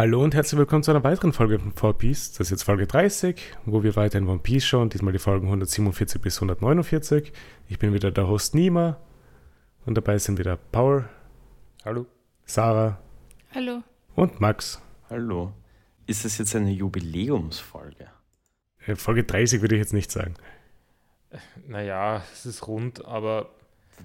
Hallo 0.00 0.24
und 0.24 0.34
herzlich 0.34 0.58
willkommen 0.58 0.82
zu 0.82 0.92
einer 0.92 1.04
weiteren 1.04 1.34
Folge 1.34 1.58
von 1.58 1.74
4Piece. 1.74 2.30
Das 2.30 2.46
ist 2.46 2.50
jetzt 2.52 2.62
Folge 2.62 2.86
30, 2.86 3.38
wo 3.66 3.82
wir 3.82 3.96
weiter 3.96 4.16
in 4.16 4.28
One 4.28 4.38
Piece 4.38 4.64
schauen. 4.64 4.88
Diesmal 4.88 5.12
die 5.12 5.18
Folgen 5.18 5.48
147 5.48 6.22
bis 6.22 6.38
149. 6.38 7.30
Ich 7.68 7.78
bin 7.78 7.92
wieder 7.92 8.10
der 8.10 8.26
Host 8.26 8.54
Nima 8.54 8.96
und 9.84 9.98
dabei 9.98 10.16
sind 10.16 10.38
wieder 10.38 10.56
Paul. 10.56 11.06
Hallo. 11.84 12.06
Sarah. 12.46 12.98
Hallo. 13.54 13.82
Und 14.14 14.40
Max. 14.40 14.80
Hallo. 15.10 15.52
Ist 16.06 16.24
das 16.24 16.38
jetzt 16.38 16.56
eine 16.56 16.70
Jubiläumsfolge? 16.70 18.06
Äh, 18.86 18.96
Folge 18.96 19.24
30 19.24 19.60
würde 19.60 19.74
ich 19.74 19.80
jetzt 19.80 19.92
nicht 19.92 20.10
sagen. 20.10 20.32
Naja, 21.68 22.24
es 22.32 22.46
ist 22.46 22.66
rund, 22.66 23.04
aber. 23.04 23.50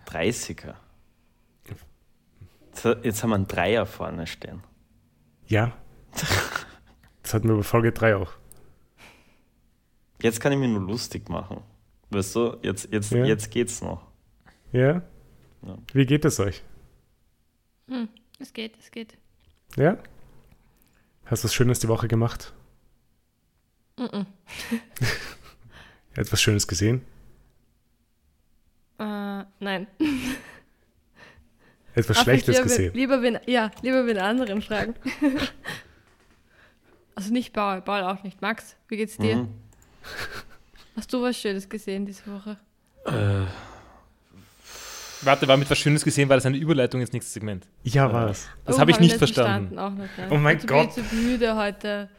30er. 0.09 0.73
Jetzt 3.02 3.23
haben 3.23 3.30
wir 3.30 3.36
einen 3.36 3.48
Dreier 3.48 3.86
vorne 3.86 4.27
stehen. 4.27 4.62
Ja. 5.48 5.72
Das 7.23 7.33
hatten 7.33 7.47
wir 7.49 7.55
bei 7.55 7.63
Folge 7.63 7.91
3 7.91 8.17
auch. 8.17 8.33
Jetzt 10.21 10.39
kann 10.39 10.51
ich 10.51 10.59
mich 10.59 10.69
nur 10.69 10.81
lustig 10.81 11.27
machen. 11.29 11.61
Weißt 12.09 12.35
du, 12.35 12.57
jetzt, 12.61 12.91
jetzt, 12.91 13.11
ja. 13.11 13.25
jetzt 13.25 13.51
geht's 13.51 13.81
noch. 13.81 14.05
Ja? 14.71 15.01
ja? 15.61 15.77
Wie 15.93 16.05
geht 16.05 16.23
es 16.25 16.39
euch? 16.39 16.63
Hm, 17.88 18.09
es 18.39 18.53
geht, 18.53 18.77
es 18.79 18.91
geht. 18.91 19.17
Ja? 19.75 19.97
Hast 21.25 21.44
du 21.44 21.47
was 21.47 21.53
Schönes 21.53 21.80
die 21.80 21.88
Woche 21.88 22.07
gemacht? 22.07 22.53
Mm, 23.97 24.03
-mm. 24.03 24.25
Etwas 26.16 26.41
Schönes 26.41 26.67
gesehen? 26.67 27.02
Uh, 29.00 29.44
nein. 29.59 29.88
Etwas 31.95 32.17
Ach, 32.17 32.23
Schlechtes 32.23 32.55
lieber, 32.55 32.63
gesehen? 32.63 32.94
Lieber 32.94 33.22
wenn, 33.22 33.39
ja, 33.45 33.72
lieber 33.81 34.05
wenn 34.05 34.17
anderen 34.17 34.61
fragen. 34.61 34.95
also 37.16 37.31
nicht 37.31 37.53
Paul, 37.53 37.81
Paul 37.81 38.03
auch 38.03 38.23
nicht. 38.23 38.41
Max, 38.41 38.75
wie 38.88 38.97
geht's 38.97 39.17
dir? 39.17 39.38
Mhm. 39.38 39.49
Hast 40.95 41.11
du 41.11 41.22
was 41.22 41.38
Schönes 41.38 41.67
gesehen 41.67 42.05
diese 42.05 42.23
Woche? 42.31 42.57
Äh. 43.05 43.45
Warte, 45.22 45.47
war 45.47 45.57
mit 45.57 45.69
was 45.69 45.77
Schönes 45.77 46.03
gesehen, 46.03 46.30
war 46.30 46.38
das 46.38 46.45
eine 46.45 46.57
Überleitung 46.57 47.02
ins 47.02 47.11
nächste 47.11 47.31
Segment? 47.31 47.67
Ja, 47.83 48.11
war 48.11 48.30
es. 48.30 48.47
Das 48.66 48.75
oh, 48.75 48.80
habe 48.80 48.91
ich 48.91 48.99
nicht 48.99 49.17
verstanden. 49.17 49.75
Nicht, 49.75 50.17
ja. 50.17 50.27
Oh 50.30 50.38
mein 50.38 50.59
Gott. 50.59 50.89
Ich 50.89 50.95
bin 50.95 51.05
zu 51.05 51.16
müde 51.16 51.55
heute. 51.55 52.09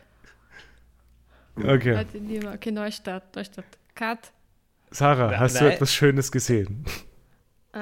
Okay. 1.56 1.96
Heute 1.96 2.18
nicht 2.18 2.42
mehr. 2.42 2.54
Okay, 2.54 2.70
Neustart, 2.70 3.34
Neustart. 3.34 3.66
Cut. 3.94 4.32
Sarah, 4.90 5.38
hast 5.38 5.54
Nein. 5.54 5.64
du 5.64 5.72
etwas 5.72 5.92
Schönes 5.92 6.32
gesehen? 6.32 6.84
Äh, 7.72 7.78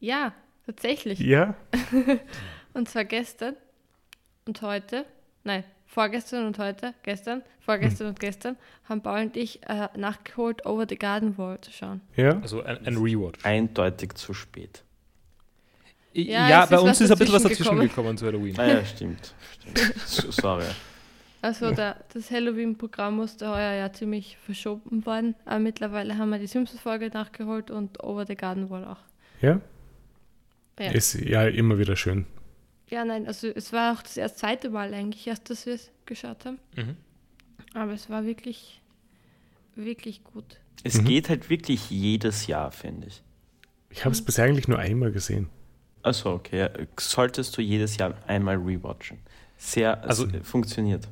ja, 0.00 0.32
tatsächlich. 0.66 1.18
Ja? 1.20 1.54
und 2.74 2.88
zwar 2.88 3.04
gestern 3.04 3.56
und 4.46 4.62
heute, 4.62 5.04
nein, 5.44 5.64
vorgestern 5.90 6.46
und 6.46 6.58
heute, 6.58 6.94
gestern, 7.02 7.42
vorgestern 7.60 8.06
hm. 8.06 8.10
und 8.10 8.20
gestern, 8.20 8.56
haben 8.88 9.02
Paul 9.02 9.22
und 9.22 9.36
ich 9.36 9.60
äh, 9.68 9.88
nachgeholt, 9.96 10.64
Over 10.64 10.86
the 10.88 10.96
Garden 10.96 11.36
Wall 11.36 11.60
zu 11.60 11.72
schauen. 11.72 12.00
Ja? 12.16 12.40
Also 12.40 12.62
ein, 12.62 12.86
ein 12.86 12.96
Rewatch. 12.96 13.44
Eindeutig 13.44 14.14
zu 14.14 14.32
spät. 14.32 14.84
Ja, 16.12 16.48
ja 16.48 16.66
bei 16.66 16.78
uns 16.78 17.00
ist 17.00 17.10
ein 17.10 17.18
bisschen 17.18 17.34
was 17.34 17.42
dazwischen 17.42 17.64
gekommen, 17.64 17.88
gekommen 17.88 18.18
zu 18.18 18.26
Halloween. 18.26 18.58
Ah, 18.58 18.66
ja, 18.66 18.84
stimmt. 18.84 19.34
stimmt. 20.06 20.34
Sorry. 20.34 20.64
Also 21.42 21.72
der, 21.72 21.96
das 22.12 22.30
Halloween-Programm 22.30 23.16
musste 23.16 23.48
heuer 23.48 23.72
ja 23.72 23.92
ziemlich 23.92 24.36
verschoben 24.44 25.04
werden. 25.06 25.34
Aber 25.44 25.58
mittlerweile 25.58 26.18
haben 26.18 26.30
wir 26.30 26.38
die 26.38 26.46
Simpsons-Folge 26.46 27.08
nachgeholt 27.12 27.70
und 27.70 28.02
Over 28.02 28.26
the 28.26 28.36
Garden 28.36 28.70
Wall 28.70 28.84
auch. 28.84 28.98
Ja? 29.40 29.60
ja? 30.78 30.90
Ist 30.92 31.14
ja 31.14 31.44
immer 31.46 31.78
wieder 31.78 31.96
schön. 31.96 32.26
Ja, 32.90 33.04
nein, 33.04 33.26
also 33.26 33.46
es 33.48 33.72
war 33.72 33.94
auch 33.94 34.02
das 34.02 34.16
erste 34.16 34.38
zweite 34.38 34.70
Mal 34.70 34.92
eigentlich 34.92 35.26
erst, 35.26 35.48
dass 35.48 35.64
wir 35.66 35.74
es 35.74 35.90
geschaut 36.06 36.44
haben. 36.44 36.58
Mhm. 36.76 36.96
Aber 37.74 37.92
es 37.92 38.10
war 38.10 38.24
wirklich, 38.24 38.80
wirklich 39.76 40.24
gut. 40.24 40.60
Es 40.82 41.00
mhm. 41.00 41.04
geht 41.04 41.28
halt 41.28 41.50
wirklich 41.50 41.88
jedes 41.90 42.46
Jahr, 42.48 42.72
finde 42.72 43.06
ich. 43.06 43.22
Ich 43.90 44.04
habe 44.04 44.12
es 44.12 44.20
mhm. 44.20 44.24
bisher 44.26 44.44
eigentlich 44.44 44.68
nur 44.68 44.78
einmal 44.78 45.12
gesehen. 45.12 45.48
Achso, 46.02 46.32
okay. 46.32 46.68
Solltest 46.98 47.56
du 47.56 47.62
jedes 47.62 47.96
Jahr 47.96 48.14
einmal 48.26 48.56
rewatchen. 48.56 49.18
Sehr, 49.56 50.02
also 50.04 50.26
funktioniert. 50.42 51.06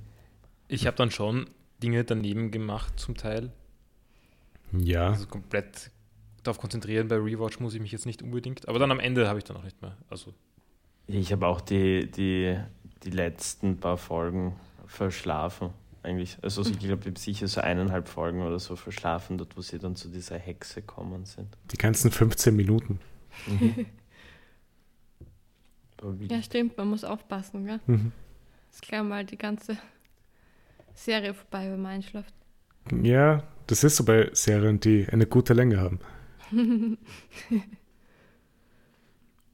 Ich 0.67 0.87
habe 0.87 0.97
dann 0.97 1.11
schon 1.11 1.49
Dinge 1.83 2.03
daneben 2.05 2.51
gemacht, 2.51 2.99
zum 2.99 3.17
Teil. 3.17 3.53
Ja. 4.73 5.11
Also 5.11 5.27
komplett 5.27 5.91
darauf 6.43 6.59
konzentrieren. 6.59 7.09
Bei 7.09 7.17
Rewatch 7.17 7.61
muss 7.61 7.75
ich 7.75 7.81
mich 7.81 7.93
jetzt 7.93 8.07
nicht 8.07 8.23
unbedingt. 8.23 8.67
Aber 8.69 8.79
dann 8.79 8.91
am 8.91 9.01
Ende 9.01 9.29
habe 9.29 9.39
ich 9.39 9.45
dann 9.45 9.57
auch 9.57 9.63
nicht 9.63 9.81
mehr. 9.83 9.97
Also. 10.09 10.35
Ich 11.09 11.33
habe 11.33 11.47
auch 11.47 11.61
die, 11.63 12.11
die, 12.11 12.59
die 13.03 13.11
letzten 13.11 13.79
paar 13.79 13.97
Folgen 13.97 14.55
verschlafen. 14.87 15.71
Eigentlich. 16.03 16.39
Also 16.43 16.63
ich 16.63 16.79
glaube, 16.79 17.01
ich 17.03 17.07
habe 17.09 17.19
sicher 17.19 17.49
so 17.49 17.61
eineinhalb 17.61 18.09
Folgen 18.09 18.43
oder 18.43 18.59
so 18.59 18.77
verschlafen, 18.77 19.37
dort 19.37 19.57
wo 19.57 19.63
sie 19.63 19.79
dann 19.79 19.97
zu 19.97 20.09
dieser 20.09 20.39
Hexe 20.39 20.83
kommen 20.83 21.25
sind. 21.25 21.49
Die 21.73 21.77
ganzen 21.77 22.11
15 22.11 22.55
Minuten. 22.55 23.01
Mhm. 23.47 23.87
ja, 26.31 26.43
stimmt, 26.43 26.77
man 26.77 26.89
muss 26.89 27.05
aufpassen, 27.05 27.67
gell? 27.67 27.81
Mhm. 27.87 28.13
Das 28.69 28.77
ist 28.77 28.83
gleich 28.83 29.03
mal 29.03 29.25
die 29.25 29.39
ganze 29.39 29.77
Serie 30.95 31.35
vorbei, 31.35 31.71
wenn 31.71 31.83
man 31.83 31.93
einschläft. 31.93 32.35
Ja, 33.03 33.43
das 33.67 33.83
ist 33.83 33.97
so 33.97 34.05
bei 34.05 34.31
Serien, 34.33 34.81
die 34.81 35.07
eine 35.11 35.27
gute 35.27 35.55
Länge 35.55 35.79
haben. 35.79 36.01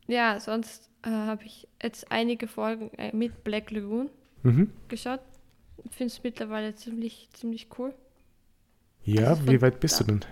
ja, 0.07 0.39
sonst 0.41 0.91
äh, 1.03 1.11
habe 1.11 1.45
ich 1.45 1.69
jetzt 1.83 2.11
einige 2.11 2.49
Folgen 2.49 2.91
äh, 2.99 3.15
mit 3.15 3.45
Black 3.45 3.71
Lagoon 3.71 4.11
mhm. 4.43 4.71
geschaut. 4.89 5.21
Ich 5.85 5.97
finde 5.97 6.13
es 6.13 6.23
mittlerweile 6.23 6.75
ziemlich, 6.75 7.29
ziemlich 7.33 7.69
cool. 7.79 7.95
Ja, 9.05 9.29
also 9.29 9.47
wie 9.49 9.61
weit 9.61 9.81
bist 9.81 10.01
da. 10.01 10.05
du 10.05 10.13
denn? 10.13 10.25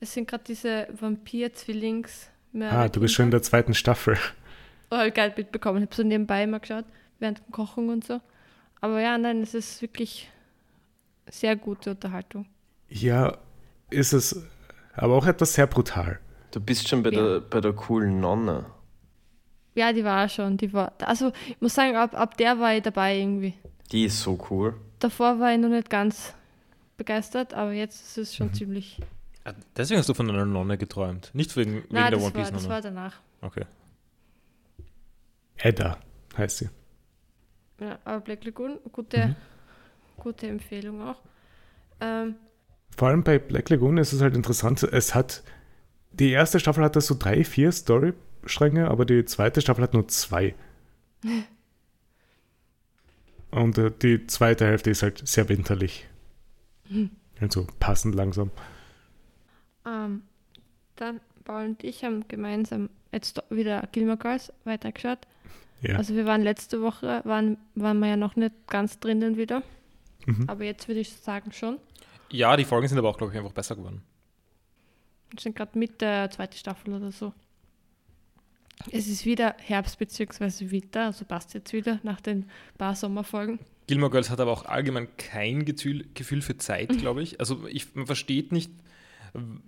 Es 0.00 0.14
sind 0.14 0.28
gerade 0.28 0.44
diese 0.44 0.88
Vampir-Zwillings. 0.98 2.28
Ah, 2.60 2.88
du 2.88 3.00
bist 3.00 3.14
schon 3.14 3.26
in 3.26 3.30
der 3.30 3.42
zweiten 3.42 3.74
Staffel. 3.74 4.16
Oh, 4.90 5.02
ich 5.06 5.12
geil 5.12 5.34
mitbekommen. 5.36 5.82
Ich 5.82 5.86
habe 5.88 5.94
so 5.94 6.02
nebenbei 6.02 6.46
mal 6.46 6.60
geschaut, 6.60 6.86
während 7.18 7.38
dem 7.38 7.52
Kochen 7.52 7.90
und 7.90 8.04
so. 8.04 8.20
Aber 8.80 9.00
ja, 9.00 9.18
nein, 9.18 9.42
es 9.42 9.54
ist 9.54 9.82
wirklich 9.82 10.30
sehr 11.28 11.56
gute 11.56 11.90
Unterhaltung. 11.90 12.46
Ja, 12.88 13.36
ist 13.90 14.12
es, 14.12 14.46
aber 14.94 15.14
auch 15.14 15.26
etwas 15.26 15.54
sehr 15.54 15.66
brutal. 15.66 16.20
Du 16.52 16.60
bist 16.60 16.88
schon 16.88 17.02
bei, 17.02 17.10
ja. 17.10 17.20
der, 17.20 17.40
bei 17.40 17.60
der 17.60 17.72
coolen 17.74 18.20
Nonne. 18.20 18.66
Ja, 19.78 19.92
die 19.92 20.02
war 20.02 20.28
schon. 20.28 20.56
Die 20.56 20.72
war, 20.72 20.92
also 20.98 21.30
ich 21.46 21.60
muss 21.60 21.72
sagen, 21.72 21.94
ab, 21.94 22.12
ab 22.12 22.36
der 22.36 22.58
war 22.58 22.74
ich 22.74 22.82
dabei 22.82 23.16
irgendwie. 23.16 23.54
Die 23.92 24.06
ist 24.06 24.20
so 24.20 24.36
cool. 24.50 24.74
Davor 24.98 25.38
war 25.38 25.52
ich 25.52 25.60
noch 25.60 25.68
nicht 25.68 25.88
ganz 25.88 26.34
begeistert, 26.96 27.54
aber 27.54 27.70
jetzt 27.70 28.04
ist 28.04 28.18
es 28.18 28.34
schon 28.34 28.48
mhm. 28.48 28.54
ziemlich. 28.54 29.00
Ah, 29.44 29.52
deswegen 29.76 30.00
hast 30.00 30.08
du 30.08 30.14
von 30.14 30.28
einer 30.28 30.44
Nonne 30.44 30.78
geträumt, 30.78 31.30
nicht 31.32 31.56
wegen, 31.56 31.74
wegen 31.74 31.86
Nein, 31.90 32.10
der 32.10 32.20
One 32.20 32.32
Piece 32.32 32.46
Nonne. 32.46 32.56
das 32.56 32.68
war 32.68 32.82
danach. 32.82 33.20
Okay. 33.40 33.66
Edda 35.58 35.98
heißt 36.36 36.58
sie. 36.58 36.70
Ja, 37.80 38.00
aber 38.04 38.20
Black 38.20 38.44
Lagoon, 38.44 38.80
gute, 38.90 39.28
mhm. 39.28 39.36
gute 40.16 40.48
Empfehlung 40.48 41.02
auch. 41.02 41.22
Ähm, 42.00 42.34
Vor 42.96 43.06
allem 43.06 43.22
bei 43.22 43.38
Black 43.38 43.70
Lagoon 43.70 43.98
ist 43.98 44.12
es 44.12 44.20
halt 44.20 44.34
interessant, 44.34 44.82
es 44.82 45.14
hat, 45.14 45.44
die 46.10 46.32
erste 46.32 46.58
Staffel 46.58 46.82
hatte 46.82 47.00
so 47.00 47.14
drei, 47.16 47.44
vier 47.44 47.70
Story-Stränge, 48.38 48.88
aber 48.88 49.04
die 49.04 49.24
zweite 49.24 49.60
Staffel 49.60 49.82
hat 49.82 49.94
nur 49.94 50.08
zwei. 50.08 50.54
Und 53.50 53.78
äh, 53.78 53.90
die 53.90 54.26
zweite 54.26 54.66
Hälfte 54.66 54.90
ist 54.90 55.02
halt 55.02 55.26
sehr 55.26 55.48
winterlich. 55.48 56.06
Mhm. 56.88 57.10
Also 57.40 57.68
passend 57.78 58.16
langsam. 58.16 58.50
Ähm, 59.86 60.22
dann 60.96 61.20
Paul 61.44 61.66
und 61.66 61.84
ich 61.84 62.02
haben 62.02 62.26
gemeinsam 62.26 62.90
jetzt 63.12 63.40
wieder 63.48 63.88
Gilmore 63.92 64.18
Girls 64.18 64.52
weitergeschaut. 64.64 65.20
Ja. 65.82 65.98
Also 65.98 66.16
wir 66.16 66.26
waren 66.26 66.42
letzte 66.42 66.82
Woche, 66.82 67.20
waren, 67.22 67.56
waren 67.76 68.00
wir 68.00 68.08
ja 68.08 68.16
noch 68.16 68.34
nicht 68.34 68.54
ganz 68.66 68.98
drinnen 68.98 69.36
wieder. 69.36 69.62
Mhm. 70.26 70.46
Aber 70.48 70.64
jetzt 70.64 70.88
würde 70.88 70.98
ich 70.98 71.12
sagen 71.12 71.52
schon. 71.52 71.78
Ja, 72.32 72.56
die 72.56 72.64
Folgen 72.64 72.88
sind 72.88 72.98
aber 72.98 73.08
auch, 73.08 73.16
glaube 73.18 73.32
ich, 73.32 73.38
einfach 73.38 73.52
besser 73.52 73.76
geworden. 73.76 74.02
Wir 75.30 75.38
sind 75.38 75.54
gerade 75.54 75.78
mit 75.78 76.00
der 76.00 76.28
zweiten 76.32 76.56
Staffel 76.56 76.92
oder 76.92 77.12
so. 77.12 77.32
Es 78.92 79.08
ist 79.08 79.24
wieder 79.26 79.56
Herbst 79.58 79.98
bzw. 79.98 80.70
Winter, 80.70 81.06
also 81.06 81.24
passt 81.24 81.54
jetzt 81.54 81.72
wieder 81.72 82.00
nach 82.02 82.20
den 82.20 82.46
paar 82.76 82.94
Sommerfolgen. 82.94 83.58
Gilmore 83.86 84.10
Girls 84.10 84.30
hat 84.30 84.40
aber 84.40 84.52
auch 84.52 84.66
allgemein 84.66 85.08
kein 85.16 85.64
Gefühl, 85.64 86.06
Gefühl 86.14 86.42
für 86.42 86.56
Zeit, 86.58 86.96
glaube 86.98 87.22
ich. 87.22 87.40
Also 87.40 87.66
ich, 87.66 87.94
man 87.94 88.06
versteht 88.06 88.52
nicht, 88.52 88.70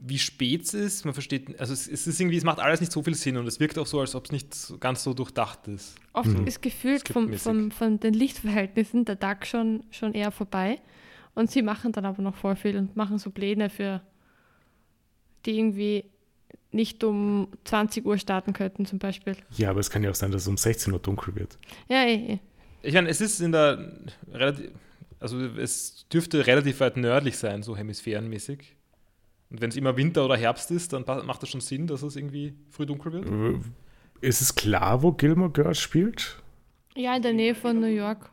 wie 0.01 0.19
spät 0.19 0.63
es 0.63 0.75
ist. 0.75 1.05
Man 1.05 1.15
versteht, 1.15 1.59
also 1.59 1.73
es, 1.73 1.89
es, 1.89 2.07
ist 2.07 2.21
irgendwie, 2.21 2.37
es 2.37 2.45
macht 2.45 2.61
alles 2.61 2.81
nicht 2.81 2.93
so 2.93 3.03
viel 3.03 3.15
Sinn 3.15 3.37
und 3.37 3.47
es 3.47 3.61
wirkt 3.61 3.79
auch 3.79 3.87
so, 3.87 4.01
als 4.01 4.15
ob 4.15 4.27
es 4.27 4.33
nicht 4.33 4.81
ganz 4.81 5.03
so 5.03 5.15
durchdacht 5.15 5.67
ist. 5.69 5.97
Oft 6.13 6.29
mhm. 6.29 6.47
ist 6.47 6.63
gefühlt 6.63 7.09
vom, 7.09 7.33
vom, 7.35 7.71
von 7.71 7.99
den 7.99 8.15
Lichtverhältnissen 8.15 9.05
der 9.05 9.19
Tag 9.19 9.47
schon, 9.47 9.85
schon 9.91 10.15
eher 10.15 10.31
vorbei. 10.31 10.81
Und 11.35 11.51
sie 11.51 11.63
machen 11.63 11.93
dann 11.93 12.05
aber 12.05 12.23
noch 12.23 12.37
voll 12.37 12.57
viel 12.57 12.77
und 12.77 12.97
machen 12.97 13.19
so 13.19 13.31
Pläne 13.31 13.71
für 13.71 14.03
die 15.47 15.59
irgendwie 15.59 16.05
nicht 16.73 17.03
um 17.05 17.49
20 17.65 18.07
Uhr 18.07 18.19
starten 18.19 18.53
könnten 18.53 18.87
zum 18.87 18.99
Beispiel. 18.99 19.37
Ja, 19.57 19.71
aber 19.71 19.81
es 19.81 19.91
kann 19.91 20.03
ja 20.03 20.11
auch 20.11 20.15
sein, 20.15 20.31
dass 20.31 20.43
es 20.43 20.49
um 20.49 20.57
16 20.57 20.93
Uhr 20.93 20.99
dunkel 20.99 21.35
wird. 21.35 21.59
Ja, 21.89 22.05
eh, 22.05 22.35
eh. 22.35 22.39
Ich 22.83 22.95
meine, 22.95 23.09
es 23.09 23.21
ist 23.21 23.41
in 23.41 23.53
der 23.53 23.93
relativ, 24.33 24.71
also 25.19 25.39
es 25.39 26.07
dürfte 26.09 26.47
relativ 26.47 26.81
weit 26.81 26.97
nördlich 26.97 27.37
sein, 27.37 27.63
so 27.63 27.77
hemisphärenmäßig. 27.77 28.77
Und 29.51 29.61
wenn 29.61 29.71
es 29.71 29.77
immer 29.77 29.97
Winter 29.97 30.25
oder 30.25 30.37
Herbst 30.37 30.71
ist, 30.71 30.93
dann 30.93 31.05
macht 31.27 31.43
das 31.43 31.49
schon 31.49 31.61
Sinn, 31.61 31.87
dass 31.87 32.03
es 32.03 32.17
irgendwie 32.17 32.55
früh 32.71 32.87
dunkel 32.87 33.13
wird. 33.13 33.65
Ist 34.21 34.41
es 34.41 34.55
klar, 34.55 35.03
wo 35.03 35.13
Gilmore 35.13 35.51
Girls 35.51 35.81
spielt? 35.81 36.41
Ja, 36.95 37.17
in 37.17 37.23
der 37.23 37.33
Nähe 37.33 37.55
von 37.55 37.81
New 37.81 37.87
York. 37.87 38.31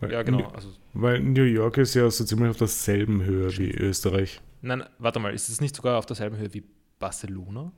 Weil, 0.00 0.12
ja, 0.12 0.22
genau. 0.22 0.48
Also, 0.48 0.70
weil 0.94 1.20
New 1.20 1.44
York 1.44 1.78
ist 1.78 1.94
ja 1.94 2.10
so 2.10 2.24
ziemlich 2.24 2.50
auf 2.50 2.56
derselben 2.56 3.22
Höhe 3.22 3.56
wie 3.56 3.70
Österreich. 3.70 4.40
Nein, 4.62 4.84
warte 4.98 5.20
mal, 5.20 5.32
ist 5.32 5.48
es 5.48 5.60
nicht 5.60 5.76
sogar 5.76 5.98
auf 5.98 6.06
derselben 6.06 6.36
Höhe 6.36 6.52
wie 6.52 6.64
Barcelona? 6.98 7.72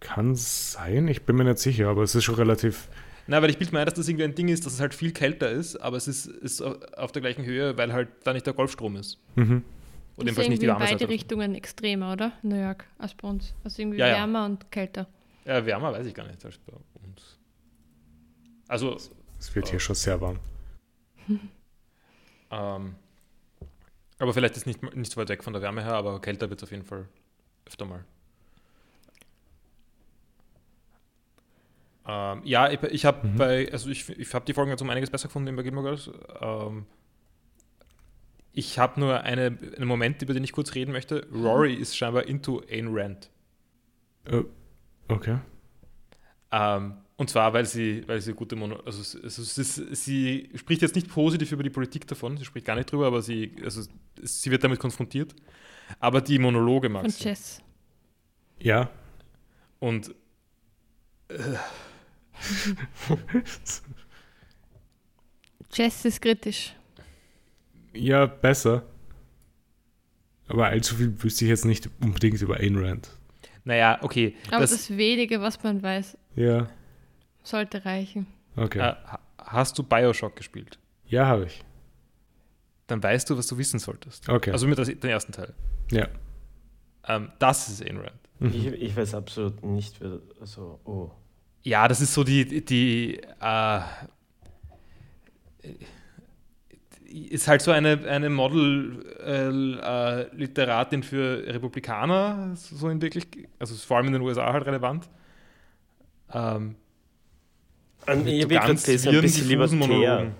Kann 0.00 0.34
sein, 0.34 1.08
ich 1.08 1.22
bin 1.22 1.36
mir 1.36 1.44
nicht 1.44 1.58
sicher, 1.58 1.88
aber 1.88 2.02
es 2.02 2.14
ist 2.14 2.24
schon 2.24 2.36
relativ. 2.36 2.88
Nein, 3.26 3.42
weil 3.42 3.50
ich 3.50 3.58
bilde 3.58 3.72
mir 3.72 3.80
ein, 3.80 3.86
dass 3.86 3.94
das 3.94 4.08
irgendwie 4.08 4.24
ein 4.24 4.34
Ding 4.34 4.48
ist, 4.48 4.64
dass 4.64 4.74
es 4.74 4.80
halt 4.80 4.94
viel 4.94 5.12
kälter 5.12 5.50
ist, 5.50 5.76
aber 5.76 5.96
es 5.96 6.08
ist, 6.08 6.26
ist 6.26 6.62
auf 6.62 7.12
der 7.12 7.20
gleichen 7.20 7.44
Höhe, 7.44 7.76
weil 7.76 7.92
halt 7.92 8.08
da 8.24 8.32
nicht 8.32 8.46
der 8.46 8.54
Golfstrom 8.54 8.96
ist. 8.96 9.18
Mhm. 9.34 9.64
Und 10.16 10.26
jedenfalls 10.26 10.48
nicht 10.48 10.62
die 10.62 10.68
warme 10.68 10.80
beide 10.80 10.98
Seite 10.98 11.08
Richtungen 11.08 11.54
extremer, 11.54 12.12
oder? 12.12 12.32
New 12.42 12.60
York 12.60 12.86
als 12.98 13.14
bei 13.14 13.28
uns. 13.28 13.54
Also 13.62 13.82
irgendwie 13.82 13.98
ja, 13.98 14.06
wärmer 14.06 14.40
ja. 14.40 14.46
und 14.46 14.70
kälter. 14.70 15.06
Ja, 15.44 15.64
wärmer 15.64 15.92
weiß 15.92 16.06
ich 16.06 16.14
gar 16.14 16.26
nicht 16.26 16.44
als 16.44 16.58
bei 16.58 16.72
uns. 16.72 17.38
Also. 18.66 18.96
Es 19.38 19.54
wird 19.54 19.66
äh, 19.66 19.70
hier 19.70 19.80
schon 19.80 19.94
sehr 19.94 20.20
warm. 20.20 20.38
ähm, 22.50 22.94
aber 24.18 24.34
vielleicht 24.34 24.56
ist 24.56 24.66
nicht, 24.66 24.82
nicht 24.94 25.12
so 25.12 25.20
weit 25.20 25.28
weg 25.28 25.44
von 25.44 25.52
der 25.52 25.62
Wärme 25.62 25.82
her, 25.84 25.94
aber 25.94 26.20
kälter 26.20 26.50
wird 26.50 26.60
es 26.60 26.64
auf 26.64 26.70
jeden 26.70 26.84
Fall 26.84 27.06
öfter 27.68 27.84
mal. 27.84 28.04
Ähm, 32.06 32.40
ja, 32.44 32.70
ich, 32.70 32.82
ich 32.84 33.04
habe 33.04 33.26
mhm. 33.26 33.36
bei, 33.36 33.70
also 33.70 33.90
ich, 33.90 34.08
ich 34.08 34.32
habe 34.34 34.46
die 34.46 34.54
Folgen 34.54 34.70
jetzt 34.70 34.80
um 34.80 34.88
einiges 34.90 35.10
besser 35.10 35.28
gefunden 35.28 35.54
bei 35.54 35.62
Gilmore 35.62 35.86
Girls. 35.86 36.10
Ähm, 36.40 36.86
ich 38.52 38.78
habe 38.78 38.98
nur 38.98 39.20
eine, 39.20 39.58
einen 39.76 39.86
Moment, 39.86 40.22
über 40.22 40.34
den 40.34 40.42
ich 40.42 40.52
kurz 40.52 40.74
reden 40.74 40.92
möchte. 40.92 41.28
Rory 41.32 41.74
ist 41.74 41.96
scheinbar 41.96 42.26
into 42.26 42.62
Ayn 42.68 42.88
Rand. 42.90 43.30
Oh, 44.32 44.44
okay. 45.08 45.38
Ähm, 46.50 46.94
und 47.16 47.28
zwar, 47.28 47.52
weil 47.52 47.66
sie, 47.66 48.04
weil 48.06 48.20
sie 48.20 48.32
gute 48.32 48.56
Mono, 48.56 48.76
also, 48.86 49.18
also 49.22 49.42
ist, 49.42 49.74
sie 49.74 50.50
spricht 50.54 50.82
jetzt 50.82 50.94
nicht 50.94 51.08
positiv 51.08 51.52
über 51.52 51.62
die 51.62 51.70
Politik 51.70 52.06
davon, 52.06 52.36
sie 52.36 52.44
spricht 52.44 52.64
gar 52.64 52.76
nicht 52.76 52.90
drüber, 52.90 53.08
aber 53.08 53.22
sie, 53.22 53.54
also 53.62 53.82
sie 54.22 54.50
wird 54.50 54.64
damit 54.64 54.78
konfrontiert. 54.78 55.34
Aber 56.00 56.20
die 56.20 56.38
Monologe 56.38 56.88
mag 56.88 57.02
Von. 57.02 57.12
Jess. 57.18 57.62
Ja. 58.58 58.90
Und 59.78 60.14
äh. 61.28 61.34
Jess 65.72 66.04
ist 66.04 66.20
kritisch. 66.22 66.74
Ja, 67.92 68.26
besser. 68.26 68.84
Aber 70.48 70.66
allzu 70.66 70.96
viel 70.96 71.22
wüsste 71.22 71.44
ich 71.44 71.50
jetzt 71.50 71.64
nicht 71.64 71.90
unbedingt 72.00 72.40
über 72.40 72.58
Ayn 72.58 72.76
Rand. 72.76 73.10
Naja, 73.64 73.98
okay. 74.00 74.34
Aber 74.50 74.60
das, 74.60 74.70
das 74.70 74.96
wenige, 74.96 75.40
was 75.42 75.62
man 75.62 75.82
weiß, 75.82 76.16
ja. 76.36 76.68
sollte 77.42 77.84
reichen. 77.84 78.26
Okay. 78.56 78.78
Äh, 78.78 78.94
hast 79.38 79.78
du 79.78 79.82
Bioshock 79.82 80.36
gespielt? 80.36 80.78
Ja, 81.06 81.26
habe 81.26 81.46
ich. 81.46 81.62
Dann 82.88 83.02
weißt 83.02 83.30
du, 83.30 83.38
was 83.38 83.46
du 83.46 83.58
wissen 83.58 83.78
solltest. 83.78 84.28
Okay. 84.28 84.50
Also 84.50 84.66
mit 84.66 84.78
den 84.78 85.10
ersten 85.10 85.32
Teil. 85.32 85.54
Ja. 85.92 86.08
Ähm, 87.06 87.30
das 87.38 87.68
ist 87.68 87.82
Ayn 87.82 87.98
Rand. 87.98 88.10
Mhm. 88.40 88.54
Ich, 88.54 88.66
ich, 88.66 88.96
weiß 88.96 89.14
absolut 89.14 89.62
nicht, 89.62 90.00
also, 90.40 90.80
oh. 90.84 91.10
Ja, 91.62 91.86
das 91.86 92.00
ist 92.00 92.14
so 92.14 92.24
die, 92.24 92.64
die 92.64 93.20
äh, 93.40 93.80
ist 97.08 97.46
halt 97.46 97.62
so 97.62 97.70
eine, 97.72 98.00
eine 98.08 98.30
Model-Literatin 98.30 101.00
äh, 101.00 101.02
äh, 101.02 101.06
für 101.06 101.46
Republikaner, 101.46 102.52
so 102.54 102.88
in 102.88 103.02
wirklich, 103.02 103.26
also 103.58 103.74
vor 103.74 103.98
allem 103.98 104.06
in 104.06 104.14
den 104.14 104.22
USA 104.22 104.50
halt 104.52 104.64
relevant. 104.66 105.10
Ähm, 106.32 106.76
An 108.06 108.26
ihr 108.26 108.46
ganz 108.46 108.88
ist 108.88 109.06
ein 109.06 109.20
bisschen 109.20 109.48
libertär, 109.48 110.32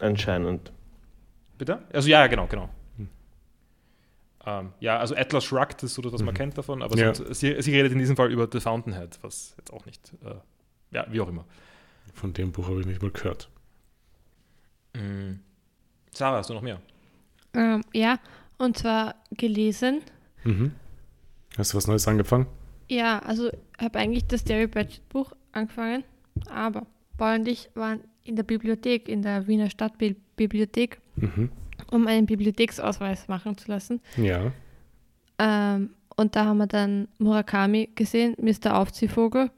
anscheinend. 0.00 0.70
Bitte? 1.58 1.82
Also 1.92 2.08
ja, 2.08 2.26
genau, 2.28 2.46
genau. 2.46 2.70
Hm. 2.96 3.08
Ähm, 4.46 4.72
ja, 4.80 4.98
also 4.98 5.16
Atlas 5.16 5.44
Shrugged 5.44 5.82
ist 5.82 5.94
so 5.94 6.02
das, 6.02 6.12
was 6.12 6.22
man 6.22 6.34
mhm. 6.34 6.38
kennt 6.38 6.58
davon, 6.58 6.82
aber 6.82 6.96
ja. 6.96 7.12
sonst, 7.12 7.40
sie, 7.40 7.60
sie, 7.60 7.72
redet 7.72 7.92
in 7.92 7.98
diesem 7.98 8.16
Fall 8.16 8.30
über 8.30 8.48
The 8.50 8.60
Fountainhead, 8.60 9.18
was 9.22 9.54
jetzt 9.58 9.72
auch 9.72 9.84
nicht, 9.84 10.12
äh, 10.24 10.36
ja, 10.92 11.06
wie 11.10 11.20
auch 11.20 11.28
immer. 11.28 11.44
Von 12.14 12.32
dem 12.32 12.52
Buch 12.52 12.68
habe 12.68 12.80
ich 12.80 12.86
nicht 12.86 13.02
mal 13.02 13.10
gehört. 13.10 13.50
Mhm. 14.94 15.40
Sarah, 16.12 16.38
hast 16.38 16.50
du 16.50 16.54
noch 16.54 16.62
mehr? 16.62 16.80
Ähm, 17.54 17.82
ja, 17.92 18.18
und 18.56 18.78
zwar 18.78 19.16
gelesen. 19.32 20.00
Mhm. 20.44 20.72
Hast 21.56 21.72
du 21.72 21.76
was 21.76 21.86
Neues 21.86 22.06
angefangen? 22.06 22.46
Ja, 22.88 23.18
also 23.20 23.48
ich 23.48 23.84
habe 23.84 23.98
eigentlich 23.98 24.26
das 24.26 24.44
Derry 24.44 24.66
Pratchett 24.66 25.08
Buch 25.08 25.32
angefangen, 25.52 26.04
aber 26.48 26.86
Paul 27.16 27.40
und 27.40 27.48
ich 27.48 27.68
waren 27.74 28.00
in 28.24 28.36
der 28.36 28.44
Bibliothek, 28.44 29.08
in 29.08 29.22
der 29.22 29.46
Wiener 29.46 29.70
Stadtbibliothek, 29.70 31.00
mhm. 31.22 31.50
um 31.90 32.06
einen 32.06 32.26
Bibliotheksausweis 32.26 33.28
machen 33.28 33.56
zu 33.56 33.70
lassen. 33.70 34.00
Ja. 34.16 34.52
Ähm, 35.38 35.90
und 36.16 36.34
da 36.34 36.46
haben 36.46 36.58
wir 36.58 36.66
dann 36.66 37.08
Murakami 37.18 37.90
gesehen, 37.94 38.34
Mr. 38.40 38.76
Aufziehvogel. 38.76 39.50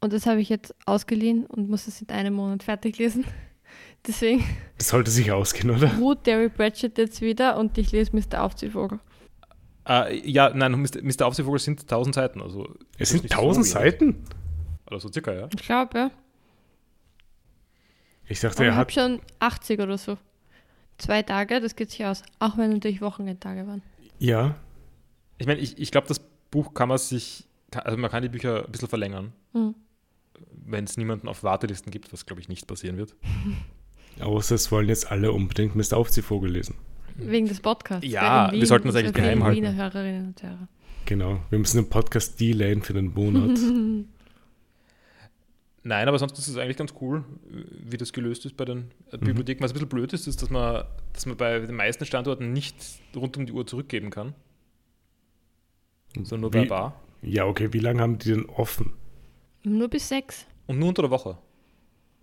Und 0.00 0.12
das 0.12 0.26
habe 0.26 0.40
ich 0.40 0.48
jetzt 0.48 0.74
ausgeliehen 0.86 1.46
und 1.46 1.70
muss 1.70 1.86
es 1.86 2.02
in 2.02 2.08
einem 2.08 2.34
Monat 2.34 2.62
fertig 2.62 2.98
lesen. 2.98 3.24
Deswegen. 4.06 4.44
Das 4.76 4.88
sollte 4.88 5.10
sich 5.10 5.32
ausgehen, 5.32 5.70
oder? 5.70 5.96
Ruht 5.98 6.26
Derry 6.26 6.48
Pratchett 6.48 6.98
jetzt 6.98 7.22
wieder 7.22 7.56
und 7.56 7.78
ich 7.78 7.92
lese 7.92 8.14
Mr. 8.14 8.42
Aufziehvogel. 8.42 8.98
Uh, 9.88 10.04
ja, 10.24 10.50
nein, 10.50 10.72
Mr. 10.72 11.26
Aufziehvogel 11.26 11.58
sind 11.58 11.82
1000 11.82 12.14
Seiten. 12.14 12.42
Also 12.42 12.74
es 12.98 13.10
sind 13.10 13.24
1000 13.24 13.64
so 13.64 13.72
Seiten? 13.72 14.24
Oder 14.86 15.00
so 15.00 15.10
circa, 15.10 15.32
ja. 15.32 15.48
Ich 15.54 15.62
glaube, 15.62 15.98
ja. 15.98 16.10
Ich 18.26 18.40
dachte, 18.40 18.58
Aber 18.58 18.66
er 18.66 18.76
hat. 18.76 18.90
Ich 18.90 18.98
habe 18.98 19.18
schon 19.18 19.22
80 19.40 19.80
oder 19.80 19.98
so. 19.98 20.18
Zwei 20.98 21.22
Tage, 21.22 21.60
das 21.60 21.76
geht 21.76 21.90
sich 21.90 22.04
aus. 22.04 22.22
Auch 22.38 22.56
wenn 22.56 22.70
natürlich 22.72 23.00
Wochenendtage 23.00 23.66
waren. 23.66 23.82
Ja. 24.18 24.56
Ich 25.38 25.46
meine, 25.46 25.60
ich, 25.60 25.78
ich 25.78 25.90
glaube, 25.90 26.06
das 26.06 26.20
Buch 26.50 26.74
kann 26.74 26.88
man 26.88 26.98
sich. 26.98 27.46
Also 27.72 27.98
man 27.98 28.10
kann 28.10 28.22
die 28.22 28.28
Bücher 28.28 28.64
ein 28.64 28.70
bisschen 28.70 28.88
verlängern. 28.88 29.32
Mhm. 29.52 29.74
Wenn 30.66 30.84
es 30.84 30.96
niemanden 30.96 31.28
auf 31.28 31.42
Wartelisten 31.42 31.90
gibt, 31.90 32.12
was 32.12 32.26
glaube 32.26 32.40
ich 32.40 32.48
nicht 32.48 32.66
passieren 32.66 32.96
wird. 32.96 33.14
Außer 34.20 34.54
es 34.54 34.70
wollen 34.70 34.88
jetzt 34.88 35.10
alle 35.10 35.32
unbedingt 35.32 35.74
Mr. 35.74 35.96
Aufziehvogel 35.96 36.50
lesen. 36.50 36.76
Wegen 37.16 37.46
des 37.46 37.60
Podcasts. 37.60 38.06
Ja, 38.06 38.50
wir 38.52 38.66
sollten 38.66 38.88
das 38.88 38.96
eigentlich 38.96 39.14
geheim 39.14 39.42
halten. 39.42 39.56
Wiener 39.56 39.74
Hörerinnen 39.74 40.28
und 40.28 40.42
Hörer. 40.42 40.68
Genau, 41.06 41.40
wir 41.50 41.58
müssen 41.58 41.78
den 41.78 41.88
Podcast 41.88 42.40
delayen 42.40 42.82
für 42.82 42.94
den 42.94 43.12
Monat. 43.12 43.58
Nein, 45.86 46.08
aber 46.08 46.18
sonst 46.18 46.38
ist 46.38 46.48
es 46.48 46.56
eigentlich 46.56 46.78
ganz 46.78 46.94
cool, 47.02 47.24
wie 47.44 47.98
das 47.98 48.14
gelöst 48.14 48.46
ist 48.46 48.56
bei 48.56 48.64
den 48.64 48.90
mhm. 49.12 49.20
Bibliotheken. 49.20 49.62
Was 49.62 49.70
ein 49.70 49.74
bisschen 49.74 49.88
blöd 49.90 50.12
ist, 50.14 50.26
ist, 50.26 50.40
dass 50.40 50.48
man, 50.48 50.84
dass 51.12 51.26
man 51.26 51.36
bei 51.36 51.60
den 51.60 51.76
meisten 51.76 52.06
Standorten 52.06 52.54
nicht 52.54 52.74
rund 53.14 53.36
um 53.36 53.44
die 53.44 53.52
Uhr 53.52 53.66
zurückgeben 53.66 54.08
kann. 54.08 54.34
Sondern 56.14 56.40
nur 56.40 56.54
wie, 56.54 56.58
bei 56.60 56.66
Bar. 56.66 57.00
Ja, 57.20 57.44
okay, 57.44 57.72
wie 57.72 57.80
lange 57.80 58.00
haben 58.00 58.18
die 58.18 58.30
denn 58.30 58.46
offen? 58.46 58.94
Nur 59.62 59.88
bis 59.88 60.08
sechs. 60.08 60.46
Und 60.66 60.78
nur 60.78 60.88
unter 60.88 61.02
der 61.02 61.10
Woche. 61.10 61.36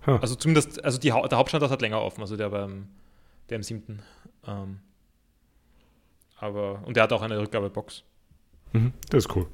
Huh. 0.08 0.18
Also 0.22 0.34
zumindest, 0.34 0.84
also 0.84 0.98
die, 0.98 1.10
der 1.10 1.38
Hauptstandort 1.38 1.72
hat 1.72 1.82
länger 1.82 2.02
offen, 2.02 2.22
also 2.22 2.36
der 2.36 2.50
beim 2.50 2.88
der 3.50 3.58
im 3.58 3.64
siebten. 3.64 4.02
Ähm, 4.48 4.80
aber, 6.38 6.82
und 6.86 6.96
der 6.96 7.04
hat 7.04 7.14
auch 7.14 7.22
eine 7.22 7.38
Rückgabebox. 7.38 8.04
Mhm, 8.74 8.94
das 9.10 9.26
ist 9.26 9.36
cool. 9.36 9.46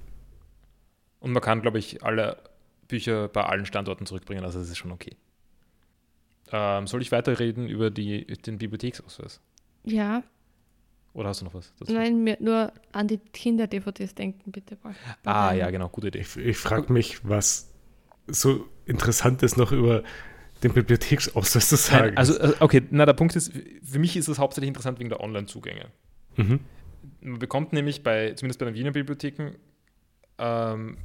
Und 1.19 1.33
man 1.33 1.41
kann, 1.41 1.61
glaube 1.61 1.79
ich, 1.79 2.03
alle 2.03 2.37
Bücher 2.87 3.27
bei 3.27 3.43
allen 3.43 3.65
Standorten 3.65 4.05
zurückbringen, 4.05 4.43
also 4.43 4.59
das 4.59 4.69
ist 4.69 4.77
schon 4.77 4.91
okay. 4.91 5.15
Ähm, 6.51 6.87
soll 6.87 7.01
ich 7.01 7.11
weiterreden 7.11 7.67
über 7.67 7.89
die, 7.89 8.25
den 8.25 8.57
Bibliotheksausweis? 8.57 9.41
Ja. 9.83 10.23
Oder 11.13 11.29
hast 11.29 11.41
du 11.41 11.45
noch 11.45 11.53
was 11.53 11.73
dazu? 11.79 11.93
Nein, 11.93 12.23
mir 12.23 12.37
nur 12.39 12.71
an 12.91 13.07
die 13.07 13.17
Kinder-DVDs 13.17 14.15
denken, 14.15 14.51
bitte. 14.51 14.77
ah, 15.25 15.51
ja, 15.51 15.69
genau, 15.71 15.89
gute 15.89 16.07
Idee. 16.07 16.19
Ich, 16.19 16.37
ich 16.37 16.57
frage 16.57 16.93
mich, 16.93 17.27
was 17.27 17.73
so 18.27 18.67
Interessantes 18.85 19.57
noch 19.57 19.71
über 19.71 20.03
den 20.63 20.73
Bibliotheksausweis 20.73 21.69
zu 21.69 21.75
sagen. 21.75 22.07
Nein, 22.07 22.17
also, 22.17 22.37
äh, 22.37 22.53
okay, 22.59 22.83
na, 22.89 23.05
der 23.05 23.13
Punkt 23.13 23.35
ist, 23.35 23.51
für 23.83 23.99
mich 23.99 24.15
ist 24.15 24.27
es 24.27 24.39
hauptsächlich 24.39 24.67
interessant 24.67 24.99
wegen 24.99 25.09
der 25.09 25.21
Online-Zugänge. 25.21 25.87
Mhm. 26.35 26.59
Man 27.21 27.39
bekommt 27.39 27.73
nämlich 27.73 28.03
bei, 28.03 28.33
zumindest 28.33 28.59
bei 28.59 28.65
den 28.65 28.75
Wiener 28.75 28.91
Bibliotheken, 28.91 29.55
ähm, 30.37 30.97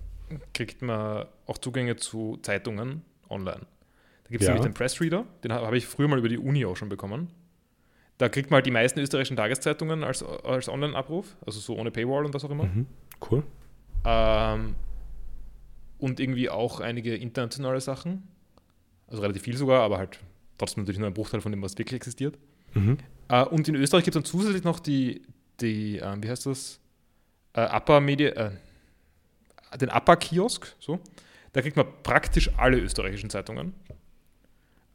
kriegt 0.54 0.82
man 0.82 1.26
auch 1.46 1.58
Zugänge 1.58 1.96
zu 1.96 2.38
Zeitungen 2.42 3.02
online. 3.28 3.66
Da 4.24 4.30
gibt 4.30 4.42
es 4.42 4.48
ja. 4.48 4.54
nämlich 4.54 4.70
den 4.70 4.74
Pressreader, 4.74 5.24
den 5.44 5.52
habe 5.52 5.76
ich 5.76 5.86
früher 5.86 6.08
mal 6.08 6.18
über 6.18 6.28
die 6.28 6.38
Uni 6.38 6.64
auch 6.64 6.76
schon 6.76 6.88
bekommen. 6.88 7.28
Da 8.18 8.28
kriegt 8.28 8.50
man 8.50 8.58
halt 8.58 8.66
die 8.66 8.70
meisten 8.70 9.00
österreichischen 9.00 9.36
Tageszeitungen 9.36 10.04
als, 10.04 10.22
als 10.22 10.68
Online-Abruf, 10.68 11.36
also 11.44 11.58
so 11.58 11.76
ohne 11.76 11.90
Paywall 11.90 12.24
und 12.24 12.34
was 12.34 12.44
auch 12.44 12.50
immer. 12.50 12.64
Mhm. 12.64 12.86
Cool. 13.30 13.42
Ähm, 14.04 14.76
und 15.98 16.20
irgendwie 16.20 16.50
auch 16.50 16.80
einige 16.80 17.14
internationale 17.16 17.80
Sachen. 17.80 18.28
Also 19.08 19.22
relativ 19.22 19.42
viel 19.42 19.56
sogar, 19.56 19.82
aber 19.82 19.98
halt 19.98 20.20
trotzdem 20.58 20.82
natürlich 20.82 20.98
nur 20.98 21.08
ein 21.08 21.14
Bruchteil 21.14 21.40
von 21.40 21.52
dem, 21.52 21.62
was 21.62 21.76
wirklich 21.78 21.96
existiert. 21.96 22.38
Mhm. 22.74 22.98
Äh, 23.28 23.44
und 23.44 23.68
in 23.68 23.74
Österreich 23.74 24.04
gibt 24.04 24.16
es 24.16 24.22
dann 24.22 24.30
zusätzlich 24.30 24.64
noch 24.64 24.80
die, 24.80 25.22
die 25.60 25.98
äh, 25.98 26.16
wie 26.20 26.28
heißt 26.28 26.46
das? 26.46 26.80
Äh, 27.54 27.66
Upper 27.66 28.00
Media, 28.00 28.30
äh, 28.30 28.50
den 29.80 29.88
Upper 29.90 30.16
Kiosk, 30.16 30.74
so. 30.78 31.00
Da 31.52 31.60
kriegt 31.60 31.76
man 31.76 31.86
praktisch 32.02 32.50
alle 32.56 32.78
österreichischen 32.78 33.30
Zeitungen. 33.30 33.74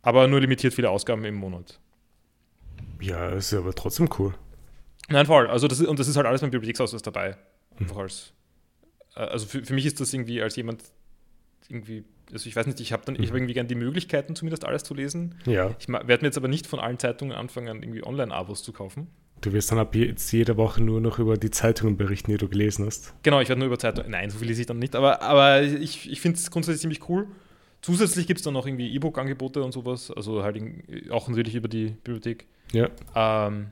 Aber 0.01 0.27
nur 0.27 0.39
limitiert 0.39 0.73
viele 0.73 0.89
Ausgaben 0.89 1.23
im 1.25 1.35
Monat. 1.35 1.79
Ja, 2.99 3.29
ist 3.29 3.53
aber 3.53 3.73
trotzdem 3.73 4.09
cool. 4.17 4.33
Nein, 5.09 5.25
voll. 5.25 5.47
Also 5.47 5.67
das 5.67 5.79
ist, 5.79 5.87
und 5.87 5.99
das 5.99 6.07
ist 6.07 6.15
halt 6.17 6.25
alles 6.25 6.41
beim 6.41 6.51
Bibliothekshaus 6.51 6.91
dabei. 7.01 7.37
Einfach 7.79 7.97
als, 7.97 8.33
äh, 9.15 9.19
also 9.19 9.45
für, 9.45 9.63
für 9.63 9.73
mich 9.73 9.85
ist 9.85 9.99
das 10.01 10.13
irgendwie 10.13 10.41
als 10.41 10.55
jemand 10.55 10.83
irgendwie, 11.69 12.05
also 12.31 12.47
ich 12.47 12.55
weiß 12.55 12.65
nicht, 12.67 12.79
ich 12.79 12.93
habe 12.93 13.03
dann 13.05 13.15
ich 13.15 13.21
hab 13.21 13.31
mhm. 13.31 13.37
irgendwie 13.37 13.53
gern 13.53 13.67
die 13.67 13.75
Möglichkeiten, 13.75 14.35
zumindest 14.35 14.65
alles 14.65 14.83
zu 14.83 14.93
lesen. 14.93 15.35
Ja. 15.45 15.75
Ich 15.79 15.87
werde 15.87 16.07
mir 16.07 16.27
jetzt 16.27 16.37
aber 16.37 16.47
nicht 16.47 16.67
von 16.67 16.79
allen 16.79 16.99
Zeitungen 16.99 17.35
anfangen, 17.35 17.83
irgendwie 17.83 18.03
Online-Abos 18.03 18.63
zu 18.63 18.73
kaufen. 18.73 19.07
Du 19.41 19.53
wirst 19.53 19.71
dann 19.71 19.77
ab 19.77 19.93
jetzt 19.95 20.31
jede 20.31 20.57
Woche 20.57 20.83
nur 20.83 20.99
noch 20.99 21.19
über 21.19 21.37
die 21.37 21.51
Zeitungen 21.51 21.95
berichten, 21.95 22.31
die 22.31 22.37
du 22.37 22.47
gelesen 22.47 22.85
hast. 22.85 23.13
Genau, 23.23 23.39
ich 23.39 23.49
werde 23.49 23.59
nur 23.59 23.67
über 23.67 23.77
Zeitungen. 23.77 24.11
Nein, 24.11 24.29
so 24.29 24.39
viel 24.39 24.47
lese 24.47 24.61
ich 24.61 24.67
dann 24.67 24.79
nicht, 24.79 24.95
aber, 24.95 25.21
aber 25.21 25.61
ich, 25.61 26.09
ich 26.09 26.21
finde 26.21 26.37
es 26.37 26.49
grundsätzlich 26.49 26.81
ziemlich 26.81 27.07
cool. 27.09 27.27
Zusätzlich 27.81 28.25
gibt 28.25 28.39
es 28.39 28.43
dann 28.43 28.55
noch 28.55 28.65
irgendwie 28.65 28.93
E-Book-Angebote 28.95 29.63
und 29.63 29.71
sowas, 29.71 30.11
also 30.11 30.41
halt 30.41 30.57
in, 30.57 31.11
auch 31.11 31.27
natürlich 31.27 31.55
über 31.55 31.67
die 31.67 31.89
Bibliothek. 31.89 32.47
Ja. 32.71 32.89
Ähm, 33.15 33.71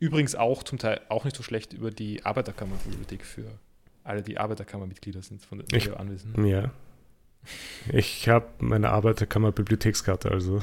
übrigens 0.00 0.34
auch 0.34 0.64
zum 0.64 0.78
Teil 0.78 1.00
auch 1.08 1.24
nicht 1.24 1.36
so 1.36 1.42
schlecht 1.44 1.72
über 1.72 1.90
die 1.90 2.24
Arbeiterkammerbibliothek 2.24 3.24
für 3.24 3.46
alle, 4.02 4.22
die 4.22 4.38
Arbeiterkammermitglieder 4.38 5.22
sind 5.22 5.44
von 5.44 5.58
der 5.58 5.78
ich. 5.78 5.88
Ja. 6.44 6.72
Ich 7.92 8.28
habe 8.28 8.48
meine 8.58 8.90
Arbeiterkammer-Bibliothekskarte, 8.90 10.30
also. 10.30 10.60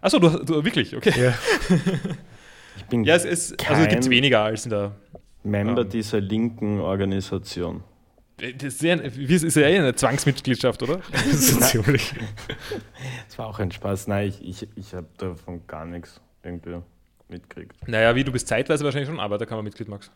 Achso, 0.00 0.18
du, 0.18 0.28
du 0.44 0.64
wirklich, 0.64 0.96
okay. 0.96 1.12
Ja. 1.20 1.34
ich 2.76 2.84
bin 2.86 3.04
ja, 3.04 3.14
es 3.14 3.24
ist, 3.24 3.68
also 3.68 3.88
gibt 3.88 4.02
es 4.02 4.10
weniger 4.10 4.40
als 4.40 4.64
in 4.64 4.70
der. 4.70 4.92
Member 5.44 5.82
ähm, 5.82 5.88
dieser 5.90 6.20
linken 6.20 6.80
Organisation. 6.80 7.84
Das 8.38 8.62
ist 8.62 8.82
ja, 8.82 8.94
ist 8.94 9.56
ja 9.56 9.62
eh 9.68 9.78
eine 9.78 9.94
Zwangsmitgliedschaft, 9.94 10.82
oder? 10.82 11.00
das 11.12 11.26
ist 11.26 11.62
ziemlich. 11.62 12.14
Das 13.28 13.38
war 13.38 13.46
auch 13.46 13.58
ein 13.58 13.70
Spaß. 13.70 14.08
Nein, 14.08 14.28
ich, 14.28 14.62
ich, 14.62 14.68
ich 14.76 14.94
habe 14.94 15.06
davon 15.18 15.66
gar 15.66 15.84
nichts 15.84 16.20
irgendwie 16.42 16.78
mitgekriegt. 17.28 17.88
Naja, 17.88 18.14
wie 18.14 18.24
du 18.24 18.32
bist 18.32 18.48
zeitweise 18.48 18.84
wahrscheinlich 18.84 19.08
schon 19.08 19.20
Arbeiterkammermitglied, 19.20 19.88
Max. 19.88 20.10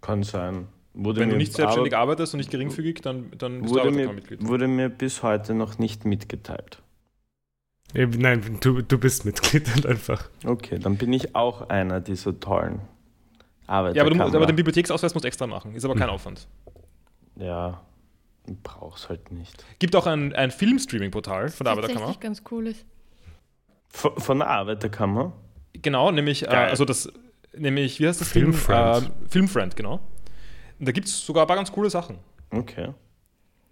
Kann 0.00 0.22
sein. 0.22 0.68
Wurde 0.94 1.20
Wenn 1.20 1.30
du 1.30 1.36
nicht 1.36 1.54
selbstständig 1.54 1.96
arbeitest 1.96 2.34
und 2.34 2.38
nicht 2.38 2.50
geringfügig, 2.50 3.00
dann, 3.02 3.30
dann 3.38 3.62
bist 3.62 3.74
wurde 3.74 3.82
du 3.82 3.88
Arbeiterkammermitglied. 3.88 4.42
Mir, 4.42 4.48
wurde 4.48 4.68
mir 4.68 4.88
bis 4.88 5.22
heute 5.22 5.54
noch 5.54 5.78
nicht 5.78 6.04
mitgeteilt. 6.04 6.82
Nein, 7.94 8.58
du, 8.60 8.82
du 8.82 8.98
bist 8.98 9.24
Mitglied 9.24 9.86
einfach. 9.86 10.28
Okay, 10.44 10.78
dann 10.78 10.96
bin 10.96 11.12
ich 11.12 11.34
auch 11.34 11.68
einer 11.68 12.00
dieser 12.00 12.38
tollen 12.38 12.80
Arbeiter. 13.66 13.96
Ja, 13.96 14.02
aber, 14.02 14.10
du, 14.14 14.36
aber 14.36 14.46
den 14.46 14.56
Bibliotheksausweis 14.56 15.14
musst 15.14 15.24
du 15.24 15.28
extra 15.28 15.46
machen. 15.46 15.74
Ist 15.74 15.84
aber 15.84 15.94
kein 15.94 16.08
hm. 16.08 16.14
Aufwand. 16.14 16.48
Ja, 17.36 17.80
brauchst 18.62 19.08
halt 19.08 19.30
nicht. 19.30 19.64
Gibt 19.78 19.94
auch 19.96 20.06
ein, 20.06 20.34
ein 20.34 20.50
Filmstreaming-Portal 20.50 21.48
von 21.48 21.64
der 21.64 21.72
Arbeiterkammer. 21.72 22.06
Das 22.08 22.20
ganz 22.20 22.42
cool 22.50 22.66
ist. 22.66 22.84
Von, 23.88 24.16
von 24.18 24.38
der 24.38 24.48
Arbeiterkammer? 24.48 25.32
Genau, 25.72 26.10
nämlich, 26.10 26.44
äh, 26.44 26.48
also 26.48 26.84
das, 26.84 27.12
nämlich, 27.56 28.00
wie 28.00 28.08
heißt 28.08 28.20
das 28.20 28.28
Filmfriend. 28.28 28.96
Film? 28.96 29.12
Äh, 29.24 29.28
Filmfriend, 29.28 29.76
genau. 29.76 30.00
Und 30.78 30.88
da 30.88 30.92
gibt 30.92 31.06
es 31.06 31.24
sogar 31.24 31.44
ein 31.44 31.46
paar 31.46 31.56
ganz 31.56 31.70
coole 31.70 31.90
Sachen. 31.90 32.18
Okay. 32.50 32.88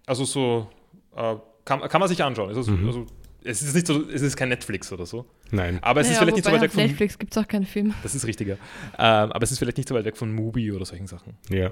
Also 0.05 0.25
so, 0.25 0.69
äh, 1.15 1.35
kann, 1.65 1.81
kann 1.81 1.99
man 1.99 2.09
sich 2.09 2.23
anschauen. 2.23 2.49
Also, 2.49 2.71
mhm. 2.71 2.87
also, 2.87 3.05
es 3.43 3.61
ist 3.61 3.73
nicht 3.73 3.87
so, 3.87 4.09
es 4.09 4.21
ist 4.21 4.35
kein 4.35 4.49
Netflix 4.49 4.91
oder 4.91 5.05
so. 5.05 5.25
Nein. 5.51 5.79
Aber 5.81 6.01
es 6.01 6.07
naja, 6.07 6.13
ist 6.13 6.19
vielleicht 6.19 6.35
nicht 6.37 6.45
so 6.45 6.51
weit 6.51 6.61
weg 6.61 6.71
von. 6.71 6.83
Netflix 6.83 7.19
gibt 7.19 7.35
es 7.35 7.43
auch 7.43 7.47
keinen 7.47 7.65
Film. 7.65 7.93
Das 8.03 8.15
ist 8.15 8.25
richtiger. 8.25 8.53
Ähm, 8.97 9.31
aber 9.31 9.43
es 9.43 9.51
ist 9.51 9.59
vielleicht 9.59 9.77
nicht 9.77 9.89
so 9.89 9.95
weit 9.95 10.05
weg 10.05 10.17
von 10.17 10.33
Mubi 10.33 10.71
oder 10.71 10.85
solchen 10.85 11.07
Sachen. 11.07 11.35
Ja. 11.49 11.71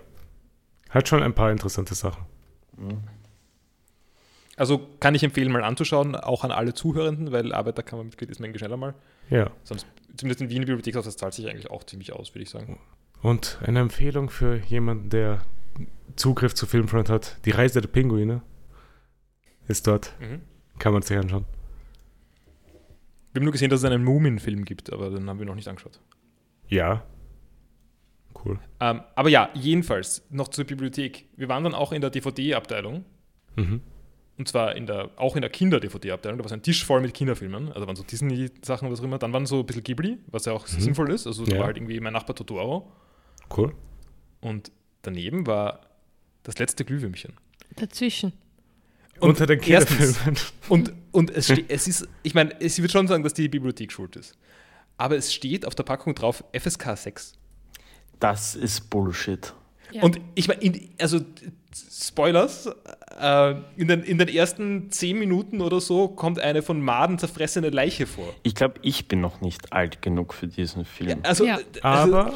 Hat 0.89 1.07
schon 1.07 1.23
ein 1.23 1.33
paar 1.33 1.51
interessante 1.51 1.95
Sachen. 1.95 2.25
Also 4.57 4.87
kann 4.99 5.15
ich 5.15 5.23
empfehlen, 5.23 5.51
mal 5.51 5.63
anzuschauen, 5.63 6.15
auch 6.15 6.43
an 6.43 6.51
alle 6.51 6.73
Zuhörenden, 6.73 7.31
weil 7.31 7.53
Arbeiterkammermitglied 7.53 8.29
ist 8.29 8.39
man 8.39 8.55
schneller 8.57 8.77
mal. 8.77 8.93
Ja. 9.29 9.49
Sonst, 9.63 9.87
zumindest 10.17 10.41
in 10.41 10.49
Wien 10.49 10.65
Bibliothekhaus, 10.65 11.05
das 11.05 11.17
zahlt 11.17 11.33
sich 11.33 11.49
eigentlich 11.49 11.69
auch 11.69 11.83
ziemlich 11.85 12.13
aus, 12.13 12.33
würde 12.35 12.43
ich 12.43 12.49
sagen. 12.49 12.79
Und 13.21 13.59
eine 13.65 13.79
Empfehlung 13.79 14.29
für 14.29 14.57
jemanden, 14.57 15.09
der 15.09 15.41
Zugriff 16.15 16.53
zu 16.53 16.65
Filmfront 16.65 17.09
hat: 17.09 17.37
Die 17.45 17.51
Reise 17.51 17.81
der 17.81 17.87
Pinguine 17.87 18.41
ist 19.67 19.87
dort. 19.87 20.13
Mhm. 20.19 20.41
Kann 20.79 20.93
man 20.93 21.01
sich 21.03 21.17
anschauen. 21.17 21.45
Wir 23.31 23.39
haben 23.39 23.45
nur 23.45 23.53
gesehen, 23.53 23.69
dass 23.69 23.79
es 23.81 23.85
einen 23.85 24.03
Mumin-Film 24.03 24.65
gibt, 24.65 24.91
aber 24.91 25.09
den 25.09 25.29
haben 25.29 25.39
wir 25.39 25.45
noch 25.45 25.55
nicht 25.55 25.67
angeschaut. 25.67 25.99
Ja, 26.67 27.03
Cool. 28.45 28.59
Ähm, 28.79 29.01
aber 29.15 29.29
ja, 29.29 29.49
jedenfalls 29.53 30.23
noch 30.29 30.47
zur 30.47 30.65
Bibliothek. 30.65 31.25
Wir 31.35 31.49
waren 31.49 31.63
dann 31.63 31.73
auch 31.73 31.91
in 31.91 32.01
der 32.01 32.09
DVD-Abteilung. 32.09 33.05
Mhm. 33.55 33.81
Und 34.37 34.47
zwar 34.47 34.75
in 34.75 34.87
der, 34.87 35.11
auch 35.17 35.35
in 35.35 35.41
der 35.41 35.51
Kinder-DVD-Abteilung. 35.51 36.39
Da 36.39 36.43
war 36.43 36.49
so 36.49 36.55
ein 36.55 36.63
Tisch 36.63 36.83
voll 36.83 37.01
mit 37.01 37.13
Kinderfilmen. 37.13 37.71
Also 37.71 37.85
waren 37.85 37.95
so 37.95 38.03
Disney-Sachen, 38.03 38.89
was 38.89 38.99
auch 38.99 39.03
immer. 39.03 39.19
Dann 39.19 39.33
waren 39.33 39.45
so 39.45 39.59
ein 39.59 39.65
bisschen 39.65 39.83
Ghibli, 39.83 40.17
was 40.27 40.45
ja 40.45 40.53
auch 40.53 40.67
mhm. 40.67 40.79
sinnvoll 40.79 41.11
ist. 41.11 41.27
Also 41.27 41.45
da 41.45 41.51
ja. 41.51 41.59
war 41.59 41.67
halt 41.67 41.77
irgendwie 41.77 41.99
mein 41.99 42.13
Nachbar 42.13 42.35
Totoro. 42.35 42.91
Cool. 43.55 43.73
Und 44.39 44.71
daneben 45.03 45.45
war 45.45 45.81
das 46.43 46.57
letzte 46.57 46.85
Glühwürmchen. 46.85 47.33
Dazwischen. 47.75 48.33
Und 49.21 49.29
Unter 49.29 49.45
den 49.45 49.61
Kinderfilmen. 49.61 50.37
Und, 50.67 50.93
und 51.11 51.29
es, 51.29 51.49
es 51.49 51.87
ist, 51.87 52.07
ich 52.23 52.33
meine, 52.33 52.55
ich 52.59 52.77
würde 52.79 52.91
schon 52.91 53.07
sagen, 53.07 53.23
dass 53.23 53.33
die 53.33 53.47
Bibliothek 53.47 53.91
schuld 53.91 54.15
ist. 54.15 54.35
Aber 54.97 55.15
es 55.15 55.33
steht 55.33 55.65
auf 55.65 55.75
der 55.75 55.83
Packung 55.83 56.15
drauf 56.15 56.43
FSK 56.53 56.97
6. 56.97 57.33
Das 58.19 58.55
ist 58.55 58.89
Bullshit. 58.89 59.53
Ja. 59.91 60.03
Und 60.03 60.19
ich 60.35 60.47
meine, 60.47 60.79
also 60.99 61.19
Spoilers, 61.73 62.69
äh, 63.19 63.51
in, 63.77 63.87
den, 63.87 64.03
in 64.03 64.17
den 64.17 64.27
ersten 64.27 64.91
zehn 64.91 65.19
Minuten 65.19 65.61
oder 65.61 65.79
so 65.81 66.07
kommt 66.07 66.39
eine 66.39 66.61
von 66.61 66.81
Maden 66.81 67.17
zerfressene 67.17 67.69
Leiche 67.69 68.07
vor. 68.07 68.33
Ich 68.43 68.55
glaube, 68.55 68.75
ich 68.81 69.07
bin 69.07 69.21
noch 69.21 69.41
nicht 69.41 69.71
alt 69.71 70.01
genug 70.01 70.33
für 70.33 70.47
diesen 70.47 70.85
Film. 70.85 71.09
Ja, 71.09 71.17
also, 71.23 71.45
ja. 71.45 71.59
also, 71.81 72.15
Aber 72.15 72.33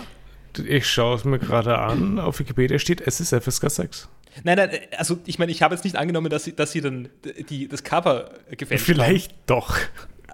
ich 0.65 0.87
schaue 0.87 1.15
es 1.15 1.25
mir 1.25 1.39
gerade 1.39 1.77
an, 1.77 2.19
auf 2.19 2.39
Wikipedia 2.39 2.79
steht, 2.79 3.01
es 3.01 3.19
ist 3.19 3.33
FSK 3.33 3.69
6. 3.69 4.09
Nein, 4.43 4.57
nein, 4.57 4.69
also 4.97 5.17
ich 5.25 5.39
meine, 5.39 5.51
ich 5.51 5.61
habe 5.61 5.73
jetzt 5.75 5.83
nicht 5.83 5.95
angenommen, 5.95 6.29
dass 6.29 6.43
sie, 6.43 6.55
dass 6.55 6.71
sie 6.71 6.81
dann 6.81 7.09
die, 7.49 7.67
das 7.67 7.83
Cover 7.83 8.31
gefällt 8.51 8.81
Vielleicht 8.81 9.31
haben. 9.31 9.43
doch. 9.47 9.77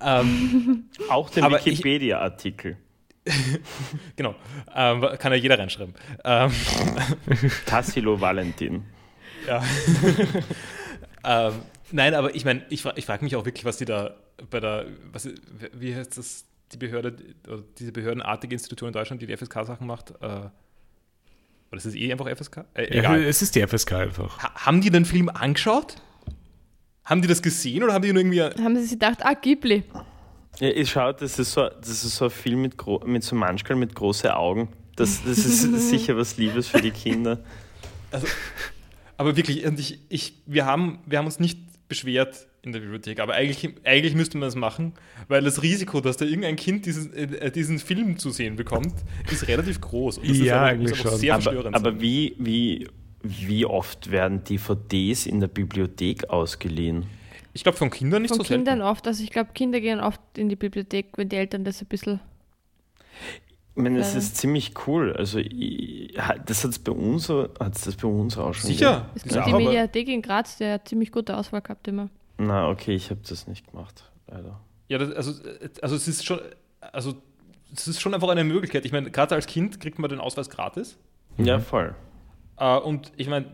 Ähm, 0.01 0.89
Auch 1.09 1.29
der 1.29 1.49
Wikipedia-Artikel. 1.51 2.77
genau. 4.15 4.35
Ähm, 4.75 5.01
kann 5.19 5.31
ja 5.31 5.37
jeder 5.37 5.59
reinschreiben. 5.59 5.93
Ähm, 6.23 6.51
Tassilo 7.65 8.19
Valentin. 8.19 8.83
Ja. 9.47 9.63
ähm, 11.23 11.53
nein, 11.91 12.15
aber 12.15 12.33
ich 12.33 12.45
meine, 12.45 12.65
ich, 12.69 12.83
ich 12.95 13.05
frage 13.05 13.23
mich 13.23 13.35
auch 13.35 13.45
wirklich, 13.45 13.65
was 13.65 13.77
die 13.77 13.85
da 13.85 14.15
bei 14.49 14.59
der, 14.59 14.87
was, 15.11 15.29
wie 15.73 15.95
heißt 15.95 16.17
das, 16.17 16.45
die 16.71 16.77
Behörde, 16.77 17.15
oder 17.47 17.63
diese 17.77 17.91
behördenartige 17.91 18.55
Institution 18.55 18.87
in 18.87 18.93
Deutschland, 18.93 19.21
die 19.21 19.27
die 19.27 19.37
FSK-Sachen 19.37 19.85
macht, 19.85 20.11
äh, 20.21 20.49
oder 21.71 21.77
ist 21.77 21.85
es 21.85 21.95
eh 21.95 22.11
einfach 22.11 22.27
FSK? 22.27 22.65
Äh, 22.73 23.01
ja, 23.01 23.15
es 23.15 23.41
ist 23.41 23.55
die 23.55 23.65
FSK 23.65 23.93
einfach. 23.93 24.37
Ha 24.43 24.65
haben 24.65 24.81
die 24.81 24.89
den 24.89 25.05
Film 25.05 25.29
angeschaut? 25.29 25.95
Haben 27.05 27.21
die 27.21 27.27
das 27.27 27.41
gesehen 27.41 27.83
oder 27.83 27.93
haben 27.93 28.01
die 28.01 28.11
nur 28.11 28.21
irgendwie. 28.21 28.41
Haben 28.41 28.75
sie 28.75 28.83
sich 28.83 28.91
gedacht, 28.91 29.19
ah, 29.21 29.33
Ghibli. 29.33 29.83
Ja, 30.59 30.69
ich 30.69 30.91
schaue, 30.91 31.13
das 31.13 31.39
ist 31.39 31.53
so, 31.53 31.69
das 31.69 32.03
ist 32.03 32.15
so 32.15 32.25
ein 32.25 32.31
Film 32.31 32.61
mit, 32.61 32.75
mit 33.05 33.23
so 33.23 33.35
Manchmal 33.35 33.77
mit 33.77 33.95
großen 33.95 34.29
Augen. 34.31 34.69
Das, 34.97 35.23
das 35.23 35.37
ist 35.37 35.89
sicher 35.89 36.17
was 36.17 36.35
Liebes 36.37 36.67
für 36.67 36.81
die 36.81 36.91
Kinder. 36.91 37.39
Also, 38.11 38.27
aber 39.15 39.37
wirklich, 39.37 39.63
ich, 39.63 39.99
ich, 40.09 40.33
wir, 40.45 40.65
haben, 40.65 40.99
wir 41.05 41.17
haben 41.17 41.25
uns 41.25 41.39
nicht 41.39 41.57
beschwert 41.87 42.47
in 42.63 42.73
der 42.73 42.79
Bibliothek, 42.79 43.19
aber 43.19 43.33
eigentlich, 43.33 43.73
eigentlich 43.83 44.13
müsste 44.13 44.37
man 44.37 44.47
das 44.47 44.55
machen, 44.55 44.93
weil 45.27 45.43
das 45.43 45.63
Risiko, 45.63 45.99
dass 45.99 46.17
da 46.17 46.25
irgendein 46.25 46.55
Kind 46.55 46.85
diesen, 46.85 47.13
äh, 47.13 47.51
diesen 47.51 47.79
Film 47.79 48.19
zu 48.19 48.29
sehen 48.29 48.55
bekommt, 48.55 48.93
ist 49.31 49.47
relativ 49.47 49.81
groß. 49.81 50.19
Und 50.19 50.29
das 50.29 50.37
ja, 50.37 50.43
ist 50.43 50.51
aber, 50.51 50.65
eigentlich 50.65 50.97
schon. 50.97 51.17
Sehr 51.17 51.35
aber, 51.35 51.73
aber 51.73 52.01
wie, 52.01 52.35
wie, 52.37 52.87
wie 53.23 53.65
oft 53.65 54.11
werden 54.11 54.43
DVDs 54.43 55.25
in 55.25 55.39
der 55.39 55.47
Bibliothek 55.47 56.29
ausgeliehen? 56.29 57.05
Ich 57.53 57.63
glaube, 57.63 57.77
von 57.77 57.89
Kindern 57.89 58.21
nicht 58.21 58.29
von 58.29 58.37
so 58.37 58.43
Von 58.43 58.55
Kindern 58.55 58.77
selten. 58.77 58.89
oft. 58.89 59.07
Also 59.07 59.23
ich 59.23 59.31
glaube, 59.31 59.49
Kinder 59.53 59.81
gehen 59.81 59.99
oft 59.99 60.21
in 60.37 60.47
die 60.47 60.55
Bibliothek, 60.55 61.07
wenn 61.17 61.29
die 61.29 61.35
Eltern 61.37 61.63
das 61.63 61.81
ein 61.81 61.87
bisschen. 61.87 62.19
Ich 63.75 63.81
meine, 63.81 63.99
es 63.99 64.15
ist 64.15 64.37
ziemlich 64.37 64.73
cool. 64.85 65.13
Also 65.13 65.39
ich, 65.39 66.13
das 66.45 66.63
hat 66.63 66.71
es 66.71 66.79
bei 66.79 66.91
uns, 66.91 67.29
hat's 67.29 67.81
das 67.81 67.95
bei 67.95 68.07
uns 68.07 68.37
auch 68.37 68.53
schon. 68.53 68.69
Sicher. 68.69 69.09
Es 69.15 69.23
gibt 69.23 69.45
die 69.47 69.53
Mediathek 69.53 70.07
in 70.09 70.21
Graz, 70.21 70.57
der 70.57 70.75
hat 70.75 70.87
ziemlich 70.87 71.11
gute 71.11 71.35
Auswahl 71.35 71.61
gehabt 71.61 71.87
immer. 71.87 72.09
Na, 72.37 72.69
okay, 72.69 72.95
ich 72.95 73.09
habe 73.09 73.21
das 73.27 73.47
nicht 73.47 73.69
gemacht, 73.69 74.11
leider. 74.27 74.59
Ja, 74.87 74.97
das, 74.97 75.11
also, 75.13 75.41
also 75.81 75.95
es 75.95 76.07
ist 76.07 76.25
schon, 76.25 76.39
also 76.79 77.15
es 77.73 77.87
ist 77.87 78.01
schon 78.01 78.13
einfach 78.13 78.29
eine 78.29 78.43
Möglichkeit. 78.43 78.85
Ich 78.85 78.91
meine, 78.91 79.11
gerade 79.11 79.35
als 79.35 79.47
Kind 79.47 79.79
kriegt 79.79 79.99
man 79.99 80.09
den 80.09 80.19
Ausweis 80.19 80.49
gratis. 80.49 80.97
Ja, 81.37 81.59
voll. 81.59 81.95
Uh, 82.59 82.77
und 82.77 83.11
ich 83.15 83.29
meine, 83.29 83.45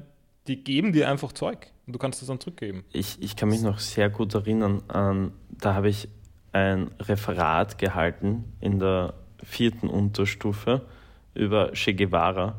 die 0.48 0.63
geben 0.63 0.93
dir 0.93 1.10
einfach 1.10 1.31
Zeug. 1.34 1.72
und 1.86 1.93
du 1.93 2.00
kannst 2.00 2.22
es 2.22 2.27
dann 2.27 2.39
zurückgeben. 2.39 2.84
Ich, 2.91 3.22
ich 3.22 3.36
kann 3.36 3.50
mich 3.50 3.62
noch 3.62 3.79
sehr 3.79 4.10
gut 4.10 4.34
erinnern 4.34 4.81
an, 4.88 5.31
da 5.50 5.74
habe 5.74 5.89
ich 5.89 6.10
ein 6.51 6.89
Referat 7.00 7.77
gehalten 7.77 8.46
in 8.60 8.79
der 8.79 9.13
vierten 9.43 9.89
Unterstufe 9.89 10.86
über 11.34 11.72
Che 11.74 11.93
Guevara 11.93 12.55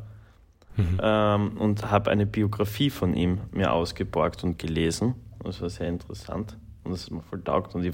mhm. 0.77 1.01
ähm, 1.03 1.57
und 1.59 1.91
habe 1.91 2.11
eine 2.11 2.27
Biografie 2.27 2.91
von 2.91 3.15
ihm 3.15 3.41
mir 3.51 3.73
ausgeborgt 3.73 4.45
und 4.45 4.59
gelesen. 4.59 5.15
Das 5.45 5.61
war 5.61 5.71
sehr 5.71 5.89
interessant 5.89 6.57
und 6.85 6.93
das 6.93 7.03
ist 7.03 7.11
mir 7.11 7.23
voll 7.23 7.43
taugt. 7.43 7.75
Und 7.75 7.83
die, 7.83 7.93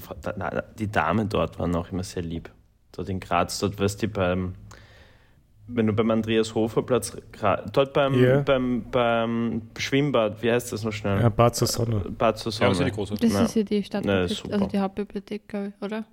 die 0.79 0.91
Damen 0.91 1.29
dort 1.29 1.59
waren 1.59 1.75
auch 1.75 1.91
immer 1.91 2.03
sehr 2.03 2.23
lieb. 2.23 2.49
Dort 2.91 3.09
in 3.09 3.19
Graz, 3.19 3.59
dort 3.59 3.79
weißt 3.79 4.03
du, 4.03 4.07
beim, 4.07 4.53
wenn 5.67 5.87
du 5.87 5.93
beim 5.93 6.11
Andreas 6.11 6.55
Hofer 6.55 6.83
Platz, 6.83 7.15
dort 7.73 7.93
beim, 7.93 8.13
yeah. 8.15 8.41
beim, 8.41 8.85
beim 8.89 9.63
Schwimmbad, 9.77 10.41
wie 10.41 10.51
heißt 10.51 10.71
das 10.71 10.83
noch 10.83 10.93
schnell? 10.93 11.21
Ja, 11.21 11.29
Bad 11.29 11.55
zur 11.55 11.67
Sonne. 11.67 11.99
Bad 12.17 12.37
zur 12.37 12.51
Sonne. 12.51 12.67
Ja, 12.67 12.69
das 12.69 12.79
ist 12.79 12.85
die 12.85 12.91
große. 12.91 13.15
Das 13.15 13.33
ist 13.33 13.55
ja 13.55 13.63
die 13.63 13.83
Stadtbibliothek, 13.83 14.53
also 14.53 14.65
die 14.67 14.79
Hauptbibliothek, 14.79 15.73
oder? 15.81 16.05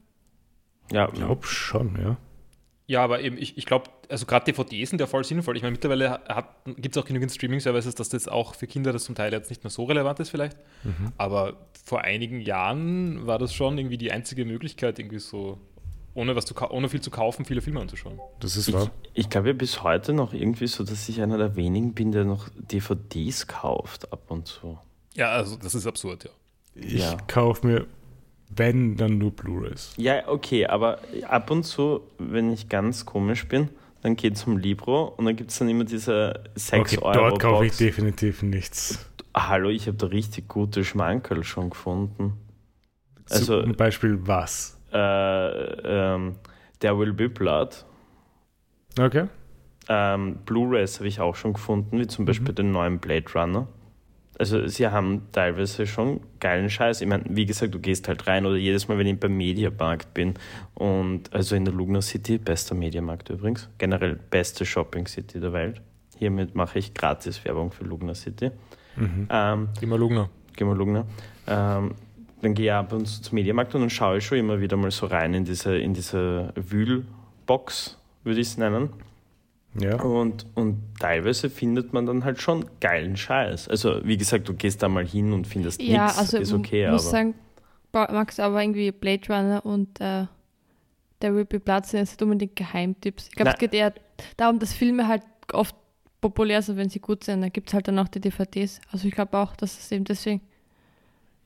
Ja, 0.91 1.09
ich 1.09 1.15
glaube 1.15 1.47
schon, 1.47 1.97
ja. 2.03 2.17
Ja, 2.93 3.03
aber 3.03 3.23
eben, 3.23 3.39
ich, 3.39 3.57
ich 3.57 3.65
glaube, 3.65 3.89
also 4.11 4.27
gerade 4.27 4.53
DVDs 4.53 4.91
sind 4.91 5.01
ja 5.01 5.07
voll 5.07 5.25
sinnvoll. 5.25 5.57
Ich 5.57 5.63
meine, 5.63 5.73
mittlerweile 5.73 6.21
gibt 6.77 6.95
es 6.95 7.03
auch 7.03 7.07
genügend 7.07 7.33
Streaming-Services, 7.33 7.95
dass 7.95 8.11
das 8.11 8.29
auch 8.29 8.55
für 8.55 8.67
Kinder 8.67 8.93
das 8.93 9.05
zum 9.05 9.15
Teil 9.15 9.33
jetzt 9.33 9.49
nicht 9.49 9.65
mehr 9.65 9.71
so 9.71 9.85
relevant 9.85 10.21
ist 10.21 10.29
vielleicht. 10.29 10.59
Mhm. 10.85 11.11
Aber 11.17 11.57
vor 11.87 12.03
einigen 12.03 12.43
Jahren 12.43 13.27
war 13.27 13.39
das 13.39 13.55
schon 13.55 13.79
irgendwie 13.79 13.97
die 13.97 14.13
einzige 14.13 14.45
Möglichkeit, 14.45 14.99
irgendwie 14.99 15.21
so, 15.21 15.59
ohne, 16.13 16.37
was 16.37 16.45
zu, 16.45 16.55
ohne 16.55 16.91
viel 16.91 17.01
zu 17.01 17.11
kaufen, 17.11 17.47
viele 17.47 17.63
Filme 17.63 17.81
anzuschauen. 17.81 18.21
Das 18.41 18.59
ist 18.59 18.71
wahr. 18.75 18.91
Ich, 19.15 19.21
ich 19.21 19.31
glaube 19.31 19.55
bis 19.55 19.83
heute 19.83 20.13
noch 20.13 20.35
irgendwie 20.35 20.67
so, 20.67 20.85
dass 20.85 21.09
ich 21.09 21.23
einer 21.23 21.39
der 21.39 21.57
wenigen 21.57 21.95
bin, 21.95 22.13
der 22.13 22.25
noch 22.25 22.51
DVDs 22.57 23.47
kauft 23.47 24.13
ab 24.13 24.31
und 24.31 24.49
zu. 24.49 24.79
Ja, 25.15 25.31
also 25.31 25.57
das 25.57 25.75
ist 25.75 25.87
absurd, 25.87 26.25
ja. 26.25 26.31
Ich 26.75 27.01
ja. 27.01 27.17
kaufe 27.27 27.67
mir 27.67 27.87
wenn, 28.57 28.97
dann 28.97 29.19
nur 29.19 29.31
Blu-rays. 29.31 29.95
Ja, 29.97 30.29
okay, 30.29 30.67
aber 30.67 30.99
ab 31.29 31.51
und 31.51 31.65
zu, 31.65 32.01
wenn 32.19 32.53
ich 32.53 32.69
ganz 32.69 33.07
komisch 33.07 33.49
bin, 33.49 33.69
dann 34.03 34.17
geht 34.17 34.35
es 34.35 34.41
zum 34.41 34.59
Libro 34.59 35.05
und 35.17 35.25
dann 35.25 35.37
gibt 35.37 35.51
es 35.51 35.59
dann 35.59 35.69
immer 35.69 35.85
diese 35.85 36.43
6 36.55 36.81
okay, 36.81 36.99
Euro. 37.05 37.31
Dort 37.31 37.41
kaufe 37.41 37.67
ich 37.67 37.77
definitiv 37.77 38.43
nichts. 38.43 39.07
Hallo, 39.35 39.69
ich 39.71 39.87
habe 39.87 39.97
da 39.97 40.07
richtig 40.07 40.49
gute 40.49 40.85
Schmankerl 40.85 41.45
schon 41.45 41.71
gefunden. 41.71 42.35
Also, 43.31 43.63
Zum 43.63 43.75
Beispiel 43.75 44.19
was? 44.27 44.79
Äh, 44.93 44.99
ähm, 44.99 46.35
There 46.81 46.99
Will 46.99 47.13
Be 47.13 47.29
Blood. 47.29 47.85
Okay. 48.99 49.29
Ähm, 49.89 50.39
Blu-rays 50.45 50.99
habe 50.99 51.09
ich 51.09 51.21
auch 51.21 51.37
schon 51.37 51.55
gefunden, 51.55 51.99
wie 51.99 52.07
zum 52.07 52.25
Beispiel 52.25 52.51
mhm. 52.51 52.57
den 52.57 52.71
neuen 52.73 52.99
Blade 52.99 53.27
Runner 53.35 53.69
also 54.43 54.67
sie 54.67 54.89
haben 54.89 55.29
teilweise 55.31 55.87
schon 55.87 56.21
geilen 56.41 56.69
Scheiß. 56.69 57.01
Ich 57.01 57.07
meine, 57.07 57.23
wie 57.29 57.47
gesagt, 57.47 57.73
du 57.73 57.79
gehst 57.79 58.09
halt 58.09 58.27
rein 58.27 58.45
oder 58.45 58.57
jedes 58.57 58.89
Mal, 58.89 58.99
wenn 58.99 59.07
ich 59.07 59.21
beim 59.21 59.37
Mediamarkt 59.37 60.13
bin 60.15 60.35
und 60.75 61.33
also 61.33 61.55
in 61.55 61.65
der 61.65 61.73
Lugner 61.73 62.03
City, 62.03 62.39
bester 62.39 62.75
Mediamarkt 62.75 63.31
übrigens, 63.31 63.69
generell 63.79 64.19
beste 64.31 64.67
Shopping 64.67 65.07
City 65.07 65.39
der 65.39 65.53
Welt. 65.53 65.81
Hiermit 66.19 66.57
mache 66.57 66.81
ich 66.81 66.93
gratis 66.93 67.45
Werbung 67.45 67.71
für 67.71 67.85
Lugner 67.85 68.17
City. 68.17 68.51
Mhm. 68.97 69.29
Ähm, 69.31 69.69
geh 69.79 69.87
mal 69.87 69.97
Lugner. 69.97 70.29
Geh 70.57 70.65
mal 70.65 70.77
Lugner. 70.77 71.07
Ähm, 71.47 71.95
dann 72.41 72.55
gehe 72.55 72.67
ich 72.67 72.73
ab 72.73 72.93
und 72.93 73.07
zu 73.07 73.23
zum 73.23 73.37
Mediamarkt 73.37 73.77
und 73.77 73.83
dann 73.83 73.91
schaue 73.91 74.19
ich 74.19 74.27
schon 74.27 74.39
immer 74.39 74.61
wieder 74.61 74.77
mal 74.77 74.91
so 74.91 75.07
rein 75.07 75.35
in 75.35 75.45
diese, 75.45 75.79
in 75.79 75.95
diese 75.95 76.53
Wühlbox, 76.57 77.97
würde 78.25 78.41
ich 78.41 78.49
es 78.49 78.59
nennen. 78.59 78.89
Ja. 79.81 80.01
Und, 80.03 80.47
und 80.55 80.83
teilweise 81.01 81.49
findet 81.49 81.93
man 81.93 82.05
dann 82.07 82.25
halt 82.25 82.41
schon 82.41 82.67
geilen 82.81 83.17
Scheiß. 83.17 83.69
Also, 83.69 84.01
wie 84.05 84.17
gesagt, 84.17 84.49
du 84.49 84.55
gehst 84.55 84.83
da 84.83 84.89
mal 84.89 85.07
hin 85.07 85.33
und 85.33 85.47
findest 85.47 85.81
ja, 85.81 86.05
nichts, 86.05 86.19
also 86.19 86.39
ist 86.39 86.53
okay. 86.53 86.85
Ich 86.85 86.91
muss 86.91 87.11
sagen, 87.11 87.35
Max, 87.93 88.39
aber 88.39 88.63
irgendwie 88.63 88.91
Blade 88.93 89.23
Runner 89.29 89.65
und 89.65 90.01
äh, 90.01 90.27
der 91.23 91.35
Rippy 91.35 91.59
Platz 91.59 91.91
sind 91.91 92.01
jetzt 92.01 92.13
nicht 92.13 92.23
unbedingt 92.23 92.57
Geheimtipps. 92.57 93.29
Ich 93.29 93.35
glaube, 93.35 93.53
es 93.53 93.59
geht 93.59 93.73
eher 93.73 93.95
darum, 94.37 94.59
dass 94.59 94.73
Filme 94.75 95.09
halt 95.09 95.23
oft 95.53 95.75
populär 96.21 96.63
sind, 96.63 96.77
wenn 96.77 96.89
sie 96.89 97.01
gut 97.01 97.25
sind. 97.25 97.43
Da 97.43 97.49
gibt 97.49 97.69
es 97.69 97.75
halt 97.75 97.89
dann 97.89 97.99
auch 97.99 98.09
die 98.09 98.21
DVDs. 98.21 98.81
Also 98.91 99.09
ich 99.09 99.15
glaube 99.15 99.37
auch, 99.39 99.57
dass 99.57 99.79
es 99.79 99.91
eben 99.93 100.05
deswegen. 100.05 100.41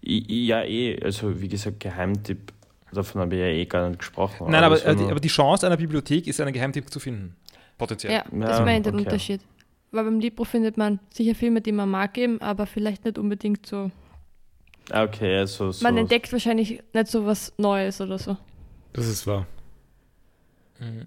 Ja, 0.02 0.62
eh. 0.62 1.00
Also 1.02 1.40
wie 1.40 1.48
gesagt, 1.48 1.80
Geheimtipp, 1.80 2.52
davon 2.92 3.22
habe 3.22 3.34
ich 3.34 3.40
ja 3.40 3.46
eh 3.46 3.64
gar 3.66 3.88
nicht 3.88 3.98
gesprochen. 3.98 4.50
Nein, 4.50 4.62
aber, 4.62 4.76
aber, 4.76 4.94
die, 4.94 5.04
aber 5.04 5.20
die 5.20 5.28
Chance 5.28 5.66
einer 5.66 5.76
Bibliothek 5.76 6.26
ist, 6.26 6.40
einen 6.40 6.52
Geheimtipp 6.52 6.90
zu 6.90 7.00
finden. 7.00 7.34
Potenziell. 7.78 8.12
Ja, 8.12 8.24
das 8.30 8.58
ja, 8.58 8.64
meine 8.64 8.82
der 8.82 8.94
okay. 8.94 9.04
Unterschied. 9.04 9.40
Weil 9.90 10.04
beim 10.04 10.20
Libro 10.20 10.44
findet 10.44 10.76
man 10.76 10.98
sicher 11.10 11.34
Filme, 11.34 11.60
die 11.60 11.72
man 11.72 11.88
mag, 11.88 12.16
eben, 12.18 12.40
aber 12.40 12.66
vielleicht 12.66 13.04
nicht 13.04 13.18
unbedingt 13.18 13.66
so. 13.66 13.90
Ah, 14.90 15.04
okay, 15.04 15.38
also 15.38 15.72
so. 15.72 15.82
Man 15.82 15.96
entdeckt 15.96 16.32
wahrscheinlich 16.32 16.82
nicht 16.92 17.08
so 17.08 17.26
was 17.26 17.52
Neues 17.58 18.00
oder 18.00 18.18
so. 18.18 18.36
Das 18.92 19.06
ist 19.06 19.26
wahr. 19.26 19.46
Mhm. 20.78 21.06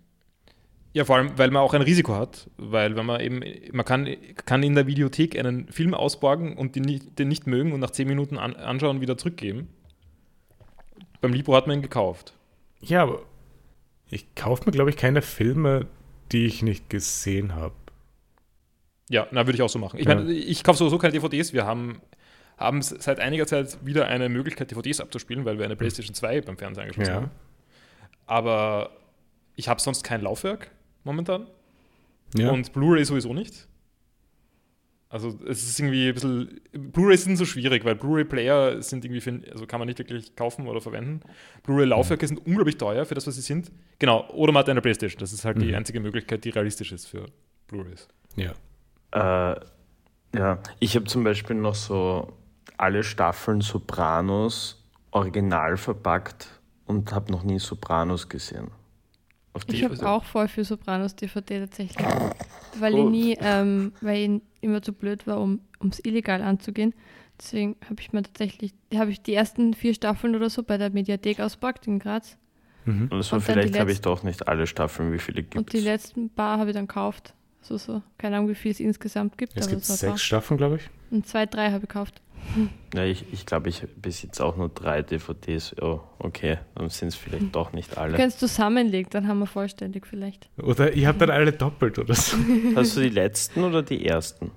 Ja, 0.91 1.05
vor 1.05 1.17
allem, 1.17 1.38
weil 1.38 1.51
man 1.51 1.62
auch 1.62 1.73
ein 1.73 1.84
Risiko 1.84 2.15
hat, 2.15 2.49
weil 2.58 2.95
wenn 2.95 3.05
man 3.05 3.21
eben, 3.21 3.41
man 3.71 3.86
kann, 3.86 4.08
kann 4.45 4.63
in 4.63 4.73
der 4.73 4.88
Videothek 4.88 5.38
einen 5.38 5.67
Film 5.71 5.93
ausborgen 5.93 6.58
und 6.58 6.75
den 6.75 6.84
nicht, 6.84 7.19
den 7.19 7.27
nicht 7.27 7.45
mögen 7.45 7.73
und 7.73 7.79
nach 7.79 7.91
zehn 7.91 8.08
Minuten 8.08 8.38
an, 8.39 8.55
anschauen 8.55 8.97
und 8.97 9.01
wieder 9.01 9.17
zurückgeben. 9.17 9.69
Beim 11.21 11.34
Libro 11.34 11.55
hat 11.55 11.67
man 11.67 11.77
ihn 11.77 11.82
gekauft. 11.84 12.34
Ja, 12.82 13.03
aber 13.03 13.21
ich 14.10 14.34
kaufe 14.34 14.63
mir, 14.65 14.71
glaube 14.71 14.89
ich, 14.89 14.97
keine 14.97 15.21
Filme, 15.21 15.88
die 16.31 16.45
ich 16.45 16.61
nicht 16.61 16.89
gesehen 16.89 17.55
habe. 17.55 17.75
Ja, 19.09 19.27
na, 19.31 19.45
würde 19.47 19.55
ich 19.55 19.61
auch 19.61 19.69
so 19.69 19.79
machen. 19.79 19.99
Ich 19.99 20.05
ja. 20.05 20.15
meine, 20.15 20.31
ich 20.31 20.63
kaufe 20.63 20.77
sowieso 20.77 20.97
keine 20.97 21.13
DVDs. 21.13 21.53
Wir 21.53 21.65
haben, 21.65 22.01
haben 22.57 22.81
seit 22.81 23.19
einiger 23.19 23.47
Zeit 23.47 23.83
wieder 23.83 24.07
eine 24.07 24.29
Möglichkeit, 24.29 24.69
DVDs 24.69 25.01
abzuspielen, 25.01 25.45
weil 25.45 25.57
wir 25.57 25.65
eine 25.65 25.75
PlayStation 25.75 26.13
2 26.13 26.41
beim 26.41 26.57
Fernsehen 26.57 26.83
angeschlossen 26.83 27.09
ja. 27.09 27.15
haben. 27.15 27.31
Aber 28.27 28.91
ich 29.55 29.67
habe 29.67 29.81
sonst 29.81 30.03
kein 30.03 30.21
Laufwerk 30.21 30.69
momentan. 31.03 31.47
Ja. 32.35 32.51
Und 32.51 32.71
Blu-ray 32.73 33.03
sowieso 33.03 33.33
nicht. 33.33 33.67
Also 35.11 35.39
es 35.47 35.63
ist 35.63 35.79
irgendwie 35.79 36.09
ein 36.09 36.13
bisschen. 36.13 36.61
Blu-rays 36.71 37.23
sind 37.23 37.35
so 37.35 37.45
schwierig, 37.45 37.83
weil 37.83 37.95
Blu-ray-Player 37.95 38.81
sind 38.83 39.03
irgendwie, 39.03 39.21
für, 39.21 39.41
also 39.51 39.65
kann 39.65 39.79
man 39.79 39.87
nicht 39.87 39.97
wirklich 39.97 40.35
kaufen 40.35 40.67
oder 40.67 40.81
verwenden. 40.81 41.21
Blu-ray-Laufwerke 41.63 42.25
mhm. 42.25 42.27
sind 42.27 42.45
unglaublich 42.45 42.77
teuer 42.77 43.05
für 43.05 43.15
das, 43.15 43.25
was 43.25 43.35
sie 43.35 43.41
sind. 43.41 43.71
Genau, 43.97 44.29
oder 44.29 44.51
man 44.51 44.61
hat 44.61 44.69
eine 44.69 44.81
Playstation. 44.81 45.19
Das 45.19 45.33
ist 45.33 45.45
halt 45.45 45.57
mhm. 45.57 45.61
die 45.61 45.75
einzige 45.75 45.99
Möglichkeit, 45.99 46.45
die 46.45 46.49
realistisch 46.49 46.91
ist 46.91 47.07
für 47.07 47.25
Blu-rays. 47.67 48.07
Ja. 48.35 48.53
Äh, 49.11 49.59
ja, 50.35 50.59
ich 50.79 50.95
habe 50.95 51.05
zum 51.05 51.23
Beispiel 51.23 51.55
noch 51.55 51.73
so 51.73 52.37
alle 52.77 53.03
Staffeln 53.03 53.61
Sopranos 53.61 54.87
original 55.09 55.77
verpackt 55.77 56.61
und 56.85 57.11
habe 57.13 57.31
noch 57.31 57.41
nie 57.41 57.57
Sopranos 57.57 58.29
gesehen 58.29 58.69
ich 59.67 59.83
habe 59.83 60.09
auch 60.09 60.23
voll 60.23 60.47
viel 60.47 60.63
Sopranos 60.63 61.15
DVD 61.15 61.62
tatsächlich. 61.62 62.07
weil 62.79 62.97
ich 62.97 63.05
nie, 63.05 63.38
ähm, 63.41 63.93
weil 64.01 64.17
ich 64.17 64.41
immer 64.62 64.81
zu 64.81 64.93
blöd 64.93 65.27
war, 65.27 65.39
um 65.39 65.59
es 65.89 66.03
illegal 66.03 66.41
anzugehen. 66.41 66.93
Deswegen 67.39 67.77
habe 67.85 68.01
ich 68.01 68.12
mir 68.12 68.21
tatsächlich, 68.21 68.73
habe 68.93 69.12
ich 69.12 69.21
die 69.21 69.33
ersten 69.33 69.73
vier 69.73 69.93
Staffeln 69.93 70.35
oder 70.35 70.49
so 70.49 70.62
bei 70.62 70.77
der 70.77 70.89
Mediathek 70.89 71.39
auspackt 71.39 71.88
in 71.88 71.99
Graz. 71.99 72.38
Mhm. 72.85 73.07
Also 73.12 73.39
vielleicht 73.39 73.79
habe 73.79 73.91
ich 73.91 74.01
doch 74.01 74.23
nicht 74.23 74.47
alle 74.47 74.67
Staffeln, 74.67 75.13
wie 75.13 75.19
viele 75.19 75.43
gibt 75.43 75.55
es? 75.55 75.59
Und 75.59 75.73
die 75.73 75.79
letzten 75.79 76.29
paar 76.29 76.59
habe 76.59 76.71
ich 76.71 76.75
dann 76.75 76.88
gekauft. 76.88 77.33
Also 77.62 77.77
so, 77.77 78.01
keine 78.17 78.38
Ahnung, 78.38 78.49
wie 78.49 78.55
viel 78.55 78.71
es 78.71 78.79
insgesamt 78.79 79.38
gibt. 79.38 79.55
Es 79.55 79.67
gibt 79.67 79.83
sechs 79.83 80.21
Staffeln, 80.21 80.57
glaube 80.57 80.77
ich. 80.77 80.89
Und 81.12 81.27
zwei, 81.27 81.45
drei 81.45 81.67
habe 81.67 81.77
ich 81.77 81.89
gekauft. 81.89 82.21
Ja, 82.93 83.04
ich, 83.04 83.25
ich 83.32 83.45
glaube, 83.45 83.69
ich 83.69 83.84
besitze 84.02 84.43
auch 84.43 84.58
nur 84.58 84.69
drei 84.69 85.02
DVDs. 85.02 85.75
Oh, 85.82 85.99
okay, 86.17 86.58
dann 86.75 86.89
sind 86.89 87.10
es 87.10 87.15
vielleicht 87.15 87.56
doch 87.56 87.71
nicht 87.73 87.97
alle. 87.97 88.13
Du 88.13 88.17
kannst 88.17 88.39
zusammenlegen, 88.39 89.10
dann 89.12 89.28
haben 89.28 89.39
wir 89.39 89.45
vollständig 89.45 90.08
vielleicht. 90.08 90.49
Oder 90.62 90.93
ihr 90.93 91.08
habt 91.08 91.21
dann 91.21 91.30
alle 91.30 91.52
doppelt 91.52 91.99
oder 91.99 92.15
so. 92.15 92.38
Hast 92.75 92.97
du 92.97 93.02
die 93.02 93.10
letzten 93.10 93.63
oder 93.63 93.84
die 93.84 94.06
ersten? 94.06 94.52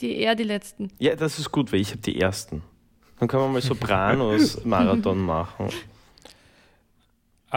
Die 0.00 0.16
eher 0.18 0.34
die 0.34 0.44
letzten. 0.44 0.90
Ja, 0.98 1.16
das 1.16 1.38
ist 1.38 1.50
gut, 1.50 1.72
weil 1.72 1.80
ich 1.80 1.90
habe 1.90 2.02
die 2.02 2.20
ersten. 2.20 2.62
Dann 3.18 3.28
können 3.28 3.44
wir 3.44 3.48
mal 3.48 3.62
Sopranos-Marathon 3.62 5.18
machen. 5.18 5.70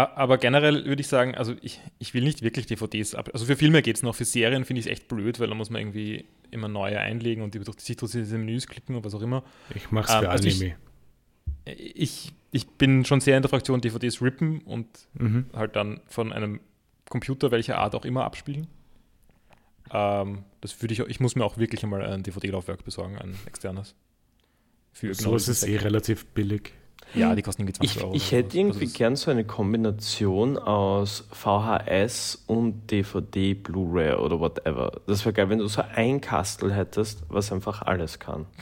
Aber 0.08 0.38
generell 0.38 0.86
würde 0.86 1.02
ich 1.02 1.08
sagen, 1.08 1.36
also 1.36 1.56
ich, 1.62 1.82
ich 1.98 2.14
will 2.14 2.24
nicht 2.24 2.42
wirklich 2.42 2.68
DVDs 2.68 3.16
ab. 3.16 3.30
Also 3.34 3.46
für 3.46 3.56
Filme 3.56 3.82
geht 3.82 3.98
es 3.98 4.04
noch, 4.04 4.16
für 4.16 4.26
Serien 4.26 4.64
finde 4.64 4.80
ich 4.80 4.86
es 4.86 4.92
echt 4.92 5.08
blöd, 5.08 5.40
weil 5.40 5.48
da 5.48 5.56
muss 5.56 5.70
man 5.70 5.82
irgendwie 5.82 6.26
immer 6.52 6.68
neue 6.68 7.00
einlegen 7.00 7.44
und 7.44 7.54
die 7.54 7.60
durch, 7.60 7.80
sich 7.80 7.98
durch 7.98 8.12
diese 8.12 8.38
Menüs 8.38 8.68
klicken 8.68 8.96
und 8.96 9.04
was 9.04 9.14
auch 9.14 9.22
immer. 9.22 9.44
Ich 9.76 9.92
mache 9.92 10.08
es 10.08 10.16
für 10.16 10.26
ähm, 10.26 10.30
also 10.30 10.48
Anime. 10.48 10.76
Ich, 11.66 11.96
ich, 11.96 12.34
ich, 12.52 12.68
bin 12.68 13.04
schon 13.04 13.20
sehr 13.20 13.36
in 13.36 13.44
der 13.44 13.50
Fraktion 13.50 13.82
DVDs 13.82 14.22
rippen 14.22 14.62
und 14.62 14.88
mhm. 15.16 15.48
halt 15.54 15.76
dann 15.76 16.00
von 16.08 16.32
einem 16.32 16.62
Computer 17.10 17.52
welcher 17.52 17.78
Art 17.78 17.94
auch 17.96 18.06
immer 18.06 18.24
abspielen. 18.24 18.68
Ähm, 19.92 20.44
das 20.62 20.82
würde 20.82 20.94
ich, 20.94 21.00
ich 21.00 21.20
muss 21.20 21.36
mir 21.36 21.44
auch 21.44 21.58
wirklich 21.58 21.84
einmal 21.84 22.04
ein 22.04 22.24
DVD-Laufwerk 22.24 22.86
besorgen, 22.86 23.18
ein 23.18 23.36
externes. 23.46 23.96
Für 24.94 25.14
so 25.14 25.36
ist 25.36 25.48
es 25.48 25.64
eh 25.64 25.78
relativ 25.78 26.26
billig. 26.28 26.74
Ja, 27.16 27.34
die 27.36 27.42
kosten 27.42 27.64
irgendwie 27.64 27.74
20 27.74 27.96
ich, 27.98 28.04
Euro. 28.04 28.16
Ich 28.16 28.32
hätte 28.32 28.58
irgendwie 28.58 28.86
gern 28.88 29.16
so 29.16 29.32
eine 29.32 29.44
Kombination 29.44 30.58
aus 30.58 31.28
VHS 31.32 32.44
und 32.48 32.92
DVD, 32.92 33.56
Blu-ray 33.56 34.14
oder 34.14 34.40
whatever. 34.40 34.92
Das 35.08 35.26
wäre 35.26 35.34
geil, 35.34 35.50
wenn 35.50 35.60
du 35.60 35.68
so 35.68 35.82
ein 35.96 36.22
Kastel 36.22 36.74
hättest, 36.74 37.24
was 37.30 37.52
einfach 37.52 37.82
alles 37.82 38.20
kann. 38.20 38.46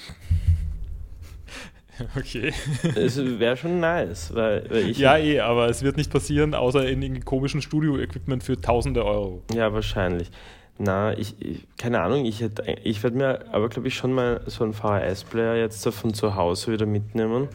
Okay. 2.15 2.53
Es 2.95 3.17
wäre 3.17 3.57
schon 3.57 3.79
nice, 3.79 4.33
weil, 4.35 4.69
weil. 4.69 4.91
Ja, 4.91 5.17
eh, 5.17 5.39
aber 5.39 5.67
es 5.67 5.81
wird 5.81 5.97
nicht 5.97 6.11
passieren, 6.11 6.53
außer 6.53 6.87
in 6.87 7.01
den 7.01 7.25
komischen 7.25 7.61
Studio-Equipment 7.61 8.43
für 8.43 8.59
tausende 8.61 9.03
Euro. 9.03 9.41
Ja, 9.51 9.73
wahrscheinlich. 9.73 10.29
Na, 10.77 11.17
ich, 11.17 11.33
ich 11.41 11.65
keine 11.77 12.01
Ahnung, 12.01 12.25
ich, 12.25 12.41
hätte- 12.41 12.63
ich 12.83 13.01
werde 13.01 13.17
mir 13.17 13.45
aber, 13.51 13.67
glaube 13.69 13.87
ich, 13.87 13.95
schon 13.95 14.13
mal 14.13 14.41
so 14.45 14.63
einen 14.63 14.73
VHS-Player 14.73 15.55
jetzt 15.55 15.87
von 15.89 16.13
zu 16.13 16.35
Hause 16.35 16.71
wieder 16.71 16.85
mitnehmen, 16.85 17.47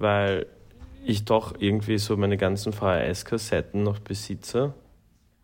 weil 0.00 0.46
ich 1.04 1.24
doch 1.24 1.54
irgendwie 1.58 1.98
so 1.98 2.16
meine 2.16 2.36
ganzen 2.36 2.72
VHS-Kassetten 2.72 3.82
noch 3.82 4.00
besitze. 4.00 4.74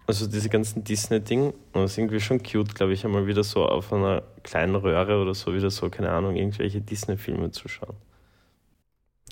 Also 0.07 0.27
diese 0.27 0.49
ganzen 0.49 0.85
Disney-Ding. 0.85 1.51
Und 1.51 1.55
das 1.75 1.93
ist 1.93 1.99
irgendwie 1.99 2.21
schon 2.21 2.43
cute, 2.43 2.75
glaube 2.75 2.93
ich, 2.93 3.05
einmal 3.05 3.27
wieder 3.27 3.43
so 3.43 3.67
auf 3.67 3.93
einer 3.93 4.23
kleinen 4.43 4.75
Röhre 4.77 5.21
oder 5.21 5.35
so 5.35 5.55
wieder 5.55 5.71
so, 5.71 5.89
keine 5.91 6.11
Ahnung, 6.11 6.37
irgendwelche 6.37 6.81
Disney-Filme 6.81 7.51
zu 7.51 7.69
schauen. 7.69 7.97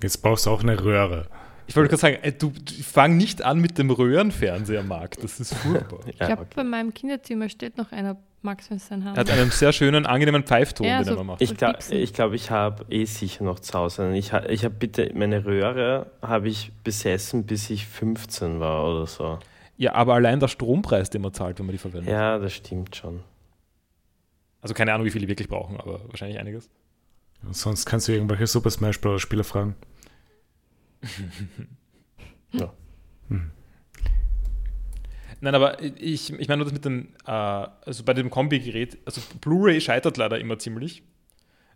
Jetzt 0.02 0.22
brauchst 0.22 0.46
du 0.46 0.50
auch 0.50 0.62
eine 0.62 0.82
Röhre. 0.82 1.28
Ich 1.66 1.76
wollte 1.76 1.88
gerade 1.90 2.00
sagen, 2.00 2.18
ey, 2.22 2.32
du, 2.32 2.50
du 2.50 2.72
fang 2.82 3.16
nicht 3.16 3.42
an 3.42 3.58
mit 3.58 3.78
dem 3.78 3.90
Röhrenfernseher, 3.90 4.82
Marc. 4.82 5.18
Das 5.20 5.40
ist 5.40 5.54
furchtbar. 5.54 6.00
Ich 6.06 6.18
glaube, 6.18 6.42
okay. 6.42 6.50
bei 6.56 6.64
meinem 6.64 6.92
Kinderzimmer 6.92 7.48
steht 7.48 7.78
noch 7.78 7.90
einer, 7.92 8.16
Max, 8.42 8.68
wenn 8.68 8.76
es 8.76 8.86
sein 8.86 9.00
Er 9.02 9.14
hat 9.14 9.30
einen 9.30 9.50
sehr 9.50 9.72
schönen, 9.72 10.04
angenehmen 10.04 10.42
Pfeifton, 10.44 10.86
Ja, 10.86 10.98
den 10.98 11.04
so- 11.04 11.10
er 11.12 11.14
immer 11.14 11.24
macht. 11.24 11.40
Ich 11.40 11.56
glaube, 11.56 11.78
ich, 11.90 12.12
glaub, 12.12 12.32
ich 12.34 12.50
habe 12.50 12.84
eh 12.90 13.06
sicher 13.06 13.42
noch 13.42 13.58
zu 13.58 13.72
Hause. 13.72 14.12
Ich, 14.14 14.32
ich 14.34 14.64
habe 14.64 14.74
bitte, 14.74 15.10
meine 15.14 15.46
Röhre 15.46 16.10
habe 16.20 16.48
ich 16.48 16.70
besessen, 16.84 17.44
bis 17.44 17.70
ich 17.70 17.86
15 17.86 18.60
war 18.60 18.84
oder 18.86 19.06
so. 19.06 19.38
Ja, 19.78 19.94
aber 19.94 20.14
allein 20.14 20.40
der 20.40 20.48
Strompreis, 20.48 21.08
den 21.08 21.22
man 21.22 21.32
zahlt, 21.32 21.58
wenn 21.58 21.66
man 21.66 21.72
die 21.72 21.78
verwendet. 21.78 22.12
Ja, 22.12 22.38
das 22.38 22.52
stimmt 22.52 22.94
schon. 22.94 23.20
Also 24.60 24.74
keine 24.74 24.92
Ahnung, 24.92 25.06
wie 25.06 25.10
viele 25.10 25.22
die 25.26 25.30
wirklich 25.30 25.48
brauchen, 25.48 25.78
aber 25.80 26.00
wahrscheinlich 26.08 26.38
einiges. 26.38 26.68
Sonst 27.50 27.86
kannst 27.86 28.08
du 28.08 28.12
irgendwelche 28.12 28.46
Super 28.46 28.70
Smash 28.70 29.00
Bros. 29.00 29.20
Spieler 29.22 29.44
fragen. 29.44 29.74
Nein, 35.40 35.54
aber 35.54 35.82
ich, 35.82 36.32
ich 36.32 36.48
meine 36.48 36.58
nur 36.58 36.64
das 36.64 36.72
mit 36.72 36.84
dem, 36.84 37.08
äh, 37.26 37.30
also 37.30 38.02
bei 38.04 38.14
dem 38.14 38.30
Kombi-Gerät, 38.30 38.98
also 39.04 39.20
Blu-ray 39.40 39.80
scheitert 39.80 40.16
leider 40.16 40.38
immer 40.38 40.58
ziemlich, 40.58 41.02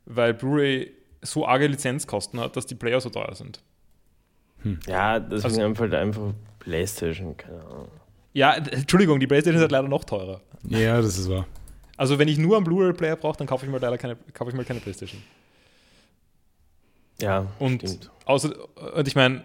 weil 0.07 0.33
Blu-ray 0.33 0.93
so 1.21 1.47
arge 1.47 1.67
Lizenzkosten 1.67 2.41
hat, 2.41 2.57
dass 2.57 2.67
die 2.67 2.77
Player 2.77 3.01
so 3.01 3.11
teuer 3.11 3.35
sind. 3.35 3.62
Ja, 4.87 5.21
deswegen 5.21 5.45
Also- 5.45 5.62
einfach, 5.64 5.93
einfach 5.93 6.33
Playstation, 6.61 7.37
keine 7.37 7.61
Ahnung. 7.64 7.88
Ja, 8.33 8.55
Entschuldigung, 8.55 9.19
die 9.21 9.27
Playstation 9.27 9.57
ist 9.57 9.62
halt 9.62 9.73
leider 9.73 9.88
noch 9.88 10.05
teurer. 10.05 10.41
Ja, 10.64 10.97
das 11.01 11.19
ist 11.19 11.29
wahr. 11.29 11.47
Also 11.97 12.19
wenn 12.19 12.29
ich 12.29 12.38
nur 12.38 12.57
einen 12.57 12.64
Blu-ray-Player 12.64 13.17
brauche, 13.17 13.37
dann 13.38 13.47
kaufe 13.49 13.67
ich 13.67 13.73
mir 13.73 13.79
leider 13.79 13.99
keine, 13.99 14.17
kaufe 14.33 14.51
ich 14.51 14.57
mal 14.57 14.64
keine 14.64 14.81
Playstation. 14.81 15.21
Ja, 17.20 17.46
Und, 17.59 17.83
stimmt. 17.83 18.11
außer, 18.26 18.54
und 18.94 19.09
ich 19.09 19.16
meine, 19.16 19.44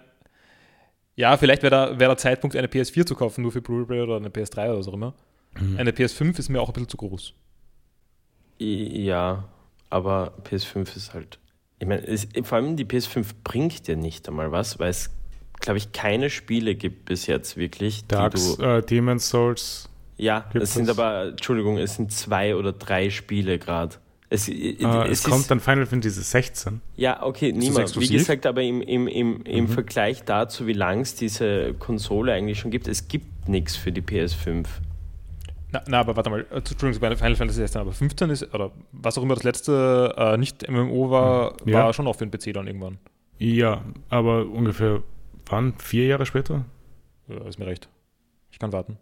ja, 1.15 1.37
vielleicht 1.37 1.63
wäre 1.63 1.71
da, 1.71 1.99
wär 1.99 2.07
der 2.07 2.17
Zeitpunkt, 2.17 2.55
eine 2.55 2.67
PS4 2.67 3.05
zu 3.05 3.15
kaufen, 3.15 3.41
nur 3.41 3.51
für 3.51 3.61
Blu-ray 3.61 4.01
oder 4.01 4.17
eine 4.17 4.29
PS3 4.29 4.69
oder 4.69 4.79
was 4.79 4.87
auch 4.87 4.93
immer. 4.93 5.13
Eine 5.77 5.91
PS5 5.91 6.39
ist 6.39 6.49
mir 6.49 6.59
auch 6.61 6.69
ein 6.69 6.73
bisschen 6.73 6.89
zu 6.89 6.97
groß. 6.97 7.33
Ja, 8.57 9.47
aber 9.89 10.33
PS5 10.49 10.95
ist 10.95 11.13
halt. 11.13 11.37
Ich 11.77 11.87
meine, 11.87 12.03
vor 12.43 12.57
allem 12.57 12.75
die 12.75 12.85
PS5 12.85 13.27
bringt 13.43 13.87
dir 13.87 13.95
nicht 13.95 14.27
einmal 14.27 14.51
was, 14.51 14.79
weil 14.79 14.89
es, 14.89 15.11
glaube 15.59 15.77
ich, 15.77 15.91
keine 15.91 16.29
Spiele 16.31 16.73
gibt 16.75 17.05
bis 17.05 17.27
jetzt 17.27 17.57
wirklich, 17.57 18.01
die 18.01 18.07
Darks, 18.07 18.57
du. 18.57 18.63
äh, 18.63 18.81
Demon's 18.81 19.29
Souls. 19.29 19.89
Ja, 20.17 20.49
es 20.53 20.73
sind 20.73 20.89
aber, 20.89 21.29
Entschuldigung, 21.29 21.77
es 21.77 21.95
sind 21.95 22.11
zwei 22.11 22.55
oder 22.55 22.71
drei 22.71 23.09
Spiele 23.09 23.59
gerade. 23.59 23.97
Es, 24.33 24.49
Äh, 24.49 24.75
es 25.09 25.23
kommt 25.25 25.51
dann 25.51 25.59
Final 25.59 25.85
Fantasy 25.85 26.21
16. 26.23 26.81
Ja, 26.95 27.21
okay, 27.23 27.51
das 27.51 27.63
niemand. 27.63 27.99
Wie 27.99 28.07
gesagt, 28.07 28.47
aber 28.47 28.63
im, 28.63 28.81
im, 28.81 29.07
im, 29.07 29.43
im 29.43 29.65
Mhm. 29.65 29.67
Vergleich 29.69 30.23
dazu, 30.23 30.65
wie 30.65 30.73
lang 30.73 31.01
es 31.01 31.13
diese 31.15 31.73
Konsole 31.75 32.33
eigentlich 32.33 32.59
schon 32.59 32.71
gibt, 32.71 32.87
es 32.87 33.07
gibt 33.07 33.47
nichts 33.47 33.75
für 33.75 33.91
die 33.91 34.01
PS5. 34.01 34.65
Na, 35.71 35.83
na 35.87 35.99
aber 35.99 36.15
warte 36.15 36.29
mal, 36.31 36.45
äh, 36.49 36.55
Entschuldigung, 36.57 36.93
Final 37.15 37.35
Fantasy 37.35 37.59
16, 37.59 37.81
aber 37.81 37.91
15 37.91 38.29
ist, 38.31 38.53
oder 38.55 38.71
was 38.91 39.17
auch 39.19 39.23
immer 39.23 39.35
das 39.35 39.43
letzte 39.43 40.15
äh, 40.17 40.35
nicht 40.37 40.67
MMO 40.69 41.11
war, 41.11 41.55
Ja. 41.65 41.83
war 41.85 41.93
schon 41.93 42.07
auch 42.07 42.15
für 42.15 42.25
den 42.25 42.31
PC 42.31 42.53
dann 42.53 42.65
irgendwann. 42.65 42.97
Ja, 43.37 43.83
aber 44.09 44.47
ungefähr, 44.47 45.03
wann? 45.45 45.73
Vier 45.77 46.07
Jahre 46.07 46.25
später? 46.25 46.65
Ja, 47.27 47.47
ist 47.47 47.59
mir 47.59 47.67
recht. 47.67 47.87
Ich 48.51 48.57
kann 48.59 48.71
warten. 48.73 48.97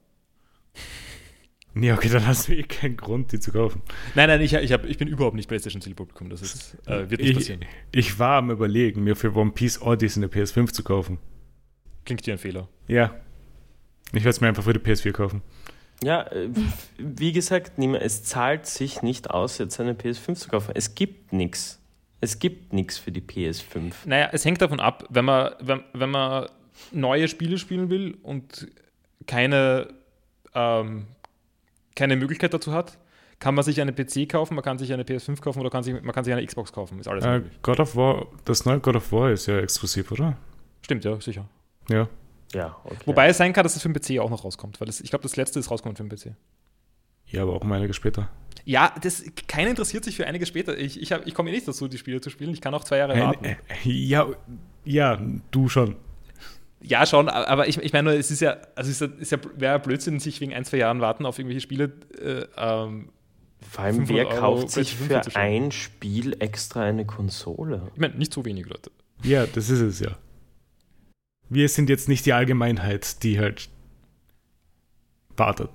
Nee, 1.74 1.94
okay, 1.94 2.10
dann 2.10 2.28
hast 2.28 2.48
du 2.50 2.54
eh 2.56 2.64
keinen 2.64 2.98
Grund, 2.98 3.32
die 3.32 3.40
zu 3.40 3.52
kaufen. 3.52 3.82
Nein, 4.14 4.28
nein, 4.28 4.42
ich, 4.42 4.54
ich, 4.54 4.74
hab, 4.74 4.84
ich 4.86 4.98
bin 4.98 5.08
überhaupt 5.08 5.36
nicht 5.36 5.48
PlayStation 5.48 5.82
Zielpublikum. 5.82 6.30
Das 6.30 6.42
ist, 6.42 6.76
äh, 6.86 7.10
wird 7.10 7.22
nicht 7.22 7.30
Ich, 7.32 7.36
passieren. 7.38 7.66
ich 7.94 8.20
war 8.20 8.40
am 8.40 8.52
überlegen, 8.52 9.04
mir 9.04 9.16
für 9.16 9.34
One 9.36 9.52
Piece 9.52 9.82
Odyssey 9.82 10.20
eine 10.20 10.28
PS5 10.28 10.74
zu 10.74 10.84
kaufen. 10.84 11.18
Klingt 12.06 12.26
wie 12.28 12.32
ein 12.32 12.38
Fehler. 12.38 12.68
Ja. 12.88 13.16
Ich 14.08 14.16
werde 14.24 14.30
es 14.30 14.42
mir 14.42 14.48
einfach 14.50 14.64
für 14.64 14.74
die 14.74 14.80
PS4 14.80 15.12
kaufen. 15.14 15.42
Ja, 16.04 16.24
äh, 16.32 16.50
wie 16.98 17.32
gesagt, 17.32 17.78
niemand, 17.78 18.04
es 18.04 18.24
zahlt 18.24 18.66
sich 18.66 19.02
nicht 19.02 19.30
aus, 19.30 19.58
jetzt 19.58 19.80
eine 19.80 19.94
PS5 19.94 20.36
zu 20.36 20.50
kaufen. 20.50 20.72
Es 20.76 20.96
gibt 20.96 21.32
nichts. 21.32 21.80
Es 22.20 22.40
gibt 22.40 22.74
nichts 22.74 22.98
für 22.98 23.12
die 23.12 23.22
PS5. 23.22 23.94
Naja, 24.06 24.30
es 24.34 24.44
hängt 24.44 24.62
davon 24.62 24.80
ab, 24.80 25.06
wenn 25.10 25.26
man, 25.26 25.54
wenn, 25.62 25.84
wenn 25.94 26.10
man 26.10 26.48
neue 26.92 27.28
Spiele 27.28 27.58
spielen 27.58 27.90
will 27.90 28.18
und 28.24 28.68
keine, 29.26 29.88
ähm, 30.54 31.06
keine 31.96 32.16
Möglichkeit 32.16 32.54
dazu 32.54 32.72
hat, 32.74 32.98
kann 33.40 33.56
man 33.56 33.64
sich 33.64 33.82
eine 33.82 33.92
PC 33.92 34.30
kaufen, 34.30 34.54
man 34.56 34.64
kann 34.64 34.78
sich 34.78 34.94
eine 34.94 35.04
PS5 35.04 35.42
kaufen 35.42 35.60
oder 35.62 35.70
kann 35.70 35.84
sich, 35.84 35.94
man 36.02 36.14
kann 36.14 36.24
sich 36.24 36.34
eine 36.34 36.46
Xbox 36.46 36.72
kaufen. 36.72 37.00
Ist 37.00 37.08
alles 37.08 37.26
Äh, 37.26 37.40
möglich. 37.40 37.60
God 37.64 37.80
of 37.80 37.96
War, 37.96 38.28
das 38.46 38.66
neue 38.66 38.80
God 38.80 38.96
of 38.98 39.12
War 39.12 39.32
ist 39.32 39.48
ja 39.48 39.60
exklusiv, 39.60 40.12
oder? 40.12 40.38
Stimmt, 40.84 41.04
ja, 41.06 41.20
sicher. 41.20 41.48
Ja. 41.90 42.08
Ja, 42.54 42.76
okay. 42.84 42.98
Wobei 43.06 43.30
es 43.30 43.38
sein 43.38 43.54
kann, 43.54 43.64
dass 43.64 43.76
es 43.76 43.82
für 43.82 43.90
den 43.90 44.00
PC 44.00 44.20
auch 44.22 44.30
noch 44.30 44.44
rauskommt, 44.44 44.80
weil 44.82 44.86
das, 44.86 45.00
ich 45.02 45.10
glaube, 45.10 45.24
das 45.24 45.38
letzte 45.38 45.58
ist 45.60 45.72
rausgekommen 45.72 45.96
für 45.96 46.04
den 46.04 46.10
PC. 46.34 46.36
Ja, 47.28 47.44
aber 47.44 47.54
auch 47.54 47.62
um 47.62 47.72
einiges 47.72 47.96
später. 47.96 48.28
Ja, 48.66 48.94
das, 49.02 49.24
keiner 49.48 49.70
interessiert 49.70 50.04
sich 50.04 50.18
für 50.18 50.28
einiges 50.28 50.50
später. 50.50 50.78
Ich, 50.78 51.02
ich, 51.02 51.12
hab- 51.14 51.26
ich 51.26 51.34
komme 51.34 51.50
eh 51.50 51.54
nicht 51.54 51.68
dazu, 51.68 51.88
die 51.88 51.98
Spiele 51.98 52.20
zu 52.22 52.30
spielen. 52.30 52.52
Ich 52.52 52.60
kann 52.62 52.74
auch 52.74 52.84
zwei 52.84 52.98
Jahre 52.98 53.14
Äh, 53.16 53.22
warten. 53.22 53.46
äh, 53.46 53.56
ja, 53.86 54.28
ja, 54.84 55.20
du 55.52 55.70
schon. 55.70 55.96
Ja, 56.84 57.06
schon, 57.06 57.30
aber 57.30 57.68
ich, 57.68 57.78
ich 57.78 57.94
meine, 57.94 58.10
nur, 58.10 58.20
es 58.20 58.32
ist 58.32 58.42
ja, 58.42 58.58
also 58.76 58.90
es 58.90 59.02
ist 59.02 59.32
ja, 59.32 59.38
wäre 59.56 59.74
ja 59.74 59.78
Blödsinn, 59.78 60.20
sich 60.20 60.42
wegen 60.42 60.54
ein, 60.54 60.66
zwei 60.66 60.78
Jahren 60.78 61.00
warten 61.00 61.26
auf 61.26 61.38
irgendwelche 61.38 61.62
Spiele. 61.62 61.92
Äh, 62.20 62.46
ähm, 62.58 63.10
Vor 63.70 63.84
allem, 63.84 64.10
wer 64.10 64.26
500 64.26 64.28
Euro 64.28 64.40
kauft 64.40 64.70
sich 64.72 64.96
für 64.96 65.04
5 65.06 65.22
zu 65.22 65.32
schauen. 65.32 65.42
ein 65.42 65.72
Spiel 65.72 66.36
extra 66.40 66.84
eine 66.84 67.06
Konsole? 67.06 67.84
ich 67.94 68.00
meine, 68.00 68.16
nicht 68.16 68.34
so 68.34 68.46
wenig 68.46 68.66
Leute. 68.66 68.92
Ja, 69.24 69.46
das 69.46 69.70
ist 69.70 69.82
es 69.82 70.00
ja. 70.00 70.18
Wir 71.50 71.70
sind 71.70 71.90
jetzt 71.90 72.10
nicht 72.10 72.26
die 72.26 72.34
Allgemeinheit, 72.34 73.22
die 73.24 73.40
halt 73.40 73.70
wartet. 75.38 75.70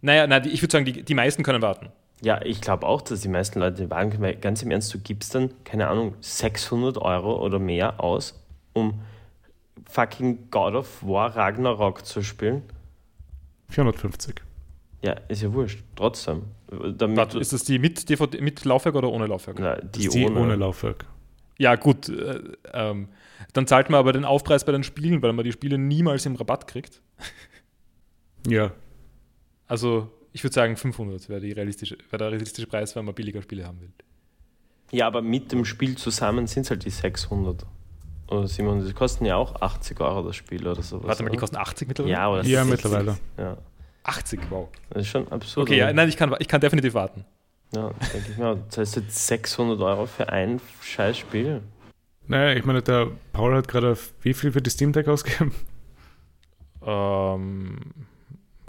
Naja, 0.00 0.26
na, 0.26 0.44
ich 0.44 0.62
würde 0.62 0.72
sagen, 0.72 0.84
die, 0.84 1.02
die 1.02 1.14
meisten 1.14 1.42
können 1.42 1.62
warten. 1.62 1.90
Ja, 2.22 2.42
ich 2.42 2.60
glaube 2.60 2.86
auch, 2.86 3.02
dass 3.02 3.20
die 3.20 3.28
meisten 3.28 3.60
Leute 3.60 3.88
warten 3.90 4.10
können, 4.10 4.22
weil 4.22 4.36
ganz 4.36 4.62
im 4.62 4.70
Ernst, 4.70 4.92
du 4.92 4.98
gibst 4.98 5.34
dann, 5.34 5.50
keine 5.64 5.88
Ahnung, 5.88 6.14
600 6.20 6.98
Euro 6.98 7.42
oder 7.44 7.58
mehr 7.58 8.02
aus, 8.02 8.42
um 8.72 9.00
fucking 9.88 10.50
God 10.50 10.74
of 10.74 11.02
War 11.02 11.34
Ragnarok 11.34 12.04
zu 12.04 12.22
spielen. 12.22 12.62
450. 13.68 14.42
Ja, 15.02 15.12
ist 15.28 15.42
ja 15.42 15.52
wurscht. 15.52 15.82
Trotzdem. 15.96 16.42
Damit 16.96 17.34
ist 17.34 17.52
das 17.52 17.64
die 17.64 17.78
mit, 17.78 18.08
DVD, 18.08 18.40
mit 18.40 18.64
Laufwerk 18.64 18.94
oder 18.94 19.10
ohne 19.10 19.26
Laufwerk? 19.26 19.58
na, 19.58 19.76
die, 19.76 20.06
ist 20.06 20.14
die 20.14 20.24
ohne. 20.24 20.40
ohne 20.40 20.56
Laufwerk. 20.56 21.06
Ja, 21.58 21.76
gut. 21.76 22.08
Äh, 22.08 22.40
ähm, 22.72 23.08
dann 23.52 23.66
zahlt 23.66 23.90
man 23.90 23.98
aber 23.98 24.12
den 24.12 24.24
Aufpreis 24.24 24.64
bei 24.64 24.72
den 24.72 24.82
Spielen, 24.82 25.22
weil 25.22 25.32
man 25.32 25.44
die 25.44 25.52
Spiele 25.52 25.78
niemals 25.78 26.26
im 26.26 26.36
Rabatt 26.36 26.66
kriegt. 26.66 27.00
Ja. 28.48 28.72
Also, 29.66 30.10
ich 30.32 30.42
würde 30.42 30.54
sagen, 30.54 30.74
500 30.74 31.28
wäre 31.28 31.42
realistische, 31.42 31.98
wär 32.08 32.18
der 32.18 32.30
realistische 32.30 32.66
Preis, 32.66 32.96
wenn 32.96 33.04
man 33.04 33.14
billiger 33.14 33.42
Spiele 33.42 33.66
haben 33.66 33.82
will. 33.82 33.92
Ja, 34.92 35.06
aber 35.06 35.20
mit 35.20 35.52
dem 35.52 35.66
Spiel 35.66 35.98
zusammen 35.98 36.46
sind 36.46 36.62
es 36.62 36.70
halt 36.70 36.86
die 36.86 36.90
600. 36.90 37.66
Oder 38.30 38.46
700. 38.46 38.88
Die 38.88 38.92
kosten 38.92 39.24
ja 39.26 39.36
auch 39.36 39.60
80 39.60 40.00
Euro 40.00 40.22
das 40.22 40.36
Spiel 40.36 40.66
oder 40.66 40.80
sowas. 40.82 41.06
Warte 41.08 41.22
mal, 41.24 41.30
die 41.30 41.36
kosten 41.36 41.56
80 41.56 41.88
mittlerweile? 41.88 42.12
Ja, 42.14 42.28
oder 42.30 42.42
Ja, 42.44 42.64
60. 42.64 42.70
mittlerweile. 42.84 43.16
Ja, 43.36 43.56
80, 44.04 44.40
wow. 44.50 44.68
das 44.90 45.02
ist 45.02 45.08
schon 45.08 45.28
absurd. 45.28 45.68
Okay, 45.68 45.78
ja, 45.78 45.92
nein, 45.92 46.08
ich 46.08 46.16
kann, 46.16 46.34
ich 46.38 46.48
kann 46.48 46.60
definitiv 46.60 46.94
warten. 46.94 47.24
Ja, 47.74 47.90
denke 48.12 48.30
ich 48.30 48.38
mir. 48.38 48.48
auch. 48.48 48.56
Das 48.68 48.78
heißt 48.78 48.96
jetzt 48.96 49.26
600 49.26 49.80
Euro 49.80 50.06
für 50.06 50.28
ein 50.28 50.60
scheiß 50.80 51.18
Spiel. 51.18 51.62
Naja, 52.26 52.56
ich 52.56 52.64
meine, 52.64 52.82
der 52.82 53.08
Paul 53.32 53.54
hat 53.56 53.68
gerade 53.68 53.96
wie 54.22 54.34
viel 54.34 54.52
für 54.52 54.62
die 54.62 54.70
Steam 54.70 54.92
Deck 54.92 55.08
ausgegeben? 55.08 55.52
Ähm, 56.86 57.78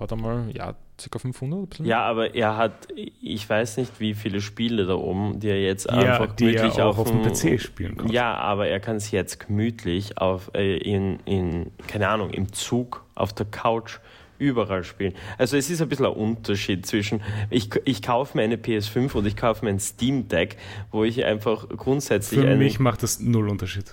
warte 0.01 0.15
mal, 0.15 0.49
ja, 0.53 0.73
ca. 0.97 1.19
500? 1.19 1.59
ein 1.59 1.67
bisschen? 1.67 1.85
Ja, 1.85 2.01
aber 2.01 2.33
er 2.33 2.57
hat, 2.57 2.87
ich 2.95 3.47
weiß 3.47 3.77
nicht, 3.77 3.99
wie 3.99 4.15
viele 4.15 4.41
Spiele 4.41 4.85
da 4.87 4.95
oben, 4.95 5.39
die 5.39 5.47
er 5.49 5.61
jetzt 5.61 5.85
Ja, 5.85 5.91
einfach 5.91 6.35
die 6.35 6.55
er 6.55 6.63
gemütlich 6.63 6.81
auch 6.81 6.97
auf 6.97 7.07
dem 7.09 7.21
dem- 7.21 7.31
PC 7.33 7.61
spielen 7.61 7.97
kann. 7.97 8.09
Ja, 8.09 8.33
aber 8.35 8.67
er 8.67 8.79
kann 8.79 8.95
es 8.95 9.11
jetzt 9.11 9.45
gemütlich 9.45 10.17
auf, 10.17 10.49
äh, 10.55 10.77
in, 10.77 11.19
in, 11.25 11.71
keine 11.87 12.07
Ahnung, 12.09 12.31
im 12.31 12.51
Zug, 12.51 13.05
auf 13.13 13.31
der 13.31 13.45
Couch 13.45 13.99
überall 14.39 14.83
spielen. 14.83 15.13
Also 15.37 15.55
es 15.55 15.69
ist 15.69 15.83
ein 15.83 15.87
bisschen 15.89 16.07
ein 16.07 16.13
Unterschied 16.13 16.83
zwischen, 16.87 17.21
ich, 17.51 17.69
ich 17.85 18.01
kaufe 18.01 18.35
mir 18.35 18.43
eine 18.43 18.55
PS5 18.55 19.13
und 19.13 19.27
ich 19.27 19.37
kaufe 19.37 19.63
mir 19.63 19.69
ein 19.69 19.79
Steam 19.79 20.27
Deck, 20.29 20.57
wo 20.89 21.03
ich 21.03 21.23
einfach 21.25 21.69
grundsätzlich... 21.69 22.39
Für 22.43 22.55
mich 22.55 22.79
macht 22.79 23.03
das 23.03 23.19
null 23.19 23.47
Unterschied. 23.49 23.85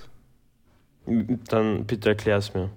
Dann 1.07 1.85
bitte 1.85 2.09
erklär 2.09 2.39
es 2.39 2.55
mir. 2.55 2.71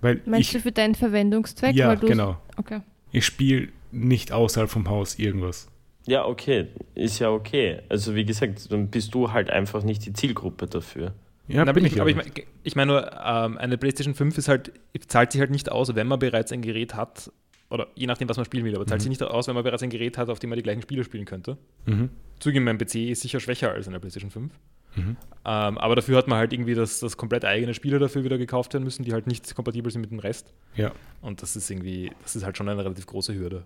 Weil 0.00 0.20
Meinst 0.24 0.48
ich, 0.48 0.52
du 0.52 0.60
für 0.60 0.72
deinen 0.72 0.94
Verwendungszweck? 0.94 1.74
Ja, 1.74 1.94
genau. 1.94 2.38
Okay. 2.56 2.80
Ich 3.12 3.26
spiele 3.26 3.68
nicht 3.92 4.32
außerhalb 4.32 4.70
vom 4.70 4.88
Haus 4.88 5.18
irgendwas. 5.18 5.68
Ja, 6.06 6.24
okay, 6.24 6.68
ist 6.94 7.18
ja 7.18 7.30
okay. 7.30 7.80
Also 7.88 8.14
wie 8.14 8.24
gesagt, 8.24 8.72
dann 8.72 8.88
bist 8.88 9.14
du 9.14 9.32
halt 9.32 9.50
einfach 9.50 9.82
nicht 9.82 10.06
die 10.06 10.12
Zielgruppe 10.12 10.66
dafür. 10.66 11.14
Ja, 11.48 11.64
Na, 11.64 11.72
bin 11.72 11.84
ich, 11.84 11.94
ich 11.94 12.00
aber 12.00 12.10
ich, 12.10 12.16
mein, 12.16 12.32
ich 12.62 12.76
meine 12.76 12.92
nur, 12.92 13.12
ähm, 13.24 13.58
eine 13.58 13.76
PlayStation 13.76 14.14
5 14.14 14.38
ist 14.38 14.48
halt, 14.48 14.72
zahlt 15.08 15.32
sich 15.32 15.40
halt 15.40 15.50
nicht 15.50 15.70
aus, 15.70 15.94
wenn 15.94 16.06
man 16.06 16.18
bereits 16.18 16.52
ein 16.52 16.62
Gerät 16.62 16.94
hat, 16.94 17.30
oder 17.70 17.88
je 17.94 18.06
nachdem, 18.06 18.28
was 18.28 18.36
man 18.36 18.46
spielen 18.46 18.64
will, 18.64 18.74
aber 18.74 18.86
zahlt 18.86 19.00
mhm. 19.00 19.02
sich 19.02 19.10
nicht 19.10 19.22
aus, 19.22 19.48
wenn 19.48 19.54
man 19.54 19.64
bereits 19.64 19.82
ein 19.82 19.90
Gerät 19.90 20.16
hat, 20.16 20.28
auf 20.28 20.38
dem 20.38 20.50
man 20.50 20.56
die 20.56 20.62
gleichen 20.62 20.82
Spiele 20.82 21.04
spielen 21.04 21.24
könnte. 21.24 21.58
Mhm. 21.86 22.10
Zugegeben, 22.38 22.64
mein 22.64 22.78
PC 22.78 23.10
ist 23.10 23.22
sicher 23.22 23.40
schwächer 23.40 23.72
als 23.72 23.88
eine 23.88 24.00
PlayStation 24.00 24.30
5. 24.30 24.52
Mhm. 24.96 25.16
Ähm, 25.44 25.78
aber 25.78 25.96
dafür 25.96 26.18
hat 26.18 26.28
man 26.28 26.38
halt 26.38 26.52
irgendwie 26.52 26.74
das, 26.74 27.00
das 27.00 27.16
komplett 27.16 27.44
eigene 27.44 27.72
Spiele 27.72 27.98
dafür 27.98 28.24
wieder 28.24 28.36
gekauft 28.36 28.74
werden 28.74 28.84
müssen, 28.84 29.04
die 29.04 29.12
halt 29.12 29.26
nicht 29.26 29.54
kompatibel 29.54 29.90
sind 29.90 30.02
mit 30.02 30.10
dem 30.10 30.18
Rest. 30.18 30.52
Ja. 30.74 30.92
Und 31.22 31.42
das 31.42 31.56
ist 31.56 31.70
irgendwie, 31.70 32.12
das 32.22 32.36
ist 32.36 32.44
halt 32.44 32.56
schon 32.58 32.68
eine 32.68 32.82
relativ 32.82 33.06
große 33.06 33.34
Hürde, 33.34 33.64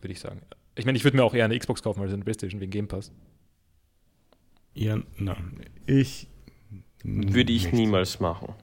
würde 0.00 0.12
ich 0.12 0.20
sagen. 0.20 0.42
Ich 0.74 0.84
meine, 0.84 0.98
ich 0.98 1.04
würde 1.04 1.16
mir 1.16 1.24
auch 1.24 1.34
eher 1.34 1.44
eine 1.44 1.58
Xbox 1.58 1.82
kaufen 1.82 2.02
als 2.02 2.12
eine 2.12 2.24
PlayStation 2.24 2.60
wegen 2.60 2.70
Game 2.70 2.88
Pass. 2.88 3.12
Ja, 4.74 4.98
nein. 5.16 5.60
Ich 5.86 6.26
würde 7.04 7.52
ich 7.52 7.64
nicht. 7.64 7.74
niemals 7.74 8.20
machen. 8.20 8.54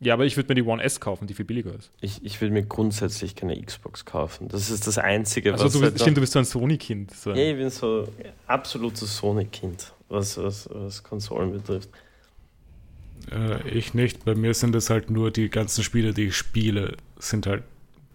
Ja, 0.00 0.14
aber 0.14 0.26
ich 0.26 0.36
würde 0.36 0.48
mir 0.48 0.56
die 0.56 0.62
One 0.62 0.82
S 0.82 1.00
kaufen, 1.00 1.26
die 1.26 1.34
viel 1.34 1.46
billiger 1.46 1.74
ist. 1.74 1.90
Ich, 2.00 2.22
ich 2.24 2.40
würde 2.40 2.52
mir 2.52 2.64
grundsätzlich 2.64 3.36
keine 3.36 3.60
Xbox 3.60 4.04
kaufen. 4.04 4.48
Das 4.48 4.68
ist 4.68 4.86
das 4.86 4.98
Einzige, 4.98 5.52
also, 5.52 5.64
was. 5.64 5.72
Du 5.72 5.80
bist, 5.80 6.00
stimmt, 6.00 6.16
du 6.16 6.20
bist 6.20 6.32
so 6.32 6.40
ein 6.40 6.44
Sony-Kind. 6.44 7.12
So. 7.12 7.30
Ja, 7.30 7.50
ich 7.50 7.56
bin 7.56 7.70
so 7.70 8.06
absolutes 8.46 9.16
Sony-Kind, 9.16 9.93
was, 10.08 10.38
was, 10.38 10.68
was 10.72 11.02
Konsolen 11.02 11.52
betrifft. 11.52 11.88
Äh, 13.30 13.68
ich 13.68 13.94
nicht. 13.94 14.24
Bei 14.24 14.34
mir 14.34 14.54
sind 14.54 14.74
es 14.74 14.90
halt 14.90 15.10
nur 15.10 15.30
die 15.30 15.48
ganzen 15.48 15.82
Spiele, 15.84 16.14
die 16.14 16.26
ich 16.26 16.36
spiele, 16.36 16.96
sind 17.18 17.46
halt 17.46 17.62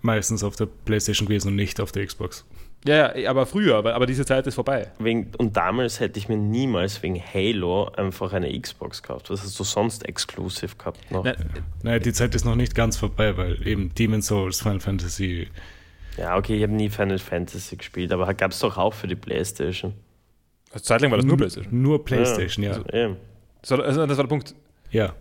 meistens 0.01 0.43
auf 0.43 0.55
der 0.55 0.67
PlayStation 0.67 1.27
gewesen 1.27 1.49
und 1.49 1.55
nicht 1.55 1.79
auf 1.81 1.91
der 1.91 2.05
Xbox. 2.05 2.45
Ja, 2.85 3.15
ja, 3.17 3.29
aber 3.29 3.45
früher, 3.45 3.75
aber, 3.75 3.93
aber 3.93 4.05
diese 4.05 4.25
Zeit 4.25 4.47
ist 4.47 4.55
vorbei. 4.55 4.89
Wegen, 4.99 5.31
und 5.37 5.57
damals 5.57 5.99
hätte 5.99 6.17
ich 6.17 6.29
mir 6.29 6.37
niemals 6.37 7.03
wegen 7.03 7.21
Halo 7.21 7.89
einfach 7.89 8.31
eine 8.31 8.57
Xbox 8.57 9.01
gekauft. 9.01 9.29
Was 9.29 9.43
hast 9.43 9.59
du 9.59 9.65
sonst 9.65 10.07
exklusiv 10.07 10.77
gehabt 10.77 11.11
noch? 11.11 11.25
Nein, 11.25 11.35
naja, 11.83 11.99
die 11.99 12.13
Zeit 12.13 12.33
ist 12.35 12.45
noch 12.45 12.55
nicht 12.55 12.75
ganz 12.75 12.95
vorbei, 12.95 13.35
weil 13.35 13.67
eben 13.67 13.93
Demon's 13.95 14.27
Souls, 14.27 14.61
Final 14.61 14.79
Fantasy. 14.79 15.49
Ja, 16.17 16.37
okay, 16.37 16.55
ich 16.55 16.63
habe 16.63 16.71
nie 16.71 16.89
Final 16.89 17.19
Fantasy 17.19 17.75
gespielt, 17.75 18.13
aber 18.13 18.33
gab 18.33 18.51
es 18.51 18.59
doch 18.59 18.77
auch 18.77 18.93
für 18.93 19.07
die 19.07 19.15
Playstation. 19.15 19.93
Also 20.71 20.83
zeitlang 20.83 21.11
war 21.11 21.17
das 21.17 21.25
nur 21.25 21.37
Playstation. 21.37 21.81
Nur 21.81 22.05
Playstation, 22.05 22.63
ja. 22.65 22.71
ja. 22.71 22.77
Also. 22.77 23.17
Das, 23.61 23.71
war, 23.71 23.79
also, 23.83 24.05
das 24.05 24.17
war 24.17 24.23
der 24.23 24.29
Punkt. 24.29 24.55
Ja. 24.91 25.13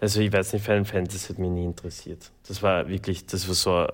Also 0.00 0.20
ich 0.20 0.32
weiß 0.32 0.52
nicht, 0.52 0.64
Final 0.64 0.84
Fantasy 0.84 1.28
hat 1.28 1.38
mich 1.38 1.50
nie 1.50 1.64
interessiert. 1.64 2.30
Das 2.46 2.62
war 2.62 2.88
wirklich, 2.88 3.26
das 3.26 3.46
war 3.48 3.54
so 3.54 3.86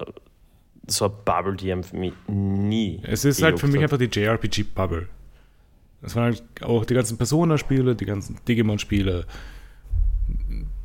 so 0.90 1.06
eine 1.06 1.14
Bubble, 1.24 1.56
die 1.56 1.74
mich 1.74 2.12
nie. 2.26 3.00
Es 3.02 3.24
ist 3.24 3.42
halt 3.42 3.58
für 3.58 3.68
mich 3.68 3.80
einfach 3.80 3.98
die 3.98 4.06
JRPG-Bubble. 4.06 5.08
Das 6.02 6.16
waren 6.16 6.24
halt 6.24 6.42
auch 6.62 6.84
die 6.84 6.94
ganzen 6.94 7.18
Persona-Spiele, 7.18 7.94
die 7.94 8.06
ganzen 8.06 8.38
Digimon-Spiele, 8.48 9.26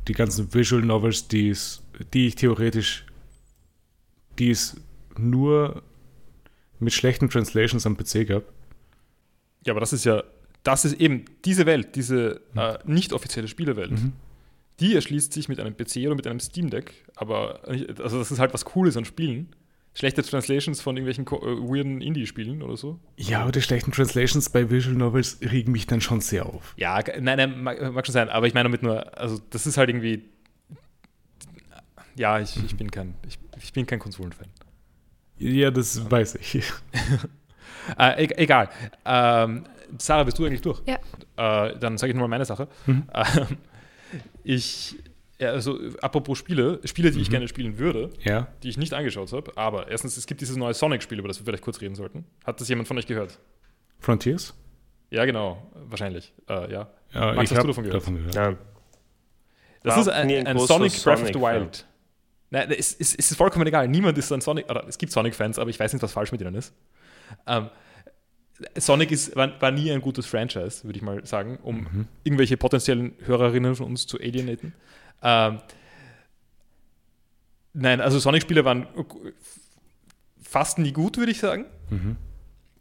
die 0.06 0.12
ganzen 0.12 0.52
Visual 0.52 0.82
Novels, 0.82 1.28
die's, 1.28 1.82
die 2.12 2.28
ich 2.28 2.34
theoretisch, 2.34 3.06
die 4.38 4.50
es 4.50 4.76
nur 5.16 5.82
mit 6.78 6.92
schlechten 6.92 7.30
Translations 7.30 7.86
am 7.86 7.96
PC 7.96 8.26
gab. 8.28 8.44
Ja, 9.66 9.72
aber 9.72 9.80
das 9.80 9.92
ist 9.92 10.04
ja, 10.04 10.24
das 10.62 10.84
ist 10.84 11.00
eben 11.00 11.26
diese 11.44 11.66
Welt, 11.66 11.94
diese 11.96 12.40
mhm. 12.54 12.58
äh, 12.58 12.78
nicht 12.84 13.12
offizielle 13.12 13.48
Spielewelt. 13.48 13.92
Mhm. 13.92 14.12
Die 14.80 14.94
erschließt 14.94 15.32
sich 15.32 15.48
mit 15.48 15.60
einem 15.60 15.76
PC 15.76 15.98
oder 16.06 16.14
mit 16.14 16.26
einem 16.26 16.40
Steam 16.40 16.70
Deck, 16.70 17.04
aber 17.14 17.60
also 17.66 18.18
das 18.18 18.30
ist 18.30 18.38
halt 18.38 18.52
was 18.52 18.64
Cooles 18.64 18.96
an 18.96 19.04
Spielen 19.04 19.48
schlechte 19.96 20.22
Translations 20.22 20.80
von 20.80 20.96
irgendwelchen 20.96 21.26
äh, 21.26 21.68
weirden 21.68 22.00
Indie-Spielen 22.00 22.62
oder 22.62 22.76
so. 22.76 23.00
Ja, 23.16 23.42
aber 23.42 23.52
die 23.52 23.62
schlechten 23.62 23.92
Translations 23.92 24.50
bei 24.50 24.70
Visual 24.70 24.94
Novels 24.94 25.38
regen 25.40 25.72
mich 25.72 25.86
dann 25.86 26.00
schon 26.00 26.20
sehr 26.20 26.46
auf. 26.46 26.74
Ja, 26.76 27.02
nein, 27.18 27.38
nein, 27.38 27.62
mag, 27.62 27.80
mag 27.92 28.06
schon 28.06 28.12
sein, 28.12 28.28
aber 28.28 28.46
ich 28.46 28.54
meine 28.54 28.64
damit 28.64 28.82
nur, 28.82 29.18
also 29.18 29.40
das 29.50 29.66
ist 29.66 29.78
halt 29.78 29.88
irgendwie. 29.88 30.28
Ja, 32.14 32.38
ich, 32.40 32.56
ich 32.62 32.76
bin 32.76 32.90
kein, 32.90 33.14
ich, 33.26 33.38
ich 33.62 33.72
bin 33.72 33.86
kein 33.86 33.98
Konsolenfan. 33.98 34.48
Ja, 35.38 35.70
das 35.70 35.96
ja. 35.96 36.10
weiß 36.10 36.36
ich. 36.36 36.62
äh, 37.98 38.24
e 38.24 38.28
egal. 38.36 38.68
Ähm, 39.04 39.64
Sarah, 39.98 40.24
bist 40.24 40.38
du 40.38 40.44
eigentlich 40.44 40.62
durch? 40.62 40.82
Ja. 40.86 41.66
Äh, 41.66 41.78
dann 41.78 41.98
sage 41.98 42.10
ich 42.10 42.14
nochmal 42.14 42.28
meine 42.28 42.44
Sache. 42.44 42.68
Mhm. 42.86 43.04
Ähm, 43.14 43.58
ich 44.44 44.96
ja, 45.38 45.50
also 45.50 45.78
apropos 46.00 46.38
Spiele, 46.38 46.80
Spiele, 46.84 47.10
die 47.10 47.18
mhm. 47.18 47.22
ich 47.22 47.30
gerne 47.30 47.48
spielen 47.48 47.78
würde, 47.78 48.10
ja. 48.24 48.48
die 48.62 48.70
ich 48.70 48.78
nicht 48.78 48.94
angeschaut 48.94 49.32
habe. 49.32 49.52
Aber 49.56 49.88
erstens, 49.90 50.16
es 50.16 50.26
gibt 50.26 50.40
dieses 50.40 50.56
neue 50.56 50.72
Sonic-Spiel, 50.72 51.18
über 51.18 51.28
das 51.28 51.38
wir 51.38 51.44
vielleicht 51.44 51.62
kurz 51.62 51.80
reden 51.80 51.94
sollten. 51.94 52.24
Hat 52.44 52.60
das 52.60 52.68
jemand 52.68 52.88
von 52.88 52.96
euch 52.96 53.06
gehört? 53.06 53.38
Frontiers? 53.98 54.54
Ja, 55.10 55.24
genau, 55.24 55.70
wahrscheinlich. 55.88 56.32
Äh, 56.48 56.72
ja. 56.72 56.88
ja. 57.12 57.34
Max, 57.34 57.50
hast 57.50 57.62
du 57.62 57.66
davon 57.66 57.84
gehört? 57.84 58.02
Davon 58.02 58.16
gehört. 58.16 58.34
Ja. 58.34 58.56
Das 59.82 59.98
ist 59.98 60.08
ein, 60.08 60.30
ein, 60.30 60.46
ein 60.46 60.58
Sonic 60.58 60.92
Breath 61.04 61.22
of 61.22 61.28
the 61.28 61.34
Wild. 61.34 61.76
Fan. 61.76 61.86
Nein, 62.50 62.70
es, 62.70 62.94
es, 62.98 63.14
es, 63.14 63.30
ist 63.30 63.36
vollkommen 63.36 63.66
egal. 63.66 63.88
Niemand 63.88 64.16
ist 64.18 64.32
ein 64.32 64.40
Sonic, 64.40 64.68
oder 64.70 64.86
es 64.88 64.98
gibt 64.98 65.12
Sonic-Fans, 65.12 65.58
aber 65.58 65.70
ich 65.70 65.78
weiß 65.78 65.92
nicht, 65.92 66.02
was 66.02 66.12
falsch 66.12 66.32
mit 66.32 66.40
ihnen 66.40 66.54
ist. 66.54 66.72
Ähm, 67.46 67.70
Sonic 68.76 69.10
ist, 69.10 69.36
war, 69.36 69.60
war, 69.60 69.70
nie 69.70 69.90
ein 69.92 70.00
gutes 70.00 70.26
Franchise, 70.26 70.84
würde 70.84 70.96
ich 70.96 71.02
mal 71.02 71.24
sagen, 71.26 71.58
um 71.62 71.76
mhm. 71.76 72.08
irgendwelche 72.24 72.56
potenziellen 72.56 73.14
Hörerinnen 73.24 73.76
von 73.76 73.86
uns 73.86 74.06
zu 74.06 74.18
alienaten. 74.18 74.72
Ähm, 75.22 75.60
nein, 77.74 78.00
also 78.00 78.18
Sonic-Spiele 78.18 78.64
waren 78.64 78.86
fast 80.40 80.78
nie 80.78 80.92
gut, 80.92 81.18
würde 81.18 81.32
ich 81.32 81.38
sagen. 81.38 81.66
Mhm. 81.90 82.16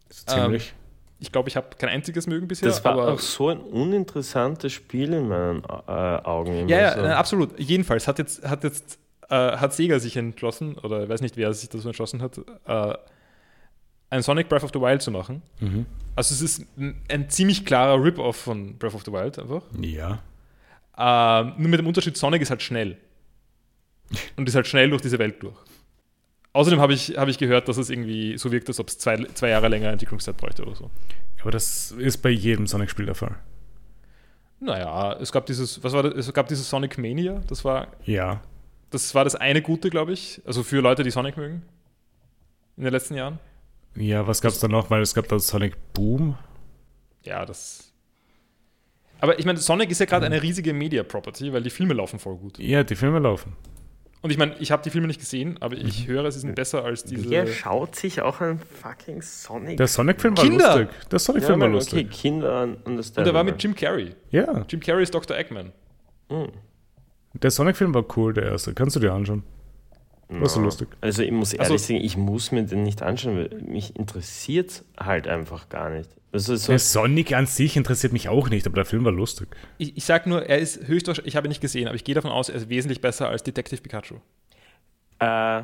Ziemlich. 0.10 0.70
Ähm, 0.70 0.86
ich 1.20 1.32
glaube, 1.32 1.50
ich 1.50 1.56
habe 1.56 1.68
kein 1.78 1.90
einziges 1.90 2.28
mögen 2.28 2.48
bisher. 2.48 2.68
Das 2.68 2.84
war 2.84 2.98
auch 2.98 3.20
so 3.20 3.50
ein 3.50 3.60
uninteressantes 3.60 4.74
Spiel 4.74 5.14
in 5.14 5.28
meinen 5.28 5.64
äh, 5.64 5.92
Augen. 5.92 6.68
Ja, 6.68 6.78
ja, 6.78 6.94
so. 6.94 7.02
absolut. 7.02 7.60
Jedenfalls 7.60 8.08
hat 8.08 8.20
jetzt, 8.20 8.48
hat 8.48 8.64
jetzt 8.64 9.00
äh, 9.30 9.36
hat 9.58 9.74
Sega 9.74 10.00
sich 10.00 10.18
entschlossen, 10.18 10.78
oder 10.78 11.04
ich 11.04 11.10
weiß 11.10 11.22
nicht, 11.22 11.38
wer 11.38 11.54
sich 11.54 11.70
dazu 11.70 11.88
entschlossen 11.88 12.22
hat, 12.22 12.38
äh, 12.38 12.94
ein 14.16 14.24
Sonic 14.24 14.50
Breath 14.50 14.64
of 14.64 14.72
the 14.74 14.80
Wild 14.80 15.02
zu 15.02 15.12
machen. 15.12 15.42
Mhm. 15.60 15.86
Also 16.16 16.34
es 16.34 16.42
ist 16.42 16.66
ein 16.78 17.30
ziemlich 17.30 17.66
klarer 17.66 18.02
Rip-Off 18.02 18.38
von 18.38 18.78
Breath 18.78 18.96
of 18.96 19.04
the 19.06 19.12
Wild 19.12 19.38
einfach. 19.38 19.64
Ja. 19.80 20.20
Ähm, 20.98 21.54
nur 21.58 21.70
mit 21.70 21.80
dem 21.80 21.88
Unterschied, 21.88 22.18
Sonic 22.18 22.42
ist 22.42 22.50
halt 22.50 22.62
schnell. 22.62 22.98
Und 24.36 24.48
ist 24.48 24.56
halt 24.56 24.68
schnell 24.68 24.90
durch 24.90 25.02
diese 25.02 25.20
Welt 25.20 25.42
durch. 25.44 25.58
Außerdem 26.54 26.80
habe 26.80 26.94
ich, 26.94 27.18
hab 27.18 27.28
ich 27.28 27.38
gehört, 27.38 27.68
dass 27.68 27.76
es 27.78 27.90
irgendwie 27.90 28.38
so 28.38 28.52
wirkt, 28.52 28.70
als 28.70 28.80
ob 28.80 28.88
es 28.88 28.98
zwei, 28.98 29.18
zwei 29.34 29.50
Jahre 29.50 29.68
länger 29.68 29.90
Entwicklungszeit 29.90 30.38
bräuchte 30.38 30.64
oder 30.64 30.76
so. 30.76 30.90
Aber 31.42 31.52
das 31.52 31.92
ist 31.92 32.18
bei 32.18 32.30
jedem 32.30 32.66
Sonic-Spiel 32.66 33.06
der 33.06 33.16
Fall. 33.16 33.36
Naja, 34.60 35.14
es 35.20 35.32
gab 35.32 35.46
dieses, 35.46 35.84
was 35.84 35.94
war 35.94 36.04
das? 36.04 36.14
Es 36.14 36.34
gab 36.34 36.48
dieses 36.48 36.70
Sonic 36.70 36.98
Mania, 36.98 37.42
das 37.48 37.66
war. 37.66 37.90
Ja. 38.06 38.42
Das 38.90 39.14
war 39.14 39.26
das 39.26 39.36
eine 39.36 39.62
gute, 39.62 39.90
glaube 39.90 40.14
ich. 40.14 40.42
Also 40.46 40.64
für 40.64 40.82
Leute, 40.82 41.04
die 41.04 41.12
Sonic 41.12 41.36
mögen. 41.36 41.62
In 42.78 42.84
den 42.84 42.94
letzten 42.94 43.16
Jahren. 43.16 43.40
Ja, 43.96 44.28
was 44.28 44.42
gab 44.42 44.52
es 44.52 44.60
da 44.60 44.68
noch? 44.68 44.90
Weil 44.90 45.02
es 45.02 45.14
gab 45.14 45.28
da 45.28 45.40
Sonic 45.40 45.76
Boom. 45.94 46.38
Ja, 47.24 47.46
das 47.46 47.86
aber 49.22 49.40
ich 49.40 49.46
meine, 49.46 49.58
Sonic 49.58 49.90
ist 49.90 50.00
ja 50.00 50.06
gerade 50.06 50.26
eine 50.26 50.42
riesige 50.42 50.74
Media-Property, 50.74 51.52
weil 51.54 51.64
die 51.64 51.70
Filme 51.70 51.94
laufen 51.94 52.20
voll 52.20 52.36
gut. 52.36 52.60
Ja, 52.60 52.84
die 52.84 52.96
Filme 52.96 53.20
laufen. 53.20 53.54
Und 54.22 54.32
ich 54.32 54.38
meine, 54.38 54.56
ich 54.60 54.72
habe 54.72 54.82
die 54.84 54.90
Filme 54.90 55.08
nicht 55.08 55.20
gesehen, 55.20 55.58
aber 55.62 55.76
ich 55.76 56.08
mhm. 56.08 56.12
höre, 56.12 56.32
sie 56.32 56.40
sind 56.40 56.56
besser 56.56 56.84
als 56.84 57.04
diese. 57.04 57.30
Wer 57.30 57.48
schaut 57.48 57.96
sich 57.96 58.22
auch 58.22 58.42
ein 58.42 58.60
fucking 58.60 59.22
Sonic? 59.22 59.78
Der 59.78 59.88
Sonic-Film 59.88 60.38
war 60.38 60.44
Kinder. 60.44 60.78
lustig. 60.78 61.10
Der 61.10 61.20
Sonic-Film 61.20 61.60
ja, 61.60 61.66
war 61.66 61.72
lustig. 61.72 62.08
Okay, 62.08 62.18
Kinder 62.22 62.68
Und 62.84 63.18
der 63.18 63.34
war 63.34 63.44
mit 63.44 63.62
Jim 63.62 63.76
Carrey. 63.76 64.16
Ja. 64.32 64.66
Jim 64.70 64.80
Carrey 64.80 65.04
ist 65.04 65.14
Dr. 65.14 65.38
Eggman. 65.38 65.72
Mhm. 66.30 66.50
Der 67.34 67.52
Sonic-Film 67.52 67.94
war 67.94 68.06
cool, 68.18 68.34
der 68.34 68.46
erste. 68.46 68.74
Kannst 68.74 68.96
du 68.96 69.00
dir 69.00 69.14
anschauen. 69.14 69.44
War 70.28 70.50
so 70.50 70.60
lustig. 70.60 70.88
Also 71.02 71.22
ich 71.22 71.32
muss 71.32 71.54
ehrlich 71.54 71.72
also, 71.72 71.78
sagen, 71.78 72.04
ich 72.04 72.18
muss 72.18 72.52
mir 72.52 72.64
den 72.64 72.84
nicht 72.84 73.04
anschauen, 73.04 73.38
weil 73.38 73.62
mich 73.62 73.96
interessiert 73.96 74.84
halt 74.98 75.28
einfach 75.28 75.70
gar 75.70 75.90
nicht. 75.90 76.10
Also 76.32 76.56
so 76.56 76.78
Sonic 76.78 77.34
an 77.34 77.46
sich 77.46 77.78
interessiert 77.78 78.12
mich 78.12 78.28
auch 78.28 78.50
nicht, 78.50 78.66
aber 78.66 78.76
der 78.76 78.86
Film 78.86 79.06
war 79.06 79.12
lustig. 79.12 79.48
Ich, 79.78 79.96
ich 79.96 80.04
sag 80.04 80.28
nur, 80.28 80.46
er 80.46 80.58
ist 80.58 80.88
höchstwahrscheinlich, 80.88 81.34
ich 81.34 81.38
habe 81.38 81.48
ihn 81.48 81.50
nicht 81.50 81.62
gesehen, 81.62 81.88
aber 81.88 81.96
ich 81.96 82.04
gehe 82.04 82.16
davon 82.16 82.32
aus, 82.32 82.50
er 82.50 82.56
ist 82.56 82.70
wesentlich 82.70 83.02
besser 83.02 83.30
als 83.30 83.44
Detective 83.44 83.82
Pikachu. 83.82 84.16
Äh, 85.20 85.62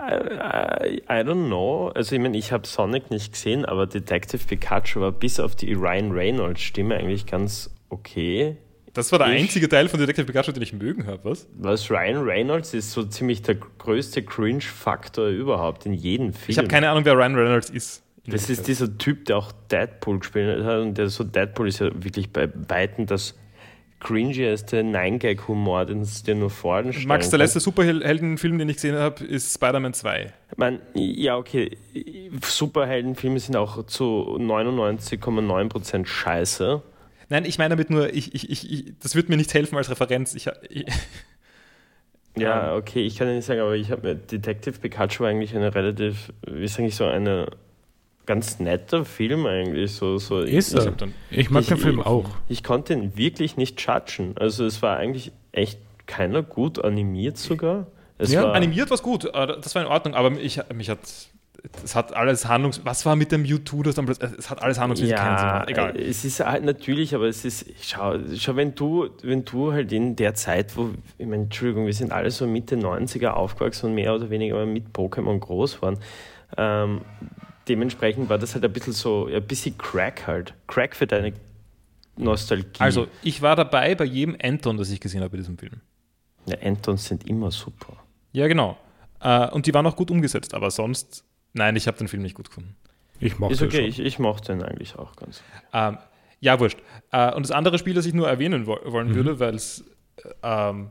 I, 0.00 1.02
I 1.08 1.24
don't 1.24 1.46
know. 1.46 1.88
Also 1.88 2.14
ich 2.14 2.20
meine, 2.20 2.38
ich 2.38 2.52
habe 2.52 2.66
Sonic 2.66 3.10
nicht 3.10 3.32
gesehen, 3.32 3.64
aber 3.64 3.86
Detective 3.86 4.46
Pikachu 4.46 5.00
war 5.00 5.12
bis 5.12 5.40
auf 5.40 5.56
die 5.56 5.72
Ryan 5.72 6.12
Reynolds 6.12 6.60
Stimme 6.60 6.96
eigentlich 6.96 7.26
ganz 7.26 7.70
okay. 7.88 8.56
Das 8.98 9.12
war 9.12 9.20
der 9.20 9.28
Ich- 9.32 9.42
einzige 9.42 9.68
Teil 9.68 9.88
von 9.88 10.00
Detective 10.00 10.26
Pikachu, 10.26 10.50
den 10.50 10.62
ich 10.62 10.72
mögen 10.72 11.06
habe, 11.06 11.20
was? 11.22 11.46
Was 11.56 11.88
Ryan 11.88 12.24
Reynolds 12.24 12.74
ist 12.74 12.90
so 12.90 13.04
ziemlich 13.04 13.42
der 13.42 13.54
größte 13.54 14.24
Cringe-Faktor 14.24 15.28
überhaupt 15.28 15.86
in 15.86 15.92
jedem 15.94 16.32
Film. 16.32 16.50
Ich 16.50 16.58
habe 16.58 16.66
keine 16.66 16.90
Ahnung, 16.90 17.04
wer 17.04 17.14
Ryan 17.14 17.36
Reynolds 17.36 17.70
ist. 17.70 18.02
Das 18.26 18.50
ist 18.50 18.66
dieser 18.66 18.98
Typ, 18.98 19.26
der 19.26 19.36
auch 19.38 19.52
Deadpool 19.70 20.18
gespielt 20.18 20.64
hat. 20.64 20.80
Und 20.80 20.98
der 20.98 21.08
so 21.10 21.22
Deadpool 21.22 21.68
ist 21.68 21.78
ja 21.78 21.90
wirklich 21.94 22.30
bei 22.32 22.50
Weitem 22.68 23.06
das 23.06 23.38
cringieste 24.00 24.82
Nine-Gag-Humor, 24.82 25.86
den 25.86 26.00
es 26.00 26.22
dir 26.24 26.34
nur 26.34 26.50
vorstellen 26.50 27.06
Max, 27.06 27.30
der 27.30 27.38
letzte 27.38 27.60
Superheldenfilm, 27.60 28.58
den 28.58 28.68
ich 28.68 28.76
gesehen 28.76 28.96
habe, 28.96 29.24
ist 29.24 29.54
Spider-Man 29.54 29.94
2. 29.94 30.32
Ich 30.50 30.58
mein, 30.58 30.80
ja, 30.94 31.36
okay. 31.36 31.76
Superheldenfilme 32.42 33.38
sind 33.40 33.56
auch 33.56 33.86
zu 33.86 34.36
99,9% 34.40 36.06
scheiße. 36.06 36.82
Nein, 37.30 37.44
ich 37.44 37.58
meine 37.58 37.70
damit 37.70 37.90
nur, 37.90 38.12
ich, 38.14 38.34
ich, 38.34 38.48
ich, 38.50 38.70
ich, 38.72 38.92
das 39.00 39.14
wird 39.14 39.28
mir 39.28 39.36
nicht 39.36 39.52
helfen 39.52 39.76
als 39.76 39.90
Referenz. 39.90 40.34
Ich, 40.34 40.48
ich, 40.70 40.86
Ja, 42.36 42.76
okay, 42.76 43.00
ich 43.04 43.16
kann 43.16 43.26
ja 43.26 43.34
nicht 43.34 43.44
sagen, 43.46 43.60
aber 43.60 43.74
ich 43.74 43.90
habe 43.90 44.14
Detective 44.14 44.78
Pikachu 44.78 45.24
war 45.24 45.30
eigentlich 45.30 45.56
eine 45.56 45.74
relativ, 45.74 46.32
wie 46.46 46.68
sage 46.68 46.86
ich 46.86 46.94
so, 46.94 47.04
eine 47.06 47.48
ganz 48.26 48.60
netter 48.60 49.04
Film 49.04 49.44
eigentlich. 49.46 49.92
So, 49.92 50.18
so 50.18 50.40
Ist 50.42 50.72
ich, 50.74 50.84
er? 50.84 50.92
dann- 50.92 51.14
Ich 51.30 51.50
mag 51.50 51.62
Ich- 51.62 51.68
den 51.68 51.78
Film 51.78 51.98
ich- 52.00 52.06
auch. 52.06 52.30
ich 52.48 52.62
konnte 52.62 52.92
ihn 52.92 53.16
wirklich 53.16 53.56
nicht 53.56 53.80
judgen. 53.80 54.36
Also 54.38 54.64
es 54.66 54.82
war 54.82 54.96
eigentlich 54.98 55.32
echt 55.50 55.80
keiner 56.06 56.42
gut 56.42 56.82
animiert 56.84 57.38
sogar. 57.38 57.88
Es 58.18 58.30
Ja, 58.32 58.44
war, 58.44 58.54
animiert 58.54 58.90
war 58.90 58.98
gut, 58.98 59.24
äh, 59.24 59.30
das 59.60 59.74
war 59.74 59.82
in 59.82 59.88
Ordnung, 59.88 60.14
aber 60.14 60.30
ich, 60.38 60.60
mich 60.72 60.90
hat. 60.90 61.00
Es 61.84 61.94
hat 61.94 62.14
alles 62.14 62.46
Handlungs. 62.46 62.80
Was 62.84 63.04
war 63.04 63.16
mit 63.16 63.32
dem 63.32 63.42
Mewtwo, 63.42 63.82
das 63.82 63.96
dann 63.96 64.06
plötzlich. 64.06 64.30
Es 64.38 64.48
hat 64.48 64.62
alles 64.62 64.76
Sinn 64.98 65.08
Ja. 65.08 65.66
Egal. 65.66 65.96
es 65.96 66.24
ist 66.24 66.40
halt 66.40 66.64
natürlich, 66.64 67.14
aber 67.14 67.26
es 67.26 67.44
ist, 67.44 67.66
schau, 67.82 68.16
schau 68.36 68.56
wenn, 68.56 68.74
du, 68.74 69.08
wenn 69.22 69.44
du 69.44 69.72
halt 69.72 69.92
in 69.92 70.14
der 70.14 70.34
Zeit, 70.34 70.76
wo, 70.76 70.90
ich 71.18 71.26
meine, 71.26 71.44
Entschuldigung, 71.44 71.86
wir 71.86 71.92
sind 71.92 72.12
alle 72.12 72.30
so 72.30 72.46
Mitte 72.46 72.76
90er 72.76 73.30
aufgewachsen 73.30 73.86
und 73.86 73.94
mehr 73.94 74.14
oder 74.14 74.30
weniger 74.30 74.64
mit 74.66 74.90
Pokémon 74.92 75.38
groß 75.38 75.82
waren. 75.82 75.98
Ähm, 76.56 77.00
dementsprechend 77.68 78.28
war 78.28 78.38
das 78.38 78.54
halt 78.54 78.64
ein 78.64 78.72
bisschen 78.72 78.92
so, 78.92 79.26
ein 79.26 79.42
bisschen 79.42 79.76
Crack 79.78 80.26
halt. 80.26 80.54
Crack 80.68 80.94
für 80.94 81.06
deine 81.06 81.32
Nostalgie. 82.16 82.66
Also, 82.78 83.08
ich 83.22 83.42
war 83.42 83.56
dabei 83.56 83.94
bei 83.94 84.04
jedem 84.04 84.36
Anton, 84.42 84.76
das 84.76 84.90
ich 84.90 85.00
gesehen 85.00 85.20
habe 85.20 85.30
bei 85.30 85.36
diesem 85.38 85.58
Film. 85.58 85.80
ja, 86.46 86.56
Antons 86.62 87.06
sind 87.06 87.26
immer 87.26 87.50
super. 87.50 87.96
Ja, 88.32 88.46
genau. 88.46 88.76
Äh, 89.20 89.48
und 89.50 89.66
die 89.66 89.74
waren 89.74 89.86
auch 89.86 89.96
gut 89.96 90.10
umgesetzt, 90.10 90.54
aber 90.54 90.70
sonst. 90.70 91.24
Nein, 91.58 91.76
ich 91.76 91.86
habe 91.86 91.98
den 91.98 92.08
Film 92.08 92.22
nicht 92.22 92.34
gut 92.34 92.48
gefunden. 92.48 92.76
Ich 93.20 93.38
mochte 93.38 93.54
Ist 93.54 93.62
okay, 93.62 93.84
ich, 93.84 93.98
ich 93.98 94.18
mochte 94.18 94.52
ihn 94.52 94.62
eigentlich 94.62 94.96
auch 94.96 95.16
ganz. 95.16 95.42
Ähm, 95.72 95.98
ja, 96.40 96.60
wurscht. 96.60 96.78
Äh, 97.10 97.34
und 97.34 97.42
das 97.42 97.50
andere 97.50 97.78
Spiel, 97.78 97.94
das 97.94 98.06
ich 98.06 98.14
nur 98.14 98.28
erwähnen 98.28 98.66
wo 98.66 98.78
wollen 98.84 99.14
würde, 99.14 99.40
weil 99.40 99.54
es 99.54 99.84
ähm, 100.42 100.90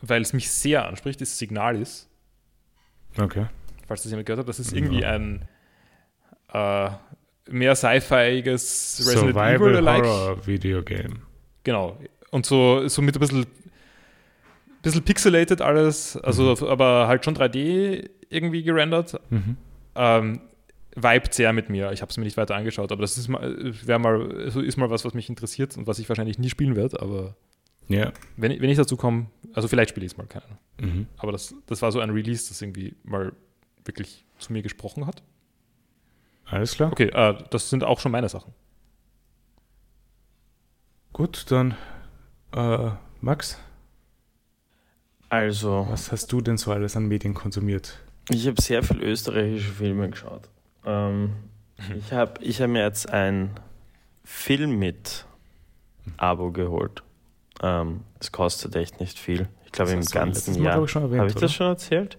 weil 0.00 0.22
es 0.22 0.32
mich 0.32 0.50
sehr 0.50 0.86
anspricht, 0.86 1.20
ist 1.20 1.38
Signalis. 1.38 2.08
Okay. 3.18 3.46
Falls 3.86 4.02
das 4.02 4.10
jemand 4.10 4.26
gehört 4.26 4.40
hat, 4.40 4.48
das 4.48 4.58
ist 4.58 4.72
irgendwie 4.72 5.04
ein 5.04 5.46
äh, 6.52 6.90
mehr 7.48 7.74
sci-fiiges 7.74 8.96
Resident 9.00 9.34
Survival 9.34 9.70
Evil-like. 9.70 10.04
Horror 10.04 10.46
Video 10.46 10.82
Game. 10.82 11.22
Genau. 11.62 11.98
Und 12.30 12.46
so, 12.46 12.88
so 12.88 13.02
mit 13.02 13.16
ein 13.16 13.20
bisschen, 13.20 13.46
bisschen 14.82 15.02
pixelated 15.02 15.60
alles, 15.60 16.16
also 16.16 16.68
aber 16.68 17.06
halt 17.06 17.24
schon 17.24 17.36
3D 17.36 18.08
irgendwie 18.30 18.62
gerendert. 18.62 19.20
Mhm. 19.30 19.56
Ähm, 19.96 20.40
vibet 20.96 21.34
sehr 21.34 21.52
mit 21.52 21.70
mir. 21.70 21.92
Ich 21.92 22.02
habe 22.02 22.10
es 22.10 22.16
mir 22.16 22.24
nicht 22.24 22.36
weiter 22.36 22.54
angeschaut, 22.56 22.92
aber 22.92 23.02
das 23.02 23.18
ist 23.18 23.28
mal, 23.28 23.56
wäre 23.84 23.98
mal, 23.98 24.50
so 24.50 24.60
ist 24.60 24.76
mal 24.76 24.90
was, 24.90 25.04
was 25.04 25.14
mich 25.14 25.28
interessiert 25.28 25.76
und 25.76 25.86
was 25.86 25.98
ich 25.98 26.08
wahrscheinlich 26.08 26.38
nie 26.38 26.50
spielen 26.50 26.76
werde. 26.76 27.00
Aber 27.02 27.36
Ja. 27.88 28.12
wenn, 28.36 28.50
ich- 28.52 28.60
wenn 28.60 28.70
ich 28.70 28.76
dazu 28.76 28.96
komme, 28.96 29.26
also 29.52 29.66
vielleicht 29.68 29.90
spiele 29.90 30.06
ich 30.06 30.12
es 30.12 30.18
mal, 30.18 30.26
keine 30.26 30.44
Ahnung. 30.46 30.58
Mhm. 30.80 31.06
Aber 31.16 31.32
das, 31.32 31.54
das 31.66 31.82
war 31.82 31.90
so 31.92 32.00
ein 32.00 32.10
Release, 32.10 32.48
das 32.48 32.62
irgendwie 32.62 32.94
mal 33.02 33.32
wirklich 33.84 34.24
zu 34.38 34.52
mir 34.52 34.62
gesprochen 34.62 35.06
hat. 35.06 35.22
Alles 36.46 36.74
klar. 36.74 36.92
Okay, 36.92 37.08
äh, 37.12 37.38
das 37.50 37.70
sind 37.70 37.84
auch 37.84 37.98
schon 38.00 38.12
meine 38.12 38.28
Sachen. 38.28 38.52
Gut, 41.12 41.46
dann 41.50 41.76
äh, 42.52 42.90
Max, 43.20 43.58
Also, 45.28 45.86
was 45.88 46.12
hast 46.12 46.30
du 46.32 46.40
denn 46.40 46.56
so 46.58 46.72
alles 46.72 46.96
an 46.96 47.06
Medien 47.06 47.34
konsumiert? 47.34 47.98
Ich 48.30 48.46
habe 48.46 48.60
sehr 48.60 48.82
viel 48.82 49.02
österreichische 49.02 49.72
Filme 49.72 50.08
geschaut. 50.10 50.48
Ähm, 50.84 51.34
ich 51.96 52.12
habe 52.12 52.42
ich 52.42 52.60
hab 52.60 52.70
mir 52.70 52.82
jetzt 52.82 53.08
ein 53.10 53.50
Film 54.24 54.78
mit 54.78 55.26
Abo 56.16 56.50
geholt. 56.50 57.02
Ähm, 57.62 58.00
es 58.20 58.32
kostet 58.32 58.74
echt 58.76 59.00
nicht 59.00 59.18
viel. 59.18 59.48
Ich 59.66 59.72
glaube 59.72 59.92
im 59.92 60.04
ganzen 60.04 60.62
Jahr. 60.62 60.82
ich, 60.82 60.94
Habe 60.94 61.26
ich 61.28 61.34
das 61.34 61.52
schon 61.52 61.66
erzählt? 61.66 62.18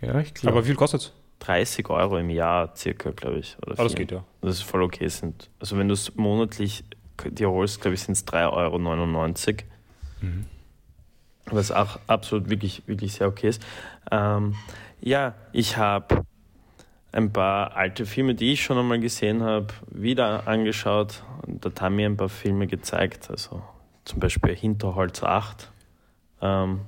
Ja, 0.00 0.18
ich 0.20 0.34
glaube. 0.34 0.56
Aber 0.56 0.64
wie 0.64 0.68
viel 0.68 0.76
kostet 0.76 1.00
es? 1.02 1.12
30 1.40 1.88
Euro 1.90 2.18
im 2.18 2.30
Jahr 2.30 2.74
circa, 2.76 3.10
glaube 3.10 3.38
ich. 3.38 3.56
Oder 3.66 3.78
Ah, 3.78 3.84
das 3.84 3.94
geht 3.94 4.12
ja. 4.12 4.24
Das 4.40 4.56
ist 4.56 4.62
voll 4.62 4.82
okay. 4.82 5.08
Sind. 5.08 5.50
Also 5.60 5.76
wenn 5.78 5.88
du 5.88 5.94
es 5.94 6.14
monatlich 6.14 6.84
dir 7.24 7.50
holst, 7.50 7.80
glaube 7.80 7.94
ich, 7.94 8.02
sind 8.02 8.12
es 8.12 8.26
3,99 8.26 8.52
Euro. 8.52 8.78
Mhm. 10.20 10.46
was 11.46 11.70
auch 11.70 11.98
absolut 12.06 12.48
wirklich, 12.48 12.82
wirklich 12.86 13.12
sehr 13.14 13.28
okay 13.28 13.48
ist. 13.48 13.62
Ähm, 14.10 14.54
ja, 15.04 15.34
ich 15.52 15.76
habe 15.76 16.24
ein 17.12 17.32
paar 17.32 17.76
alte 17.76 18.06
Filme, 18.06 18.34
die 18.34 18.52
ich 18.52 18.64
schon 18.64 18.78
einmal 18.78 18.98
gesehen 18.98 19.42
habe, 19.42 19.68
wieder 19.88 20.48
angeschaut. 20.48 21.22
Und 21.46 21.64
da 21.64 21.70
haben 21.82 21.96
mir 21.96 22.06
ein 22.08 22.16
paar 22.16 22.28
Filme 22.30 22.66
gezeigt. 22.66 23.30
Also 23.30 23.62
zum 24.04 24.18
Beispiel 24.18 24.56
Hinterholz 24.56 25.22
8. 25.22 25.70
Ähm, 26.40 26.80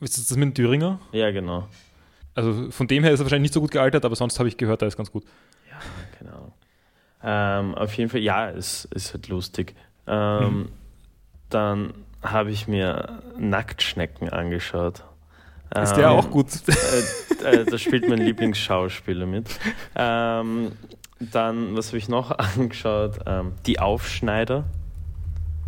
Ist 0.00 0.18
das 0.18 0.36
mit 0.36 0.48
dem 0.48 0.54
Thüringer? 0.54 0.98
ja, 1.12 1.30
genau. 1.30 1.68
Also 2.34 2.70
von 2.70 2.86
dem 2.86 3.02
her 3.02 3.12
ist 3.12 3.20
er 3.20 3.24
wahrscheinlich 3.24 3.48
nicht 3.48 3.54
so 3.54 3.62
gut 3.62 3.70
gealtert, 3.70 4.04
aber 4.04 4.14
sonst 4.14 4.38
habe 4.38 4.48
ich 4.48 4.58
gehört, 4.58 4.82
er 4.82 4.88
ist 4.88 4.96
ganz 4.98 5.10
gut. 5.10 5.24
Keine 6.18 6.32
Ahnung. 6.34 6.52
Ähm, 7.22 7.74
auf 7.74 7.94
jeden 7.94 8.10
Fall, 8.10 8.20
ja, 8.20 8.50
es 8.50 8.84
ist 8.86 9.14
halt 9.14 9.28
lustig. 9.28 9.74
Ähm, 10.06 10.68
Dann 11.48 11.94
habe 12.22 12.50
ich 12.50 12.68
mir 12.68 13.22
Nacktschnecken 13.38 14.28
angeschaut. 14.28 15.02
Ist 15.74 15.94
der 15.94 16.08
Ähm, 16.08 16.10
auch 16.16 16.30
gut? 16.30 16.46
äh, 17.42 17.60
äh, 17.60 17.64
da 17.64 17.78
spielt 17.78 18.08
mein 18.08 18.18
Lieblingsschauspieler 18.18 19.26
mit. 19.26 19.48
Ähm, 19.94 20.72
dann, 21.18 21.76
was 21.76 21.88
habe 21.88 21.98
ich 21.98 22.08
noch 22.08 22.30
angeschaut? 22.56 23.18
Ähm, 23.26 23.52
die 23.66 23.80
Aufschneider 23.80 24.64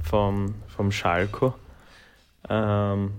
vom, 0.03 0.55
vom 0.69 0.93
Schalko. 0.93 1.55
Ähm, 2.49 3.13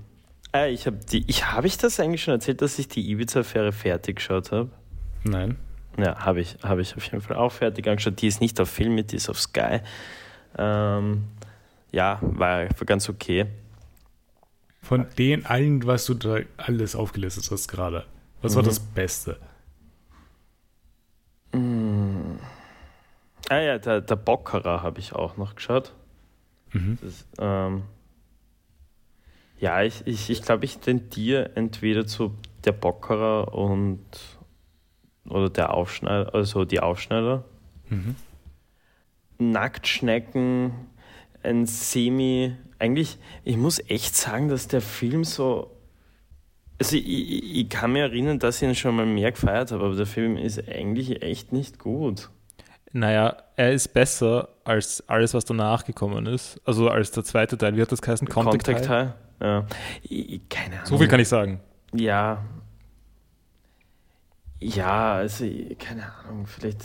äh, 0.55 0.71
ich 0.71 0.87
habe 0.87 0.97
die, 0.97 1.23
ich 1.27 1.51
habe 1.51 1.67
ich 1.67 1.77
das 1.77 1.99
eigentlich 1.99 2.23
schon 2.23 2.33
erzählt, 2.35 2.61
dass 2.61 2.79
ich 2.79 2.87
die 2.87 3.09
Ibiza-Affäre 3.11 3.71
fertig 3.71 4.17
geschaut 4.17 4.51
habe? 4.51 4.69
Nein. 5.23 5.57
Ja, 5.97 6.17
habe 6.19 6.39
ich, 6.39 6.57
habe 6.63 6.81
ich 6.81 6.95
auf 6.95 7.03
jeden 7.05 7.21
Fall 7.21 7.35
auch 7.35 7.51
fertig 7.51 7.87
angeschaut. 7.87 8.21
Die 8.21 8.27
ist 8.27 8.41
nicht 8.41 8.59
auf 8.61 8.69
Film 8.69 8.95
mit, 8.95 9.11
die 9.11 9.17
ist 9.17 9.29
auf 9.29 9.39
Sky. 9.39 9.81
Ähm, 10.57 11.25
ja, 11.91 12.19
war, 12.21 12.63
war 12.63 12.85
ganz 12.85 13.09
okay. 13.09 13.47
Von 14.81 15.05
den 15.17 15.45
allen, 15.45 15.85
was 15.85 16.05
du 16.05 16.13
da 16.13 16.39
alles 16.57 16.95
aufgelistet 16.95 17.49
hast 17.51 17.67
gerade, 17.67 18.05
was 18.41 18.55
war 18.55 18.61
Mhm. 18.63 18.67
das 18.67 18.79
Beste? 18.79 19.37
Ah 23.49 23.57
ja, 23.59 23.77
der, 23.79 24.01
der 24.01 24.15
Bockerer 24.15 24.83
habe 24.83 24.99
ich 24.99 25.13
auch 25.13 25.37
noch 25.37 25.55
geschaut. 25.55 25.93
Mhm. 26.71 26.97
Das, 27.01 27.25
ähm, 27.39 27.83
ja, 29.59 29.81
ich, 29.83 30.05
ich, 30.05 30.29
ich 30.29 30.41
glaube, 30.41 30.65
ich 30.65 30.77
tendiere 30.77 31.55
entweder 31.55 32.05
zu 32.05 32.35
der 32.63 32.71
Bockerer 32.71 33.53
und 33.53 34.01
oder 35.27 35.49
der 35.49 35.73
Aufschneider, 35.73 36.33
also 36.33 36.65
die 36.65 36.79
Aufschneider. 36.79 37.43
Mhm. 37.89 38.15
Nacktschnecken, 39.39 40.71
ein 41.43 41.65
Semi. 41.65 42.55
Eigentlich, 42.79 43.17
ich 43.43 43.57
muss 43.57 43.79
echt 43.89 44.15
sagen, 44.15 44.47
dass 44.47 44.67
der 44.67 44.81
Film 44.81 45.23
so. 45.25 45.75
Also, 46.79 46.95
ich, 46.95 47.05
ich, 47.07 47.55
ich 47.57 47.69
kann 47.69 47.91
mir 47.91 48.03
erinnern, 48.03 48.39
dass 48.39 48.61
ich 48.61 48.67
ihn 48.69 48.73
schon 48.75 48.95
mal 48.95 49.05
mehr 49.05 49.31
gefeiert 49.31 49.71
habe, 49.71 49.83
aber 49.85 49.95
der 49.95 50.05
Film 50.05 50.37
ist 50.37 50.65
eigentlich 50.67 51.21
echt 51.21 51.51
nicht 51.51 51.77
gut. 51.77 52.29
Naja, 52.93 53.35
er 53.57 53.73
ist 53.73 53.89
besser 53.93 54.47
als 54.63 55.03
alles, 55.07 55.33
was 55.33 55.45
danach 55.45 55.85
gekommen 55.85 56.25
ist. 56.25 56.59
Also 56.65 56.89
als 56.89 57.11
der 57.11 57.23
zweite 57.23 57.57
Teil. 57.57 57.75
Wie 57.75 57.81
hat 57.81 57.91
das 57.91 58.01
geheißen? 58.01 58.27
Contact, 58.27 58.63
Contact 58.65 58.89
High? 58.89 59.07
High? 59.09 59.13
Ja. 59.41 59.67
Ich, 60.03 60.29
ich- 60.33 60.49
keine 60.49 60.75
Ahnung. 60.77 60.85
So 60.87 60.97
viel 60.97 61.07
kann 61.07 61.19
ich 61.19 61.27
sagen. 61.27 61.59
Ja. 61.93 62.43
Ja, 64.59 65.13
also, 65.15 65.45
ich- 65.45 65.77
keine 65.77 66.11
Ahnung, 66.25 66.45
vielleicht. 66.47 66.81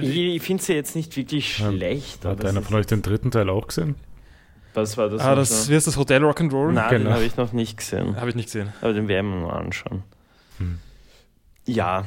Ich, 0.00 0.16
ich 0.16 0.42
finde 0.42 0.62
sie 0.62 0.74
jetzt 0.74 0.94
nicht 0.94 1.16
wirklich 1.16 1.58
Ja, 1.58 1.70
schlecht. 1.72 2.24
Hat 2.24 2.38
aber 2.40 2.48
einer 2.48 2.62
von 2.62 2.76
euch 2.76 2.86
den 2.86 3.02
dritten 3.02 3.30
Teil 3.30 3.48
auch 3.50 3.66
gesehen? 3.66 3.96
Was 4.74 4.96
war 4.96 5.08
das? 5.08 5.20
Ah, 5.20 5.34
das, 5.34 5.68
wie 5.68 5.74
heißt 5.74 5.86
das 5.86 5.96
Hotel 5.96 6.24
Rock'n'Roll? 6.24 6.72
Nein, 6.72 6.90
Genau. 6.90 7.04
den 7.04 7.12
habe 7.12 7.24
ich 7.24 7.36
noch 7.36 7.52
nicht 7.52 7.76
gesehen. 7.76 8.16
Habe 8.16 8.30
ich 8.30 8.36
nicht 8.36 8.46
gesehen. 8.46 8.72
Aber 8.80 8.92
den 8.92 9.06
werden 9.08 9.30
wir 9.30 9.46
mal 9.46 9.58
anschauen. 9.58 10.02
Hm. 10.58 10.78
Ja. 11.66 12.04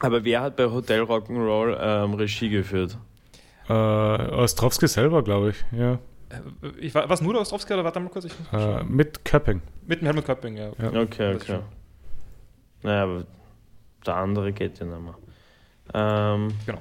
Aber 0.00 0.24
wer 0.24 0.42
hat 0.42 0.56
bei 0.56 0.66
Hotel 0.66 1.02
Rock'n'Roll 1.02 1.76
ähm, 1.80 2.14
Regie 2.14 2.48
geführt? 2.48 2.96
Äh, 3.68 3.72
Ostrowski 3.72 4.86
selber, 4.86 5.22
glaube 5.22 5.50
ich, 5.50 5.64
ja. 5.72 5.98
ich, 6.78 6.94
was 6.94 7.20
nur 7.20 7.32
der 7.32 7.42
Ostrowski 7.42 7.74
oder 7.74 7.84
warte 7.84 8.00
mal 8.00 8.08
kurz? 8.08 8.26
Ich, 8.26 8.32
äh, 8.52 8.82
mit 8.84 9.24
Köpping. 9.24 9.60
Mit 9.86 10.00
dem 10.00 10.06
Helmut 10.06 10.24
Köpping, 10.24 10.56
ja. 10.56 10.70
ja. 10.78 11.00
Okay, 11.00 11.34
okay. 11.34 11.58
Naja, 12.82 13.02
aber 13.02 13.24
der 14.06 14.14
andere 14.16 14.52
geht 14.52 14.78
ja 14.78 14.86
nicht 14.86 15.00
mehr. 15.00 15.14
Ähm, 15.92 16.48
genau. 16.64 16.80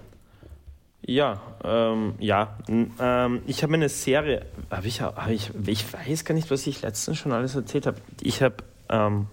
Ja, 1.08 1.42
ähm, 1.64 2.16
ja. 2.20 2.58
Ähm, 2.68 3.42
ich 3.48 3.64
habe 3.64 3.74
eine 3.74 3.88
Serie, 3.88 4.46
hab 4.70 4.86
ich, 4.86 5.02
hab 5.02 5.30
ich, 5.30 5.52
ich 5.66 5.94
weiß 5.94 6.26
gar 6.26 6.36
nicht, 6.36 6.52
was 6.52 6.68
ich 6.68 6.82
letztens 6.82 7.18
schon 7.18 7.32
alles 7.32 7.56
erzählt 7.56 7.88
habe. 7.88 7.98
Ich 8.22 8.42
habe 8.42 8.58
ähm, 8.90 9.28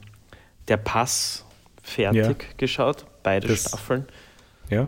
Der 0.68 0.76
Pass 0.76 1.44
fertig 1.82 2.24
ja. 2.24 2.34
geschaut, 2.56 3.04
beide 3.24 3.48
das, 3.48 3.62
Staffeln. 3.62 4.06
Ja. 4.70 4.86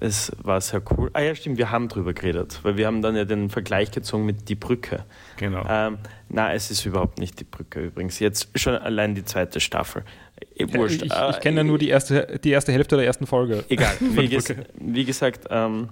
Es 0.00 0.32
war 0.42 0.60
sehr 0.62 0.82
cool. 0.90 1.10
Ah 1.12 1.20
ja, 1.20 1.34
stimmt, 1.34 1.58
wir 1.58 1.70
haben 1.70 1.88
drüber 1.88 2.14
geredet, 2.14 2.60
weil 2.62 2.78
wir 2.78 2.86
haben 2.86 3.02
dann 3.02 3.14
ja 3.14 3.24
den 3.24 3.50
Vergleich 3.50 3.90
gezogen 3.90 4.24
mit 4.24 4.48
Die 4.48 4.54
Brücke. 4.54 5.04
Genau. 5.36 5.64
Ähm, 5.68 5.98
na, 6.30 6.52
es 6.54 6.70
ist 6.70 6.86
überhaupt 6.86 7.18
nicht 7.18 7.40
Die 7.40 7.44
Brücke 7.44 7.80
übrigens. 7.80 8.18
Jetzt 8.20 8.58
schon 8.58 8.74
allein 8.74 9.14
die 9.14 9.24
zweite 9.24 9.60
Staffel. 9.60 10.02
Äh, 10.54 10.66
wurscht. 10.74 11.02
Ich, 11.02 11.12
ich, 11.12 11.30
ich 11.30 11.40
kenne 11.40 11.58
ja 11.58 11.64
nur 11.64 11.78
die 11.78 11.88
erste, 11.88 12.38
die 12.42 12.50
erste 12.50 12.72
Hälfte 12.72 12.96
der 12.96 13.04
ersten 13.04 13.26
Folge. 13.26 13.64
Egal. 13.68 13.94
Wie, 14.00 14.28
ges 14.28 14.54
wie 14.78 15.04
gesagt, 15.04 15.46
ähm, 15.50 15.90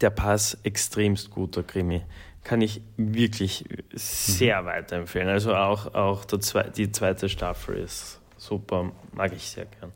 der 0.00 0.10
Pass 0.10 0.58
extremst 0.62 1.30
guter 1.30 1.62
Krimi. 1.62 2.02
Kann 2.44 2.60
ich 2.62 2.80
wirklich 2.96 3.64
sehr 3.92 4.62
mhm. 4.62 4.66
weiterempfehlen. 4.66 5.28
Also 5.28 5.54
auch, 5.54 5.94
auch 5.94 6.24
Zwe 6.24 6.70
die 6.74 6.90
zweite 6.90 7.28
Staffel 7.28 7.76
ist 7.76 8.20
super, 8.36 8.92
mag 9.12 9.32
ich 9.32 9.48
sehr 9.48 9.66
gern. 9.66 9.92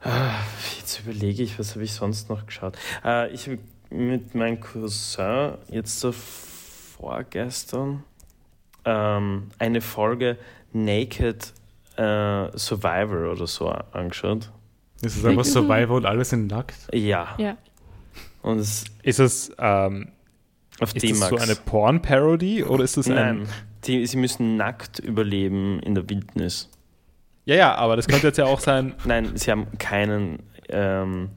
Ah, 0.00 0.40
jetzt 0.78 1.00
überlege 1.00 1.42
ich, 1.42 1.58
was 1.58 1.74
habe 1.74 1.84
ich 1.84 1.92
sonst 1.92 2.28
noch 2.28 2.46
geschaut? 2.46 2.76
Ah, 3.02 3.26
ich 3.26 3.46
habe 3.46 3.58
mit 3.90 4.34
meinem 4.34 4.60
Cousin 4.60 5.54
jetzt 5.70 6.00
so 6.00 6.12
vorgestern 6.12 8.04
ähm, 8.84 9.50
eine 9.58 9.80
Folge 9.80 10.36
Naked 10.72 11.52
äh, 11.96 12.58
Survivor 12.58 13.32
oder 13.32 13.46
so 13.46 13.68
angeschaut. 13.68 14.50
Ist 15.00 15.16
es 15.16 15.24
einfach 15.24 15.44
Survivor 15.44 15.96
und 15.96 16.06
alles 16.06 16.30
sind 16.30 16.48
nackt? 16.48 16.88
Ja. 16.92 17.34
ja. 17.38 17.56
Und 18.44 18.58
es 18.58 18.84
ist 19.02 19.20
es 19.20 19.52
ähm, 19.58 20.12
auf 20.78 20.94
ist 20.94 21.10
das 21.10 21.28
so 21.28 21.36
eine 21.36 21.56
Porn-Parody 21.56 22.62
oder 22.62 22.84
ist 22.84 22.96
das 22.96 23.06
Nein, 23.06 23.42
ein 23.42 23.48
die, 23.86 24.06
sie 24.06 24.16
müssen 24.16 24.56
nackt 24.56 24.98
überleben 24.98 25.80
in 25.80 25.94
der 25.94 26.08
Wildnis. 26.08 26.70
Ja, 27.44 27.54
ja, 27.54 27.74
aber 27.74 27.96
das 27.96 28.06
könnte 28.06 28.26
jetzt 28.26 28.38
ja 28.38 28.46
auch 28.46 28.60
sein. 28.60 28.94
Nein, 29.04 29.36
sie 29.36 29.50
haben 29.50 29.66
keinen, 29.78 30.42
ähm, 30.68 31.30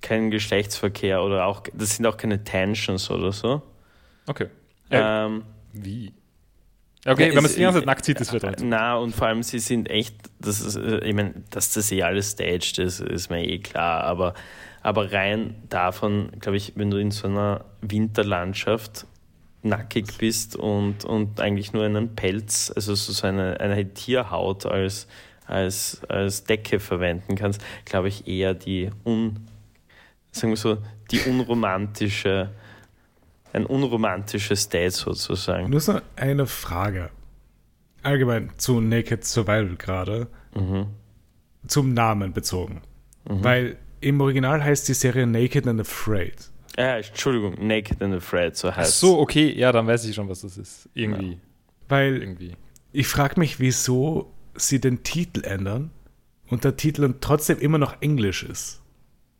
keinen 0.00 0.30
Geschlechtsverkehr 0.30 1.22
oder 1.22 1.46
auch, 1.46 1.62
das 1.72 1.96
sind 1.96 2.06
auch 2.06 2.16
keine 2.16 2.44
Tensions 2.44 3.10
oder 3.10 3.32
so. 3.32 3.62
Okay. 4.26 4.48
Ähm, 4.90 5.44
Wie? 5.72 6.12
Okay, 7.06 7.28
ja, 7.28 7.28
wenn 7.28 7.34
man 7.36 7.44
es 7.46 7.54
die 7.54 7.60
ganze 7.60 7.80
Zeit 7.80 7.86
nackt 7.86 8.04
sieht, 8.04 8.20
das 8.20 8.32
wird 8.32 8.44
halt. 8.44 8.62
Na, 8.62 8.96
und 8.96 9.14
vor 9.14 9.26
allem, 9.26 9.42
sie 9.42 9.58
sind 9.58 9.90
echt, 9.90 10.16
das 10.40 10.60
ist, 10.60 10.76
äh, 10.76 11.06
ich 11.06 11.14
meine, 11.14 11.34
dass 11.50 11.72
das 11.72 11.92
eh 11.92 12.02
alles 12.02 12.32
staged 12.32 12.78
ist, 12.78 13.00
ist 13.00 13.28
mir 13.28 13.46
eh 13.46 13.58
klar, 13.58 14.04
aber, 14.04 14.34
aber 14.84 15.12
rein 15.12 15.54
davon, 15.70 16.30
glaube 16.40 16.58
ich, 16.58 16.74
wenn 16.76 16.90
du 16.90 16.98
in 16.98 17.10
so 17.10 17.26
einer 17.26 17.64
Winterlandschaft 17.80 19.06
nackig 19.62 20.18
bist 20.18 20.56
und, 20.56 21.06
und 21.06 21.40
eigentlich 21.40 21.72
nur 21.72 21.84
einen 21.84 22.14
Pelz, 22.14 22.70
also 22.76 22.94
so 22.94 23.26
eine, 23.26 23.58
eine 23.60 23.94
Tierhaut 23.94 24.66
als, 24.66 25.08
als, 25.46 26.02
als 26.10 26.44
Decke 26.44 26.80
verwenden 26.80 27.34
kannst, 27.34 27.64
glaube 27.86 28.08
ich 28.08 28.28
eher 28.28 28.52
die 28.52 28.90
un, 29.06 29.46
sagen 30.32 30.52
wir 30.52 30.58
so, 30.58 30.76
die 31.10 31.20
unromantische, 31.20 32.50
ein 33.54 33.64
unromantisches 33.64 34.68
Date 34.68 34.92
sozusagen. 34.92 35.70
Nur 35.70 35.80
so 35.80 35.98
eine 36.14 36.46
Frage. 36.46 37.08
Allgemein 38.02 38.50
zu 38.58 38.82
Naked 38.82 39.24
Survival 39.24 39.76
gerade. 39.76 40.26
Mhm. 40.54 40.88
Zum 41.66 41.94
Namen 41.94 42.34
bezogen. 42.34 42.82
Mhm. 43.26 43.44
Weil 43.44 43.76
im 44.04 44.20
Original 44.20 44.62
heißt 44.62 44.86
die 44.88 44.94
Serie 44.94 45.26
Naked 45.26 45.66
and 45.66 45.80
Afraid. 45.80 46.50
Ja, 46.76 46.98
Entschuldigung, 46.98 47.54
Naked 47.66 48.02
and 48.02 48.14
Afraid, 48.14 48.56
so 48.56 48.68
heißt 48.68 48.90
Ach 48.90 48.94
so, 48.94 49.18
okay, 49.18 49.52
ja, 49.52 49.72
dann 49.72 49.86
weiß 49.86 50.04
ich 50.04 50.14
schon, 50.14 50.28
was 50.28 50.42
das 50.42 50.58
ist. 50.58 50.88
Irgendwie. 50.92 51.32
Ja. 51.32 51.38
Weil 51.88 52.18
Irgendwie. 52.18 52.52
ich 52.92 53.06
frage 53.06 53.40
mich, 53.40 53.60
wieso 53.60 54.30
sie 54.54 54.80
den 54.80 55.02
Titel 55.02 55.44
ändern 55.44 55.90
und 56.50 56.64
der 56.64 56.76
Titel 56.76 57.02
dann 57.02 57.20
trotzdem 57.20 57.58
immer 57.58 57.78
noch 57.78 58.02
Englisch 58.02 58.42
ist. 58.42 58.82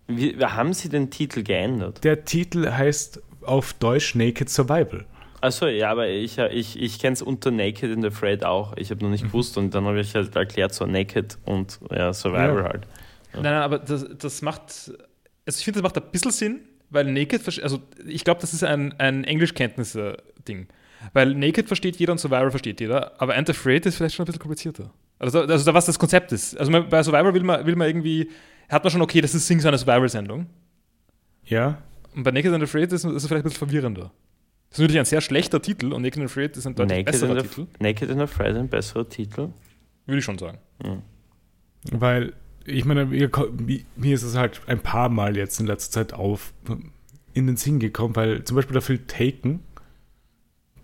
Wie, 0.07 0.37
haben 0.37 0.73
sie 0.73 0.89
den 0.89 1.11
Titel 1.11 1.43
geändert? 1.43 2.03
Der 2.05 2.25
Titel 2.25 2.71
heißt 2.71 3.23
auf 3.43 3.75
Deutsch 3.75 4.15
Naked 4.15 4.49
Survival. 4.49 5.05
Achso, 5.41 5.67
ja, 5.67 5.91
aber 5.91 6.09
ich, 6.09 6.39
ich, 6.39 6.81
ich 6.81 6.99
kenne 6.99 7.13
es 7.13 7.21
unter 7.23 7.51
Naked 7.51 7.93
and 7.93 8.05
Afraid 8.07 8.45
auch. 8.45 8.75
Ich 8.77 8.91
habe 8.91 9.03
noch 9.03 9.11
nicht 9.11 9.25
mhm. 9.25 9.29
gewusst 9.29 9.59
und 9.59 9.75
dann 9.75 9.85
habe 9.85 10.01
ich 10.01 10.15
halt 10.15 10.35
erklärt, 10.35 10.73
so 10.73 10.87
Naked 10.87 11.37
und 11.45 11.81
ja, 11.91 12.15
Survival 12.15 12.57
ja. 12.57 12.65
halt. 12.65 12.87
Nein, 13.35 13.43
nein, 13.45 13.63
aber 13.63 13.79
das, 13.79 14.07
das 14.19 14.43
macht, 14.43 14.71
also 14.71 15.59
ich 15.59 15.65
finde, 15.65 15.81
das 15.81 15.83
macht 15.83 15.97
ein 15.97 16.11
bisschen 16.11 16.31
Sinn, 16.31 16.61
weil 16.91 17.11
Naked, 17.13 17.43
also 17.63 17.83
ich 18.07 18.25
glaube, 18.25 18.41
das 18.41 18.53
ist 18.53 18.65
ein, 18.65 18.99
ein 18.99 19.25
Englischkenntnisse-Ding. 19.25 20.69
Weil 21.13 21.35
Naked 21.35 21.67
versteht 21.67 21.97
jeder 21.97 22.13
und 22.13 22.19
Survivor 22.19 22.51
versteht 22.51 22.81
jeder, 22.81 23.21
aber 23.21 23.35
And 23.35 23.51
Afraid 23.51 23.85
ist 23.87 23.97
vielleicht 23.97 24.15
schon 24.15 24.25
ein 24.25 24.27
bisschen 24.27 24.41
komplizierter. 24.41 24.91
Also, 25.19 25.43
also 25.43 25.75
was 25.75 25.87
das 25.87 25.99
Konzept 25.99 26.33
ist. 26.33 26.59
Also 26.59 26.73
bei 26.73 27.03
Survivor 27.03 27.35
will 27.35 27.43
man, 27.43 27.67
will 27.67 27.77
man 27.77 27.89
irgendwie, 27.89 28.31
hat 28.69 28.83
man 28.85 28.91
schon, 28.91 29.03
okay, 29.03 29.21
das 29.21 29.35
ist 29.35 29.47
Sing 29.47 29.61
so 29.61 29.69
eine 29.69 29.79
Survivor-Sendung. 29.79 30.47
Ja. 31.45 31.83
Und 32.15 32.23
bei 32.23 32.31
Naked 32.31 32.53
and 32.53 32.63
Afraid 32.63 32.93
ist, 32.93 33.05
ist 33.05 33.13
es 33.13 33.27
vielleicht 33.27 33.45
ein 33.45 33.51
bisschen 33.51 33.69
verwirrender. 33.69 34.13
Das 34.71 34.79
ist 34.79 34.83
natürlich 34.83 34.99
ein 34.99 35.05
sehr 35.05 35.21
schlechter 35.21 35.61
Titel 35.61 35.93
und 35.93 36.03
Naked 36.03 36.19
and 36.19 36.31
Afraid 36.31 36.57
ist 36.57 36.67
ein 36.67 36.75
deutlich 36.75 36.99
Naked 36.99 37.13
besserer 37.13 37.43
Titel. 37.43 37.67
Naked 37.81 38.11
and 38.11 38.21
Afraid 38.21 38.57
ein 38.57 38.69
besserer 38.69 39.09
Titel? 39.09 39.49
Würde 40.07 40.19
ich 40.19 40.25
schon 40.25 40.39
sagen. 40.39 40.59
Mhm. 40.83 41.03
Weil 41.93 42.33
ich 42.67 42.85
meine, 42.85 43.07
mir 43.07 44.15
ist 44.15 44.23
es 44.23 44.37
halt 44.37 44.63
ein 44.67 44.81
paar 44.81 45.09
Mal 45.09 45.37
jetzt 45.37 45.61
in 45.61 45.67
letzter 45.67 45.93
Zeit 45.93 46.13
auf 46.13 46.53
in 47.35 47.47
den 47.47 47.57
Sinn 47.57 47.81
gekommen, 47.81 48.17
weil 48.17 48.45
zum 48.45 48.55
Beispiel 48.57 48.75
der 48.75 48.83
Film 48.83 49.07
Taken, 49.07 49.61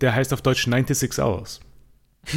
der 0.01 0.13
heißt 0.13 0.33
auf 0.33 0.41
Deutsch 0.41 0.65
96 0.65 1.19
Hours. 1.19 1.61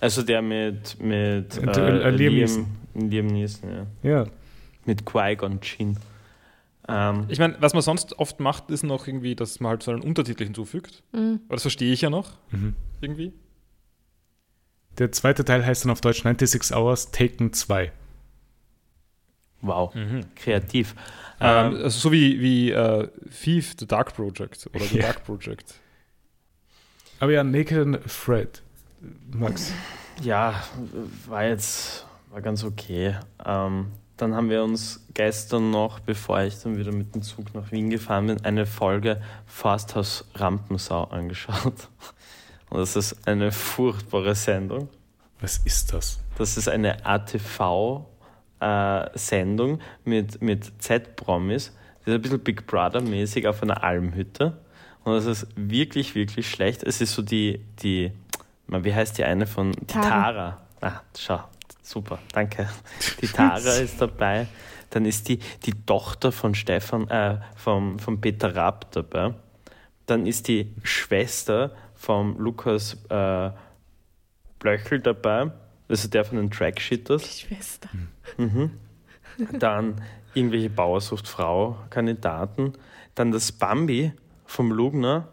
also 0.00 0.22
der 0.22 0.42
mit, 0.42 1.00
mit 1.00 1.56
äh, 1.56 2.08
äh, 2.08 2.10
Liam, 2.10 2.34
Liam, 2.34 3.10
Liam 3.10 3.26
Neeson, 3.28 3.70
ja. 3.70 3.86
ja. 4.02 4.26
Mit 4.84 5.06
Qui-Gon 5.06 5.60
Jinn. 5.62 5.96
Ähm, 6.88 7.26
ich 7.28 7.38
meine, 7.38 7.56
was 7.60 7.72
man 7.72 7.82
sonst 7.82 8.18
oft 8.18 8.40
macht, 8.40 8.70
ist 8.70 8.82
noch 8.82 9.06
irgendwie, 9.06 9.34
dass 9.34 9.60
man 9.60 9.70
halt 9.70 9.82
so 9.82 9.90
einen 9.90 10.02
Untertitel 10.02 10.44
hinzufügt. 10.44 11.02
Mhm. 11.12 11.40
Aber 11.46 11.56
das 11.56 11.62
verstehe 11.62 11.92
ich 11.92 12.02
ja 12.02 12.10
noch. 12.10 12.32
Mhm. 12.50 12.74
Irgendwie. 13.00 13.32
Der 14.98 15.12
zweite 15.12 15.44
Teil 15.44 15.64
heißt 15.64 15.84
dann 15.84 15.92
auf 15.92 16.00
Deutsch 16.00 16.22
96 16.22 16.74
Hours 16.74 17.10
Taken 17.10 17.52
2. 17.52 17.92
Wow, 19.62 19.94
mhm. 19.94 20.24
kreativ. 20.34 20.94
Ähm, 21.40 21.74
ähm, 21.74 21.82
also 21.82 21.98
so 21.98 22.12
wie, 22.12 22.40
wie 22.40 22.74
uh, 22.74 23.08
Thief, 23.42 23.74
The 23.78 23.86
Dark 23.86 24.14
Project 24.14 24.68
oder 24.72 24.84
The 24.84 24.96
ja. 24.98 25.02
Dark 25.02 25.24
Project. 25.24 25.74
Aber 27.20 27.32
ja, 27.32 27.42
Naked 27.42 28.10
Fred, 28.10 28.62
Max. 29.32 29.72
Ja, 30.22 30.62
war 31.26 31.44
jetzt 31.44 32.06
war 32.30 32.40
ganz 32.40 32.64
okay. 32.64 33.16
Ähm, 33.44 33.92
dann 34.16 34.34
haben 34.34 34.48
wir 34.48 34.62
uns 34.62 35.06
gestern 35.14 35.70
noch, 35.70 36.00
bevor 36.00 36.40
ich 36.40 36.58
dann 36.62 36.78
wieder 36.78 36.92
mit 36.92 37.14
dem 37.14 37.22
Zug 37.22 37.54
nach 37.54 37.70
Wien 37.70 37.90
gefahren 37.90 38.26
bin, 38.28 38.44
eine 38.44 38.64
Folge 38.66 39.20
Forsthaus 39.46 40.24
Rampensau 40.34 41.04
angeschaut. 41.04 41.88
Und 42.70 42.80
das 42.80 42.96
ist 42.96 43.28
eine 43.28 43.52
furchtbare 43.52 44.34
Sendung. 44.34 44.88
Was 45.40 45.58
ist 45.58 45.92
das? 45.92 46.18
Das 46.38 46.56
ist 46.56 46.68
eine 46.68 47.06
ATV-Sendung 47.06 49.78
äh, 49.78 49.82
mit, 50.04 50.42
mit 50.42 50.82
Z-Promis. 50.82 51.72
Das 52.00 52.08
ist 52.08 52.14
ein 52.14 52.22
bisschen 52.22 52.40
Big 52.40 52.66
Brother-mäßig 52.66 53.46
auf 53.46 53.62
einer 53.62 53.84
Almhütte. 53.84 54.58
Und 55.04 55.14
das 55.14 55.26
ist 55.26 55.46
wirklich, 55.54 56.14
wirklich 56.14 56.50
schlecht. 56.50 56.82
Es 56.82 57.00
ist 57.00 57.14
so 57.14 57.22
die, 57.22 57.60
die 57.82 58.12
wie 58.68 58.94
heißt 58.94 59.18
die 59.18 59.24
eine 59.24 59.46
von, 59.46 59.72
die 59.72 59.86
Tara. 59.86 60.60
Ah, 60.80 61.00
schau, 61.16 61.40
super, 61.82 62.18
danke. 62.32 62.68
Die 63.20 63.28
Tara 63.28 63.58
ist 63.58 64.00
dabei. 64.00 64.46
Dann 64.90 65.04
ist 65.04 65.28
die, 65.28 65.38
die 65.64 65.72
Tochter 65.84 66.32
von 66.32 66.54
Stefan, 66.54 67.08
äh, 67.08 67.38
vom, 67.56 67.98
von 67.98 68.20
Peter 68.20 68.54
Rapp 68.54 68.90
dabei. 68.92 69.34
Dann 70.06 70.26
ist 70.26 70.48
die 70.48 70.72
Schwester 70.82 71.72
vom 72.06 72.38
Lukas 72.38 72.96
äh, 73.08 73.50
Blöchel 74.60 75.00
dabei, 75.00 75.50
also 75.88 76.08
der 76.08 76.24
von 76.24 76.36
den 76.36 76.52
Trackshitters. 76.52 77.22
Die 77.22 77.46
Schwester. 77.46 77.88
Mhm. 78.36 78.70
Dann 79.58 80.00
irgendwelche 80.32 80.70
Bauersucht-Frau-Kandidaten. 80.70 82.74
Dann 83.16 83.32
das 83.32 83.50
Bambi 83.50 84.12
vom 84.44 84.70
Lugner 84.70 85.26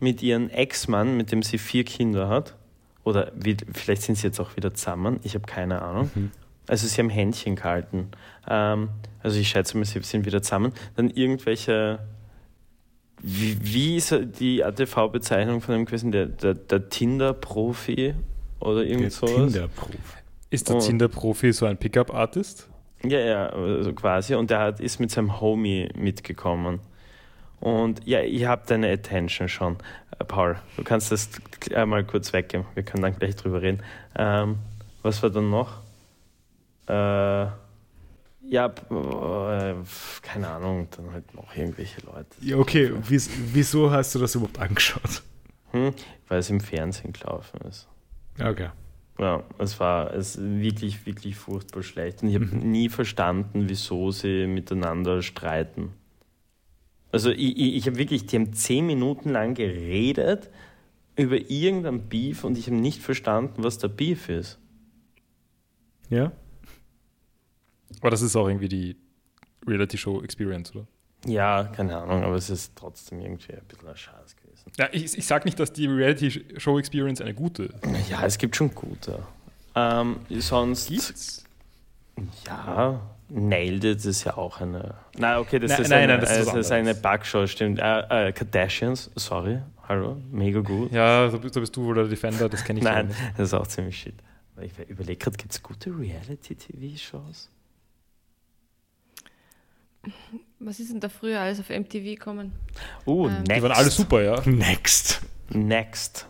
mit 0.00 0.20
ihrem 0.20 0.50
Ex-Mann, 0.50 1.16
mit 1.16 1.30
dem 1.30 1.44
sie 1.44 1.58
vier 1.58 1.84
Kinder 1.84 2.28
hat. 2.28 2.56
Oder 3.04 3.30
wie, 3.36 3.56
vielleicht 3.72 4.02
sind 4.02 4.16
sie 4.16 4.26
jetzt 4.26 4.40
auch 4.40 4.56
wieder 4.56 4.74
zusammen, 4.74 5.20
ich 5.22 5.34
habe 5.34 5.46
keine 5.46 5.80
Ahnung. 5.80 6.10
Mhm. 6.12 6.32
Also 6.66 6.88
sie 6.88 7.00
haben 7.00 7.08
Händchen 7.08 7.54
gehalten. 7.54 8.08
Ähm, 8.48 8.88
also 9.22 9.38
ich 9.38 9.48
schätze 9.48 9.78
mal, 9.78 9.84
sie 9.84 10.02
sind 10.02 10.26
wieder 10.26 10.42
zusammen. 10.42 10.72
Dann 10.96 11.08
irgendwelche 11.08 12.00
wie, 13.22 13.56
wie 13.62 13.96
ist 13.96 14.14
die 14.38 14.62
ATV-Bezeichnung 14.62 15.60
von 15.60 15.74
dem 15.74 15.84
gewesen? 15.84 16.12
Der, 16.12 16.26
der, 16.26 16.54
der 16.54 16.88
Tinder-Profi 16.88 18.14
oder 18.60 18.84
irgend 18.84 19.04
der 19.04 19.10
sowas? 19.10 19.52
Tinder-Profi. 19.52 19.98
Ist 20.50 20.68
der 20.68 20.76
oh. 20.76 20.80
Tinder-Profi 20.80 21.52
so 21.52 21.66
ein 21.66 21.76
Pickup-Artist? 21.76 22.68
Ja, 23.04 23.18
ja, 23.18 23.48
also 23.48 23.92
quasi. 23.92 24.34
Und 24.34 24.50
der 24.50 24.60
hat, 24.60 24.80
ist 24.80 25.00
mit 25.00 25.10
seinem 25.10 25.40
Homie 25.40 25.88
mitgekommen. 25.94 26.80
Und 27.60 28.06
ja, 28.06 28.20
ich 28.20 28.44
habe 28.44 28.62
deine 28.66 28.90
Attention 28.90 29.48
schon. 29.48 29.76
Äh, 30.18 30.24
Paul, 30.24 30.56
du 30.76 30.84
kannst 30.84 31.10
das 31.10 31.30
einmal 31.74 32.04
kurz 32.04 32.32
weggeben. 32.32 32.66
Wir 32.74 32.82
können 32.82 33.02
dann 33.02 33.18
gleich 33.18 33.36
drüber 33.36 33.62
reden. 33.62 33.82
Ähm, 34.16 34.58
was 35.02 35.22
war 35.22 35.30
dann 35.30 35.50
noch? 35.50 35.80
Äh, 36.86 37.46
ja, 38.48 38.66
äh, 38.66 39.74
keine 40.22 40.48
Ahnung, 40.48 40.88
dann 40.96 41.12
halt 41.12 41.34
noch 41.34 41.54
irgendwelche 41.56 42.00
Leute. 42.02 42.28
Ja, 42.40 42.56
okay, 42.56 42.92
Wies, 43.08 43.30
wieso 43.52 43.90
hast 43.90 44.14
du 44.14 44.18
das 44.18 44.34
überhaupt 44.34 44.58
angeschaut? 44.58 45.22
Hm? 45.72 45.92
Weil 46.28 46.38
es 46.38 46.50
im 46.50 46.60
Fernsehen 46.60 47.12
gelaufen 47.12 47.60
ist. 47.68 47.88
Okay. 48.40 48.70
Ja, 49.18 49.42
es 49.58 49.80
war 49.80 50.12
es 50.12 50.38
wirklich, 50.38 51.06
wirklich 51.06 51.36
furchtbar 51.36 51.82
schlecht. 51.82 52.22
Und 52.22 52.28
ich 52.28 52.34
habe 52.34 52.46
mhm. 52.46 52.70
nie 52.70 52.88
verstanden, 52.88 53.68
wieso 53.68 54.10
sie 54.10 54.46
miteinander 54.46 55.22
streiten. 55.22 55.92
Also 57.12 57.30
ich, 57.30 57.56
ich, 57.56 57.76
ich 57.76 57.86
habe 57.86 57.96
wirklich, 57.96 58.26
die 58.26 58.36
haben 58.36 58.52
zehn 58.52 58.86
Minuten 58.86 59.30
lang 59.30 59.54
geredet 59.54 60.50
über 61.16 61.36
irgendein 61.50 62.08
Beef 62.08 62.44
und 62.44 62.58
ich 62.58 62.66
habe 62.66 62.76
nicht 62.76 63.00
verstanden, 63.00 63.64
was 63.64 63.78
der 63.78 63.88
Beef 63.88 64.28
ist. 64.28 64.58
Ja. 66.10 66.32
Aber 68.06 68.12
das 68.12 68.22
ist 68.22 68.36
auch 68.36 68.46
irgendwie 68.46 68.68
die 68.68 68.96
Reality-Show-Experience, 69.66 70.76
oder? 70.76 70.86
Ja, 71.26 71.64
keine 71.64 71.96
Ahnung, 71.96 72.22
aber 72.22 72.36
es 72.36 72.50
ist 72.50 72.76
trotzdem 72.76 73.18
irgendwie 73.18 73.52
ein 73.54 73.64
bisschen 73.66 73.88
ein 73.88 73.96
Schatz 73.96 74.36
gewesen. 74.36 74.70
Ja, 74.78 74.88
ich, 74.92 75.18
ich 75.18 75.26
sage 75.26 75.44
nicht, 75.44 75.58
dass 75.58 75.72
die 75.72 75.88
Reality-Show-Experience 75.88 77.20
eine 77.20 77.34
gute 77.34 77.64
ist. 77.64 78.08
Ja, 78.08 78.24
es 78.24 78.38
gibt 78.38 78.54
schon 78.54 78.72
gute. 78.72 79.18
Ähm, 79.74 80.20
sonst. 80.38 80.88
Gibt's? 80.88 81.42
Ja, 82.46 83.00
Nailed 83.28 83.82
It 83.82 84.04
ist 84.04 84.22
ja 84.22 84.36
auch 84.36 84.60
eine. 84.60 84.94
Nein, 85.18 85.38
okay, 85.38 85.58
das 85.58 85.72
nein, 85.72 85.82
ist 85.82 85.88
nein, 85.88 85.98
eine, 85.98 86.12
nein, 86.12 86.20
das 86.20 86.38
ist, 86.38 86.54
ist 86.54 86.70
eine 86.70 86.94
Backshow, 86.94 87.44
stimmt. 87.48 87.80
Äh, 87.80 88.28
äh, 88.28 88.32
Kardashians, 88.32 89.10
sorry. 89.16 89.58
Hallo, 89.88 90.16
mega 90.30 90.60
gut. 90.60 90.92
Ja, 90.92 91.28
so 91.28 91.40
bist 91.40 91.76
du 91.76 91.82
wohl 91.82 91.96
der 91.96 92.04
Defender, 92.04 92.48
das 92.48 92.62
kenne 92.62 92.78
ich 92.78 92.84
Nein, 92.84 93.08
nicht. 93.08 93.18
das 93.36 93.48
ist 93.48 93.54
auch 93.54 93.66
ziemlich 93.66 93.98
shit. 93.98 94.14
Ich 94.60 94.78
überlege 94.88 95.16
gerade, 95.16 95.36
gibt 95.36 95.50
es 95.50 95.60
gute 95.60 95.90
Reality-TV-Shows? 95.90 97.50
Was 100.58 100.80
ist 100.80 100.92
denn 100.92 101.00
da 101.00 101.08
früher 101.08 101.40
alles 101.40 101.60
auf 101.60 101.68
MTV 101.68 102.04
gekommen? 102.04 102.52
Oh, 103.04 103.28
ähm, 103.28 103.44
Die 103.44 103.62
waren 103.62 103.72
alle 103.72 103.90
super, 103.90 104.22
ja. 104.22 104.42
Next. 104.46 105.20
Next. 105.50 106.26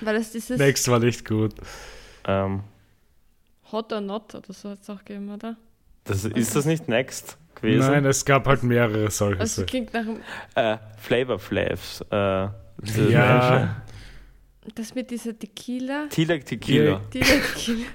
War 0.00 0.14
das 0.14 0.32
dieses 0.32 0.58
Next 0.58 0.88
war 0.88 0.98
nicht 0.98 1.26
gut. 1.26 1.54
Ähm, 2.26 2.62
Hot 3.70 3.92
or 3.92 4.00
Not 4.00 4.34
oder 4.34 4.52
so 4.52 4.70
hat 4.70 4.80
es 4.82 4.90
auch 4.90 4.98
gegeben, 5.04 5.32
oder? 5.32 5.56
Das, 6.04 6.24
ist 6.24 6.56
das 6.56 6.64
nicht 6.64 6.88
Next 6.88 7.36
gewesen? 7.54 7.90
Nein, 7.90 8.04
es 8.06 8.24
gab 8.24 8.46
halt 8.46 8.62
mehrere 8.62 9.10
solche. 9.10 9.40
Also 9.40 9.64
klingt 9.64 9.92
nach 9.92 10.00
einem 10.00 10.20
äh, 10.54 10.78
Flavor 10.98 11.38
Flavs. 11.38 12.00
Äh, 12.10 12.48
ja. 13.10 13.82
Das 14.74 14.94
mit 14.94 15.10
dieser 15.10 15.38
Tequila. 15.38 16.06
Tila 16.08 16.38
Tequila. 16.38 17.00
Tila 17.10 17.26
Tequila. 17.26 17.86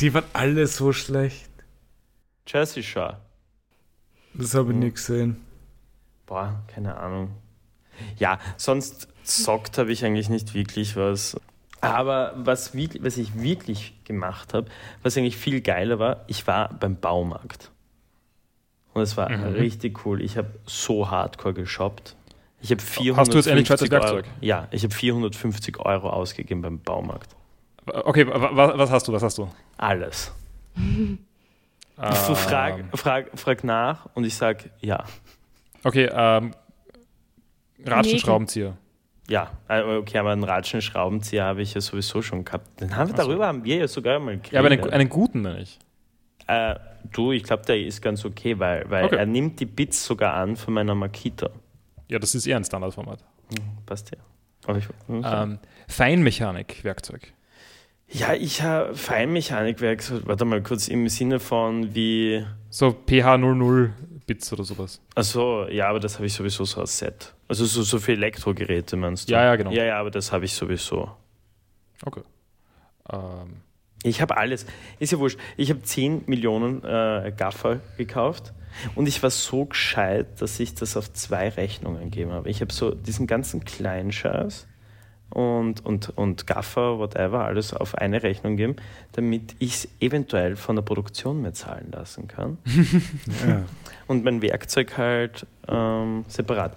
Die 0.00 0.14
waren 0.14 0.24
alle 0.32 0.66
so 0.66 0.92
schlecht. 0.92 1.50
Jersey 2.46 2.82
Shore. 2.82 3.20
Das 4.38 4.54
habe 4.54 4.70
ich 4.70 4.74
hm. 4.74 4.80
nicht 4.80 4.94
gesehen. 4.94 5.36
Boah, 6.26 6.62
keine 6.68 6.96
Ahnung. 6.96 7.30
Ja, 8.16 8.38
sonst 8.56 9.08
zockt 9.24 9.76
habe 9.78 9.92
ich 9.92 10.04
eigentlich 10.04 10.28
nicht 10.28 10.54
wirklich 10.54 10.96
was. 10.96 11.38
Aber 11.80 12.32
was, 12.36 12.74
was 12.74 13.16
ich 13.16 13.40
wirklich 13.40 13.94
gemacht 14.04 14.54
habe, 14.54 14.68
was 15.02 15.16
eigentlich 15.16 15.36
viel 15.36 15.60
geiler 15.60 15.98
war, 15.98 16.24
ich 16.26 16.46
war 16.46 16.72
beim 16.74 16.96
Baumarkt. 16.96 17.70
Und 18.94 19.02
es 19.02 19.16
war 19.16 19.28
mhm. 19.30 19.54
richtig 19.54 20.04
cool. 20.04 20.20
Ich 20.22 20.36
habe 20.36 20.48
so 20.66 21.10
hardcore 21.10 21.54
geshoppt. 21.54 22.16
Ich 22.60 22.70
habe 22.70 22.82
450 22.82 23.16
Hast 23.16 23.32
du 23.32 23.36
jetzt 23.36 23.46
endlich 23.46 23.68
das 23.68 23.90
Werkzeug? 23.90 24.24
Euro, 24.24 24.36
ja, 24.40 24.66
ich 24.72 24.82
habe 24.82 24.92
450 24.92 25.78
Euro 25.78 26.10
ausgegeben 26.10 26.62
beim 26.62 26.80
Baumarkt. 26.80 27.36
Okay, 27.86 28.26
was 28.26 28.90
hast 28.90 29.08
du? 29.08 29.12
Was 29.12 29.22
hast 29.22 29.38
du? 29.38 29.48
Alles. 29.76 30.32
frag, 31.98 32.84
frag, 32.94 33.38
frag 33.38 33.64
nach 33.64 34.08
und 34.14 34.24
ich 34.24 34.34
sage 34.34 34.70
ja. 34.80 35.04
Okay, 35.84 36.08
ähm, 36.12 36.54
Ratschenschraubenzieher. 37.84 38.76
Ja, 39.28 39.50
äh, 39.68 39.82
okay, 39.82 40.18
aber 40.18 40.30
einen 40.30 40.44
Ratschenschraubenzieher 40.44 41.44
habe 41.44 41.62
ich 41.62 41.74
ja 41.74 41.80
sowieso 41.80 42.22
schon 42.22 42.44
gehabt. 42.44 42.80
Den 42.80 42.96
haben 42.96 43.08
wir, 43.08 43.14
darüber 43.14 43.46
haben 43.46 43.64
wir 43.64 43.76
ja 43.76 43.88
sogar 43.88 44.18
mal 44.18 44.36
geredet. 44.36 44.52
Ja, 44.52 44.60
aber 44.60 44.70
einen, 44.70 44.90
einen 44.90 45.08
guten 45.08 45.42
nicht. 45.42 45.78
Äh, 46.46 46.76
du, 47.12 47.32
ich 47.32 47.42
glaube, 47.42 47.64
der 47.66 47.78
ist 47.78 48.00
ganz 48.00 48.24
okay, 48.24 48.58
weil, 48.58 48.88
weil 48.88 49.04
okay. 49.04 49.16
er 49.16 49.26
nimmt 49.26 49.60
die 49.60 49.66
Bits 49.66 50.04
sogar 50.04 50.34
an 50.34 50.56
von 50.56 50.72
meiner 50.74 50.94
Makita. 50.94 51.50
Ja, 52.08 52.18
das 52.18 52.34
ist 52.34 52.46
eher 52.46 52.56
ein 52.56 52.64
Standardformat. 52.64 53.22
Mhm, 53.50 53.84
passt 53.84 54.10
ja. 54.10 54.74
Ich, 54.74 54.88
ähm, 55.08 55.58
Feinmechanik-Werkzeug. 55.88 57.32
Ja, 58.10 58.32
ich 58.32 58.62
habe 58.62 58.94
Feinmechanik-Werkzeug, 58.94 60.22
warte 60.26 60.44
mal 60.44 60.62
kurz, 60.62 60.88
im 60.88 61.08
Sinne 61.08 61.40
von 61.40 61.94
wie. 61.94 62.44
So 62.70 62.88
PH00 62.88 63.90
Bits 64.26 64.52
oder 64.52 64.64
sowas. 64.64 65.00
Achso, 65.14 65.66
ja, 65.68 65.88
aber 65.88 66.00
das 66.00 66.16
habe 66.16 66.26
ich 66.26 66.32
sowieso 66.32 66.64
so 66.64 66.80
als 66.80 66.98
Set. 66.98 67.34
Also 67.48 67.64
so, 67.64 67.82
so 67.82 67.98
für 67.98 68.12
Elektrogeräte 68.12 68.96
meinst 68.96 69.28
du? 69.28 69.32
Ja, 69.32 69.44
ja, 69.44 69.56
genau. 69.56 69.70
Ja, 69.70 69.84
ja, 69.84 69.98
aber 69.98 70.10
das 70.10 70.32
habe 70.32 70.44
ich 70.44 70.52
sowieso. 70.52 71.10
Okay. 72.04 72.22
Ähm. 73.10 73.62
Ich 74.04 74.20
habe 74.22 74.36
alles. 74.36 74.64
Ist 75.00 75.12
ja 75.12 75.18
wurscht. 75.18 75.38
Ich 75.56 75.70
habe 75.70 75.82
10 75.82 76.24
Millionen 76.26 76.84
äh, 76.84 77.32
Gaffer 77.36 77.80
gekauft 77.96 78.52
und 78.94 79.08
ich 79.08 79.22
war 79.22 79.30
so 79.30 79.64
gescheit, 79.64 80.40
dass 80.40 80.60
ich 80.60 80.74
das 80.74 80.96
auf 80.96 81.12
zwei 81.12 81.48
Rechnungen 81.48 82.04
gegeben 82.04 82.32
habe. 82.32 82.48
Ich 82.48 82.60
habe 82.60 82.72
so 82.72 82.94
diesen 82.94 83.26
ganzen 83.26 83.64
kleinen 83.64 84.12
Scheiß 84.12 84.68
und, 85.30 85.84
und, 85.84 86.10
und 86.16 86.46
Gaffer, 86.46 86.98
whatever, 86.98 87.44
alles 87.44 87.74
auf 87.74 87.94
eine 87.94 88.22
Rechnung 88.22 88.56
geben, 88.56 88.76
damit 89.12 89.56
ich 89.58 89.74
es 89.74 89.88
eventuell 90.00 90.56
von 90.56 90.76
der 90.76 90.82
Produktion 90.82 91.42
mehr 91.42 91.52
zahlen 91.52 91.90
lassen 91.92 92.28
kann. 92.28 92.58
ja. 93.46 93.62
Und 94.08 94.24
mein 94.24 94.40
Werkzeug 94.40 94.96
halt 94.96 95.46
ähm, 95.68 96.24
separat. 96.28 96.74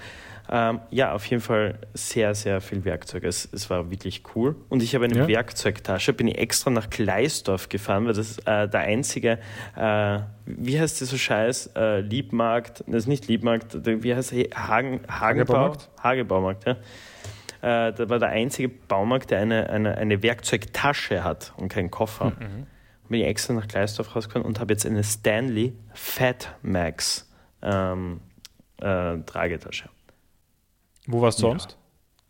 Ähm, 0.54 0.82
ja, 0.90 1.14
auf 1.14 1.26
jeden 1.28 1.42
Fall 1.42 1.80
sehr, 1.94 2.36
sehr 2.36 2.60
viel 2.60 2.84
Werkzeug. 2.84 3.24
Es, 3.24 3.48
es 3.54 3.70
war 3.70 3.90
wirklich 3.90 4.24
cool. 4.36 4.58
Und 4.68 4.84
ich 4.84 4.94
habe 4.96 5.06
eine 5.06 5.18
ja. 5.18 5.28
Werkzeugtasche, 5.28 6.12
bin 6.12 6.28
ich 6.28 6.38
extra 6.38 6.70
nach 6.70 6.90
Gleisdorf 6.90 7.70
gefahren, 7.70 8.06
weil 8.06 8.14
das 8.14 8.38
äh, 8.40 8.68
der 8.68 8.82
einzige, 8.82 9.40
äh, 9.78 10.20
wie 10.46 10.78
heißt 10.78 11.00
dieser 11.00 11.18
Scheiß? 11.18 11.72
Äh, 11.78 12.02
Liebmarkt, 12.02 12.84
das 12.86 13.04
ist 13.04 13.08
nicht 13.08 13.30
Liebmarkt, 13.30 13.78
wie 13.86 14.14
heißt? 14.14 14.34
Hagen, 14.54 15.00
Hagenbau? 15.08 15.78
Hagebaumarkt, 16.04 16.68
ja. 16.68 16.76
Äh, 17.62 17.94
das 17.94 18.10
war 18.10 18.20
der 18.20 18.30
einzige 18.30 18.70
Baumarkt, 18.70 19.32
der 19.32 19.40
eine, 19.40 19.70
eine, 19.70 19.98
eine 19.98 20.24
Werkzeugtasche 20.24 21.24
hat 21.24 21.54
und 21.58 21.70
keinen 21.70 21.92
Koffer. 21.92 22.32
Mhm. 22.32 22.68
Bin 23.08 23.20
ich 23.20 23.28
extra 23.28 23.54
nach 23.54 23.68
Gleisdorf 23.68 24.16
rausgekommen 24.16 24.48
und 24.48 24.60
habe 24.60 24.74
jetzt 24.74 24.86
eine 24.86 25.04
Stanley 25.04 25.74
Fat 25.94 26.56
Max 26.62 27.30
ähm, 27.62 28.22
äh, 28.78 29.18
Tragetasche. 29.20 29.90
Wo 31.08 31.22
warst 31.22 31.40
du 31.40 31.44
sonst? 31.44 31.78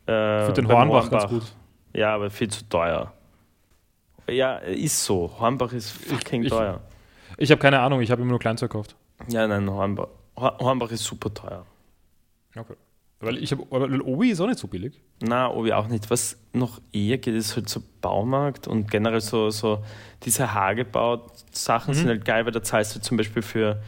Ja. 0.08 0.42
Äh, 0.42 0.46
Für 0.48 0.54
den 0.54 0.68
Hornbach, 0.68 1.04
Hornbach 1.04 1.12
ganz 1.12 1.30
gut. 1.30 1.44
Ja, 1.94 2.16
aber 2.16 2.30
viel 2.30 2.50
zu 2.50 2.68
teuer. 2.68 3.14
Ja, 4.28 4.58
ist 4.58 5.04
so. 5.04 5.32
Hornbach 5.40 5.72
ist 5.74 5.92
fucking 5.92 6.44
ich, 6.44 6.50
teuer. 6.50 6.82
Ich, 7.38 7.44
ich 7.44 7.52
habe 7.52 7.62
keine 7.62 7.80
Ahnung, 7.80 8.02
ich 8.02 8.12
habe 8.12 8.22
immer 8.22 8.32
nur 8.32 8.40
Kleinzeug 8.40 8.72
gekauft. 8.72 8.96
Ja, 9.28 9.48
nein, 9.48 9.70
Hornbach, 9.70 10.08
Hornbach 10.36 10.92
ist 10.92 11.04
super 11.04 11.34
teuer. 11.34 11.66
Okay. 12.56 12.76
Weil 13.22 13.38
ich 13.38 13.52
habe, 13.52 13.64
Obi 13.72 14.32
ist 14.32 14.42
auch 14.42 14.48
nicht 14.48 14.60
so 14.60 14.68
billig. 14.68 15.00
Na, 15.22 15.52
Obi 15.52 15.74
auch 15.74 15.88
nicht. 15.88 16.10
Was 16.10 16.38
noch 16.54 16.82
eher 16.92 17.18
geht, 17.18 17.36
ist 17.36 17.56
halt 17.56 17.70
so 17.70 17.82
Baumarkt 18.02 18.68
und 18.68 18.90
generell 18.90 19.22
so, 19.22 19.50
so 19.52 19.84
diese 20.24 20.54
Hagebau-Sachen 20.54 21.94
mhm. 21.94 21.98
sind 21.98 22.08
halt 22.08 22.26
geil, 22.26 22.46
weil 22.46 22.52
da 22.52 22.64
zahlst 22.64 22.96
du 22.96 23.00
zum 23.00 23.18
Beispiel 23.18 23.42
für, 23.42 23.82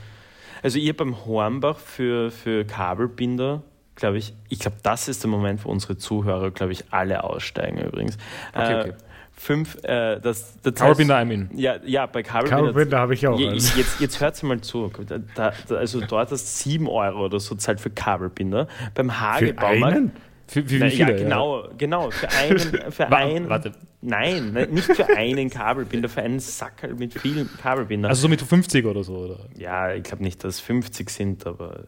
also 0.62 0.78
ihr 0.78 0.96
beim 0.96 1.26
Hornbach 1.26 1.80
für, 1.80 2.30
für 2.32 2.64
Kabelbinder 2.66 3.64
glaube 3.96 4.18
ich, 4.18 4.34
ich 4.50 4.60
glaube, 4.60 4.78
das 4.84 5.08
ist 5.08 5.24
der 5.24 5.30
Moment, 5.30 5.66
wo 5.66 5.70
unsere 5.70 5.98
Zuhörer, 5.98 6.52
glaube 6.52 6.72
ich, 6.72 6.86
alle 6.92 7.24
aussteigen 7.24 7.80
übrigens. 7.80 8.18
Okay, 8.54 8.80
okay. 8.80 8.90
Äh, 8.90 8.94
fünf, 9.36 9.78
äh, 9.84 10.20
das, 10.20 10.60
das 10.62 10.76
Kabelbinder, 10.76 11.18
heißt, 11.18 11.26
I 11.26 11.38
mean. 11.38 11.50
Ja, 11.56 11.76
ja 11.86 12.06
bei 12.06 12.24
Kabelbinder. 12.24 12.58
Kabelbinder 12.58 13.00
habe 13.00 13.14
ich 13.14 13.28
auch. 13.28 13.38
Je, 13.38 13.50
jetzt 13.52 14.00
jetzt 14.00 14.22
hört 14.22 14.42
mal 14.44 14.62
zu. 14.62 14.92
Da, 15.08 15.20
da, 15.68 15.76
also 15.76 16.02
dort 16.02 16.32
hast 16.32 16.64
du 16.64 16.70
sieben 16.70 16.88
Euro 16.88 17.26
oder 17.26 17.40
so 17.40 17.56
zahlt 17.56 17.80
für 17.80 17.90
Kabelbinder. 17.90 18.68
Beim 18.96 19.20
Hagebaumarkt. 19.20 20.12
Für, 20.48 20.64
für 20.64 20.78
Na, 20.78 20.86
wie 20.86 20.92
viele? 20.92 21.12
ja, 21.12 21.18
genau, 21.18 21.68
genau. 21.78 22.12
Für 22.12 22.30
einen, 22.30 22.60
für 22.92 23.12
einen, 23.12 23.50
warte. 23.50 23.72
nein, 24.02 24.52
ne, 24.52 24.68
nicht 24.68 24.86
für 24.86 25.08
einen 25.18 25.50
Kabelbinder, 25.50 26.10
für 26.10 26.22
einen 26.22 26.40
Sackerl 26.40 26.94
mit 26.94 27.14
vielen 27.14 27.50
Kabelbindern. 27.58 28.10
Also 28.10 28.24
so 28.24 28.28
mit 28.28 28.42
50 28.42 28.86
oder 28.86 29.04
so, 29.04 29.16
oder? 29.16 29.40
ja, 29.58 29.94
ich 29.94 30.04
glaube 30.04 30.22
nicht, 30.22 30.44
dass 30.44 30.56
es 30.56 30.60
50 30.60 31.10
sind, 31.10 31.48
aber 31.48 31.86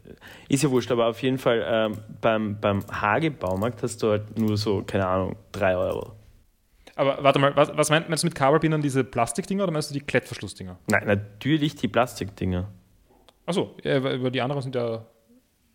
ist 0.48 0.64
ja 0.64 0.72
wurscht. 0.72 0.92
Aber 0.92 1.08
auf 1.08 1.22
jeden 1.22 1.38
Fall 1.38 1.64
ähm, 1.68 1.98
beim, 2.22 2.60
beim 2.60 2.84
Hage-Baumarkt 2.90 3.84
hast 3.84 4.02
du 4.02 4.12
halt 4.12 4.40
nur 4.40 4.58
so, 4.58 4.84
keine 4.84 5.06
Ahnung, 5.06 5.36
3 5.52 5.76
Euro. 5.76 6.15
Aber 6.96 7.22
warte 7.24 7.40
mal, 7.40 7.56
was, 7.56 7.76
was 7.76 7.90
meinst, 7.90 8.10
meinst 8.10 8.24
du 8.24 8.28
mit 8.28 8.36
Kabelbindern 8.36 8.82
diese 8.82 9.04
Plastikdinger 9.04 9.64
oder 9.64 9.74
meinst 9.74 9.90
du 9.90 9.94
die 9.94 10.02
Klettverschlussdinger? 10.02 10.80
Nein, 10.88 11.06
natürlich 11.06 11.76
die 11.76 11.90
Plastikdinger. 11.90 12.70
Achso, 13.46 13.76
ja, 13.84 14.02
weil 14.04 14.24
weil 14.24 14.32
die 14.32 14.42
anderen 14.42 14.62
sind 14.62 14.76
ja. 14.76 15.06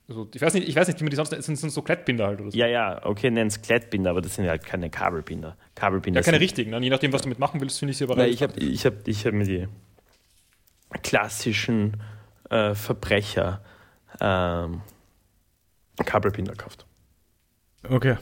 Also, 0.08 0.28
ich, 0.34 0.40
weiß 0.40 0.54
nicht, 0.54 0.66
ich 0.66 0.74
weiß 0.74 0.88
nicht, 0.88 0.98
wie 0.98 1.04
man 1.04 1.10
die 1.10 1.16
sonst. 1.16 1.30
Sind, 1.30 1.56
sind 1.56 1.70
so 1.70 1.82
Klettbinder 1.82 2.26
halt 2.26 2.40
oder 2.40 2.50
so? 2.50 2.58
Ja, 2.58 2.66
ja, 2.66 3.04
okay, 3.04 3.30
nenn 3.30 3.46
es 3.46 3.62
Klettbinder, 3.62 4.10
aber 4.10 4.22
das 4.22 4.34
sind 4.34 4.48
halt 4.48 4.64
keine 4.64 4.90
Kabelbinder. 4.90 5.56
Kabelbinder 5.76 6.20
Ja, 6.20 6.24
keine 6.24 6.38
sind, 6.38 6.42
richtigen. 6.42 6.70
Ne? 6.70 6.80
Je 6.80 6.90
nachdem, 6.90 7.12
was 7.12 7.22
du 7.22 7.28
mitmachen 7.28 7.60
willst, 7.60 7.78
finde 7.78 7.92
ich 7.92 7.98
sie 7.98 8.04
aber 8.04 8.16
Nein, 8.16 8.30
ich 8.30 8.42
habe 8.42 8.58
ich 8.58 8.84
hab, 8.86 9.06
ich 9.06 9.24
hab 9.26 9.34
mir 9.34 9.44
die 9.44 9.68
klassischen 11.02 12.02
äh, 12.48 12.74
Verbrecher 12.74 13.62
ähm, 14.20 14.80
Kabelbinder 16.04 16.52
gekauft. 16.52 16.86
Okay. 17.88 18.16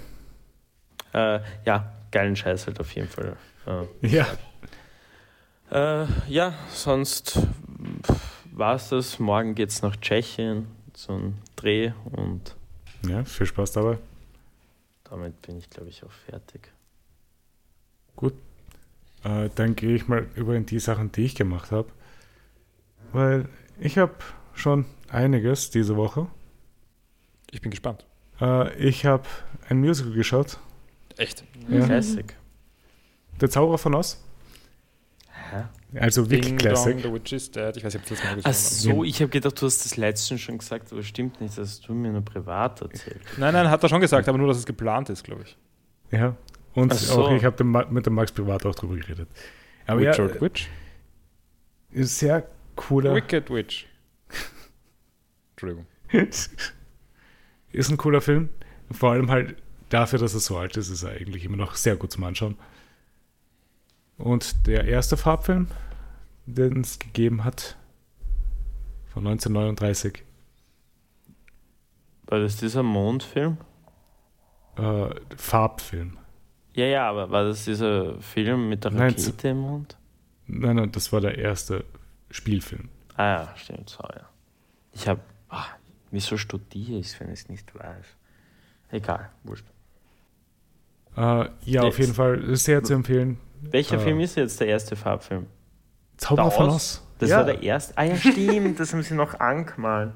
Äh, 1.15 1.41
ja, 1.65 1.98
geilen 2.11 2.37
Scheiß 2.37 2.67
halt 2.67 2.81
auf 2.81 2.93
jeden 2.95 3.09
Fall. 3.09 3.37
Äh, 3.67 4.07
Ja. 4.07 4.27
Äh, 5.71 6.07
ja, 6.29 6.55
sonst 6.73 7.39
war 8.53 8.77
es 8.77 8.89
das. 8.89 9.19
Morgen 9.19 9.55
geht 9.55 9.69
es 9.69 9.83
nach 9.83 9.97
Tschechien 9.97 10.67
zum 10.95 11.35
Dreh 11.57 11.93
und 12.13 12.57
Ja, 13.07 13.25
viel 13.25 13.47
Spaß 13.47 13.73
dabei. 13.73 13.99
damit 15.05 15.41
bin 15.43 15.59
ich, 15.59 15.69
glaube 15.71 15.91
ich, 15.91 16.03
auch 16.05 16.11
fertig. 16.11 16.71
Äh, 19.25 19.51
dann 19.57 19.75
gehe 19.75 19.97
ich 19.97 20.07
mal 20.07 20.27
über 20.37 20.55
in 20.55 20.65
die 20.65 20.79
Sachen, 20.79 21.11
die 21.13 21.25
ich 21.25 21.35
gemacht 21.35 21.73
habe. 21.73 21.89
Weil 23.13 23.49
ich 23.81 23.99
habe 23.99 24.15
schon 24.55 24.85
einiges 25.09 25.71
diese 25.71 25.97
Woche. 25.97 26.29
Ich 27.51 27.61
bin 27.61 27.71
gespannt. 27.73 28.07
Äh, 28.41 28.73
ich 28.79 29.07
habe 29.07 29.25
ein 29.69 29.81
Musical 29.81 30.13
geschaut. 30.13 30.59
Echt? 31.17 31.43
Ja. 31.69 31.85
Classic. 31.85 32.35
Der 33.41 33.51
Zauberer 33.51 33.79
von 33.79 33.95
Oz. 33.95 34.25
Hä? 35.51 35.65
Also 35.99 36.31
Vic 36.31 36.43
Ding 36.43 36.59
Classic. 36.59 37.03
Dong, 37.03 37.03
the 37.03 37.13
Witch 37.13 37.33
is 37.33 37.51
dead. 37.51 37.77
Ich 37.77 37.85
weiß 37.85 37.95
nicht, 37.95 38.03
ob 38.05 38.09
das 38.09 38.25
mal 38.25 38.41
Ach 38.43 38.53
so, 38.53 39.05
ich 39.05 39.21
habe 39.21 39.31
gedacht, 39.31 39.61
du 39.61 39.67
hast 39.67 39.85
das 39.85 39.97
letzten 39.97 40.39
schon 40.39 40.59
gesagt, 40.59 40.93
aber 40.93 41.03
stimmt 41.03 41.41
nicht, 41.41 41.57
das 41.57 41.69
hast 41.69 41.89
du 41.89 41.95
mir 41.95 42.13
nur 42.13 42.25
privat 42.25 42.81
erzählt. 42.83 43.21
Nein, 43.39 43.55
nein, 43.55 43.71
hat 43.71 43.83
er 43.83 43.89
schon 43.89 44.01
gesagt, 44.01 44.29
aber 44.29 44.37
nur, 44.37 44.49
dass 44.49 44.59
es 44.59 44.67
geplant 44.67 45.09
ist, 45.09 45.25
glaube 45.25 45.45
ich. 45.45 45.57
Ja. 46.11 46.37
Und 46.75 46.93
so. 46.95 47.25
auch 47.25 47.33
ich 47.33 47.45
habe 47.45 47.65
mit 47.65 48.07
dem 48.07 48.15
Max 48.15 48.33
privat 48.33 48.67
auch 48.67 48.75
drüber 48.75 48.97
geredet. 48.97 49.29
Aber 49.87 50.01
Richard 50.01 50.35
ja, 50.35 50.41
Witch? 50.41 50.69
ist 51.91 52.19
sehr 52.19 52.47
cooler. 52.77 53.15
Wicked 53.15 53.51
Witch. 53.51 53.87
Entschuldigung. 55.53 55.87
ist 57.73 57.91
ein 57.91 57.97
cooler 57.97 58.21
Film. 58.21 58.51
Vor 58.91 59.13
allem 59.13 59.31
halt 59.31 59.57
dafür, 59.89 60.19
dass 60.19 60.35
er 60.35 60.41
so 60.41 60.57
alt 60.59 60.77
ist, 60.77 60.89
ist 60.91 61.03
er 61.03 61.11
eigentlich 61.13 61.45
immer 61.45 61.57
noch 61.57 61.75
sehr 61.75 61.97
gut 61.97 62.13
zum 62.13 62.25
Anschauen. 62.25 62.57
Und 64.17 64.67
der 64.67 64.85
erste 64.85 65.17
Farbfilm, 65.17 65.69
den 66.47 66.81
es 66.81 66.99
gegeben 66.99 67.45
hat, 67.45 67.77
von 69.13 69.27
1939, 69.27 70.25
War 72.27 72.41
das 72.41 72.57
dieser 72.57 72.83
Mondfilm? 72.83 73.59
äh, 74.77 75.11
Farbfilm. 75.37 76.19
Ja, 76.75 76.85
ja, 76.87 77.09
aber 77.11 77.31
war 77.31 77.45
das 77.45 77.65
dieser 77.65 78.21
Film 78.21 78.69
mit 78.69 78.85
der 78.85 78.93
Nein, 78.93 79.15
Rakete 79.15 79.49
im 79.49 79.59
Mond? 79.59 79.97
Nein, 80.47 80.77
nein, 80.77 80.93
das 80.93 81.13
war 81.13 81.21
der 81.21 81.37
erste 81.39 81.85
Spielfilm. 82.31 82.89
Ah 83.17 83.25
ja, 83.27 83.57
stimmt, 83.57 83.91
so, 83.91 84.03
ja. 84.05 84.29
Ich 84.93 85.09
habe, 85.09 85.21
wieso 86.11 86.37
studiere 86.37 86.99
ich 87.01 87.07
es, 87.09 87.21
wenn 87.21 87.33
ich 87.33 87.41
es 87.41 87.49
nicht 87.49 87.75
weiß? 87.75 88.07
Egal, 88.91 89.31
wurscht. 89.43 89.65
Äh, 91.19 91.49
ja, 91.65 91.83
auf 91.83 91.99
jeden 91.99 92.15
Fall 92.15 92.39
ist 92.45 92.65
sehr 92.65 92.83
zu 92.85 92.95
empfehlen. 92.95 93.39
Welcher 93.61 93.97
Ah. 93.97 94.01
Film 94.01 94.21
ist 94.21 94.37
jetzt 94.37 94.61
der 94.61 94.69
erste 94.69 94.95
Farbfilm? 94.95 95.47
Zauberer 96.17 96.51
von? 96.51 96.71
Oz. 96.71 97.05
Das 97.19 97.31
ja. 97.31 97.39
war 97.39 97.45
der 97.45 97.63
erste. 97.63 97.97
Ah 97.99 98.05
ja, 98.05 98.17
stimmt, 98.17 98.79
das 98.79 98.93
haben 98.93 99.03
sie 99.03 99.15
noch 99.15 99.41
angemalt. 99.41 100.13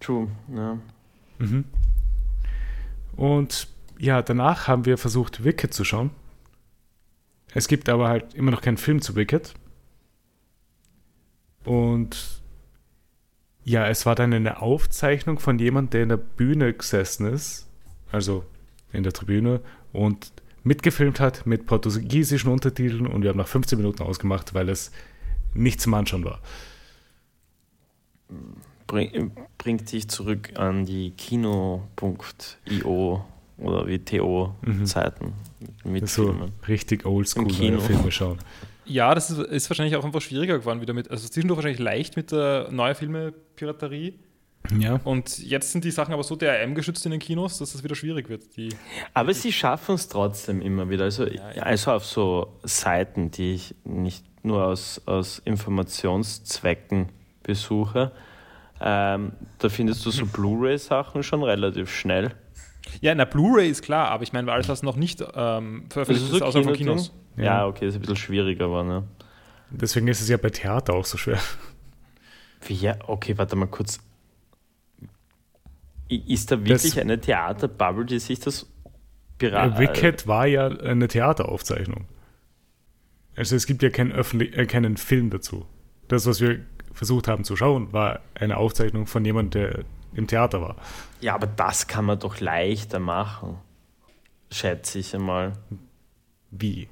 True, 0.00 0.28
ja. 0.54 0.78
Mhm. 1.38 1.64
Und 3.16 3.68
ja, 3.98 4.22
danach 4.22 4.68
haben 4.68 4.84
wir 4.84 4.98
versucht, 4.98 5.42
Wicked 5.42 5.72
zu 5.72 5.84
schauen. 5.84 6.10
Es 7.54 7.66
gibt 7.66 7.88
aber 7.88 8.08
halt 8.08 8.34
immer 8.34 8.50
noch 8.50 8.60
keinen 8.60 8.76
Film 8.76 9.00
zu 9.00 9.16
Wicked. 9.16 9.54
Und 11.64 12.42
ja, 13.64 13.86
es 13.88 14.06
war 14.06 14.14
dann 14.14 14.32
eine 14.32 14.60
Aufzeichnung 14.62 15.38
von 15.38 15.58
jemand, 15.58 15.94
der 15.94 16.02
in 16.02 16.08
der 16.10 16.16
Bühne 16.16 16.72
gesessen 16.72 17.26
ist, 17.26 17.66
also 18.12 18.44
in 18.92 19.02
der 19.02 19.12
Tribüne, 19.12 19.60
und 19.92 20.32
mitgefilmt 20.64 21.20
hat 21.20 21.46
mit 21.46 21.66
portugiesischen 21.66 22.50
Untertiteln 22.50 23.06
und 23.06 23.22
wir 23.22 23.30
haben 23.30 23.38
nach 23.38 23.48
15 23.48 23.78
Minuten 23.78 24.02
ausgemacht, 24.02 24.54
weil 24.54 24.68
es 24.68 24.90
nicht 25.54 25.80
zum 25.80 25.94
Anschauen 25.94 26.24
war. 26.24 26.40
Bring, 28.86 29.32
bringt 29.58 29.90
dich 29.92 30.08
zurück 30.08 30.50
an 30.56 30.84
die 30.84 31.10
Kino.io 31.12 31.84
oder 33.58 33.86
wie 33.86 33.98
TO-Zeiten 33.98 35.32
mit 35.84 36.08
so 36.08 36.24
Filmen. 36.24 36.52
richtig 36.66 37.04
oldschool 37.04 37.46
Kino. 37.48 37.80
Filme 37.80 38.10
schauen. 38.10 38.38
Ja, 38.84 39.14
das 39.14 39.30
ist, 39.30 39.38
ist 39.38 39.68
wahrscheinlich 39.68 39.96
auch 39.96 40.04
einfach 40.04 40.22
schwieriger 40.22 40.58
geworden 40.58 40.80
wieder 40.80 40.94
mit. 40.94 41.10
Also 41.10 41.28
zwischendurch 41.28 41.58
wahrscheinlich 41.58 41.80
leicht 41.80 42.16
mit 42.16 42.32
der 42.32 42.68
neuen 42.70 42.94
Filme-Piraterie. 42.94 44.14
Ja. 44.76 45.00
Und 45.04 45.38
jetzt 45.38 45.72
sind 45.72 45.84
die 45.84 45.90
Sachen 45.90 46.12
aber 46.12 46.22
so 46.22 46.36
DRM 46.36 46.74
geschützt 46.74 47.04
in 47.06 47.12
den 47.12 47.20
Kinos, 47.20 47.58
dass 47.58 47.74
es 47.74 47.82
wieder 47.84 47.94
schwierig 47.94 48.28
wird. 48.28 48.56
Die, 48.56 48.68
Aber 49.14 49.32
sie 49.32 49.52
schaffen 49.52 49.94
es 49.94 50.08
trotzdem 50.08 50.60
immer 50.60 50.90
wieder. 50.90 51.04
Also, 51.04 51.26
Ja, 51.26 51.52
ja. 51.52 51.62
also 51.62 51.92
auf 51.92 52.04
so 52.04 52.58
Seiten, 52.62 53.30
die 53.30 53.54
ich 53.54 53.74
nicht 53.84 54.24
nur 54.44 54.64
aus, 54.64 55.00
aus 55.06 55.38
Informationszwecken 55.44 57.08
besuche, 57.42 58.12
ähm, 58.80 59.32
da 59.58 59.68
findest 59.68 60.04
du 60.06 60.10
so 60.10 60.26
Blu-ray-Sachen 60.32 61.22
schon 61.22 61.42
relativ 61.42 61.90
schnell. 61.90 62.32
ja, 63.00 63.14
na, 63.14 63.24
Blu-ray 63.24 63.68
ist 63.68 63.82
klar, 63.82 64.08
aber 64.10 64.22
ich 64.22 64.32
meine, 64.32 64.46
weil 64.46 64.54
alles, 64.54 64.68
was 64.68 64.82
noch 64.82 64.96
nicht 64.96 65.24
ähm, 65.34 65.86
veröffentlicht 65.88 66.32
ist, 66.32 66.42
außer 66.42 66.62
von 66.62 66.74
Kinoding? 66.74 67.02
Kinos. 67.04 67.12
Ja. 67.36 67.44
Ja. 67.44 67.66
okay, 67.66 67.86
ist 67.86 67.94
ein 67.94 68.00
bisschen 68.00 68.16
schwieriger, 68.16 68.66
aber 68.66 68.84
ne? 68.84 69.04
Deswegen 69.70 70.08
ist 70.08 70.20
es 70.20 70.28
ja 70.28 70.36
bei 70.36 70.50
Theater 70.50 70.94
auch 70.94 71.04
so 71.04 71.18
schwer. 71.18 71.38
Wie, 72.66 72.74
ja, 72.74 72.96
okay, 73.06 73.36
warte 73.36 73.54
mal 73.56 73.66
kurz. 73.66 74.00
Ist 76.08 76.50
da 76.50 76.58
wirklich 76.64 76.94
Das- 76.94 76.98
eine 76.98 77.20
Theaterbubble, 77.20 78.06
die 78.06 78.18
sich 78.18 78.40
das 78.40 78.66
Pirat. 79.38 79.76
Äh, 79.76 79.78
Wicked 79.78 80.26
war 80.26 80.46
ja 80.46 80.66
eine 80.68 81.06
Theateraufzeichnung. 81.08 82.06
Also 83.36 83.54
es 83.54 83.66
gibt 83.66 83.82
ja 83.82 83.90
keinen, 83.90 84.12
öffentlich, 84.12 84.56
äh, 84.56 84.66
keinen 84.66 84.96
Film 84.96 85.30
dazu. 85.30 85.66
Das, 86.08 86.26
was 86.26 86.40
wir 86.40 86.60
versucht 86.92 87.28
haben 87.28 87.44
zu 87.44 87.54
schauen, 87.54 87.92
war 87.92 88.20
eine 88.34 88.56
Aufzeichnung 88.56 89.06
von 89.06 89.24
jemandem, 89.24 89.50
der 89.62 89.84
im 90.14 90.26
Theater 90.26 90.60
war. 90.62 90.76
Ja, 91.20 91.34
aber 91.34 91.46
das 91.46 91.86
kann 91.86 92.06
man 92.06 92.18
doch 92.18 92.40
leichter 92.40 92.98
machen. 92.98 93.58
Schätze 94.50 94.98
ich 94.98 95.14
einmal. 95.14 95.52
Wie? 96.50 96.88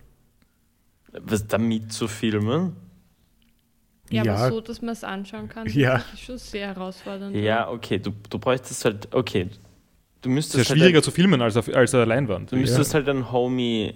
Was 1.12 1.46
damit 1.46 1.92
zu 1.92 2.06
filmen? 2.08 2.76
Ja, 4.10 4.24
Ja. 4.24 4.36
aber 4.36 4.48
so, 4.50 4.60
dass 4.60 4.80
man 4.82 4.90
es 4.92 5.02
anschauen 5.04 5.48
kann, 5.48 5.66
Ja. 5.68 5.96
ist 6.12 6.20
schon 6.20 6.38
sehr 6.38 6.68
herausfordernd. 6.68 7.34
Ja, 7.36 7.68
okay, 7.70 7.98
du, 7.98 8.12
du 8.30 8.38
bräuchtest 8.38 8.84
halt, 8.84 9.12
okay, 9.14 9.48
du 10.22 10.28
Es 10.30 10.34
müsstest 10.34 10.58
ist 10.62 10.68
ja 10.68 10.70
halt 10.70 10.78
schwieriger 10.80 10.98
ein, 10.98 11.02
zu 11.02 11.10
filmen 11.10 11.42
als 11.42 11.56
auf, 11.56 11.68
als 11.74 11.94
eine 11.94 12.04
Leinwand. 12.04 12.52
du 12.52 12.56
müsstest 12.56 12.94
halt 12.94 13.08
ein 13.08 13.30
Homie, 13.32 13.94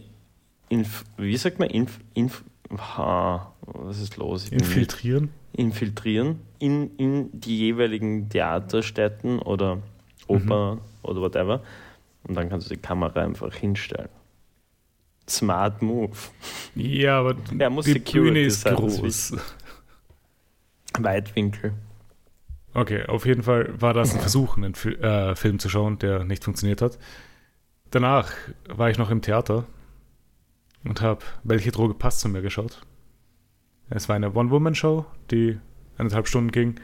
inf, 0.68 1.04
wie 1.16 1.36
sagt 1.36 1.58
man, 1.58 1.68
inf, 1.70 1.98
inf, 2.14 2.42
ha, 2.76 3.52
was 3.62 4.00
ist 4.00 4.16
los? 4.16 4.46
Ich 4.46 4.52
Infiltrieren? 4.52 5.30
infiltrieren 5.52 6.38
in, 6.60 6.96
in 6.96 7.28
die 7.40 7.58
jeweiligen 7.58 8.28
Theaterstätten 8.28 9.38
oder 9.40 9.78
Oper 10.28 10.78
oder 11.02 11.20
whatever. 11.20 11.60
Und 12.24 12.34
dann 12.36 12.48
kannst 12.48 12.70
du 12.70 12.74
die 12.74 12.80
Kamera 12.80 13.20
einfach 13.22 13.52
hinstellen. 13.54 14.08
Smart 15.28 15.80
Move. 15.82 16.10
Ja, 16.74 17.20
aber 17.20 17.34
Ja, 17.58 17.70
muss 17.70 17.84
die 17.86 17.92
Security 17.92 18.20
Bühne 18.32 18.40
ist 18.42 18.64
groß. 18.64 19.34
Weitwinkel. 20.98 21.74
Okay, 22.72 23.04
auf 23.06 23.26
jeden 23.26 23.42
Fall 23.42 23.80
war 23.80 23.94
das 23.94 24.14
ein 24.14 24.20
Versuch, 24.20 24.56
einen 24.56 24.74
Fi 24.74 24.90
äh, 24.90 25.34
Film 25.34 25.58
zu 25.58 25.68
schauen, 25.68 25.98
der 25.98 26.24
nicht 26.24 26.44
funktioniert 26.44 26.82
hat. 26.82 26.98
Danach 27.90 28.32
war 28.68 28.90
ich 28.90 28.98
noch 28.98 29.10
im 29.10 29.22
Theater 29.22 29.66
und 30.84 31.00
habe 31.00 31.24
Welche 31.42 31.72
Droge 31.72 31.94
passt 31.94 32.20
zu 32.20 32.28
mir 32.28 32.42
geschaut. 32.42 32.82
Es 33.88 34.08
war 34.08 34.14
eine 34.14 34.32
One-Woman-Show, 34.32 35.04
die 35.32 35.58
eineinhalb 35.98 36.28
Stunden 36.28 36.52
ging. 36.52 36.76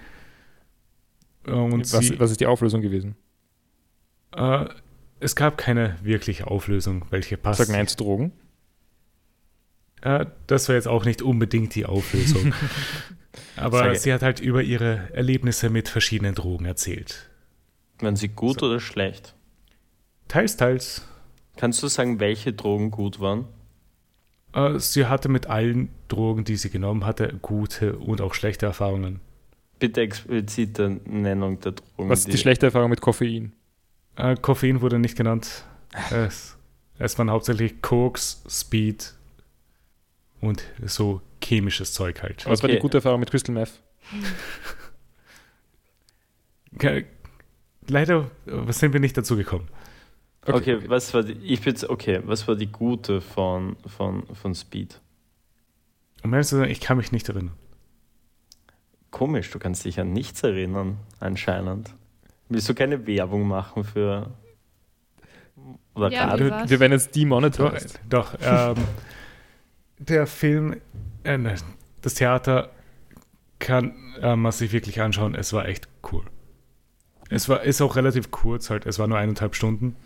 Und 1.46 1.92
Was, 1.92 2.06
sie, 2.06 2.18
was 2.18 2.32
ist 2.32 2.40
die 2.40 2.46
Auflösung 2.46 2.80
gewesen? 2.80 3.14
Äh, 4.34 4.66
es 5.20 5.36
gab 5.36 5.56
keine 5.56 5.96
wirkliche 6.02 6.48
Auflösung, 6.48 7.06
welche 7.10 7.36
passt. 7.36 7.58
Sag 7.58 7.68
nein 7.68 7.86
zu 7.86 7.96
Drogen. 7.96 8.32
Äh, 10.06 10.26
das 10.46 10.68
war 10.68 10.76
jetzt 10.76 10.86
auch 10.86 11.04
nicht 11.04 11.20
unbedingt 11.20 11.74
die 11.74 11.84
Auflösung. 11.84 12.54
Aber 13.56 13.92
sie 13.96 14.12
hat 14.12 14.22
halt 14.22 14.38
über 14.38 14.62
ihre 14.62 15.12
Erlebnisse 15.12 15.68
mit 15.68 15.88
verschiedenen 15.88 16.36
Drogen 16.36 16.64
erzählt. 16.64 17.28
Waren 17.98 18.14
sie 18.14 18.28
gut 18.28 18.60
so. 18.60 18.66
oder 18.66 18.78
schlecht? 18.78 19.34
Teils, 20.28 20.56
teils. 20.56 21.02
Kannst 21.56 21.82
du 21.82 21.88
sagen, 21.88 22.20
welche 22.20 22.52
Drogen 22.52 22.92
gut 22.92 23.18
waren? 23.18 23.46
Äh, 24.52 24.78
sie 24.78 25.06
hatte 25.06 25.28
mit 25.28 25.48
allen 25.48 25.88
Drogen, 26.06 26.44
die 26.44 26.56
sie 26.56 26.70
genommen 26.70 27.04
hatte, 27.04 27.34
gute 27.42 27.96
und 27.98 28.20
auch 28.20 28.34
schlechte 28.34 28.66
Erfahrungen. 28.66 29.18
Bitte 29.80 30.02
explizite 30.02 31.00
Nennung 31.04 31.58
der 31.58 31.72
Drogen. 31.72 32.10
Was 32.10 32.20
ist 32.20 32.32
die 32.32 32.38
schlechte 32.38 32.66
Erfahrung 32.66 32.90
mit 32.90 33.00
Koffein? 33.00 33.54
Äh, 34.14 34.36
Koffein 34.36 34.82
wurde 34.82 35.00
nicht 35.00 35.16
genannt. 35.16 35.64
Es, 36.12 36.56
es 36.98 37.18
waren 37.18 37.30
hauptsächlich 37.30 37.82
Koks, 37.82 38.44
Speed 38.48 39.15
und 40.40 40.64
so 40.84 41.20
chemisches 41.42 41.92
Zeug 41.92 42.22
halt. 42.22 42.46
Was 42.46 42.60
okay. 42.60 42.68
war 42.68 42.74
die 42.74 42.80
gute 42.80 42.98
Erfahrung 42.98 43.20
mit 43.20 43.30
Crystal 43.30 43.54
Meth? 43.54 43.82
Leider 47.88 48.30
sind 48.68 48.92
wir 48.92 49.00
nicht 49.00 49.16
dazu 49.16 49.36
gekommen. 49.36 49.68
Okay, 50.42 50.52
okay, 50.52 50.74
okay. 50.76 50.88
was 50.88 51.14
war 51.14 51.22
die, 51.22 51.32
ich 51.32 51.60
bin, 51.60 51.74
okay, 51.88 52.20
was 52.24 52.46
war 52.46 52.54
die 52.54 52.66
gute 52.66 53.20
von, 53.20 53.76
von, 53.86 54.24
von 54.34 54.54
Speed? 54.54 55.00
Um 56.22 56.32
ehrlich 56.32 56.48
zu 56.48 56.56
sagen, 56.56 56.70
ich 56.70 56.80
kann 56.80 56.96
mich 56.96 57.12
nicht 57.12 57.28
erinnern. 57.28 57.52
Komisch, 59.10 59.50
du 59.50 59.58
kannst 59.58 59.84
dich 59.84 59.98
an 59.98 60.12
nichts 60.12 60.42
erinnern, 60.42 60.98
anscheinend. 61.20 61.94
Willst 62.48 62.68
du 62.68 62.74
keine 62.74 63.06
Werbung 63.06 63.48
machen 63.48 63.82
für. 63.84 64.30
Oder 65.94 66.10
ja? 66.10 66.38
Wir 66.68 66.80
werden 66.80 66.92
jetzt 66.92 67.16
demonetized. 67.16 67.98
Doch, 68.08 68.34
doch 68.34 68.76
ähm, 68.76 68.84
der 69.98 70.26
Film, 70.26 70.80
äh, 71.24 71.38
ne, 71.38 71.54
das 72.02 72.14
Theater 72.14 72.70
kann 73.58 73.94
äh, 74.20 74.36
man 74.36 74.52
sich 74.52 74.72
wirklich 74.72 75.00
anschauen. 75.00 75.34
Es 75.34 75.52
war 75.52 75.66
echt 75.66 75.88
cool. 76.12 76.24
Es 77.28 77.48
war, 77.48 77.62
ist 77.62 77.80
auch 77.80 77.96
relativ 77.96 78.30
kurz, 78.30 78.70
halt. 78.70 78.86
Es 78.86 78.98
war 78.98 79.06
nur 79.06 79.18
eineinhalb 79.18 79.54
Stunden. 79.54 79.96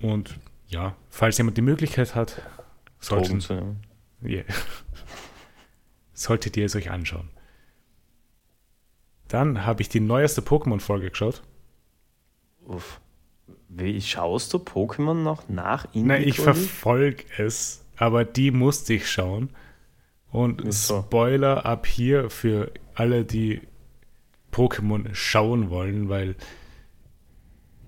Und 0.00 0.38
ja, 0.68 0.96
falls 1.10 1.38
jemand 1.38 1.56
die 1.56 1.62
Möglichkeit 1.62 2.14
hat, 2.14 2.42
sollten, 2.98 3.42
yeah, 4.22 4.44
solltet 6.12 6.56
ihr 6.56 6.66
es 6.66 6.74
euch 6.74 6.90
anschauen. 6.90 7.30
Dann 9.28 9.64
habe 9.64 9.82
ich 9.82 9.88
die 9.88 10.00
neueste 10.00 10.40
Pokémon-Folge 10.40 11.10
geschaut. 11.10 11.42
Uff. 12.64 13.00
Wie 13.68 14.00
schaust 14.00 14.52
du 14.54 14.58
Pokémon 14.58 15.22
noch 15.22 15.48
nach? 15.48 15.86
Nein, 15.94 16.22
ich 16.22 16.40
verfolge 16.40 17.24
es, 17.36 17.84
aber 17.96 18.24
die 18.24 18.50
musste 18.50 18.94
ich 18.94 19.10
schauen. 19.10 19.50
Und 20.30 20.72
so. 20.72 21.02
Spoiler 21.02 21.64
ab 21.64 21.86
hier 21.86 22.30
für 22.30 22.72
alle, 22.94 23.24
die 23.24 23.62
Pokémon 24.52 25.14
schauen 25.14 25.70
wollen, 25.70 26.08
weil 26.08 26.36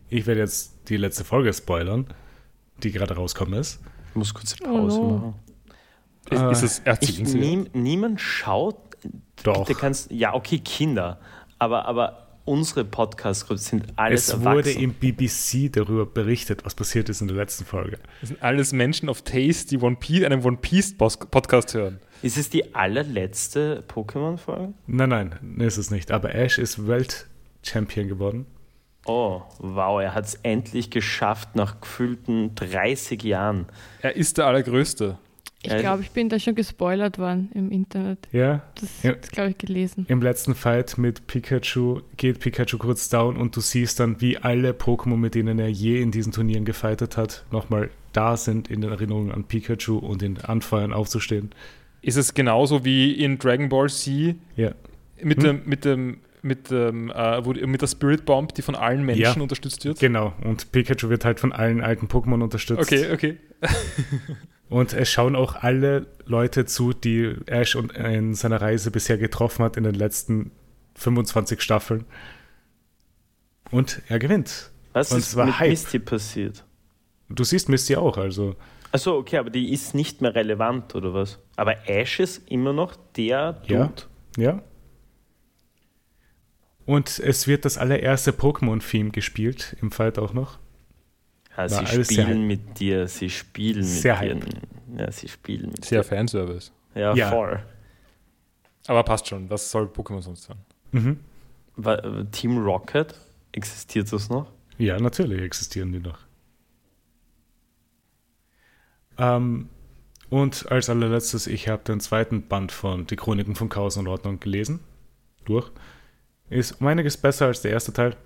ich 0.08 0.26
werde 0.26 0.40
jetzt 0.40 0.88
die 0.88 0.96
letzte 0.96 1.24
Folge 1.24 1.52
spoilern, 1.52 2.06
die 2.82 2.92
gerade 2.92 3.16
rauskommen 3.16 3.58
ist. 3.58 3.80
Ich 4.10 4.16
muss 4.16 4.32
kurz 4.32 4.56
eine 4.60 4.72
Pause 4.72 5.00
oh 5.00 5.04
no. 5.04 5.18
machen. 5.18 5.34
Ist, 6.30 6.82
äh, 6.86 6.92
ist 7.00 7.20
es? 7.20 7.34
Nie, 7.34 7.64
niemand 7.72 8.20
schaut. 8.20 8.76
Doch. 9.42 9.66
Kannst, 9.78 10.10
ja, 10.10 10.34
okay, 10.34 10.58
Kinder. 10.58 11.20
Aber, 11.58 11.86
aber 11.86 12.27
unsere 12.48 12.84
Podcast-Groups 12.84 13.66
sind 13.66 13.84
alles 13.96 14.24
Es 14.24 14.30
erwachsen. 14.30 14.52
wurde 14.52 14.70
im 14.72 14.94
BBC 14.94 15.70
darüber 15.72 16.06
berichtet, 16.06 16.64
was 16.64 16.74
passiert 16.74 17.08
ist 17.08 17.20
in 17.20 17.28
der 17.28 17.36
letzten 17.36 17.64
Folge. 17.64 17.98
Das 18.20 18.30
sind 18.30 18.42
alles 18.42 18.72
Menschen 18.72 19.08
of 19.08 19.22
Taste, 19.22 19.68
die 19.68 19.78
One 19.78 19.96
Piece, 19.96 20.24
einen 20.24 20.42
One 20.44 20.56
Piece 20.56 20.96
Podcast 20.96 21.74
hören. 21.74 22.00
Ist 22.22 22.36
es 22.38 22.50
die 22.50 22.74
allerletzte 22.74 23.84
Pokémon-Folge? 23.86 24.72
Nein, 24.86 25.08
nein, 25.08 25.32
ist 25.58 25.76
es 25.76 25.90
nicht. 25.90 26.10
Aber 26.10 26.34
Ash 26.34 26.58
ist 26.58 26.88
Welt-Champion 26.88 28.08
geworden. 28.08 28.46
Oh, 29.06 29.42
wow, 29.58 30.00
er 30.02 30.14
hat 30.14 30.24
es 30.26 30.34
endlich 30.42 30.90
geschafft 30.90 31.54
nach 31.54 31.80
gefühlten 31.80 32.54
30 32.56 33.22
Jahren. 33.22 33.66
Er 34.02 34.16
ist 34.16 34.36
der 34.38 34.46
Allergrößte. 34.46 35.16
Ich 35.62 35.76
glaube, 35.76 36.02
ich 36.02 36.10
bin 36.12 36.28
da 36.28 36.38
schon 36.38 36.54
gespoilert 36.54 37.18
worden 37.18 37.50
im 37.52 37.70
Internet. 37.70 38.28
Ja. 38.30 38.62
Das 38.76 39.02
ja. 39.02 39.12
glaube 39.32 39.50
ich, 39.50 39.58
gelesen. 39.58 40.06
Im 40.08 40.22
letzten 40.22 40.54
Fight 40.54 40.98
mit 40.98 41.26
Pikachu 41.26 42.00
geht 42.16 42.38
Pikachu 42.38 42.78
kurz 42.78 43.08
down 43.08 43.36
und 43.36 43.56
du 43.56 43.60
siehst 43.60 43.98
dann, 43.98 44.20
wie 44.20 44.38
alle 44.38 44.70
Pokémon, 44.70 45.16
mit 45.16 45.34
denen 45.34 45.58
er 45.58 45.68
je 45.68 46.00
in 46.00 46.12
diesen 46.12 46.32
Turnieren 46.32 46.64
gefightet 46.64 47.16
hat, 47.16 47.44
nochmal 47.50 47.90
da 48.12 48.36
sind 48.36 48.70
in 48.70 48.82
den 48.82 48.90
Erinnerungen 48.90 49.32
an 49.32 49.44
Pikachu 49.44 49.98
und 49.98 50.22
in 50.22 50.38
Anfeuern 50.38 50.92
aufzustehen. 50.92 51.50
Ist 52.02 52.16
es 52.16 52.34
genauso 52.34 52.84
wie 52.84 53.12
in 53.12 53.38
Dragon 53.38 53.68
Ball 53.68 53.90
Z? 53.90 54.36
Ja. 54.54 54.72
Mit, 55.20 55.38
hm? 55.38 55.44
dem, 55.44 55.62
mit 55.64 55.84
dem 55.84 56.18
mit, 56.40 56.70
ähm, 56.70 57.10
äh, 57.10 57.44
wo, 57.44 57.52
mit 57.52 57.82
der 57.82 57.88
Spirit 57.88 58.24
Bomb, 58.24 58.54
die 58.54 58.62
von 58.62 58.76
allen 58.76 59.04
Menschen 59.04 59.22
ja, 59.22 59.42
unterstützt 59.42 59.84
wird. 59.84 59.98
Genau, 59.98 60.32
und 60.44 60.70
Pikachu 60.70 61.08
wird 61.08 61.24
halt 61.24 61.40
von 61.40 61.52
allen 61.52 61.80
alten 61.80 62.06
Pokémon 62.06 62.44
unterstützt. 62.44 62.80
Okay, 62.80 63.12
okay. 63.12 63.36
und 64.68 64.92
es 64.92 65.10
schauen 65.10 65.34
auch 65.34 65.56
alle 65.56 66.06
Leute 66.26 66.66
zu, 66.66 66.92
die 66.92 67.34
Ash 67.46 67.74
in 67.74 68.34
seiner 68.34 68.60
Reise 68.60 68.90
bisher 68.90 69.16
getroffen 69.16 69.64
hat 69.64 69.76
in 69.76 69.84
den 69.84 69.94
letzten 69.94 70.50
25 70.96 71.62
Staffeln. 71.62 72.04
Und 73.70 74.02
er 74.08 74.18
gewinnt. 74.18 74.70
Was 74.92 75.12
und 75.12 75.18
ist 75.18 75.36
mit 75.36 75.58
Hype. 75.58 75.70
Misty 75.70 75.98
passiert? 75.98 76.64
Du 77.28 77.44
siehst 77.44 77.68
Misty 77.68 77.96
auch, 77.96 78.16
also. 78.16 78.56
Achso, 78.90 79.16
okay, 79.16 79.38
aber 79.38 79.50
die 79.50 79.72
ist 79.72 79.94
nicht 79.94 80.22
mehr 80.22 80.34
relevant, 80.34 80.94
oder 80.94 81.12
was? 81.12 81.38
Aber 81.56 81.88
Ash 81.88 82.20
ist 82.20 82.50
immer 82.50 82.72
noch 82.72 82.96
der 83.16 83.52
Dude. 83.52 83.92
Ja, 84.36 84.42
ja. 84.42 84.62
Und 86.86 87.18
es 87.18 87.46
wird 87.46 87.66
das 87.66 87.76
allererste 87.76 88.32
Pokémon-Theme 88.32 89.10
gespielt, 89.10 89.76
im 89.82 89.90
Fight 89.90 90.18
auch 90.18 90.32
noch. 90.32 90.58
Ja, 91.58 91.68
sie 91.68 92.04
spielen 92.04 92.46
mit 92.46 92.78
dir, 92.78 93.08
sie 93.08 93.28
spielen 93.28 93.82
sehr 93.82 94.34
mit 94.34 94.52
dir. 94.52 94.60
Ja, 94.96 95.10
sie 95.10 95.28
spielen 95.28 95.70
mit 95.70 95.84
Sehr 95.84 96.02
dir. 96.02 96.08
Fanservice. 96.08 96.70
Ja, 96.94 97.14
ja, 97.14 97.30
voll. 97.30 97.62
Aber 98.86 99.02
passt 99.02 99.26
schon, 99.26 99.50
was 99.50 99.70
soll 99.70 99.84
Pokémon 99.86 100.22
sonst 100.22 100.44
sein? 100.44 100.56
Mhm. 100.92 101.18
Team 102.30 102.58
Rocket, 102.58 103.14
existiert 103.52 104.12
das 104.12 104.30
noch? 104.30 104.50
Ja, 104.78 104.98
natürlich 104.98 105.42
existieren 105.42 105.92
die 105.92 105.98
noch. 106.00 106.20
Ähm, 109.18 109.68
und 110.30 110.70
als 110.70 110.88
allerletztes, 110.88 111.48
ich 111.48 111.68
habe 111.68 111.82
den 111.82 112.00
zweiten 112.00 112.46
Band 112.46 112.70
von 112.70 113.06
Die 113.06 113.16
Chroniken 113.16 113.56
von 113.56 113.68
Chaos 113.68 113.96
und 113.96 114.06
Ordnung 114.06 114.38
gelesen. 114.40 114.80
Durch. 115.44 115.70
Ist 116.50 116.80
um 116.80 116.86
einiges 116.86 117.16
besser 117.16 117.46
als 117.46 117.62
der 117.62 117.72
erste 117.72 117.92
Teil. 117.92 118.16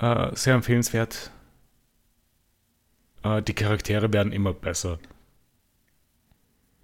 Äh, 0.00 0.34
sehr 0.34 0.54
empfehlenswert. 0.54 1.30
Äh, 3.22 3.42
die 3.42 3.54
Charaktere 3.54 4.12
werden 4.12 4.32
immer 4.32 4.52
besser. 4.54 4.98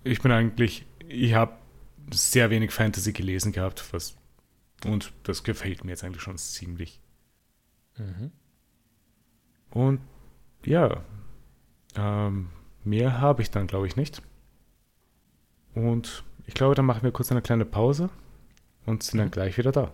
Ich 0.04 0.20
bin 0.20 0.30
eigentlich, 0.30 0.86
ich 1.08 1.34
habe 1.34 1.56
sehr 2.12 2.50
wenig 2.50 2.70
Fantasy 2.70 3.12
gelesen 3.12 3.52
gehabt, 3.52 3.92
was 3.92 4.16
und 4.84 5.12
das 5.22 5.42
gefällt 5.42 5.84
mir 5.84 5.92
jetzt 5.92 6.04
eigentlich 6.04 6.22
schon 6.22 6.36
ziemlich. 6.36 7.00
Mhm. 7.96 8.30
Und 9.70 10.00
ja, 10.64 11.02
ähm, 11.96 12.50
mehr 12.84 13.20
habe 13.20 13.42
ich 13.42 13.50
dann, 13.50 13.66
glaube 13.66 13.86
ich, 13.86 13.96
nicht. 13.96 14.22
Und 15.74 16.24
ich 16.46 16.54
glaube, 16.54 16.74
dann 16.74 16.84
machen 16.84 17.02
wir 17.02 17.12
kurz 17.12 17.30
eine 17.30 17.42
kleine 17.42 17.64
Pause 17.64 18.10
und 18.84 19.02
sind 19.02 19.18
dann 19.18 19.30
gleich 19.30 19.56
wieder 19.58 19.72
da. 19.72 19.92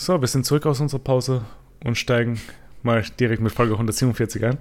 So, 0.00 0.20
wir 0.20 0.28
sind 0.28 0.46
zurück 0.46 0.64
aus 0.66 0.80
unserer 0.80 1.00
Pause 1.00 1.44
und 1.84 1.98
steigen 1.98 2.40
mal 2.82 3.02
direkt 3.18 3.42
mit 3.42 3.52
Folge 3.52 3.72
147 3.72 4.44
ein. 4.44 4.58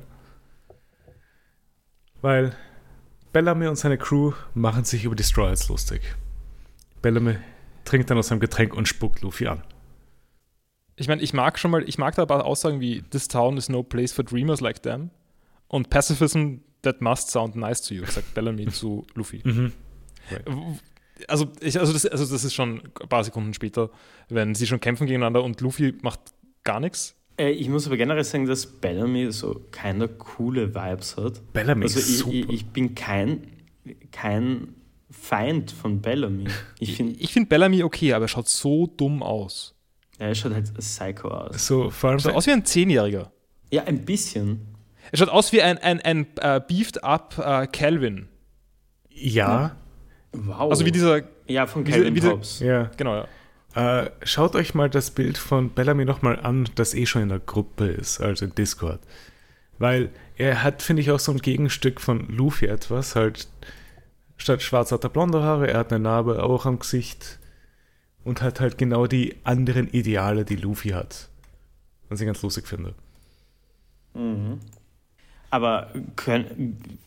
Weil 2.22 2.56
Bellamy 3.32 3.68
und 3.68 3.76
seine 3.76 3.98
Crew 3.98 4.34
machen 4.56 4.84
sich 4.84 5.04
über 5.04 5.16
die 5.16 5.24
Straws 5.24 5.70
lustig. 5.70 6.16
Bellamy 7.02 7.38
trinkt 7.86 8.10
dann 8.10 8.18
aus 8.18 8.28
seinem 8.28 8.40
Getränk 8.40 8.74
und 8.74 8.88
spuckt 8.88 9.22
Luffy 9.22 9.48
an 9.48 9.64
ich 10.98 11.08
meine, 11.08 11.22
ich 11.22 11.34
mag 11.34 11.58
schon 11.60 11.72
mal, 11.72 11.88
ich 11.88 11.98
mag 11.98 12.16
da 12.16 12.24
ein 12.24 12.28
paar 12.28 12.44
Aussagen 12.44 12.82
wie 12.82 13.04
This 13.04 13.28
town 13.28 13.56
is 13.56 13.70
no 13.70 13.84
place 13.84 14.12
for 14.12 14.26
dreamers 14.26 14.60
like 14.60 14.82
them 14.82 15.12
und 15.68 15.90
Pacifism 15.90 16.58
that 16.82 17.02
must 17.02 17.30
sound 17.30 17.56
nice 17.56 17.82
to 17.82 17.94
you, 17.94 18.06
sagt 18.06 18.34
Bellamy 18.34 18.68
zu 18.72 19.06
Luffy. 19.14 19.42
Mhm. 19.44 19.74
Right. 20.32 20.46
Also, 21.28 21.48
ich, 21.62 21.80
also, 21.80 21.94
das, 21.94 22.06
also 22.06 22.26
das 22.26 22.44
ist 22.44 22.54
schon 22.54 22.82
ein 23.02 23.10
paar 23.10 23.24
Sekunden 23.24 23.54
später, 23.54 23.90
wenn 24.30 24.56
sie 24.56 24.68
schon 24.68 24.80
kämpfen 24.80 25.08
gegeneinander 25.08 25.44
und 25.44 25.60
Luffy 25.62 25.96
macht 26.02 26.20
gar 26.64 26.80
nichts 26.80 27.16
Äh, 27.38 27.52
ich 27.52 27.70
muss 27.70 27.88
aber 27.88 27.98
generell 27.98 28.24
sagen, 28.24 28.46
dass 28.46 28.66
Bellamy 28.66 29.32
so 29.32 29.62
keine 29.72 30.08
coole 30.08 30.74
Vibes 30.76 31.18
hat. 31.18 31.42
Bellamy 31.54 31.84
also 31.84 32.00
ist 32.00 32.10
ich, 32.10 32.18
super. 32.18 32.32
Ich, 32.32 32.50
ich 32.50 32.66
bin 32.68 32.94
kein, 32.96 33.48
kein 34.12 34.76
Feind 35.10 35.72
von 35.72 36.02
Bellamy. 36.02 36.46
Ich 36.80 36.96
finde, 36.96 37.14
Ich 37.20 37.32
finde 37.34 37.50
Bellamy 37.50 37.84
okay, 37.84 38.14
aber 38.14 38.26
er 38.26 38.30
schaut 38.30 38.50
so 38.50 38.88
dumm 38.88 39.24
aus. 39.24 39.74
er 40.20 40.36
schaut 40.36 40.54
halt 40.54 40.74
psycho 40.78 41.30
aus. 41.30 41.66
so, 41.66 41.90
vor 41.90 42.10
allem 42.10 42.18
Er 42.18 42.22
schaut 42.22 42.36
aus 42.36 42.48
wie 42.48 42.52
ein 42.52 42.66
Zehnjähriger. 42.66 43.32
Ja, 43.72 43.84
ein 43.84 44.04
bisschen. 44.06 44.62
Er 45.12 45.18
schaut 45.18 45.30
aus 45.30 45.52
wie 45.54 45.62
ein, 45.62 45.78
ein, 45.78 46.02
ein 46.02 46.28
äh, 46.42 46.60
beefed 46.68 47.04
up 47.04 47.38
äh, 47.38 47.68
Calvin. 47.68 48.28
ja, 49.10 49.78
Wow. 50.46 50.70
Also 50.70 50.86
wie 50.86 50.92
dieser, 50.92 51.22
ja, 51.48 51.66
von 51.66 51.84
Calvin 51.84 52.14
diese- 52.14 52.32
Hobbes. 52.32 52.60
ja. 52.60 52.92
genau, 52.98 53.16
ja. 53.16 53.28
Äh, 54.04 54.12
schaut 54.24 54.56
euch 54.56 54.74
mal 54.74 54.90
das 54.90 55.12
Bild 55.12 55.38
von 55.38 55.70
Bellamy 55.70 56.04
nochmal 56.06 56.40
an, 56.40 56.68
das 56.76 56.94
eh 56.94 57.06
schon 57.06 57.22
in 57.24 57.30
der 57.30 57.40
Gruppe 57.40 57.88
ist, 57.88 58.20
also 58.22 58.46
in 58.46 58.56
Discord. 58.56 59.00
Weil 59.78 60.10
er 60.36 60.64
hat, 60.64 60.82
finde 60.82 61.02
ich, 61.02 61.12
auch 61.12 61.20
so 61.20 61.32
ein 61.32 61.38
Gegenstück 61.40 62.02
von 62.02 62.28
Luffy 62.30 62.66
etwas. 62.66 63.16
Halt, 63.16 63.48
statt 64.38 64.64
schwarz 64.64 64.92
hat 64.92 65.04
er 65.04 65.10
blonde 65.12 65.44
Haare, 65.44 65.68
er 65.70 65.80
hat 65.80 65.92
eine 65.92 66.02
Narbe 66.04 66.42
auch 66.44 66.66
am 66.66 66.80
Gesicht 66.80 67.38
und 68.24 68.42
hat 68.42 68.60
halt 68.60 68.78
genau 68.80 69.06
die 69.06 69.36
anderen 69.44 69.88
Ideale, 69.90 70.44
die 70.46 70.56
Luffy 70.56 70.90
hat. 70.90 71.30
Was 72.10 72.20
ich 72.22 72.26
ganz 72.26 72.42
lustig 72.42 72.68
finde. 72.68 72.96
Mhm. 74.16 74.60
Aber 75.52 75.92
können, 76.16 77.00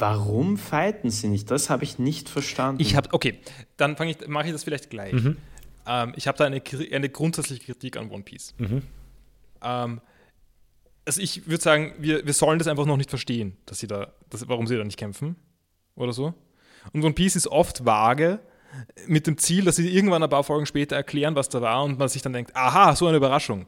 warum 0.00 0.56
fighten 0.56 1.10
sie 1.10 1.28
nicht? 1.28 1.50
Das 1.50 1.70
habe 1.70 1.84
ich 1.84 1.98
nicht 1.98 2.28
verstanden. 2.28 2.80
Ich 2.80 2.96
habe, 2.96 3.12
okay, 3.12 3.38
dann 3.76 3.96
fange 3.96 4.12
ich, 4.12 4.28
mache 4.28 4.46
ich 4.46 4.52
das 4.52 4.64
vielleicht 4.64 4.90
gleich. 4.90 5.12
Mhm. 5.12 5.36
Ähm, 5.86 6.12
ich 6.16 6.26
habe 6.26 6.38
da 6.38 6.44
eine, 6.44 6.62
eine 6.92 7.08
grundsätzliche 7.08 7.64
Kritik 7.64 7.96
an 7.96 8.10
One 8.10 8.22
Piece. 8.22 8.54
Mhm. 8.58 8.82
Ähm, 9.62 10.00
also 11.04 11.20
ich 11.20 11.46
würde 11.46 11.62
sagen, 11.62 11.94
wir, 11.98 12.24
wir 12.24 12.32
sollen 12.32 12.58
das 12.58 12.68
einfach 12.68 12.86
noch 12.86 12.96
nicht 12.96 13.10
verstehen, 13.10 13.56
dass 13.66 13.78
sie 13.78 13.86
da, 13.86 14.12
dass, 14.28 14.48
warum 14.48 14.66
sie 14.66 14.76
da 14.76 14.84
nicht 14.84 14.98
kämpfen 14.98 15.36
oder 15.96 16.12
so. 16.12 16.34
Und 16.92 17.04
One 17.04 17.14
Piece 17.14 17.36
ist 17.36 17.48
oft 17.48 17.84
vage 17.84 18.40
mit 19.06 19.26
dem 19.26 19.36
Ziel, 19.38 19.64
dass 19.64 19.76
sie 19.76 19.88
irgendwann 19.88 20.22
ein 20.22 20.30
paar 20.30 20.44
Folgen 20.44 20.66
später 20.66 20.96
erklären, 20.96 21.34
was 21.34 21.48
da 21.48 21.60
war 21.60 21.82
und 21.84 21.98
man 21.98 22.08
sich 22.08 22.22
dann 22.22 22.32
denkt, 22.32 22.54
aha, 22.54 22.94
so 22.94 23.06
eine 23.06 23.16
Überraschung. 23.16 23.66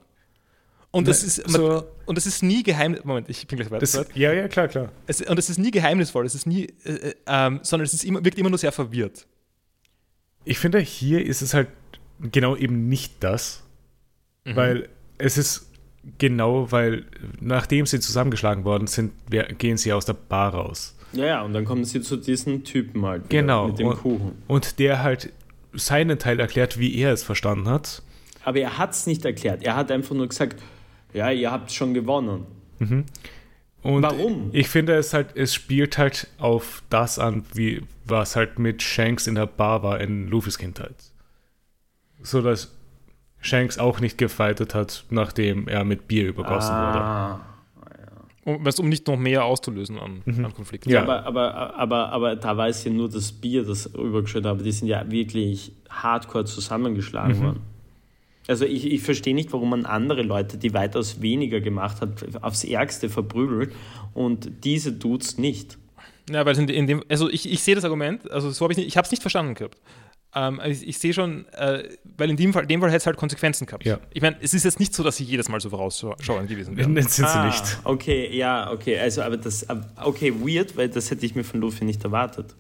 Und 0.93 1.09
das 1.09 1.25
ist 1.25 1.51
so- 1.51 1.85
und 2.07 2.17
das 2.19 2.27
ist 2.27 2.43
nie 2.43 2.63
geheim. 2.63 2.97
Moment, 3.03 3.29
ich 3.31 3.47
bin 3.47 3.57
gleich 3.59 3.71
weiter. 3.71 3.81
Das, 3.81 4.07
ja, 4.15 4.33
ja, 4.33 4.47
klar, 4.47 4.69
klar. 4.69 4.93
Es, 5.07 5.21
und 5.23 5.39
es 5.39 5.49
ist 5.51 5.59
nie 5.59 5.71
geheimnisvoll, 5.71 6.25
es 6.27 6.35
ist 6.35 6.47
nie, 6.47 6.67
äh, 6.85 6.91
äh, 6.93 7.15
ähm, 7.27 7.61
sondern 7.63 7.87
es 7.87 7.95
ist 7.95 8.05
immer, 8.05 8.25
wirkt 8.25 8.39
immer 8.39 8.51
nur 8.51 8.59
sehr 8.59 8.73
verwirrt. 8.73 9.27
Ich 10.45 10.59
finde, 10.59 10.79
hier 10.81 11.25
ist 11.25 11.41
es 11.43 11.55
halt 11.55 11.69
genau 12.21 12.57
eben 12.57 12.89
nicht 12.89 13.15
das, 13.21 13.63
Mhm. 14.45 14.57
weil 14.57 14.89
es 15.19 15.39
ist 15.39 15.71
genau, 16.19 16.71
weil 16.73 17.05
nachdem 17.41 17.87
sie 17.87 18.01
zusammengeschlagen 18.01 18.65
worden 18.65 18.87
sind, 18.87 19.13
gehen 19.59 19.77
sie 19.77 19.93
aus 19.93 20.05
der 20.05 20.15
Bar 20.15 20.53
raus. 20.55 20.97
ja, 21.13 21.27
ja, 21.27 21.43
und 21.43 21.53
dann 21.53 21.65
kommen 21.65 21.85
sie 21.85 22.01
zu 22.01 22.17
diesem 22.17 22.65
Typen 22.65 23.05
halt. 23.07 23.23
wieder 23.31 23.41
Genau. 23.41 23.69
Mit 23.69 23.79
dem 23.79 23.87
und, 23.89 23.97
Kuchen. 23.99 24.33
Und 24.49 24.79
der 24.79 25.03
halt 25.03 25.33
seinen 25.75 26.19
Teil 26.19 26.41
erklärt, 26.41 26.79
wie 26.79 26.95
er 26.97 27.13
es 27.13 27.23
verstanden 27.23 27.69
hat. 27.69 28.03
Aber 28.45 28.59
er 28.59 28.77
hat 28.79 28.91
es 28.93 29.07
nicht 29.07 29.25
erklärt. 29.25 29.63
Er 29.63 29.77
hat 29.77 29.91
einfach 29.93 30.15
nur 30.17 30.27
gesagt, 30.27 30.61
ja, 31.13 31.31
ihr 31.31 31.51
habt 31.51 31.73
schon 31.73 31.95
gewonnen. 31.95 32.47
Und 33.83 34.03
Warum? 34.03 34.51
Ich 34.53 34.69
finde 34.69 34.95
es 34.95 35.13
halt, 35.13 35.37
es 35.37 35.55
spielt 35.55 35.99
halt 35.99 36.29
auf 36.39 36.83
das 36.89 37.19
an, 37.19 37.45
wie 37.55 37.83
was 38.05 38.37
halt 38.37 38.59
mit 38.59 38.83
Shanks 38.83 39.27
in 39.27 39.35
der 39.35 39.47
Bar 39.47 39.83
war 39.83 40.01
in 40.01 40.29
Luffys 40.29 40.59
Kindheit. 40.59 40.95
So 42.23 42.43
dass 42.43 42.77
Shanks 43.41 43.79
auch 43.79 43.99
nicht 43.99 44.19
gefightet 44.19 44.75
hat, 44.75 45.05
nachdem 45.11 45.67
er 45.67 45.85
mit 45.85 46.07
Bier 46.07 46.29
übergossen 46.29 46.75
wurde. 46.75 46.99
Ah. 46.99 47.41
Um, 48.45 48.65
weißt, 48.65 48.81
um 48.81 48.89
nicht 48.89 49.07
noch 49.07 49.17
mehr 49.17 49.45
auszulösen 49.45 49.99
an, 49.99 50.23
an 50.27 50.53
Konflikten. 50.53 50.91
Ja. 50.91 51.03
Aber, 51.03 51.25
aber, 51.27 51.75
aber, 51.77 52.09
aber 52.11 52.37
da 52.37 52.57
war 52.57 52.69
es 52.69 52.83
ja 52.83 52.91
nur 52.91 53.09
das 53.09 53.31
Bier, 53.31 53.65
das 53.65 53.87
übergeschüttet 53.87 54.47
aber 54.47 54.63
die 54.63 54.73
sind 54.73 54.89
ja 54.89 55.09
wirklich 55.09 55.73
hardcore 55.89 56.45
zusammengeschlagen 56.45 57.41
worden. 57.41 57.61
Also 58.49 58.65
ich, 58.65 58.91
ich 58.91 59.03
verstehe 59.03 59.35
nicht, 59.35 59.53
warum 59.53 59.71
man 59.71 59.87
andere 59.87 60.23
Leute, 60.23 60.59
die 60.59 60.75
weitaus 60.75 61.23
weniger 61.23 61.61
gemacht 61.61 62.01
hat, 62.01 62.43
aufs 62.43 62.65
Ärgste 62.65 63.09
verprügelt 63.09 63.73
und 64.15 64.65
diese 64.65 64.93
Dudes 64.93 65.39
nicht. 65.39 65.79
Ja, 66.31 66.45
weil 66.45 66.59
in, 66.59 66.69
in 66.69 66.87
dem, 66.87 67.03
also 67.09 67.29
ich, 67.29 67.51
ich 67.51 67.63
sehe 67.63 67.75
das 67.75 67.85
Argument, 67.85 68.31
also 68.31 68.51
so 68.51 68.65
habe 68.65 68.73
ich 68.73 68.79
nicht, 68.79 68.89
ich 68.89 68.97
habe 68.97 69.05
es 69.05 69.11
nicht 69.11 69.23
verstanden 69.23 69.55
gehabt. 69.55 69.79
Ähm, 70.35 70.61
ich, 70.65 70.87
ich 70.87 70.99
sehe 70.99 71.13
schon, 71.13 71.47
äh, 71.53 71.85
weil 72.17 72.31
in 72.31 72.37
dem 72.37 72.53
Fall, 72.53 72.67
dem 72.67 72.81
Fall 72.81 72.91
hätte 72.91 72.99
es 72.99 73.07
halt 73.07 73.17
Konsequenzen 73.17 73.67
gehabt. 73.67 73.85
Ja. 73.85 73.99
Ich 74.13 74.23
meine, 74.23 74.37
es 74.41 74.55
ist 74.55 74.65
jetzt 74.65 74.81
nicht 74.81 74.95
so, 74.95 75.03
dass 75.03 75.17
sie 75.17 75.25
jedes 75.25 75.49
Mal 75.49 75.61
so 75.61 75.69
vorausschauend 75.71 76.49
gewesen 76.49 76.77
wären. 76.77 76.95
Nein, 76.95 77.07
sind 77.07 77.29
sie 77.29 77.39
ah, 77.39 77.47
nicht. 77.47 77.79
Okay, 77.85 78.35
ja, 78.35 78.71
okay. 78.73 78.99
Also, 78.99 79.23
aber 79.23 79.37
das, 79.37 79.67
okay, 80.03 80.33
weird, 80.33 80.77
weil 80.77 80.89
das 80.89 81.11
hätte 81.11 81.27
ich 81.27 81.35
mir 81.35 81.45
von 81.45 81.61
Luffy 81.61 81.85
nicht 81.85 82.03
erwartet. 82.03 82.55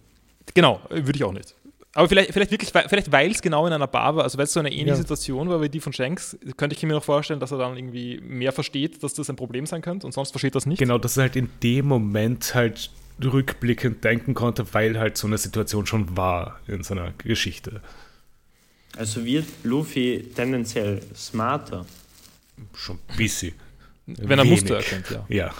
Genau, 0.54 0.80
äh, 0.90 0.96
würde 0.96 1.16
ich 1.16 1.24
auch 1.24 1.32
nicht. 1.32 1.54
Aber 1.94 2.08
vielleicht, 2.08 2.32
vielleicht 2.32 2.50
wirklich, 2.50 2.74
weil- 2.74 2.88
vielleicht 2.88 3.12
weil 3.12 3.30
es 3.30 3.42
genau 3.42 3.66
in 3.66 3.72
einer 3.72 3.86
Bar 3.86 4.16
war, 4.16 4.24
also 4.24 4.38
weil 4.38 4.44
es 4.44 4.52
so 4.52 4.60
eine 4.60 4.70
ähnliche 4.70 4.88
Ja. 4.90 4.96
Situation 4.96 5.48
war 5.50 5.60
wie 5.60 5.68
die 5.68 5.80
von 5.80 5.92
Shanks, 5.92 6.38
könnte 6.56 6.74
ich 6.74 6.82
mir 6.82 6.94
noch 6.94 7.04
vorstellen, 7.04 7.38
dass 7.38 7.50
er 7.52 7.58
dann 7.58 7.76
irgendwie 7.76 8.18
mehr 8.22 8.52
versteht, 8.52 9.02
dass 9.02 9.12
das 9.14 9.28
ein 9.28 9.36
Problem 9.36 9.66
sein 9.66 9.82
könnte 9.82 10.06
und 10.06 10.12
sonst 10.12 10.30
versteht 10.30 10.54
das 10.54 10.64
nicht. 10.64 10.78
Genau, 10.78 10.96
dass 10.98 11.16
er 11.18 11.24
halt 11.24 11.36
in 11.36 11.50
dem 11.62 11.86
Moment 11.86 12.54
halt 12.54 12.90
rückblickend 13.22 14.02
denken 14.04 14.32
konnte, 14.34 14.72
weil 14.72 14.98
halt 14.98 15.18
so 15.18 15.26
eine 15.26 15.36
Situation 15.36 15.84
schon 15.86 16.16
war 16.16 16.60
in 16.66 16.82
seiner 16.82 17.12
Geschichte. 17.18 17.82
Also 18.96 19.24
wird 19.24 19.46
Luffy 19.62 20.30
tendenziell 20.34 21.00
smarter. 21.14 21.84
Schon 22.74 22.98
ein 23.08 23.16
bisschen. 23.16 23.52
Wenn 24.06 24.38
er 24.38 24.44
Wenig. 24.44 24.60
Muster 24.62 24.76
erkennt, 24.76 25.10
ja. 25.10 25.24
Ja. 25.28 25.54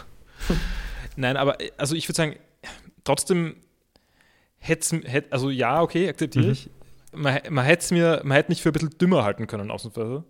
Nein, 1.17 1.37
aber 1.37 1.61
äh, 1.61 1.71
also 1.77 1.95
ich 1.95 2.09
würde 2.09 2.17
sagen, 2.17 2.37
trotzdem 3.05 3.57
hätte 4.63 4.97
hätt, 5.05 5.33
also 5.33 5.51
ja, 5.51 5.83
okay, 5.83 6.09
akzeptiere 6.09 6.47
Mhm. 6.47 6.53
ich. 6.53 6.71
Man, 7.15 7.39
man 7.51 7.65
hätte 7.65 7.83
es 7.83 7.91
mir, 7.91 8.21
man 8.25 8.37
hätte 8.37 8.51
mich 8.51 8.63
für 8.63 8.71
ein 8.71 8.73
bisschen 8.73 8.91
dümmer 8.99 9.25
halten 9.25 9.47
können, 9.47 9.71
ausnahmsweise. 9.71 10.25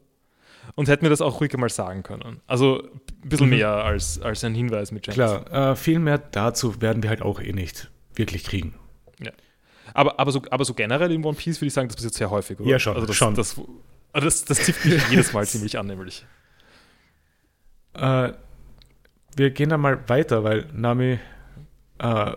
Und 0.76 0.88
hätte 0.88 1.04
mir 1.04 1.10
das 1.10 1.20
auch 1.20 1.40
ruhig 1.40 1.56
mal 1.56 1.68
sagen 1.68 2.02
können. 2.02 2.40
Also 2.46 2.82
ein 2.82 3.28
bisschen 3.28 3.48
Mhm. 3.50 3.56
mehr 3.56 3.68
als, 3.70 4.20
als 4.20 4.42
ein 4.44 4.54
Hinweis 4.54 4.90
mit 4.92 5.06
James. 5.06 5.14
Klar, 5.16 5.70
äh, 5.72 5.76
viel 5.76 5.98
mehr 5.98 6.18
dazu 6.18 6.80
werden 6.80 7.02
wir 7.02 7.10
halt 7.10 7.22
auch 7.22 7.40
eh 7.40 7.52
nicht 7.52 7.90
wirklich 8.14 8.44
kriegen. 8.44 8.74
Aber, 9.94 10.18
aber, 10.18 10.30
so, 10.32 10.40
aber 10.50 10.64
so 10.64 10.72
generell 10.72 11.10
in 11.12 11.22
One 11.24 11.36
Piece 11.36 11.60
würde 11.60 11.66
ich 11.66 11.74
sagen, 11.74 11.88
das 11.88 11.96
passiert 11.96 12.14
sehr 12.14 12.30
häufig, 12.30 12.58
oder? 12.58 12.70
Ja, 12.70 12.78
schon, 12.78 12.94
Also 12.94 13.06
das, 13.06 13.16
schon. 13.16 13.34
Das, 13.34 13.60
also 14.12 14.24
das, 14.24 14.44
das 14.44 14.58
zieht 14.64 14.82
mich 14.84 15.02
jedes 15.10 15.32
Mal 15.34 15.46
ziemlich 15.46 15.78
an, 15.78 15.86
nämlich. 15.86 16.24
Äh, 17.94 18.32
wir 19.36 19.50
gehen 19.50 19.68
dann 19.68 19.80
mal 19.80 20.08
weiter, 20.08 20.44
weil 20.44 20.66
Nami, 20.72 21.18
äh, 21.98 22.32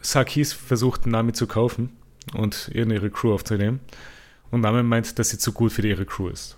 Sakis 0.00 0.52
versucht 0.52 1.06
Nami 1.06 1.32
zu 1.32 1.46
kaufen 1.46 1.90
und 2.34 2.68
in 2.68 2.90
ihre 2.90 3.10
Crew 3.10 3.32
aufzunehmen. 3.32 3.80
Und 4.50 4.60
Nami 4.60 4.82
meint, 4.82 5.18
dass 5.18 5.30
sie 5.30 5.38
zu 5.38 5.52
gut 5.52 5.72
für 5.72 5.86
ihre 5.86 6.06
Crew 6.06 6.28
ist. 6.28 6.56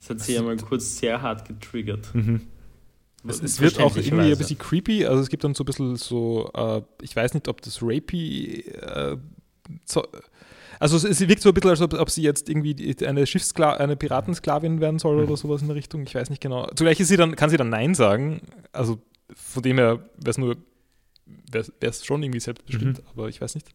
Das 0.00 0.10
hat 0.10 0.20
sie 0.20 0.34
ja 0.34 0.42
mal 0.42 0.56
kurz 0.56 0.98
sehr 0.98 1.20
hart 1.20 1.46
getriggert. 1.46 2.14
Mhm. 2.14 2.42
Es, 3.28 3.42
es 3.42 3.60
wird 3.60 3.78
auch 3.80 3.96
irgendwie 3.96 4.32
ein 4.32 4.38
bisschen 4.38 4.58
creepy. 4.58 5.04
Also 5.04 5.20
es 5.20 5.28
gibt 5.28 5.44
dann 5.44 5.54
so 5.54 5.62
ein 5.62 5.66
bisschen 5.66 5.96
so, 5.96 6.50
äh, 6.54 6.80
ich 7.02 7.14
weiß 7.14 7.34
nicht, 7.34 7.48
ob 7.48 7.60
das 7.60 7.82
rapey. 7.82 8.60
Äh, 8.60 9.18
so, 9.84 10.06
also 10.78 10.96
es, 10.96 11.04
es 11.04 11.20
wirkt 11.28 11.42
so 11.42 11.50
ein 11.50 11.54
bisschen, 11.54 11.70
als 11.70 11.82
ob, 11.82 11.92
ob 11.92 12.08
sie 12.08 12.22
jetzt 12.22 12.48
irgendwie 12.48 12.96
eine 13.04 13.26
Schiffskla 13.26 13.74
eine 13.74 13.96
Piratensklavin 13.96 14.80
werden 14.80 14.98
soll 14.98 15.22
oder 15.22 15.36
sowas 15.36 15.60
in 15.60 15.68
der 15.68 15.76
Richtung. 15.76 16.02
Ich 16.04 16.14
weiß 16.14 16.30
nicht 16.30 16.40
genau. 16.40 16.66
Zugleich 16.74 16.98
ist 16.98 17.08
sie 17.08 17.18
dann, 17.18 17.36
kann 17.36 17.50
sie 17.50 17.58
dann 17.58 17.68
Nein 17.68 17.94
sagen. 17.94 18.40
Also 18.72 19.02
von 19.34 19.62
dem 19.62 19.76
her 19.76 19.98
wäre 20.16 20.30
es 20.30 20.38
nur, 20.38 20.56
wäre 21.52 21.66
es 21.80 22.04
schon 22.04 22.22
irgendwie 22.22 22.40
selbstbestimmt, 22.40 23.02
aber 23.10 23.28
ich 23.28 23.40
weiß 23.40 23.54
nicht. 23.54 23.68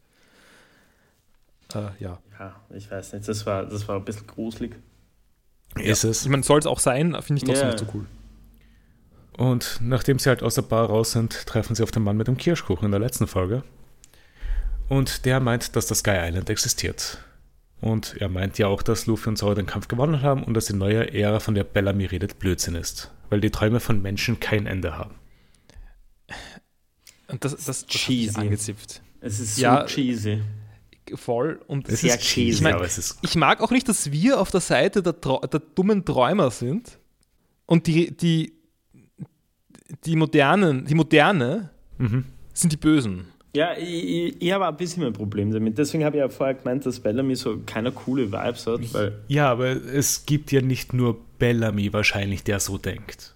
Äh, 1.74 1.90
ja. 2.00 2.20
Ja, 2.40 2.56
ich 2.74 2.90
weiß 2.92 3.14
nicht, 3.14 3.28
das 3.28 3.46
war, 3.46 3.66
das 3.66 3.88
war 3.88 3.96
ein 3.98 4.06
bisschen 4.06 4.28
gruselig. 4.28 4.76
Ist 5.78 6.04
Ich 6.04 6.10
es. 6.12 6.28
meine, 6.28 6.44
soll 6.44 6.60
es 6.60 6.66
auch 6.68 6.80
sein, 6.80 7.14
finde 7.22 7.40
ich 7.40 7.44
trotzdem 7.46 7.68
Ja. 7.68 7.74
nicht 7.74 7.80
so 7.80 7.88
cool. 7.94 8.06
Und 9.38 9.80
nachdem 9.82 10.18
sie 10.20 10.30
halt 10.30 10.44
aus 10.44 10.56
der 10.56 10.62
Bar 10.62 10.86
raus 10.88 11.12
sind, 11.12 11.46
treffen 11.46 11.76
sie 11.76 11.84
auf 11.84 11.92
den 11.92 12.04
Mann 12.04 12.16
mit 12.18 12.28
dem 12.28 12.38
Kirschkuchen 12.38 12.86
in 12.86 12.92
der 12.92 13.02
letzten 13.02 13.28
Folge. 13.28 13.64
Und 14.88 15.26
der 15.26 15.40
meint, 15.40 15.76
dass 15.76 15.88
das 15.88 16.00
Sky 16.00 16.16
Island 16.30 16.50
existiert. 16.50 17.18
Und 17.82 18.16
er 18.22 18.30
meint 18.30 18.58
ja 18.58 18.68
auch, 18.68 18.82
dass 18.82 19.06
Luffy 19.08 19.28
und 19.30 19.36
Zoro 19.38 19.54
den 19.54 19.66
Kampf 19.66 19.88
gewonnen 19.90 20.22
haben 20.22 20.44
und 20.44 20.54
dass 20.54 20.68
die 20.68 20.74
neue 20.74 21.14
Ära, 21.14 21.40
von 21.40 21.56
der 21.56 21.66
Bellamy 21.66 22.06
redet, 22.06 22.40
Blödsinn 22.40 22.76
ist. 22.76 23.12
Weil 23.30 23.42
die 23.42 23.50
Träume 23.50 23.80
von 23.82 24.02
Menschen 24.02 24.40
kein 24.40 24.68
Ende 24.68 24.98
haben. 24.98 25.16
Und 27.28 27.44
das, 27.44 27.54
das, 27.56 27.66
das 27.66 27.86
Cheesy. 27.88 28.38
angezipft. 28.40 29.02
Es 29.22 29.40
ist 29.40 29.56
so 29.56 29.62
Ja. 29.64 29.86
cheesy. 29.86 30.42
Voll. 31.16 31.60
Und 31.68 31.88
Es 31.90 32.02
Sehr 32.02 32.16
ist 32.16 32.22
cheesy, 32.24 32.50
cheesy, 32.52 32.64
mein- 32.64 32.74
aber 32.76 32.86
es 32.86 32.98
ist 32.98 33.18
ich 33.22 33.36
mag 33.36 33.62
auch 33.62 33.72
nicht, 33.72 33.88
dass 33.88 34.12
wir 34.12 34.40
auf 34.40 34.50
der 34.52 34.62
Seite 34.62 35.04
der, 35.04 35.14
der 35.14 35.60
dummen 35.76 36.04
Träumer 36.04 36.50
sind 36.52 36.98
und 37.68 37.86
die, 37.88 38.16
die, 38.16 38.54
die 40.06 40.16
modernen, 40.16 40.86
die 40.86 40.96
moderne 40.96 41.70
Mhm. 41.98 42.26
sind 42.54 42.72
die 42.74 42.78
Bösen. 42.78 43.28
Ja, 43.56 43.70
ich, 43.78 43.88
ich, 44.04 44.42
ich 44.42 44.52
habe 44.52 44.68
ein 44.68 44.76
bisschen 44.76 45.04
mein 45.04 45.14
Problem 45.14 45.52
damit. 45.52 45.78
Deswegen 45.78 46.04
habe 46.04 46.18
ich 46.18 46.20
ja 46.20 46.28
vorher 46.28 46.56
gemeint, 46.56 46.86
dass 46.86 47.00
Bellamy 47.00 47.36
so 47.36 47.60
keine 47.66 47.92
coole 47.92 48.30
Vibes 48.32 48.68
hat, 48.68 48.94
weil 48.94 49.22
Ja, 49.30 49.50
aber 49.50 49.68
es 49.70 50.26
gibt 50.26 50.52
ja 50.52 50.62
nicht 50.62 50.92
nur 50.92 51.18
Bellamy 51.40 51.94
wahrscheinlich, 51.94 52.44
der 52.44 52.60
so 52.60 52.78
denkt. 52.78 53.35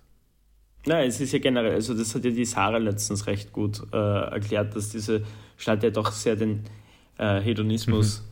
Nein, 0.89 1.07
es 1.07 1.21
ist 1.21 1.33
ja 1.33 1.37
generell, 1.37 1.73
also 1.73 1.93
das 1.93 2.15
hat 2.15 2.25
ja 2.25 2.31
die 2.31 2.45
Sarah 2.45 2.79
letztens 2.79 3.27
recht 3.27 3.53
gut 3.53 3.83
äh, 3.93 3.95
erklärt, 3.95 4.75
dass 4.75 4.89
diese 4.89 5.21
Stadt 5.55 5.83
ja 5.83 5.91
doch 5.91 6.11
sehr 6.11 6.35
den 6.35 6.63
äh, 7.19 7.39
Hedonismus 7.41 8.23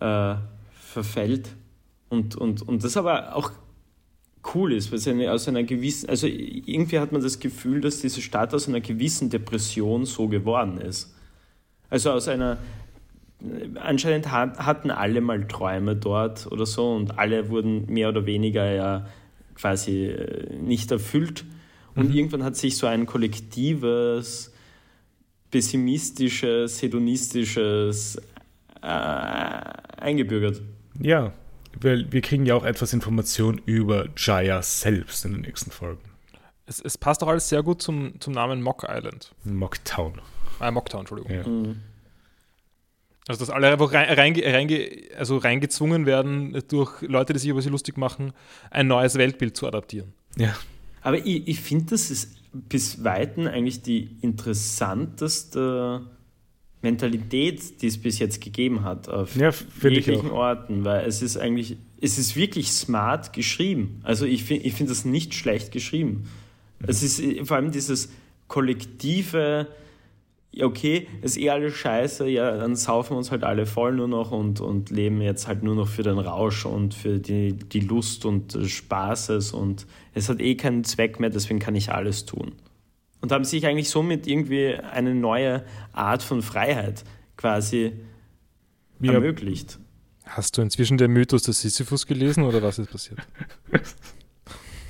mhm. 0.00 0.06
äh, 0.06 0.36
verfällt 0.80 1.50
und, 2.08 2.36
und, 2.36 2.62
und 2.62 2.82
das 2.82 2.96
aber 2.96 3.36
auch 3.36 3.52
cool 4.54 4.72
ist, 4.72 4.92
weil 4.92 4.98
es 4.98 5.28
aus 5.28 5.46
einer 5.46 5.62
gewissen, 5.62 6.08
also 6.08 6.26
irgendwie 6.26 6.98
hat 7.00 7.12
man 7.12 7.20
das 7.20 7.38
Gefühl, 7.38 7.82
dass 7.82 8.00
diese 8.00 8.22
Stadt 8.22 8.54
aus 8.54 8.66
einer 8.66 8.80
gewissen 8.80 9.28
Depression 9.28 10.06
so 10.06 10.28
geworden 10.28 10.78
ist. 10.78 11.14
Also 11.90 12.12
aus 12.12 12.28
einer, 12.28 12.56
anscheinend 13.74 14.32
hatten 14.32 14.90
alle 14.90 15.20
mal 15.20 15.46
Träume 15.48 15.96
dort 15.96 16.50
oder 16.50 16.64
so 16.64 16.94
und 16.94 17.18
alle 17.18 17.50
wurden 17.50 17.92
mehr 17.92 18.08
oder 18.08 18.24
weniger 18.24 18.72
ja 18.72 19.06
quasi 19.54 20.06
äh, 20.06 20.56
nicht 20.56 20.90
erfüllt. 20.90 21.44
Und 21.94 22.10
mhm. 22.10 22.16
irgendwann 22.16 22.44
hat 22.44 22.56
sich 22.56 22.76
so 22.76 22.86
ein 22.86 23.06
kollektives, 23.06 24.52
pessimistisches, 25.50 26.82
hedonistisches 26.82 28.16
äh, 28.82 28.86
eingebürgert. 28.86 30.60
Ja, 31.00 31.32
weil 31.80 32.10
wir 32.12 32.20
kriegen 32.20 32.46
ja 32.46 32.54
auch 32.54 32.64
etwas 32.64 32.92
Information 32.92 33.60
über 33.64 34.08
Jaya 34.16 34.62
selbst 34.62 35.24
in 35.24 35.32
den 35.32 35.40
nächsten 35.42 35.70
Folgen. 35.70 36.02
Es, 36.66 36.80
es 36.80 36.96
passt 36.96 37.22
auch 37.22 37.28
alles 37.28 37.48
sehr 37.48 37.62
gut 37.62 37.82
zum, 37.82 38.20
zum 38.20 38.32
Namen 38.32 38.62
Mock 38.62 38.86
Island. 38.88 39.32
Mocktown. 39.44 40.20
Ah, 40.60 40.70
Mocktown, 40.70 41.00
Entschuldigung. 41.00 41.32
Ja. 41.32 41.46
Mhm. 41.46 41.80
Also, 43.26 43.40
dass 43.40 43.50
alle 43.50 43.72
einfach 43.72 43.92
rein, 43.92 44.38
rein, 44.44 44.70
also 45.16 45.38
reingezwungen 45.38 46.04
werden, 46.04 46.62
durch 46.68 47.00
Leute, 47.00 47.32
die 47.32 47.38
sich 47.38 47.48
über 47.48 47.62
sie 47.62 47.70
lustig 47.70 47.96
machen, 47.96 48.32
ein 48.70 48.86
neues 48.86 49.16
Weltbild 49.16 49.56
zu 49.56 49.66
adaptieren. 49.66 50.12
Ja. 50.36 50.54
Aber 51.04 51.18
ich, 51.18 51.46
ich 51.46 51.60
finde, 51.60 51.84
das 51.90 52.10
ist 52.10 52.34
bis 52.52 53.04
Weiten 53.04 53.46
eigentlich 53.46 53.82
die 53.82 54.08
interessanteste 54.22 56.00
Mentalität, 56.80 57.82
die 57.82 57.88
es 57.88 57.98
bis 57.98 58.18
jetzt 58.18 58.40
gegeben 58.40 58.84
hat, 58.84 59.08
auf 59.10 59.36
ja, 59.36 59.50
jeglichen 59.82 60.30
Orten, 60.30 60.84
weil 60.84 61.06
es 61.06 61.20
ist 61.20 61.36
eigentlich, 61.36 61.76
es 62.00 62.18
ist 62.18 62.36
wirklich 62.36 62.72
smart 62.72 63.34
geschrieben. 63.34 64.00
Also 64.02 64.24
ich 64.24 64.44
finde 64.44 64.64
ich 64.64 64.72
find 64.72 64.88
das 64.88 65.04
nicht 65.04 65.34
schlecht 65.34 65.72
geschrieben. 65.72 66.24
Es 66.86 67.02
ist 67.02 67.22
vor 67.46 67.58
allem 67.58 67.70
dieses 67.70 68.10
kollektive, 68.48 69.68
ja, 70.56 70.66
okay, 70.66 71.08
ist 71.20 71.36
eh 71.36 71.50
alles 71.50 71.74
scheiße, 71.74 72.28
ja, 72.28 72.56
dann 72.56 72.76
saufen 72.76 73.14
wir 73.14 73.18
uns 73.18 73.32
halt 73.32 73.42
alle 73.42 73.66
voll 73.66 73.96
nur 73.96 74.06
noch 74.06 74.30
und, 74.30 74.60
und 74.60 74.90
leben 74.90 75.20
jetzt 75.20 75.48
halt 75.48 75.64
nur 75.64 75.74
noch 75.74 75.88
für 75.88 76.04
den 76.04 76.18
Rausch 76.18 76.64
und 76.64 76.94
für 76.94 77.18
die, 77.18 77.54
die 77.54 77.80
Lust 77.80 78.24
und 78.24 78.56
Spaßes 78.64 79.52
und 79.52 79.86
es 80.14 80.28
hat 80.28 80.40
eh 80.40 80.54
keinen 80.54 80.84
Zweck 80.84 81.18
mehr, 81.18 81.30
deswegen 81.30 81.58
kann 81.58 81.74
ich 81.74 81.90
alles 81.90 82.24
tun. 82.24 82.52
Und 83.20 83.32
haben 83.32 83.44
sich 83.44 83.66
eigentlich 83.66 83.90
somit 83.90 84.28
irgendwie 84.28 84.74
eine 84.76 85.14
neue 85.14 85.64
Art 85.92 86.22
von 86.22 86.40
Freiheit 86.40 87.04
quasi 87.36 87.92
ja. 89.00 89.14
ermöglicht. 89.14 89.80
Hast 90.24 90.56
du 90.56 90.62
inzwischen 90.62 90.98
den 90.98 91.10
Mythos 91.10 91.42
des 91.42 91.62
Sisyphus 91.62 92.06
gelesen 92.06 92.44
oder 92.44 92.62
was 92.62 92.78
ist 92.78 92.92
passiert? 92.92 93.18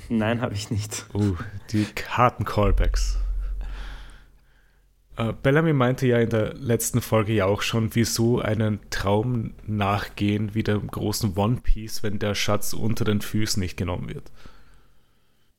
Nein, 0.09 0.41
habe 0.41 0.53
ich 0.53 0.69
nicht. 0.69 1.07
Oh, 1.13 1.35
die 1.71 1.87
harten 2.09 2.45
Callbacks. 2.45 3.17
Bellamy 5.41 5.71
meinte 5.71 6.07
ja 6.07 6.19
in 6.19 6.29
der 6.29 6.53
letzten 6.55 6.99
Folge 6.99 7.33
ja 7.33 7.45
auch 7.45 7.61
schon, 7.61 7.95
wieso 7.95 8.39
einen 8.39 8.79
Traum 8.89 9.53
nachgehen 9.65 10.53
wie 10.53 10.63
dem 10.63 10.87
großen 10.87 11.37
One 11.37 11.59
Piece, 11.63 12.03
wenn 12.03 12.19
der 12.19 12.35
Schatz 12.35 12.73
unter 12.73 13.05
den 13.05 13.21
Füßen 13.21 13.61
nicht 13.61 13.77
genommen 13.77 14.09
wird. 14.09 14.31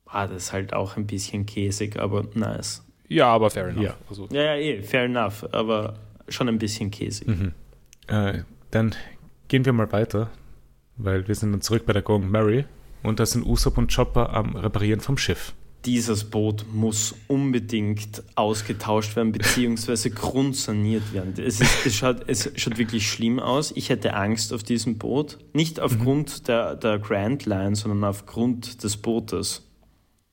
Ah, 0.05 0.27
das 0.27 0.43
ist 0.43 0.53
halt 0.53 0.73
auch 0.73 0.95
ein 0.95 1.07
bisschen 1.07 1.45
käsig, 1.45 1.97
aber 1.97 2.25
nice. 2.35 2.85
Ja, 3.09 3.27
aber 3.27 3.49
fair 3.49 3.69
enough. 3.69 3.83
Ja, 3.83 3.97
also. 4.09 4.27
ja, 4.31 4.41
ja 4.41 4.55
eh, 4.55 4.81
fair 4.83 5.05
enough, 5.05 5.45
aber 5.51 5.95
schon 6.29 6.49
ein 6.49 6.59
bisschen 6.59 6.91
käsig. 6.91 7.27
Mhm. 7.27 7.53
Äh, 8.07 8.43
dann 8.71 8.95
gehen 9.47 9.65
wir 9.65 9.73
mal 9.73 9.91
weiter, 9.91 10.29
weil 10.97 11.27
wir 11.27 11.35
sind 11.35 11.51
dann 11.51 11.61
zurück 11.61 11.85
bei 11.85 11.93
der 11.93 12.03
Going 12.03 12.29
Mary 12.29 12.65
und 13.01 13.19
da 13.19 13.25
sind 13.25 13.45
Usopp 13.45 13.77
und 13.77 13.93
Chopper 13.93 14.33
am 14.33 14.55
Reparieren 14.55 14.99
vom 14.99 15.17
Schiff 15.17 15.53
dieses 15.87 16.25
Boot 16.25 16.65
muss 16.73 17.15
unbedingt 17.27 18.21
ausgetauscht 18.35 19.15
werden, 19.15 19.31
beziehungsweise 19.31 20.09
grundsaniert 20.11 21.13
werden. 21.13 21.33
Es, 21.37 21.61
ist, 21.61 21.85
es, 21.85 21.95
schaut, 21.95 22.27
es 22.27 22.51
schaut 22.57 22.77
wirklich 22.77 23.09
schlimm 23.09 23.39
aus. 23.39 23.71
Ich 23.73 23.87
hätte 23.87 24.13
Angst 24.13 24.51
auf 24.51 24.63
diesem 24.63 24.97
Boot. 24.97 25.37
Nicht 25.53 25.79
aufgrund 25.79 26.41
mhm. 26.41 26.43
der, 26.43 26.75
der 26.75 26.99
Grand 26.99 27.45
Line, 27.45 27.77
sondern 27.77 28.03
aufgrund 28.03 28.83
des 28.83 28.97
Bootes. 28.97 29.63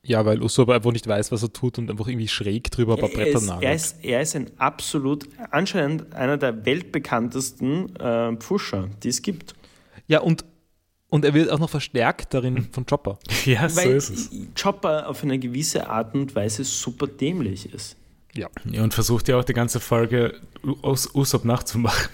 Ja, 0.02 0.26
weil 0.26 0.42
Usopp 0.42 0.70
einfach 0.70 0.90
nicht 0.90 1.06
weiß, 1.06 1.30
was 1.30 1.44
er 1.44 1.52
tut 1.52 1.78
und 1.78 1.88
einfach 1.88 2.08
irgendwie 2.08 2.28
schräg 2.28 2.70
drüber 2.72 2.94
ein 2.94 3.00
paar 3.00 3.08
Bretter 3.08 3.40
nagelt. 3.40 3.62
Er 3.62 3.74
ist, 3.74 4.04
er 4.04 4.20
ist 4.22 4.34
ein 4.34 4.50
absolut, 4.58 5.28
anscheinend 5.52 6.12
einer 6.14 6.36
der 6.36 6.66
weltbekanntesten 6.66 7.94
äh, 7.96 8.36
Pfuscher, 8.36 8.90
die 9.04 9.08
es 9.08 9.22
gibt. 9.22 9.54
Ja, 10.08 10.20
und 10.20 10.44
und 11.08 11.24
er 11.24 11.34
wird 11.34 11.50
auch 11.50 11.58
noch 11.58 11.70
verstärkt 11.70 12.34
darin 12.34 12.68
von 12.72 12.86
Chopper. 12.86 13.18
Ja, 13.44 13.68
so 13.68 13.80
ist 13.82 14.10
es. 14.10 14.30
Chopper 14.60 15.08
auf 15.08 15.22
eine 15.22 15.38
gewisse 15.38 15.88
Art 15.88 16.14
und 16.14 16.34
Weise 16.34 16.64
super 16.64 17.06
dämlich 17.06 17.72
ist. 17.72 17.96
Ja. 18.34 18.48
ja 18.64 18.82
und 18.82 18.94
versucht 18.94 19.28
ja 19.28 19.38
auch 19.38 19.44
die 19.44 19.52
ganze 19.52 19.80
Folge 19.80 20.40
aus 20.82 21.14
Usopp 21.14 21.44
nachzumachen. 21.44 22.08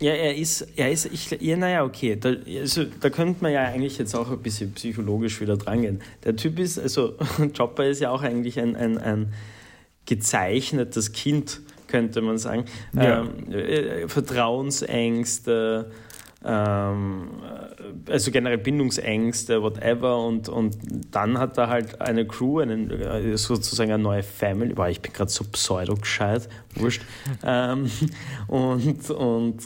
Ja, 0.00 0.12
er 0.12 0.36
ist, 0.36 0.66
er 0.76 0.90
ist, 0.90 1.06
ich, 1.06 1.30
ja, 1.40 1.56
naja, 1.56 1.84
okay, 1.84 2.16
da, 2.16 2.34
also, 2.60 2.84
da 3.00 3.10
könnte 3.10 3.42
man 3.42 3.52
ja 3.52 3.62
eigentlich 3.62 3.96
jetzt 3.96 4.14
auch 4.14 4.30
ein 4.30 4.42
bisschen 4.42 4.72
psychologisch 4.72 5.40
wieder 5.40 5.56
drangehen. 5.56 6.02
Der 6.24 6.36
Typ 6.36 6.58
ist, 6.58 6.78
also 6.78 7.14
Chopper 7.56 7.86
ist 7.86 8.00
ja 8.00 8.10
auch 8.10 8.22
eigentlich 8.22 8.58
ein, 8.60 8.76
ein, 8.76 8.98
ein 8.98 9.32
gezeichnetes 10.04 11.12
Kind, 11.12 11.60
könnte 11.86 12.20
man 12.22 12.38
sagen. 12.38 12.64
Ja. 12.92 13.20
Ähm, 13.22 13.52
äh, 13.52 14.08
Vertrauensängste, 14.08 15.90
ähm, 16.44 17.28
also 18.08 18.30
generell 18.30 18.58
Bindungsängste, 18.58 19.62
whatever. 19.62 20.18
Und, 20.18 20.48
und 20.48 20.76
dann 21.10 21.38
hat 21.38 21.56
er 21.58 21.68
halt 21.68 22.00
eine 22.00 22.26
Crew, 22.26 22.60
einen, 22.60 22.90
äh, 22.90 23.36
sozusagen 23.36 23.92
eine 23.92 24.02
neue 24.02 24.22
Family. 24.22 24.74
Boah, 24.74 24.88
ich 24.88 25.00
bin 25.00 25.12
gerade 25.12 25.30
so 25.30 25.44
pseudo-gescheit, 25.44 26.48
wurscht. 26.74 27.02
ähm, 27.44 27.90
und, 28.46 29.10
und, 29.10 29.56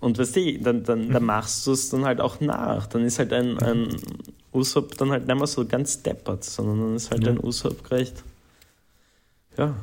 und 0.00 0.18
weißt 0.18 0.36
du, 0.36 0.58
dann, 0.58 0.84
dann, 0.84 1.10
dann 1.10 1.24
machst 1.24 1.66
du 1.66 1.72
es 1.72 1.90
dann 1.90 2.04
halt 2.04 2.20
auch 2.20 2.40
nach. 2.40 2.86
Dann 2.86 3.04
ist 3.04 3.18
halt 3.18 3.32
ein, 3.32 3.58
ein 3.58 3.88
Usopp 4.52 4.96
dann 4.96 5.10
halt 5.10 5.26
nicht 5.26 5.36
mehr 5.36 5.46
so 5.46 5.66
ganz 5.66 6.02
deppert, 6.02 6.44
sondern 6.44 6.80
dann 6.80 6.96
ist 6.96 7.10
halt 7.10 7.24
ja. 7.24 7.30
ein 7.30 7.42
Usopp 7.42 7.90
recht, 7.90 8.22
ja, 9.56 9.74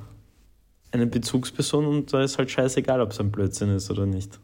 eine 0.92 1.06
Bezugsperson 1.08 1.86
und 1.86 2.14
da 2.14 2.24
ist 2.24 2.38
halt 2.38 2.50
scheißegal, 2.50 3.02
ob 3.02 3.12
es 3.12 3.20
ein 3.20 3.32
Blödsinn 3.32 3.70
ist 3.70 3.90
oder 3.92 4.06
nicht. 4.06 4.40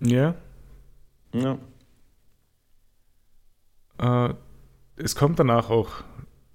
Ja, 0.00 0.34
ja. 1.34 1.58
Äh, 3.98 4.34
es 4.96 5.14
kommt 5.14 5.38
danach 5.38 5.70
auch 5.70 5.90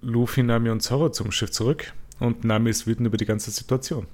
Luffy, 0.01 0.43
Nami 0.43 0.69
und 0.69 0.81
Zoro 0.81 1.09
zum 1.09 1.31
Schiff 1.31 1.51
zurück 1.51 1.93
und 2.19 2.43
Nami 2.43 2.69
ist 2.69 2.87
wütend 2.87 3.07
über 3.07 3.17
die 3.17 3.25
ganze 3.25 3.51
Situation. 3.51 4.07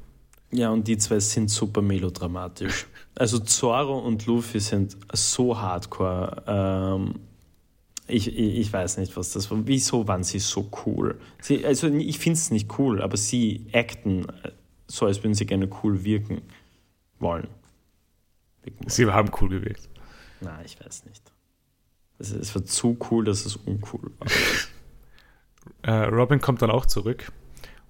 Ja, 0.52 0.70
und 0.70 0.88
die 0.88 0.98
zwei 0.98 1.20
sind 1.20 1.50
super 1.50 1.82
melodramatisch. 1.82 2.88
Also 3.18 3.40
Zoro 3.40 3.98
und 4.00 4.26
Luffy 4.26 4.60
sind 4.60 4.98
so 5.14 5.58
hardcore. 5.58 6.44
Ähm, 6.48 7.16
ich, 8.08 8.38
ich, 8.38 8.74
weiß 8.74 8.98
nicht, 8.98 9.16
was 9.16 9.32
das 9.32 9.50
war. 9.50 9.60
Wieso 9.66 10.06
waren 10.06 10.26
sie 10.26 10.40
so 10.40 10.70
cool? 10.86 11.18
Sie, 11.42 11.66
also 11.66 11.88
ich 11.88 12.20
finde 12.20 12.38
es 12.38 12.52
nicht 12.52 12.78
cool, 12.78 13.02
aber 13.02 13.16
sie 13.16 13.68
acten 13.72 14.28
so, 14.88 15.06
als 15.06 15.24
würden 15.24 15.34
sie 15.34 15.46
gerne 15.46 15.70
cool 15.82 16.04
wirken 16.04 16.42
wollen. 17.20 17.48
Sie 18.86 19.06
haben 19.06 19.32
cool 19.40 19.48
gewirkt. 19.48 19.88
Na, 20.46 20.64
ich 20.64 20.80
weiß 20.80 21.06
nicht. 21.06 21.32
Es, 22.20 22.32
es 22.32 22.54
wird 22.56 22.70
zu 22.70 22.98
cool, 23.10 23.26
dass 23.26 23.46
es 23.46 23.56
uncool 23.56 24.12
war. 24.20 24.28
äh, 26.06 26.06
Robin 26.08 26.40
kommt 26.40 26.62
dann 26.62 26.70
auch 26.70 26.86
zurück 26.86 27.32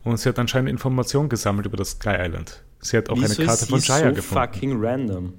und 0.03 0.17
sie 0.17 0.29
hat 0.29 0.39
anscheinend 0.39 0.69
Informationen 0.69 1.29
gesammelt 1.29 1.67
über 1.67 1.77
das 1.77 1.91
Sky 1.91 2.15
Island. 2.17 2.63
Sie 2.79 2.97
hat 2.97 3.09
auch 3.09 3.17
Wieso 3.17 3.41
eine 3.41 3.45
Karte 3.45 3.65
von 3.65 3.79
Jaya 3.79 4.09
so 4.09 4.15
gefunden. 4.15 4.53
fucking 4.53 4.73
random. 4.79 5.33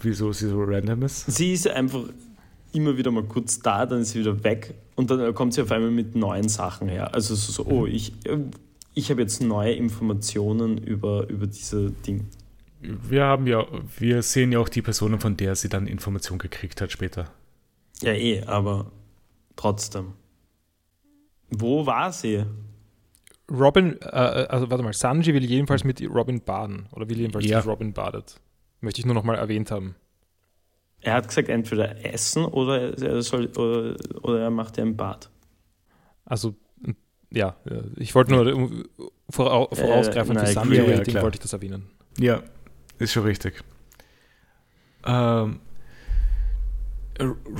Wieso 0.00 0.32
sie 0.32 0.48
so 0.48 0.62
random 0.62 1.02
ist? 1.02 1.30
Sie 1.30 1.52
ist 1.52 1.68
einfach 1.68 2.04
immer 2.72 2.96
wieder 2.96 3.10
mal 3.10 3.24
kurz 3.24 3.60
da, 3.60 3.86
dann 3.86 4.00
ist 4.00 4.10
sie 4.10 4.20
wieder 4.20 4.42
weg 4.42 4.74
und 4.96 5.10
dann 5.10 5.34
kommt 5.34 5.54
sie 5.54 5.62
auf 5.62 5.70
einmal 5.70 5.90
mit 5.90 6.14
neuen 6.14 6.48
Sachen 6.48 6.88
her. 6.88 7.14
Also 7.14 7.34
so, 7.34 7.52
so 7.52 7.66
oh, 7.66 7.86
ich, 7.86 8.12
ich 8.94 9.10
habe 9.10 9.22
jetzt 9.22 9.40
neue 9.40 9.72
Informationen 9.72 10.78
über, 10.78 11.28
über 11.28 11.46
diese 11.46 11.90
Dinge 11.90 12.24
wir 12.80 13.24
haben 13.24 13.46
ja, 13.46 13.66
wir 13.98 14.22
sehen 14.22 14.52
ja 14.52 14.58
auch 14.58 14.68
die 14.68 14.82
Personen, 14.82 15.20
von 15.20 15.36
der 15.36 15.54
sie 15.54 15.68
dann 15.68 15.86
Information 15.86 16.38
gekriegt 16.38 16.80
hat 16.80 16.90
später. 16.90 17.30
Ja, 18.00 18.12
eh, 18.12 18.42
aber 18.44 18.90
trotzdem. 19.56 20.14
Wo 21.50 21.84
war 21.84 22.12
sie? 22.12 22.44
Robin, 23.50 24.00
äh, 24.00 24.06
also 24.06 24.70
warte 24.70 24.82
mal, 24.82 24.92
Sanji 24.92 25.34
will 25.34 25.44
jedenfalls 25.44 25.84
mit 25.84 26.00
Robin 26.08 26.40
baden 26.40 26.86
oder 26.92 27.08
will 27.08 27.18
jedenfalls, 27.18 27.46
ja. 27.46 27.58
dass 27.58 27.66
Robin 27.66 27.92
badet. 27.92 28.40
Möchte 28.80 29.00
ich 29.00 29.06
nur 29.06 29.14
noch 29.14 29.24
mal 29.24 29.34
erwähnt 29.36 29.70
haben. 29.70 29.96
Er 31.02 31.14
hat 31.14 31.28
gesagt, 31.28 31.48
entweder 31.48 32.04
essen 32.04 32.44
oder 32.44 32.98
er, 32.98 33.22
soll, 33.22 33.46
oder, 33.48 33.96
oder 34.22 34.40
er 34.40 34.50
macht 34.50 34.76
ja 34.78 34.84
ein 34.84 34.96
Bad. 34.96 35.30
Also 36.24 36.54
ja, 37.30 37.56
ich 37.96 38.14
wollte 38.14 38.32
nur 38.32 38.84
vorausgreifen 39.30 40.36
äh, 40.36 40.46
für 40.46 40.52
Sunday-Rating 40.52 41.14
ja, 41.14 41.22
wollte 41.22 41.36
ich 41.36 41.40
das 41.40 41.52
erwähnen. 41.52 41.90
Ja, 42.18 42.42
ist 43.00 43.12
schon 43.12 43.24
richtig. 43.24 43.62
Ähm, 45.04 45.60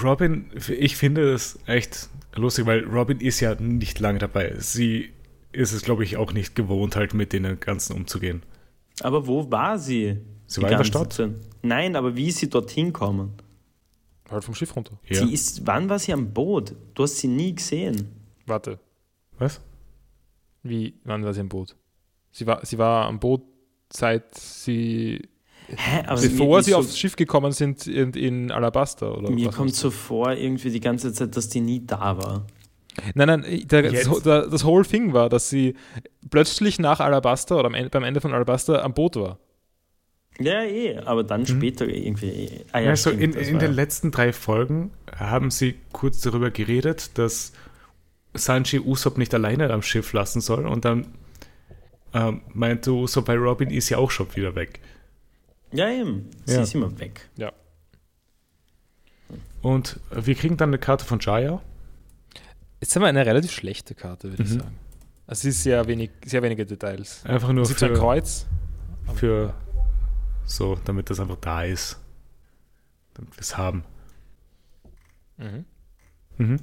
Robin, 0.02 0.50
ich 0.68 0.96
finde 0.96 1.32
das 1.32 1.58
echt 1.66 2.08
lustig, 2.34 2.66
weil 2.66 2.84
Robin 2.84 3.20
ist 3.20 3.40
ja 3.40 3.54
nicht 3.54 3.98
lange 4.00 4.18
dabei. 4.18 4.54
Sie 4.58 5.12
ist 5.52 5.72
es, 5.72 5.82
glaube 5.82 6.04
ich, 6.04 6.16
auch 6.16 6.32
nicht 6.32 6.54
gewohnt, 6.54 6.96
halt 6.96 7.14
mit 7.14 7.32
den 7.32 7.58
Ganzen 7.60 7.96
umzugehen. 7.96 8.42
Aber 9.00 9.26
wo 9.26 9.50
war 9.50 9.78
sie? 9.78 10.18
Sie 10.46 10.62
war 10.62 10.70
in 10.70 10.78
der 10.78 10.84
Stadt. 10.84 11.12
Zeit? 11.12 11.32
Nein, 11.62 11.96
aber 11.96 12.16
wie 12.16 12.28
ist 12.28 12.38
sie 12.38 12.48
dorthin 12.48 12.92
kommen? 12.92 13.32
Halt 14.30 14.44
vom 14.44 14.54
Schiff 14.54 14.74
runter. 14.76 14.98
Ja. 15.06 15.24
Sie 15.24 15.32
ist, 15.32 15.66
wann 15.66 15.88
war 15.88 15.98
sie 15.98 16.12
am 16.12 16.32
Boot? 16.32 16.74
Du 16.94 17.02
hast 17.02 17.16
sie 17.18 17.28
nie 17.28 17.54
gesehen. 17.54 18.08
Warte. 18.46 18.78
Was? 19.38 19.60
Wie, 20.62 20.94
wann 21.04 21.24
war 21.24 21.34
sie 21.34 21.40
am 21.40 21.48
Boot? 21.48 21.76
Sie 22.30 22.46
war, 22.46 22.64
sie 22.64 22.78
war 22.78 23.06
am 23.06 23.18
Boot, 23.18 23.42
seit 23.92 24.34
sie 24.36 25.28
Hä? 25.76 26.02
Aber 26.06 26.20
Bevor 26.20 26.62
sie 26.62 26.72
so 26.72 26.78
aufs 26.78 26.98
Schiff 26.98 27.16
gekommen 27.16 27.52
sind 27.52 27.86
in, 27.86 28.12
in 28.12 28.50
Alabaster, 28.50 29.16
oder? 29.16 29.30
Mir 29.30 29.50
kommt 29.50 29.74
so 29.74 29.90
vor, 29.90 30.32
irgendwie 30.32 30.70
die 30.70 30.80
ganze 30.80 31.12
Zeit, 31.12 31.36
dass 31.36 31.48
die 31.48 31.60
nie 31.60 31.86
da 31.86 32.16
war. 32.18 32.46
Nein, 33.14 33.28
nein, 33.28 33.62
der, 33.66 33.90
das, 33.90 34.22
das 34.22 34.64
whole 34.64 34.84
thing 34.84 35.12
war, 35.12 35.28
dass 35.28 35.48
sie 35.48 35.74
plötzlich 36.28 36.78
nach 36.78 37.00
Alabaster 37.00 37.58
oder 37.58 37.70
beim 37.70 38.04
Ende 38.04 38.20
von 38.20 38.34
Alabaster 38.34 38.84
am 38.84 38.94
Boot 38.94 39.16
war. 39.16 39.38
Ja, 40.38 40.62
eh, 40.64 40.98
aber 40.98 41.22
dann 41.22 41.42
mhm. 41.42 41.46
später 41.46 41.86
irgendwie. 41.86 42.64
Ah, 42.72 42.80
ja, 42.80 42.90
also 42.90 43.10
stimmt, 43.10 43.36
in, 43.36 43.42
in 43.42 43.58
den 43.58 43.72
letzten 43.72 44.10
drei 44.10 44.32
Folgen 44.32 44.90
haben 45.14 45.50
sie 45.50 45.76
kurz 45.92 46.20
darüber 46.20 46.50
geredet, 46.50 47.18
dass 47.18 47.52
Sanji 48.34 48.80
Usopp 48.80 49.18
nicht 49.18 49.34
alleine 49.34 49.70
am 49.70 49.82
Schiff 49.82 50.12
lassen 50.12 50.40
soll 50.40 50.66
und 50.66 50.84
dann 50.84 51.06
ähm, 52.14 52.40
meinte 52.52 52.92
Usopp 52.92 53.26
bei 53.26 53.36
Robin 53.36 53.70
ist 53.70 53.90
ja 53.90 53.98
auch 53.98 54.10
schon 54.10 54.34
wieder 54.34 54.54
weg. 54.54 54.80
Ja, 55.72 55.88
eben. 55.88 56.30
Sie 56.44 56.54
ja. 56.54 56.62
ist 56.62 56.74
immer 56.74 56.98
weg. 56.98 57.28
Ja. 57.36 57.52
Und 59.62 60.00
wir 60.10 60.34
kriegen 60.34 60.56
dann 60.56 60.70
eine 60.70 60.78
Karte 60.78 61.04
von 61.04 61.20
Jaya. 61.20 61.62
Jetzt 62.80 62.96
haben 62.96 63.02
wir 63.02 63.08
eine 63.08 63.26
relativ 63.26 63.52
schlechte 63.52 63.94
Karte, 63.94 64.30
würde 64.30 64.42
mhm. 64.42 64.48
ich 64.48 64.54
sagen. 64.54 64.78
Also 65.26 65.48
es 65.48 65.56
ist 65.56 65.62
sehr 65.62 65.86
wenig, 65.86 66.10
sehr 66.24 66.42
wenige 66.42 66.66
Details. 66.66 67.24
Einfach 67.24 67.52
nur 67.52 67.66
für 67.66 67.86
ein 67.86 67.94
Kreuz. 67.94 68.46
Für 69.14 69.54
so, 70.44 70.76
damit 70.84 71.10
das 71.10 71.20
einfach 71.20 71.36
da 71.36 71.62
ist. 71.62 72.00
Damit 73.14 73.36
wir 73.36 73.40
es 73.40 73.56
haben. 73.56 73.84
Mhm. 75.36 75.64
Mhm. 76.38 76.56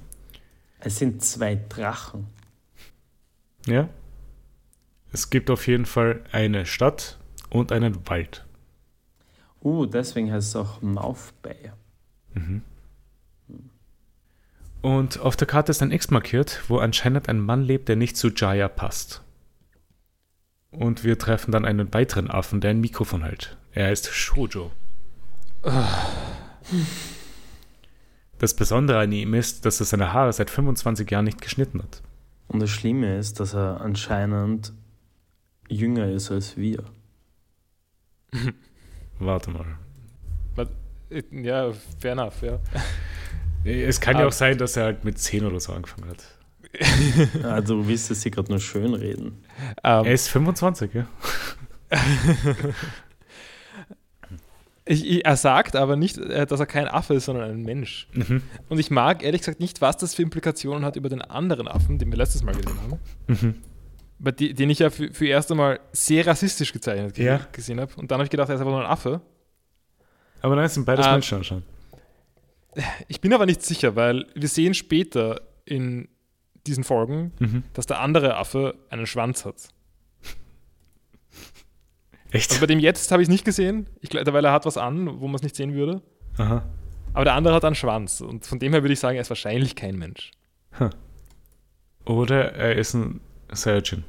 Es 0.79 0.97
sind 0.97 1.23
zwei 1.23 1.55
Drachen. 1.55 2.27
Ja. 3.65 3.89
Es 5.11 5.29
gibt 5.29 5.49
auf 5.49 5.67
jeden 5.67 5.85
Fall 5.85 6.23
eine 6.31 6.65
Stadt 6.65 7.19
und 7.49 7.71
einen 7.71 8.07
Wald. 8.09 8.46
Uh, 9.61 9.85
deswegen 9.85 10.31
heißt 10.31 10.49
es 10.49 10.55
auch 10.55 10.81
Mouth 10.81 11.33
Bay. 11.41 11.71
Mhm. 12.33 12.61
Und 14.81 15.19
auf 15.19 15.35
der 15.35 15.47
Karte 15.47 15.71
ist 15.71 15.81
ein 15.81 15.91
X 15.91 16.11
markiert, 16.11 16.63
wo 16.67 16.77
anscheinend 16.77 17.29
ein 17.29 17.39
Mann 17.39 17.63
lebt, 17.63 17.89
der 17.89 17.95
nicht 17.95 18.15
zu 18.15 18.29
Jaya 18.29 18.67
passt. 18.67 19.23
Und 20.71 21.03
wir 21.03 21.17
treffen 21.17 21.51
dann 21.51 21.65
einen 21.65 21.93
weiteren 21.93 22.29
Affen, 22.29 22.61
der 22.61 22.71
ein 22.71 22.79
Mikrofon 22.79 23.23
hält. 23.23 23.57
Er 23.71 23.87
heißt 23.87 24.07
Shoujo. 24.07 24.71
Das 28.37 28.53
Besondere 28.55 28.99
an 28.99 29.11
ihm 29.11 29.33
ist, 29.33 29.65
dass 29.65 29.79
er 29.79 29.85
seine 29.85 30.13
Haare 30.13 30.31
seit 30.31 30.49
25 30.49 31.09
Jahren 31.09 31.25
nicht 31.25 31.41
geschnitten 31.41 31.81
hat. 31.81 32.03
Und 32.47 32.61
das 32.61 32.69
Schlimme 32.69 33.17
ist, 33.17 33.39
dass 33.39 33.55
er 33.55 33.81
anscheinend 33.81 34.73
jünger 35.67 36.09
ist 36.09 36.31
als 36.31 36.55
wir. 36.55 36.83
Warte 39.19 39.51
mal. 39.51 39.77
Ja, 41.31 41.71
fair 41.99 42.11
enough, 42.13 42.41
ja. 42.41 42.59
Es 43.63 43.99
kann 43.99 44.15
Aber 44.15 44.23
ja 44.23 44.27
auch 44.29 44.33
sein, 44.33 44.57
dass 44.57 44.77
er 44.77 44.85
halt 44.85 45.03
mit 45.03 45.19
10 45.19 45.45
oder 45.45 45.59
so 45.59 45.73
angefangen 45.73 46.09
hat. 46.09 46.23
also 47.43 47.81
du 47.81 47.87
willst 47.87 48.09
es 48.11 48.23
hier 48.23 48.31
gerade 48.31 48.49
nur 48.49 48.61
schön 48.61 48.93
reden. 48.93 49.43
Um, 49.83 49.83
ähm. 49.83 50.05
er 50.05 50.13
ist 50.13 50.29
25, 50.29 50.93
ja. 50.93 51.05
ich, 54.85 55.05
ich, 55.09 55.25
er 55.25 55.35
sagt 55.35 55.75
aber 55.75 55.97
nicht, 55.97 56.17
äh, 56.17 56.45
dass 56.45 56.61
er 56.61 56.65
kein 56.65 56.87
Affe 56.87 57.15
ist, 57.15 57.25
sondern 57.25 57.49
ein 57.49 57.63
Mensch. 57.63 58.07
Mhm. 58.13 58.41
Und 58.69 58.79
ich 58.79 58.89
mag 58.89 59.21
ehrlich 59.21 59.41
gesagt 59.41 59.59
nicht, 59.59 59.81
was 59.81 59.97
das 59.97 60.15
für 60.15 60.21
Implikationen 60.21 60.85
hat 60.85 60.95
über 60.95 61.09
den 61.09 61.21
anderen 61.21 61.67
Affen, 61.67 61.97
den 61.97 62.09
wir 62.09 62.17
letztes 62.17 62.43
Mal 62.43 62.55
gesehen 62.55 62.79
haben. 62.81 62.99
Mhm 63.27 63.55
den 64.19 64.69
ich 64.69 64.79
ja 64.79 64.89
für, 64.89 65.13
für 65.13 65.27
erst 65.27 65.51
einmal 65.51 65.79
sehr 65.91 66.25
rassistisch 66.25 66.73
gezeichnet 66.73 67.17
ja. 67.17 67.39
gesehen 67.51 67.79
habe. 67.79 67.93
Und 67.95 68.09
dann 68.09 68.17
habe 68.17 68.25
ich 68.25 68.31
gedacht, 68.31 68.49
er 68.49 68.55
ist 68.55 68.61
einfach 68.61 68.71
nur 68.71 68.83
ein 68.83 68.89
Affe. 68.89 69.21
Aber 70.41 70.55
nein, 70.55 70.65
es 70.65 70.73
sind 70.73 70.85
beides 70.85 71.05
ähm, 71.05 71.13
Menschen 71.13 71.37
anscheinend. 71.37 71.65
Ich 73.07 73.21
bin 73.21 73.33
aber 73.33 73.45
nicht 73.45 73.63
sicher, 73.63 73.95
weil 73.95 74.27
wir 74.35 74.47
sehen 74.47 74.73
später 74.73 75.41
in 75.65 76.07
diesen 76.67 76.83
Folgen, 76.83 77.31
mhm. 77.39 77.63
dass 77.73 77.85
der 77.87 78.01
andere 78.01 78.37
Affe 78.37 78.75
einen 78.89 79.07
Schwanz 79.07 79.45
hat. 79.45 79.69
Echt? 82.31 82.51
Also 82.51 82.59
bei 82.59 82.67
dem 82.67 82.79
jetzt 82.79 83.11
habe 83.11 83.21
ich 83.21 83.27
es 83.27 83.31
nicht 83.31 83.45
gesehen, 83.45 83.87
ich, 84.01 84.13
weil 84.13 84.45
er 84.45 84.51
hat 84.51 84.65
was 84.65 84.77
an, 84.77 85.19
wo 85.19 85.27
man 85.27 85.35
es 85.35 85.43
nicht 85.43 85.55
sehen 85.55 85.73
würde. 85.73 86.01
Aha. 86.37 86.63
Aber 87.13 87.23
der 87.23 87.33
andere 87.33 87.55
hat 87.55 87.65
einen 87.65 87.75
Schwanz. 87.75 88.21
Und 88.21 88.45
von 88.45 88.59
dem 88.59 88.73
her 88.73 88.83
würde 88.83 88.93
ich 88.93 88.99
sagen, 88.99 89.15
er 89.15 89.21
ist 89.21 89.29
wahrscheinlich 89.29 89.75
kein 89.75 89.97
Mensch. 89.97 90.31
Huh. 90.79 90.89
Oder 92.05 92.53
er 92.53 92.75
ist 92.75 92.93
ein 92.93 93.21
Surgeon. 93.53 94.03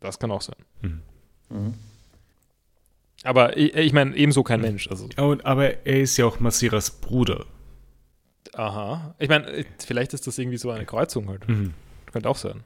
Das 0.00 0.18
kann 0.18 0.30
auch 0.30 0.42
sein. 0.42 0.56
Mhm. 0.82 1.02
Mhm. 1.48 1.74
Aber 3.22 3.56
ich, 3.56 3.74
ich 3.74 3.92
meine, 3.92 4.14
ebenso 4.14 4.42
kein 4.42 4.60
Mensch. 4.60 4.88
Also. 4.88 5.08
Und, 5.16 5.44
aber 5.44 5.86
er 5.86 6.00
ist 6.00 6.16
ja 6.16 6.26
auch 6.26 6.38
Masiras 6.38 6.90
Bruder. 6.90 7.46
Aha. 8.52 9.14
Ich 9.18 9.28
meine, 9.28 9.64
vielleicht 9.84 10.14
ist 10.14 10.26
das 10.26 10.38
irgendwie 10.38 10.58
so 10.58 10.70
eine 10.70 10.86
Kreuzung 10.86 11.28
halt. 11.28 11.48
Mhm. 11.48 11.74
Könnte 12.12 12.28
auch 12.28 12.36
sein. 12.36 12.62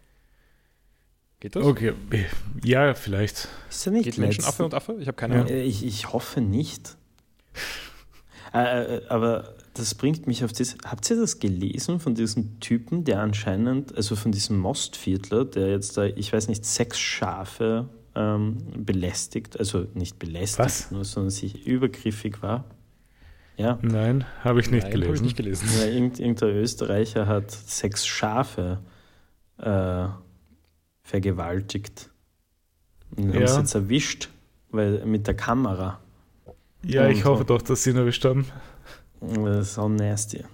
Geht 1.40 1.56
das? 1.56 1.64
Okay, 1.64 1.94
ja, 2.62 2.94
vielleicht. 2.94 3.48
Ist 3.70 3.86
er 3.86 3.92
nicht 3.92 4.04
Geht 4.04 4.18
Menschen 4.18 4.44
Affe 4.44 4.64
und 4.64 4.74
Affe? 4.74 4.96
Ich 5.00 5.08
habe 5.08 5.16
keine 5.16 5.36
Ahnung. 5.36 5.48
Ich, 5.48 5.84
ich 5.84 6.12
hoffe 6.12 6.40
nicht. 6.40 6.96
Äh, 8.52 8.96
äh, 8.96 9.06
aber 9.06 9.54
das 9.74 9.94
bringt 9.94 10.26
mich 10.26 10.44
auf 10.44 10.52
das. 10.52 10.76
Habt 10.84 11.08
ihr 11.10 11.16
das 11.16 11.38
gelesen 11.38 12.00
von 12.00 12.14
diesem 12.14 12.60
Typen, 12.60 13.04
der 13.04 13.20
anscheinend, 13.20 13.94
also 13.96 14.16
von 14.16 14.32
diesem 14.32 14.58
Mostviertler, 14.58 15.44
der 15.44 15.70
jetzt 15.70 15.96
da, 15.96 16.04
ich 16.04 16.32
weiß 16.32 16.48
nicht, 16.48 16.64
sechs 16.64 16.98
Schafe 16.98 17.88
ähm, 18.14 18.58
belästigt, 18.76 19.58
also 19.58 19.86
nicht 19.94 20.18
belästigt, 20.18 20.58
Was? 20.58 20.90
nur, 20.90 21.04
sondern 21.04 21.30
sich 21.30 21.66
übergriffig 21.66 22.42
war? 22.42 22.64
Ja. 23.56 23.78
Nein, 23.82 24.24
habe 24.42 24.60
ich 24.60 24.70
nicht 24.70 24.84
Nein, 24.84 24.92
gelesen. 24.92 25.14
Ich 25.14 25.20
nicht 25.20 25.36
gelesen. 25.36 25.68
Ja, 25.78 25.86
irgend, 25.86 26.18
irgendein 26.18 26.50
Österreicher 26.50 27.26
hat 27.26 27.50
sechs 27.50 28.06
Schafe 28.06 28.80
äh, 29.58 30.06
vergewaltigt. 31.02 32.10
Und 33.16 33.34
haben 33.34 33.40
ja. 33.40 33.46
sie 33.46 33.60
jetzt 33.60 33.74
erwischt, 33.74 34.30
weil 34.70 35.04
mit 35.04 35.26
der 35.26 35.34
Kamera. 35.34 36.00
Ja, 36.82 37.08
ich 37.08 37.24
hoffe 37.24 37.44
doch, 37.44 37.60
dass 37.60 37.82
sie 37.82 37.90
ihn 37.90 37.96
erwischt 37.96 38.24
haben. 38.24 38.46
Das 39.20 39.68
ist 39.68 39.78
auch 39.78 39.88
nasty. 39.88 40.44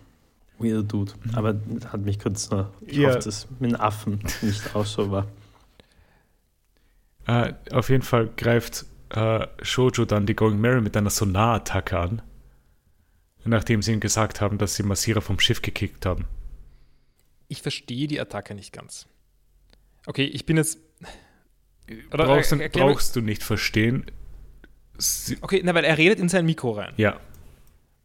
Weirder 0.58 0.82
Dude. 0.82 1.12
Mhm. 1.22 1.34
Aber 1.34 1.60
hat 1.92 2.00
mich 2.00 2.18
kurz 2.18 2.50
noch. 2.50 2.70
Ich 2.80 2.96
ja. 2.96 3.08
hoffe, 3.08 3.20
dass 3.20 3.48
mit 3.58 3.72
dem 3.72 3.80
Affen 3.80 4.20
nicht 4.42 4.74
auch 4.74 4.86
so 4.86 5.10
war. 5.10 5.26
Uh, 7.28 7.52
auf 7.72 7.90
jeden 7.90 8.02
Fall 8.02 8.30
greift 8.36 8.86
uh, 9.16 9.40
Shoujo 9.60 10.04
dann 10.04 10.26
die 10.26 10.34
Going 10.34 10.60
Mary 10.60 10.80
mit 10.80 10.96
einer 10.96 11.10
Sonarattacke 11.10 11.98
an. 11.98 12.22
Nachdem 13.44 13.82
sie 13.82 13.92
ihm 13.92 14.00
gesagt 14.00 14.40
haben, 14.40 14.58
dass 14.58 14.74
sie 14.74 14.82
Massierer 14.82 15.20
vom 15.20 15.38
Schiff 15.38 15.62
gekickt 15.62 16.06
haben. 16.06 16.24
Ich 17.48 17.62
verstehe 17.62 18.08
die 18.08 18.20
Attacke 18.20 18.54
nicht 18.54 18.72
ganz. 18.72 19.06
Okay, 20.06 20.24
ich 20.24 20.46
bin 20.46 20.56
jetzt. 20.56 20.78
Oder 22.12 22.26
brauchst, 22.26 22.52
äh, 22.52 22.68
brauchst 22.72 23.14
du 23.14 23.20
nicht 23.20 23.44
verstehen. 23.44 24.06
Sie 24.98 25.38
okay, 25.42 25.60
na, 25.64 25.74
weil 25.74 25.84
er 25.84 25.98
redet 25.98 26.18
in 26.18 26.28
sein 26.28 26.46
Mikro 26.46 26.72
rein. 26.72 26.94
Ja. 26.96 27.20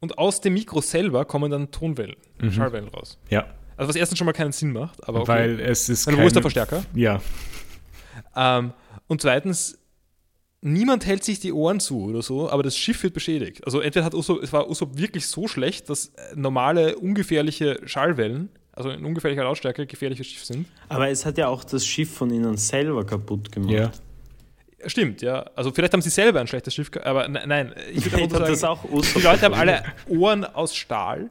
Und 0.01 0.17
aus 0.17 0.41
dem 0.41 0.53
Mikro 0.53 0.81
selber 0.81 1.25
kommen 1.25 1.49
dann 1.49 1.71
Tonwellen, 1.71 2.17
mhm. 2.41 2.51
Schallwellen 2.51 2.89
raus. 2.89 3.17
Ja. 3.29 3.45
Also 3.77 3.89
was 3.89 3.95
erstens 3.95 4.17
schon 4.17 4.25
mal 4.25 4.33
keinen 4.33 4.51
Sinn 4.51 4.73
macht, 4.73 5.07
aber 5.07 5.21
okay. 5.21 5.27
Weil 5.29 5.59
es 5.59 5.89
ist 5.89 6.07
Dann, 6.07 6.17
wo 6.17 6.23
ist 6.23 6.35
der 6.35 6.41
Verstärker? 6.41 6.83
Ja. 6.93 7.21
Ähm, 8.35 8.73
und 9.07 9.21
zweitens, 9.21 9.79
niemand 10.61 11.05
hält 11.05 11.23
sich 11.23 11.39
die 11.39 11.53
Ohren 11.53 11.79
zu 11.79 12.03
oder 12.05 12.21
so, 12.21 12.49
aber 12.49 12.63
das 12.63 12.75
Schiff 12.77 13.01
wird 13.03 13.13
beschädigt. 13.13 13.63
Also 13.65 13.79
entweder 13.79 14.05
hat 14.05 14.13
Usopp, 14.13 14.41
es 14.43 14.51
war 14.51 14.69
Usopp 14.69 14.97
wirklich 14.97 15.27
so 15.27 15.47
schlecht, 15.47 15.89
dass 15.89 16.07
äh, 16.07 16.35
normale, 16.35 16.97
ungefährliche 16.97 17.79
Schallwellen, 17.85 18.49
also 18.71 18.89
in 18.89 19.05
ungefährlicher 19.05 19.43
Lautstärke, 19.43 19.85
gefährliches 19.85 20.27
Schiff 20.27 20.45
sind. 20.45 20.65
Aber 20.89 21.09
es 21.09 21.25
hat 21.25 21.37
ja 21.37 21.47
auch 21.47 21.63
das 21.63 21.85
Schiff 21.85 22.11
von 22.11 22.31
ihnen 22.31 22.57
selber 22.57 23.05
kaputt 23.05 23.51
gemacht. 23.51 23.71
Ja. 23.71 23.91
Stimmt, 24.85 25.21
ja. 25.21 25.43
Also 25.55 25.71
vielleicht 25.71 25.93
haben 25.93 26.01
sie 26.01 26.09
selber 26.09 26.39
ein 26.39 26.47
schlechtes 26.47 26.73
Schiff, 26.73 26.89
aber 27.03 27.27
nein, 27.27 27.73
ich 27.91 28.11
würde 28.11 28.29
sagen, 28.29 28.45
das 28.45 28.63
auch 28.63 28.83
die 28.83 29.21
Leute 29.21 29.41
haben 29.43 29.53
alle 29.53 29.83
Ohren 30.07 30.45
aus 30.45 30.75
Stahl 30.75 31.29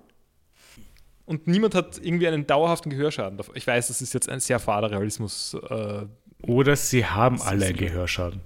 und 1.31 1.47
niemand 1.47 1.77
hat 1.77 1.98
irgendwie 2.02 2.27
einen 2.27 2.44
dauerhaften 2.44 2.90
Gehörschaden. 2.90 3.39
Ich 3.55 3.64
weiß, 3.64 3.86
das 3.86 4.02
ist 4.02 4.12
jetzt 4.14 4.28
ein 4.28 4.40
sehr 4.40 4.59
fader 4.59 4.90
Realismus. 4.90 5.55
Äh, 5.55 6.06
Oder 6.43 6.74
sie 6.74 7.06
haben 7.06 7.40
alle 7.40 7.66
einen 7.66 7.77
Gehörschaden. 7.77 8.40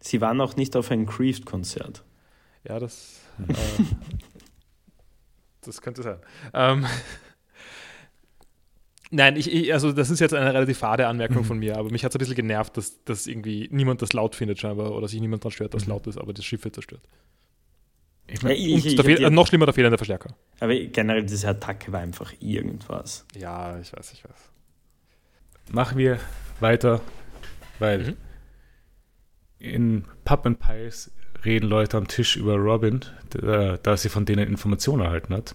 Sie 0.00 0.20
waren 0.20 0.38
auch 0.42 0.56
nicht 0.56 0.76
auf 0.76 0.90
ein 0.90 1.06
Creed-Konzert. 1.06 2.04
Ja, 2.68 2.78
das, 2.78 3.22
äh, 3.48 3.54
das 5.62 5.80
könnte 5.80 6.02
sein. 6.02 6.18
Ähm, 6.52 6.86
Nein, 9.16 9.36
ich, 9.36 9.50
ich, 9.50 9.72
also 9.72 9.92
das 9.92 10.10
ist 10.10 10.20
jetzt 10.20 10.34
eine 10.34 10.52
relativ 10.52 10.76
fade 10.76 11.06
Anmerkung 11.06 11.38
mhm. 11.38 11.44
von 11.44 11.58
mir, 11.58 11.78
aber 11.78 11.90
mich 11.90 12.04
hat 12.04 12.12
es 12.12 12.16
ein 12.16 12.18
bisschen 12.18 12.34
genervt, 12.34 12.76
dass, 12.76 13.02
dass 13.04 13.26
irgendwie 13.26 13.66
niemand 13.72 14.02
das 14.02 14.12
laut 14.12 14.34
findet 14.34 14.60
scheinbar 14.60 14.92
oder 14.92 15.08
sich 15.08 15.20
niemand 15.22 15.42
daran 15.42 15.52
stört, 15.52 15.72
dass 15.72 15.86
mhm. 15.86 15.92
laut 15.92 16.06
ist, 16.06 16.18
aber 16.18 16.34
das 16.34 16.44
Schiff 16.44 16.62
wird 16.64 16.74
zerstört. 16.74 17.00
Ich 18.26 18.42
mein, 18.42 18.52
ich, 18.52 18.84
ich, 18.84 19.00
Fehl, 19.00 19.24
äh, 19.24 19.30
noch 19.30 19.46
schlimmer 19.46 19.64
der 19.64 19.72
fehlende 19.72 19.96
Verstärker. 19.96 20.34
Aber 20.60 20.74
generell, 20.74 21.24
diese 21.24 21.48
Attacke 21.48 21.92
war 21.92 22.00
einfach 22.00 22.34
irgendwas. 22.40 23.24
Ja, 23.34 23.78
ich 23.78 23.90
weiß, 23.90 24.12
ich 24.12 24.22
weiß. 24.22 24.50
Machen 25.72 25.96
wir 25.96 26.18
weiter, 26.60 27.00
weil 27.78 27.98
mhm. 28.00 28.16
in 29.60 30.04
Pub 30.26 30.44
and 30.44 30.58
Pies 30.58 31.10
reden 31.42 31.68
Leute 31.68 31.96
am 31.96 32.06
Tisch 32.06 32.36
über 32.36 32.56
Robin, 32.56 33.00
da, 33.30 33.78
da 33.78 33.96
sie 33.96 34.10
von 34.10 34.26
denen 34.26 34.46
Informationen 34.46 35.04
erhalten 35.04 35.32
hat. 35.32 35.54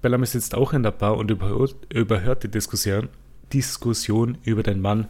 Bellamy 0.00 0.26
sitzt 0.26 0.54
auch 0.54 0.72
in 0.72 0.82
der 0.82 0.92
Bar 0.92 1.16
und 1.16 1.30
überhört, 1.30 1.74
überhört 1.92 2.42
die 2.44 2.50
Diskussion, 2.50 3.08
Diskussion 3.52 4.38
über 4.44 4.62
den 4.62 4.80
Mann, 4.80 5.08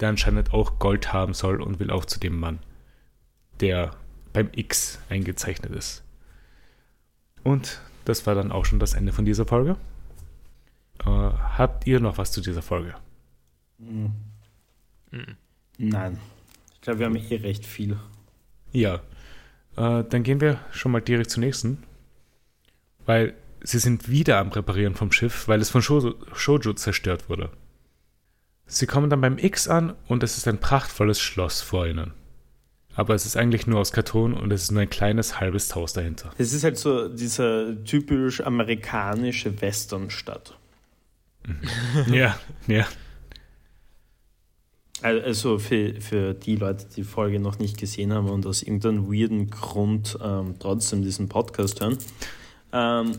der 0.00 0.08
anscheinend 0.08 0.52
auch 0.52 0.78
Gold 0.78 1.12
haben 1.12 1.34
soll 1.34 1.60
und 1.60 1.78
will 1.78 1.90
auch 1.90 2.04
zu 2.04 2.18
dem 2.18 2.38
Mann, 2.38 2.60
der 3.60 3.90
beim 4.32 4.48
X 4.54 4.98
eingezeichnet 5.08 5.72
ist. 5.74 6.02
Und 7.42 7.80
das 8.04 8.26
war 8.26 8.34
dann 8.34 8.52
auch 8.52 8.64
schon 8.64 8.78
das 8.78 8.94
Ende 8.94 9.12
von 9.12 9.24
dieser 9.24 9.46
Folge. 9.46 9.76
Äh, 11.00 11.04
habt 11.04 11.86
ihr 11.86 12.00
noch 12.00 12.18
was 12.18 12.32
zu 12.32 12.40
dieser 12.40 12.62
Folge? 12.62 12.94
Mhm. 13.78 14.12
Nein. 15.78 16.18
Ich 16.74 16.80
glaube, 16.82 17.00
wir 17.00 17.06
haben 17.06 17.16
eh 17.16 17.36
recht 17.36 17.66
viel. 17.66 17.98
Ja. 18.72 18.96
Äh, 19.76 20.04
dann 20.04 20.22
gehen 20.22 20.40
wir 20.40 20.60
schon 20.70 20.92
mal 20.92 21.00
direkt 21.00 21.30
zur 21.30 21.40
nächsten. 21.40 21.82
Weil 23.06 23.34
sie 23.62 23.78
sind 23.78 24.08
wieder 24.08 24.38
am 24.38 24.50
Reparieren 24.50 24.94
vom 24.94 25.12
Schiff, 25.12 25.48
weil 25.48 25.60
es 25.60 25.70
von 25.70 25.82
Shoujo, 25.82 26.14
Shoujo 26.34 26.72
zerstört 26.74 27.28
wurde. 27.28 27.50
Sie 28.66 28.86
kommen 28.86 29.10
dann 29.10 29.20
beim 29.20 29.38
X 29.38 29.68
an 29.68 29.94
und 30.06 30.22
es 30.22 30.36
ist 30.36 30.46
ein 30.46 30.58
prachtvolles 30.58 31.20
Schloss 31.20 31.60
vor 31.60 31.86
ihnen. 31.86 32.12
Aber 32.94 33.14
es 33.14 33.24
ist 33.24 33.36
eigentlich 33.36 33.66
nur 33.66 33.80
aus 33.80 33.92
Karton 33.92 34.34
und 34.34 34.52
es 34.52 34.64
ist 34.64 34.72
nur 34.72 34.82
ein 34.82 34.90
kleines 34.90 35.40
halbes 35.40 35.74
Haus 35.74 35.92
dahinter. 35.92 36.30
Es 36.38 36.52
ist 36.52 36.64
halt 36.64 36.76
so 36.76 37.08
diese 37.08 37.78
typisch 37.84 38.40
amerikanische 38.40 39.60
Westernstadt. 39.60 40.56
Mhm. 41.46 42.14
ja, 42.14 42.38
ja. 42.66 42.86
Also 45.02 45.58
für, 45.58 46.00
für 46.00 46.34
die 46.34 46.56
Leute, 46.56 46.86
die 46.90 46.96
die 46.96 47.04
Folge 47.04 47.40
noch 47.40 47.58
nicht 47.58 47.78
gesehen 47.78 48.12
haben 48.12 48.28
und 48.28 48.46
aus 48.46 48.62
irgendeinem 48.62 49.10
weirden 49.10 49.48
Grund 49.48 50.18
ähm, 50.22 50.56
trotzdem 50.58 51.02
diesen 51.02 51.28
Podcast 51.28 51.80
hören. 51.80 51.96
Ähm, 52.72 53.12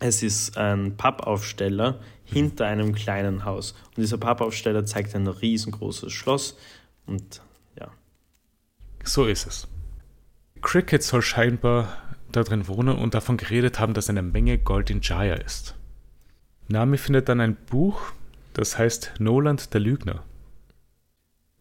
es 0.00 0.22
ist 0.22 0.56
ein 0.58 0.96
Pappaufsteller 0.96 2.00
hinter 2.24 2.66
einem 2.66 2.94
kleinen 2.94 3.44
Haus. 3.44 3.72
Und 3.88 3.98
dieser 3.98 4.18
Pappaufsteller 4.18 4.84
zeigt 4.84 5.14
ein 5.14 5.26
riesengroßes 5.26 6.12
Schloss. 6.12 6.58
Und 7.06 7.40
ja. 7.78 7.90
So 9.04 9.26
ist 9.26 9.46
es. 9.46 9.68
Cricket 10.60 11.02
soll 11.02 11.22
scheinbar 11.22 11.96
da 12.32 12.42
drin 12.42 12.68
wohnen 12.68 12.96
und 12.96 13.14
davon 13.14 13.36
geredet 13.36 13.78
haben, 13.78 13.94
dass 13.94 14.10
eine 14.10 14.22
Menge 14.22 14.58
Gold 14.58 14.90
in 14.90 15.00
Jaya 15.00 15.34
ist. 15.34 15.74
Nami 16.68 16.98
findet 16.98 17.28
dann 17.28 17.40
ein 17.40 17.54
Buch, 17.54 18.00
das 18.52 18.76
heißt 18.76 19.14
Noland 19.18 19.72
der 19.72 19.80
Lügner. 19.80 20.24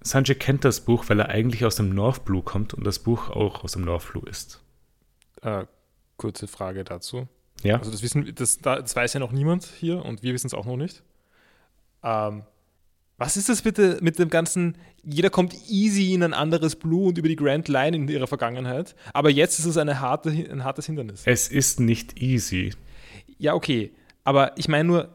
Sanjay 0.01 0.35
kennt 0.35 0.65
das 0.65 0.81
Buch, 0.81 1.05
weil 1.07 1.19
er 1.19 1.29
eigentlich 1.29 1.65
aus 1.65 1.75
dem 1.75 1.89
North 1.89 2.25
Blue 2.25 2.41
kommt 2.41 2.73
und 2.73 2.85
das 2.85 2.99
Buch 2.99 3.29
auch 3.29 3.63
aus 3.63 3.73
dem 3.73 3.83
North 3.83 4.11
Blue 4.11 4.27
ist. 4.27 4.61
Äh, 5.41 5.65
kurze 6.17 6.47
Frage 6.47 6.83
dazu. 6.83 7.27
Ja. 7.65 7.77
Also 7.77 7.91
das 7.91 8.03
wissen, 8.03 8.33
das, 8.35 8.59
das 8.59 8.95
weiß 8.95 9.13
ja 9.13 9.19
noch 9.19 9.31
niemand 9.31 9.65
hier 9.65 10.03
und 10.03 10.23
wir 10.23 10.33
wissen 10.33 10.47
es 10.47 10.53
auch 10.53 10.65
noch 10.65 10.77
nicht. 10.77 11.03
Ähm, 12.03 12.43
was 13.17 13.37
ist 13.37 13.49
das 13.49 13.61
bitte 13.61 13.97
mit 14.01 14.19
dem 14.19 14.29
ganzen, 14.29 14.77
jeder 15.03 15.29
kommt 15.29 15.55
easy 15.67 16.13
in 16.13 16.21
ein 16.21 16.33
anderes 16.33 16.75
Blue 16.75 17.07
und 17.07 17.17
über 17.17 17.29
die 17.29 17.35
Grand 17.35 17.67
Line 17.67 17.95
in 17.95 18.07
ihrer 18.07 18.27
Vergangenheit, 18.27 18.95
aber 19.13 19.29
jetzt 19.29 19.57
ist 19.57 19.65
es 19.65 19.77
eine 19.77 20.01
harte, 20.01 20.29
ein 20.29 20.63
hartes 20.63 20.85
Hindernis. 20.85 21.23
Es 21.25 21.47
ist 21.47 21.79
nicht 21.79 22.21
easy. 22.21 22.73
Ja, 23.37 23.53
okay, 23.53 23.91
aber 24.23 24.57
ich 24.57 24.67
meine 24.67 24.83
nur, 24.83 25.09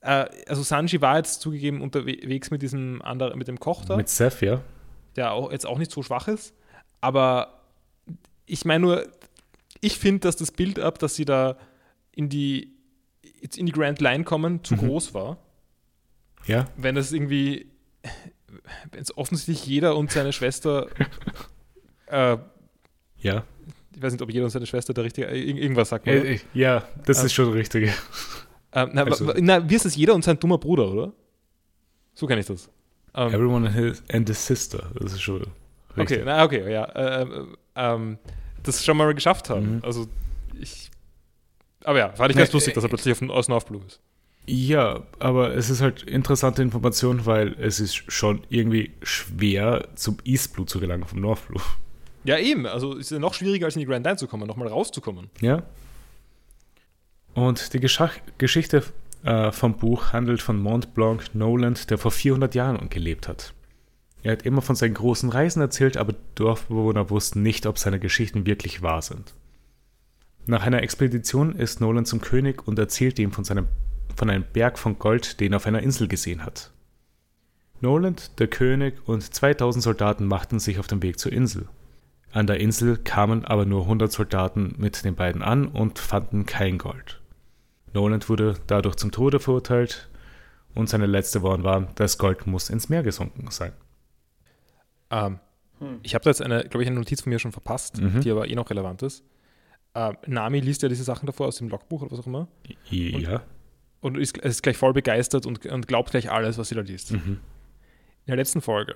äh, 0.00 0.26
also 0.48 0.62
Sanji 0.62 1.00
war 1.00 1.18
jetzt 1.18 1.40
zugegeben 1.40 1.82
unterwegs 1.82 2.50
mit 2.50 2.62
diesem 2.62 3.02
anderen, 3.02 3.38
mit 3.38 3.46
dem 3.46 3.60
Koch 3.60 3.84
da. 3.84 3.96
Mit 3.96 4.08
Seth, 4.08 4.40
ja. 4.40 4.62
Der 5.16 5.32
auch, 5.32 5.52
jetzt 5.52 5.66
auch 5.66 5.78
nicht 5.78 5.90
so 5.90 6.02
schwach 6.02 6.28
ist, 6.28 6.54
aber 7.00 7.62
ich 8.46 8.64
meine 8.64 8.80
nur, 8.80 9.06
ich 9.80 9.98
finde, 9.98 10.20
dass 10.20 10.36
das 10.36 10.50
Bild 10.50 10.78
ab, 10.78 10.98
dass 10.98 11.14
sie 11.14 11.24
da 11.24 11.56
in 12.12 12.28
die, 12.28 12.74
in 13.56 13.66
die 13.66 13.72
Grand 13.72 14.00
Line 14.00 14.24
kommen, 14.24 14.64
zu 14.64 14.74
mhm. 14.74 14.78
groß 14.78 15.14
war. 15.14 15.38
Ja. 16.46 16.66
Wenn 16.76 16.96
es 16.96 17.12
irgendwie, 17.12 17.70
wenn 18.90 19.02
es 19.02 19.16
offensichtlich 19.16 19.66
jeder 19.66 19.96
und 19.96 20.10
seine 20.10 20.32
Schwester, 20.32 20.88
äh, 22.06 22.38
ja. 23.18 23.44
Ich 23.94 24.02
weiß 24.02 24.12
nicht, 24.12 24.22
ob 24.22 24.30
jeder 24.30 24.44
und 24.44 24.50
seine 24.50 24.66
Schwester 24.66 24.94
der 24.94 25.04
richtige, 25.04 25.26
irgendwas 25.26 25.88
sagt. 25.88 26.06
Äh, 26.06 26.34
äh, 26.34 26.38
ja, 26.54 26.84
das 27.04 27.20
ähm, 27.20 27.26
ist 27.26 27.32
schon 27.32 27.52
richtig. 27.52 27.92
Äh, 28.70 28.86
na, 28.92 29.02
also. 29.02 29.32
na, 29.38 29.68
wie 29.68 29.74
ist 29.74 29.84
das? 29.84 29.96
Jeder 29.96 30.14
und 30.14 30.22
sein 30.22 30.38
dummer 30.38 30.58
Bruder, 30.58 30.90
oder? 30.90 31.12
So 32.14 32.26
kenne 32.26 32.40
ich 32.40 32.46
das. 32.46 32.68
Um, 33.14 33.28
ähm, 33.28 33.34
Everyone 33.34 33.66
and 33.66 33.76
his, 33.76 34.02
and 34.12 34.28
his 34.28 34.46
sister. 34.46 34.90
Das 35.00 35.12
ist 35.12 35.22
schon 35.22 35.38
richtig. 35.96 36.18
Okay, 36.18 36.22
na, 36.24 36.44
okay, 36.44 36.72
ja. 36.72 36.84
Äh, 36.84 37.22
äh 37.22 37.46
ähm, 37.74 38.18
das 38.62 38.84
schon 38.84 38.96
mal 38.96 39.12
geschafft 39.14 39.50
haben. 39.50 39.76
Mhm. 39.76 39.84
Also 39.84 40.06
ich. 40.60 40.90
Aber 41.84 41.98
ja, 41.98 42.10
fand 42.10 42.30
ich 42.30 42.36
ganz 42.36 42.52
lustig, 42.52 42.74
dass 42.74 42.84
er 42.84 42.88
plötzlich 42.88 43.12
auf, 43.12 43.30
aus 43.30 43.48
North 43.48 43.66
Blue 43.66 43.80
ist. 43.86 44.00
Ja, 44.46 45.02
aber 45.18 45.54
es 45.54 45.68
ist 45.68 45.82
halt 45.82 46.02
interessante 46.04 46.62
Information, 46.62 47.26
weil 47.26 47.54
es 47.60 47.80
ist 47.80 48.10
schon 48.10 48.42
irgendwie 48.48 48.92
schwer, 49.02 49.88
zum 49.94 50.16
East 50.24 50.54
Blue 50.54 50.64
zu 50.64 50.80
gelangen, 50.80 51.04
vom 51.04 51.20
North 51.20 51.46
Blue. 51.48 51.60
Ja, 52.24 52.38
eben. 52.38 52.66
Also 52.66 52.94
ist 52.94 53.10
ja 53.10 53.18
noch 53.18 53.34
schwieriger, 53.34 53.66
als 53.66 53.76
in 53.76 53.80
die 53.80 53.86
Grand 53.86 54.04
Line 54.06 54.16
zu 54.16 54.26
kommen, 54.26 54.46
nochmal 54.46 54.68
rauszukommen. 54.68 55.30
Ja. 55.40 55.62
Und 57.34 57.72
die 57.74 57.80
Geschach 57.80 58.14
Geschichte 58.38 58.82
äh, 59.22 59.52
vom 59.52 59.76
Buch 59.76 60.12
handelt 60.12 60.40
von 60.40 60.60
Mont 60.60 60.94
Blanc 60.94 61.34
Noland, 61.34 61.90
der 61.90 61.98
vor 61.98 62.10
400 62.10 62.54
Jahren 62.54 62.88
gelebt 62.88 63.28
hat. 63.28 63.52
Er 64.22 64.32
hat 64.32 64.42
immer 64.42 64.62
von 64.62 64.76
seinen 64.76 64.94
großen 64.94 65.30
Reisen 65.30 65.60
erzählt, 65.60 65.96
aber 65.96 66.14
Dorfbewohner 66.34 67.10
wussten 67.10 67.42
nicht, 67.42 67.66
ob 67.66 67.78
seine 67.78 68.00
Geschichten 68.00 68.46
wirklich 68.46 68.82
wahr 68.82 69.02
sind. 69.02 69.34
Nach 70.46 70.62
einer 70.62 70.82
Expedition 70.82 71.54
ist 71.54 71.80
Nolan 71.80 72.06
zum 72.06 72.20
König 72.20 72.66
und 72.66 72.78
erzählt 72.78 73.18
ihm 73.18 73.32
von, 73.32 73.44
seinem, 73.44 73.66
von 74.16 74.30
einem 74.30 74.44
Berg 74.52 74.78
von 74.78 74.98
Gold, 74.98 75.40
den 75.40 75.52
er 75.52 75.56
auf 75.56 75.66
einer 75.66 75.82
Insel 75.82 76.08
gesehen 76.08 76.44
hat. 76.44 76.72
Nolan, 77.80 78.16
der 78.38 78.48
König 78.48 78.94
und 79.06 79.22
2000 79.22 79.84
Soldaten 79.84 80.26
machten 80.26 80.58
sich 80.58 80.78
auf 80.78 80.88
den 80.88 81.02
Weg 81.02 81.18
zur 81.18 81.32
Insel. 81.32 81.68
An 82.32 82.46
der 82.46 82.60
Insel 82.60 82.96
kamen 82.96 83.44
aber 83.44 83.66
nur 83.66 83.82
100 83.82 84.10
Soldaten 84.10 84.74
mit 84.78 85.04
den 85.04 85.14
beiden 85.14 85.42
an 85.42 85.68
und 85.68 85.98
fanden 85.98 86.44
kein 86.44 86.78
Gold. 86.78 87.20
Nolan 87.94 88.28
wurde 88.28 88.54
dadurch 88.66 88.96
zum 88.96 89.12
Tode 89.12 89.40
verurteilt 89.40 90.08
und 90.74 90.88
seine 90.88 91.06
letzte 91.06 91.42
Worte 91.42 91.64
waren, 91.64 91.88
das 91.94 92.18
Gold 92.18 92.46
muss 92.46 92.68
ins 92.68 92.88
Meer 92.88 93.02
gesunken 93.02 93.50
sein. 93.50 93.72
Ähm, 95.10 95.40
hm. 95.78 96.00
Ich 96.02 96.14
habe 96.14 96.24
da 96.24 96.30
jetzt 96.30 96.42
eine, 96.42 96.64
glaube 96.64 96.82
ich, 96.82 96.88
eine 96.88 96.98
Notiz 96.98 97.22
von 97.22 97.30
mir 97.30 97.38
schon 97.38 97.52
verpasst, 97.52 98.00
mhm. 98.00 98.20
die 98.20 98.30
aber 98.30 98.48
eh 98.48 98.54
noch 98.54 98.70
relevant 98.70 99.02
ist. 99.02 99.24
Ähm, 99.94 100.16
Nami 100.26 100.60
liest 100.60 100.82
ja 100.82 100.88
diese 100.88 101.04
Sachen 101.04 101.26
davor 101.26 101.48
aus 101.48 101.56
dem 101.56 101.68
Logbuch 101.68 102.02
oder 102.02 102.10
was 102.12 102.20
auch 102.20 102.26
immer. 102.26 102.48
Ja. 102.90 103.42
Und, 104.00 104.16
und 104.16 104.22
ist, 104.22 104.38
ist, 104.38 104.62
gleich 104.62 104.76
voll 104.76 104.92
begeistert 104.92 105.46
und, 105.46 105.64
und, 105.66 105.88
glaubt 105.88 106.10
gleich 106.10 106.30
alles, 106.30 106.58
was 106.58 106.68
sie 106.68 106.74
da 106.74 106.82
liest. 106.82 107.12
Mhm. 107.12 107.40
In 108.26 108.28
der 108.28 108.36
letzten 108.36 108.60
Folge 108.60 108.94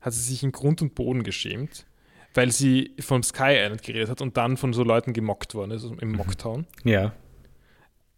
hat 0.00 0.12
sie 0.12 0.20
sich 0.20 0.42
in 0.42 0.52
Grund 0.52 0.82
und 0.82 0.94
Boden 0.94 1.22
geschämt, 1.22 1.86
weil 2.34 2.52
sie 2.52 2.94
vom 3.00 3.22
Sky 3.22 3.56
Island 3.56 3.82
geredet 3.82 4.10
hat 4.10 4.20
und 4.20 4.36
dann 4.36 4.56
von 4.56 4.72
so 4.72 4.84
Leuten 4.84 5.12
gemockt 5.12 5.54
worden 5.54 5.70
ist, 5.70 5.84
also 5.84 5.96
im 5.96 6.10
mhm. 6.10 6.16
Mocktown. 6.16 6.66
Ja. 6.84 7.12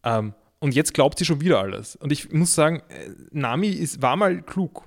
Ähm, 0.02 0.35
und 0.59 0.74
jetzt 0.74 0.94
glaubt 0.94 1.18
sie 1.18 1.24
schon 1.24 1.40
wieder 1.40 1.60
alles. 1.60 1.97
Und 1.97 2.12
ich 2.12 2.32
muss 2.32 2.55
sagen, 2.55 2.82
äh, 2.89 3.10
Nami 3.31 3.68
ist, 3.68 4.02
war 4.02 4.16
mal 4.16 4.43
klug. 4.43 4.85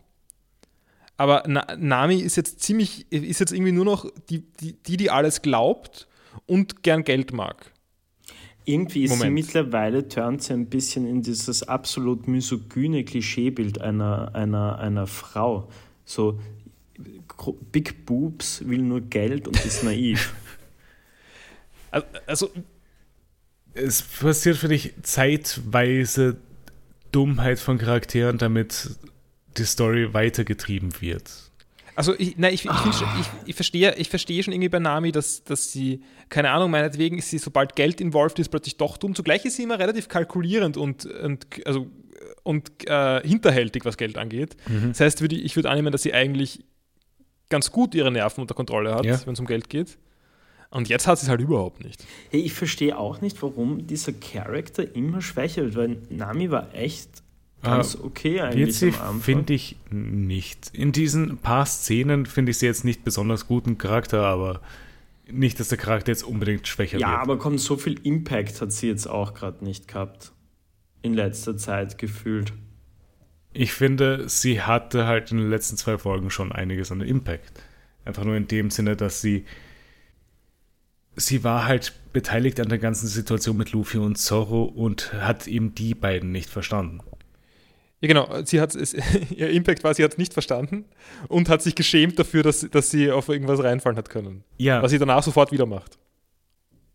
Aber 1.19 1.43
Na 1.47 1.67
Nami 1.77 2.21
ist 2.21 2.37
jetzt 2.37 2.61
ziemlich, 2.61 3.11
ist 3.11 3.41
jetzt 3.41 3.51
irgendwie 3.51 3.73
nur 3.73 3.83
noch 3.83 4.09
die, 4.29 4.39
die, 4.39 4.71
die, 4.71 4.95
die 4.95 5.09
alles 5.09 5.41
glaubt 5.41 6.07
und 6.45 6.81
gern 6.81 7.03
Geld 7.03 7.33
mag. 7.33 7.73
Irgendwie 8.63 9.03
ist 9.03 9.09
Moment. 9.09 9.27
sie 9.27 9.33
mittlerweile, 9.33 10.07
turnt 10.07 10.43
sie 10.43 10.53
ein 10.53 10.67
bisschen 10.67 11.05
in 11.05 11.21
dieses 11.21 11.63
absolut 11.63 12.29
misogyne 12.29 13.03
Klischeebild 13.03 13.81
einer, 13.81 14.33
einer, 14.33 14.79
einer 14.79 15.07
Frau. 15.07 15.67
So, 16.05 16.39
Big 17.73 18.05
Boobs 18.05 18.65
will 18.65 18.81
nur 18.81 19.01
Geld 19.01 19.45
und 19.49 19.65
ist 19.65 19.83
naiv. 19.83 20.33
also, 22.27 22.49
es 23.73 24.01
passiert 24.03 24.55
für 24.55 24.69
dich 24.69 24.93
zeitweise 25.01 26.37
Dummheit 27.11 27.59
von 27.59 27.77
Charakteren, 27.77 28.37
damit 28.37 28.91
die 29.59 29.65
Story 29.65 30.13
weitergetrieben 30.13 31.01
wird. 31.01 31.29
Also 31.95 32.15
ich, 32.17 32.37
nein, 32.37 32.53
ich, 32.53 32.63
ich, 32.63 32.71
ich, 32.71 33.27
ich, 33.45 33.55
verstehe, 33.55 33.93
ich 33.95 34.09
verstehe 34.09 34.41
schon 34.41 34.53
irgendwie 34.53 34.69
bei 34.69 34.79
Nami, 34.79 35.11
dass, 35.11 35.43
dass 35.43 35.73
sie, 35.73 36.01
keine 36.29 36.51
Ahnung, 36.51 36.71
meinetwegen 36.71 37.17
ist 37.17 37.29
sie, 37.29 37.39
sobald 37.39 37.75
Geld 37.75 37.99
involviert 37.99 38.39
ist, 38.39 38.49
plötzlich 38.49 38.77
doch 38.77 38.95
dumm. 38.95 39.15
Zugleich 39.15 39.43
ist 39.43 39.57
sie 39.57 39.63
immer 39.63 39.79
relativ 39.79 40.07
kalkulierend 40.07 40.77
und, 40.77 41.05
und, 41.05 41.45
also, 41.65 41.87
und 42.43 42.71
äh, 42.87 43.27
hinterhältig, 43.27 43.83
was 43.83 43.97
Geld 43.97 44.17
angeht. 44.17 44.55
Mhm. 44.69 44.89
Das 44.89 45.01
heißt, 45.01 45.21
ich 45.21 45.55
würde 45.57 45.69
annehmen, 45.69 45.91
dass 45.91 46.03
sie 46.03 46.13
eigentlich 46.13 46.63
ganz 47.49 47.71
gut 47.71 47.93
ihre 47.95 48.11
Nerven 48.11 48.41
unter 48.41 48.55
Kontrolle 48.55 48.93
hat, 48.93 49.05
ja. 49.05 49.19
wenn 49.25 49.33
es 49.33 49.39
um 49.39 49.45
Geld 49.45 49.69
geht. 49.69 49.97
Und 50.71 50.87
jetzt 50.87 51.07
hat 51.07 51.17
sie 51.19 51.25
es 51.25 51.29
halt 51.29 51.41
überhaupt 51.41 51.83
nicht. 51.83 52.05
Hey, 52.29 52.41
ich 52.41 52.53
verstehe 52.53 52.97
auch 52.97 53.21
nicht, 53.21 53.41
warum 53.41 53.87
dieser 53.87 54.13
Charakter 54.13 54.95
immer 54.95 55.21
schwächer 55.21 55.63
wird, 55.63 55.75
weil 55.75 55.97
Nami 56.09 56.51
war 56.51 56.73
echt 56.73 57.09
ganz 57.61 57.95
uh, 57.95 58.05
okay 58.05 58.41
eigentlich. 58.41 58.95
Finde 59.21 59.53
ich 59.53 59.77
nicht. 59.89 60.69
In 60.73 60.91
diesen 60.91 61.37
paar 61.37 61.65
Szenen 61.65 62.25
finde 62.25 62.51
ich 62.51 62.59
sie 62.59 62.65
jetzt 62.65 62.85
nicht 62.85 63.03
besonders 63.03 63.47
guten 63.47 63.77
Charakter, 63.77 64.23
aber 64.23 64.61
nicht, 65.31 65.59
dass 65.59 65.69
der 65.69 65.77
Charakter 65.77 66.11
jetzt 66.11 66.23
unbedingt 66.23 66.67
schwächer 66.67 66.97
ja, 66.97 67.07
wird. 67.07 67.17
Ja, 67.17 67.21
aber 67.21 67.37
kommt 67.37 67.59
so 67.59 67.77
viel 67.77 67.99
Impact 68.03 68.61
hat 68.61 68.71
sie 68.71 68.87
jetzt 68.87 69.07
auch 69.07 69.33
gerade 69.33 69.63
nicht 69.63 69.87
gehabt. 69.87 70.31
In 71.01 71.13
letzter 71.13 71.55
Zeit 71.55 71.97
gefühlt. 71.97 72.51
Ich 73.53 73.71
finde, 73.71 74.27
sie 74.27 74.61
hatte 74.61 75.05
halt 75.05 75.31
in 75.31 75.37
den 75.37 75.49
letzten 75.49 75.77
zwei 75.77 75.97
Folgen 75.97 76.29
schon 76.29 76.51
einiges 76.51 76.91
an 76.91 77.01
Impact. 77.01 77.63
Einfach 78.05 78.25
nur 78.25 78.35
in 78.35 78.47
dem 78.47 78.69
Sinne, 78.69 78.95
dass 78.95 79.21
sie 79.21 79.45
sie 81.19 81.43
war 81.43 81.65
halt 81.65 81.93
beteiligt 82.13 82.59
an 82.59 82.69
der 82.69 82.77
ganzen 82.77 83.07
Situation 83.07 83.57
mit 83.57 83.71
Luffy 83.71 83.97
und 83.97 84.17
Zorro 84.17 84.63
und 84.63 85.13
hat 85.13 85.47
eben 85.47 85.75
die 85.75 85.93
beiden 85.93 86.31
nicht 86.31 86.49
verstanden. 86.49 86.99
Ja, 88.01 88.07
genau. 88.07 88.43
Sie 88.43 88.61
hat 88.61 88.75
es, 88.75 88.93
ihr 89.35 89.49
Impact 89.49 89.83
war, 89.83 89.93
sie 89.93 90.03
hat 90.03 90.13
es 90.13 90.17
nicht 90.17 90.33
verstanden 90.33 90.85
und 91.27 91.49
hat 91.49 91.61
sich 91.61 91.75
geschämt 91.75 92.17
dafür, 92.17 92.43
dass, 92.43 92.61
dass 92.69 92.91
sie 92.91 93.11
auf 93.11 93.29
irgendwas 93.29 93.61
reinfallen 93.61 93.97
hat 93.97 94.09
können. 94.09 94.43
Ja. 94.57 94.81
Was 94.81 94.91
sie 94.91 94.99
danach 94.99 95.23
sofort 95.23 95.51
wieder 95.51 95.65
macht. 95.65 95.97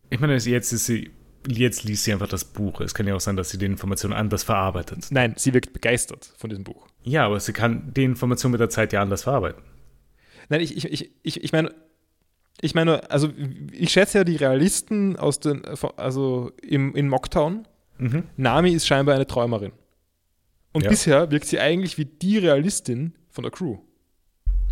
Ich 0.09 0.19
meine, 0.19 0.35
jetzt 0.35 0.71
ist 0.71 0.85
sie, 0.85 1.11
jetzt 1.47 1.83
liest 1.83 2.03
sie 2.03 2.13
einfach 2.13 2.27
das 2.27 2.45
Buch. 2.45 2.81
Es 2.81 2.93
kann 2.93 3.07
ja 3.07 3.15
auch 3.15 3.19
sein, 3.19 3.35
dass 3.35 3.49
sie 3.49 3.57
die 3.57 3.65
Informationen 3.65 4.13
anders 4.13 4.43
verarbeitet. 4.43 5.07
Nein, 5.09 5.33
sie 5.37 5.53
wirkt 5.53 5.73
begeistert 5.73 6.31
von 6.37 6.49
diesem 6.49 6.63
Buch. 6.63 6.87
Ja, 7.03 7.25
aber 7.25 7.39
sie 7.39 7.53
kann 7.53 7.91
die 7.95 8.03
Information 8.03 8.51
mit 8.51 8.61
der 8.61 8.69
Zeit 8.69 8.93
ja 8.93 9.01
anders 9.01 9.23
verarbeiten. 9.23 9.63
Nein, 10.49 10.61
ich, 10.61 10.85
ich, 10.85 11.11
ich, 11.23 11.43
ich 11.43 11.51
meine, 11.51 11.73
ich 12.61 12.73
meine, 12.73 13.09
also 13.11 13.29
ich 13.71 13.91
schätze 13.91 14.19
ja 14.19 14.23
die 14.23 14.37
Realisten 14.37 15.17
aus 15.17 15.39
den, 15.39 15.63
also 15.97 16.51
im, 16.61 16.95
in 16.95 17.07
Mocktown. 17.09 17.67
Mhm. 17.97 18.23
Nami 18.37 18.71
ist 18.71 18.87
scheinbar 18.87 19.15
eine 19.15 19.27
Träumerin. 19.27 19.71
Und 20.75 20.83
ja. 20.83 20.89
bisher 20.89 21.31
wirkt 21.31 21.45
sie 21.45 21.57
eigentlich 21.57 21.97
wie 21.97 22.03
die 22.03 22.37
Realistin 22.37 23.13
von 23.29 23.43
der 23.43 23.51
Crew. 23.51 23.77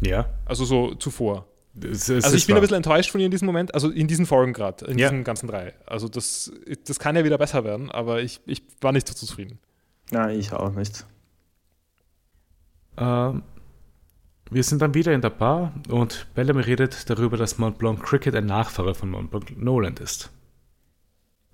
Ja. 0.02 0.30
Also 0.44 0.66
so 0.66 0.96
zuvor. 0.96 1.48
Es, 1.82 2.10
es 2.10 2.26
also 2.26 2.36
ich 2.36 2.46
bin 2.46 2.56
wahr. 2.56 2.60
ein 2.60 2.62
bisschen 2.64 2.76
enttäuscht 2.76 3.10
von 3.10 3.22
ihr 3.22 3.26
in 3.26 3.32
diesem 3.32 3.46
Moment, 3.46 3.74
also 3.74 3.90
in 3.90 4.10
diesen 4.10 4.26
Folgen 4.26 4.52
gerade, 4.52 4.86
in 4.86 5.00
ja. 5.00 5.08
diesen 5.08 5.24
ganzen 5.24 5.48
drei. 5.48 5.74
Also 5.86 6.10
das, 6.10 6.52
das 6.86 7.00
kann 7.00 7.16
ja 7.16 7.24
wieder 7.24 7.38
besser 7.38 7.64
werden, 7.64 7.90
aber 7.90 8.22
ich, 8.22 8.42
ich 8.46 8.64
war 8.82 8.92
nicht 8.92 9.08
so 9.08 9.14
zufrieden. 9.14 9.60
Nein, 10.12 10.38
ich 10.38 10.52
auch 10.52 10.74
nicht. 10.74 11.06
Ähm, 12.98 13.44
wir 14.52 14.64
sind 14.64 14.82
dann 14.82 14.94
wieder 14.94 15.14
in 15.14 15.22
der 15.22 15.30
Bar 15.30 15.74
und 15.88 16.28
Bellamy 16.36 16.64
redet 16.64 17.10
darüber, 17.10 17.38
dass 17.38 17.58
Mont 17.60 17.78
Blanc 17.78 18.04
Cricket 18.04 18.36
ein 18.36 18.46
Nachfahre 18.46 18.94
von 18.94 19.10
Mont 19.10 19.32
Blanc 19.32 19.58
Noland 19.58 20.02
ist. 20.02 20.32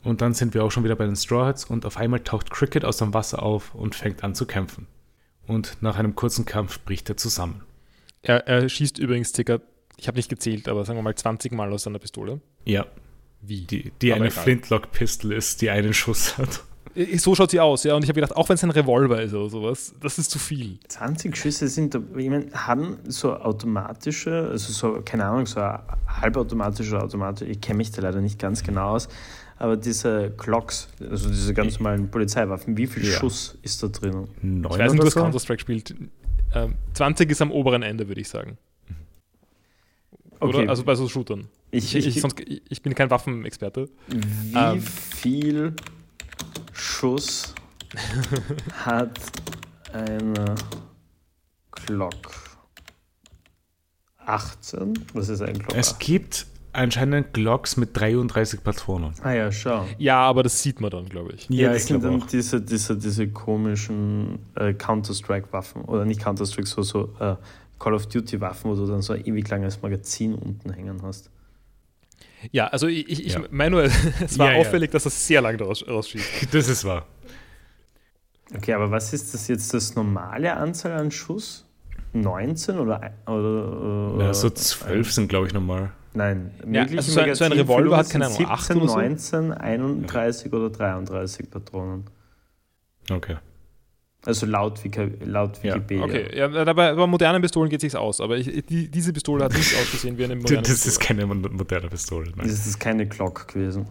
Und 0.04 0.22
dann 0.22 0.34
sind 0.34 0.54
wir 0.54 0.64
auch 0.64 0.72
schon 0.72 0.84
wieder 0.84 0.96
bei 0.96 1.06
den 1.06 1.16
Straw 1.16 1.46
Hats 1.46 1.66
und 1.66 1.86
auf 1.86 1.98
einmal 1.98 2.22
taucht 2.22 2.52
Cricket 2.52 2.86
aus 2.86 2.98
dem 2.98 3.14
Wasser 3.14 3.44
auf 3.44 3.76
und 3.76 3.96
fängt 3.96 4.24
an 4.24 4.34
zu 4.34 4.46
kämpfen. 4.46 4.88
Und 5.46 5.78
nach 5.82 5.98
einem 5.98 6.16
kurzen 6.16 6.46
Kampf 6.46 6.80
bricht 6.82 7.10
er 7.10 7.18
zusammen. 7.18 7.64
Er, 8.22 8.48
er 8.48 8.70
schießt 8.70 9.00
übrigens 9.00 9.34
circa, 9.34 9.60
ich 9.98 10.08
habe 10.08 10.18
nicht 10.18 10.30
gezählt, 10.30 10.68
aber 10.70 10.86
sagen 10.86 10.98
wir 10.98 11.04
mal 11.04 11.16
20 11.16 11.52
Mal 11.52 11.72
aus 11.74 11.84
seiner 11.84 12.00
Pistole. 12.00 12.40
Ja. 12.66 12.86
Wie? 13.42 13.62
Die, 13.62 13.92
die 14.02 14.14
eine 14.14 14.32
Flintlock-Pistol 14.32 15.34
ist, 15.34 15.62
die 15.62 15.70
einen 15.70 15.94
Schuss 15.94 16.38
hat. 16.38 16.64
So 17.16 17.36
schaut 17.36 17.52
sie 17.52 17.60
aus, 17.60 17.84
ja. 17.84 17.96
Und 17.96 18.04
ich 18.04 18.10
habe 18.10 18.20
gedacht, 18.20 18.36
auch 18.36 18.50
wenn 18.50 18.56
es 18.56 18.64
ein 18.64 18.72
Revolver 18.72 19.22
ist 19.22 19.34
oder 19.34 19.50
sowas, 19.50 19.94
das 20.02 20.18
ist 20.18 20.32
zu 20.32 20.40
viel. 20.40 20.80
20 20.88 21.38
Schüsse 21.38 21.68
sind, 21.68 21.96
ich 21.96 22.30
meine, 22.30 22.52
haben 22.52 22.98
so 23.08 23.36
automatische, 23.36 24.50
also 24.50 24.74
so, 24.74 25.02
keine 25.06 25.26
Ahnung, 25.26 25.46
so 25.46 25.62
halbautomatische 25.62 26.96
oder 26.96 27.04
automatische, 27.04 27.52
ich 27.52 27.62
kenne 27.62 27.78
mich 27.78 27.92
da 27.92 28.02
leider 28.02 28.22
nicht 28.22 28.40
ganz 28.40 28.64
genau 28.64 28.96
aus, 28.96 29.08
aber 29.60 29.76
diese 29.76 30.32
Clocks, 30.38 30.88
also 31.02 31.28
diese 31.28 31.54
ganz 31.54 31.80
normalen 31.80 32.10
Polizeiwaffen, 32.10 32.78
wie 32.78 32.88
viel 32.88 33.06
ja. 33.06 33.20
Schuss 33.20 33.58
ist 33.62 33.84
da 33.84 33.88
drin? 33.90 34.30
Neun 34.42 34.72
ich 34.72 34.80
weiß 34.80 34.94
nicht, 34.94 35.04
was 35.04 35.14
so? 35.14 35.20
Counter-Strike 35.20 35.62
spielt. 35.62 35.96
Ähm, 36.56 36.76
20 36.94 37.30
ist 37.30 37.42
am 37.42 37.52
oberen 37.52 37.84
Ende, 37.84 38.08
würde 38.08 38.22
ich 38.22 38.30
sagen. 38.30 38.58
Oder? 40.40 40.60
Okay. 40.60 40.68
Also 40.70 40.84
bei 40.86 40.96
so 40.96 41.10
Shootern. 41.10 41.50
Ich, 41.72 41.94
ich, 41.94 42.08
ich, 42.08 42.22
sonst, 42.22 42.40
ich 42.40 42.82
bin 42.82 42.96
kein 42.96 43.10
Waffenexperte. 43.10 43.90
Wie 44.08 44.58
ähm, 44.58 44.82
viel 44.82 45.74
Schuss 46.72 47.54
hat 48.86 49.20
eine 49.92 50.56
Glock? 51.72 52.32
18? 54.26 54.94
Was 55.14 55.28
ist 55.28 55.42
ein 55.42 55.60
Glock? 55.60 55.76
Es 55.76 56.00
gibt 56.00 56.48
anscheinend 56.80 57.34
Glocks 57.34 57.78
mit 57.78 57.98
33 57.98 58.64
Patronen. 58.64 59.14
Ah 59.22 59.34
ja, 59.34 59.52
schau. 59.52 59.86
Ja, 59.98 60.22
aber 60.22 60.44
das 60.44 60.62
sieht 60.62 60.82
man 60.82 60.90
dann, 60.90 61.08
glaube 61.08 61.34
ich. 61.34 61.50
Ja, 61.50 61.68
ja 61.68 61.74
das 61.74 61.88
sind 61.88 62.04
dann 62.04 62.24
diese, 62.32 62.62
diese, 62.62 62.98
diese 62.98 63.28
komischen 63.28 64.40
äh, 64.56 64.74
Counter-Strike-Waffen. 64.74 65.84
Oder 65.84 66.06
nicht 66.06 66.22
Counter-Strike, 66.22 66.68
so, 66.68 66.82
so 66.82 67.14
äh, 67.20 67.36
Call 67.80 67.94
of 67.94 68.08
Duty-Waffen, 68.08 68.72
wo 68.72 68.76
du 68.76 68.86
dann 68.86 69.02
so 69.02 69.14
ein 69.14 69.26
ewig 69.26 69.48
langes 69.50 69.82
Magazin 69.82 70.36
unten 70.36 70.72
hängen 70.72 71.02
hast. 71.04 71.30
Ja, 72.52 72.68
also 72.68 72.88
ich, 72.88 73.10
ich, 73.10 73.34
ja. 73.34 73.42
meine 73.52 73.72
nur, 73.72 73.84
es 74.24 74.40
war 74.40 74.54
ja, 74.54 74.60
auffällig, 74.60 74.90
ja. 74.90 74.94
dass 74.94 75.04
das 75.04 75.28
sehr 75.28 75.42
lang 75.42 75.60
rausschießt. 75.60 76.48
Das 76.54 76.68
ist 76.68 76.86
wahr. 76.86 77.06
Okay, 78.56 78.74
aber 78.74 78.90
was 78.90 79.14
ist 79.14 79.34
das 79.34 79.48
jetzt 79.48 79.74
das 79.74 79.96
normale 79.96 80.56
Anzahl 80.56 80.94
an 80.94 81.12
Schuss? 81.12 81.66
19 82.14 82.80
oder, 82.80 83.14
oder, 83.28 84.14
oder 84.16 84.26
ja, 84.26 84.34
so 84.34 84.50
12 84.50 85.12
sind, 85.12 85.28
glaube 85.28 85.46
ich, 85.46 85.54
normal. 85.54 85.92
Nein, 86.14 86.52
ja, 86.72 86.82
also 86.84 87.12
so, 87.12 87.20
ein, 87.20 87.36
so 87.36 87.46
ein 87.46 87.52
Revolver 87.52 87.98
hat 87.98 88.10
keine 88.10 88.26
Ahnung, 88.26 88.38
17, 88.38 88.52
8 88.52 88.76
oder 88.76 88.86
19, 88.86 89.54
31 89.54 90.54
oder 90.54 90.70
33 90.70 91.50
Patronen. 91.52 92.06
Okay. 93.12 93.38
Also 94.26 94.46
laut, 94.46 94.84
Wiki, 94.84 95.14
laut 95.24 95.64
Wikipedia. 95.64 95.98
Ja, 95.98 96.04
okay, 96.06 96.38
ja, 96.38 96.66
dabei, 96.66 96.94
bei 96.94 97.08
modernen 97.08 97.42
Pistolen 97.42 97.70
geht 97.70 97.82
es 97.84 97.92
sich 97.92 98.00
aus, 98.00 98.20
aber 98.20 98.38
ich, 98.38 98.66
die, 98.66 98.90
diese 98.90 99.14
Pistole 99.14 99.46
hat 99.46 99.54
nicht 99.54 99.74
ausgesehen 99.80 100.18
wie 100.18 100.26
eine 100.26 100.36
moderne 100.36 100.62
Das 100.62 100.86
ist 100.86 101.00
keine 101.00 101.26
moderne 101.26 101.88
Pistole. 101.88 102.32
Nein. 102.36 102.48
Das 102.48 102.68
ist 102.68 102.80
keine 102.80 103.08
Glock 103.08 103.48
gewesen. 103.48 103.88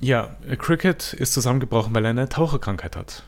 Ja, 0.00 0.36
Cricket 0.58 1.14
ist 1.14 1.32
zusammengebrochen, 1.32 1.94
weil 1.94 2.04
er 2.04 2.10
eine 2.10 2.28
Taucherkrankheit 2.28 2.94
hat. 2.94 3.24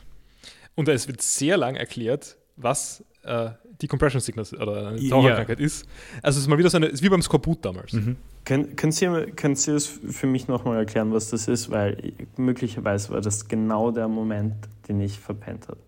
Und 0.74 0.88
es 0.88 1.08
wird 1.08 1.22
sehr 1.22 1.56
lang 1.56 1.74
erklärt, 1.74 2.36
was 2.56 3.02
äh, 3.26 3.50
die 3.80 3.88
Compression 3.88 4.20
Sickness 4.20 4.54
oder 4.54 4.88
eine 4.88 5.08
Taucherkrankheit 5.08 5.60
ja. 5.60 5.66
ist. 5.66 5.86
Also 6.22 6.38
es 6.38 6.44
ist 6.44 6.48
mal 6.48 6.58
wieder 6.58 6.70
so 6.70 6.78
eine, 6.78 6.86
ist 6.86 7.02
wie 7.02 7.08
beim 7.08 7.22
Skorbut 7.22 7.64
damals. 7.64 7.92
Mhm. 7.92 8.16
Können, 8.44 8.76
können, 8.76 8.92
Sie, 8.92 9.06
können 9.36 9.56
Sie 9.56 9.72
es 9.72 9.86
für 9.86 10.26
mich 10.26 10.48
nochmal 10.48 10.78
erklären, 10.78 11.12
was 11.12 11.30
das 11.30 11.48
ist? 11.48 11.70
Weil 11.70 12.14
möglicherweise 12.36 13.10
war 13.10 13.20
das 13.20 13.48
genau 13.48 13.90
der 13.90 14.08
Moment, 14.08 14.54
den 14.88 15.00
ich 15.00 15.18
verpennt 15.18 15.68
habe. 15.68 15.80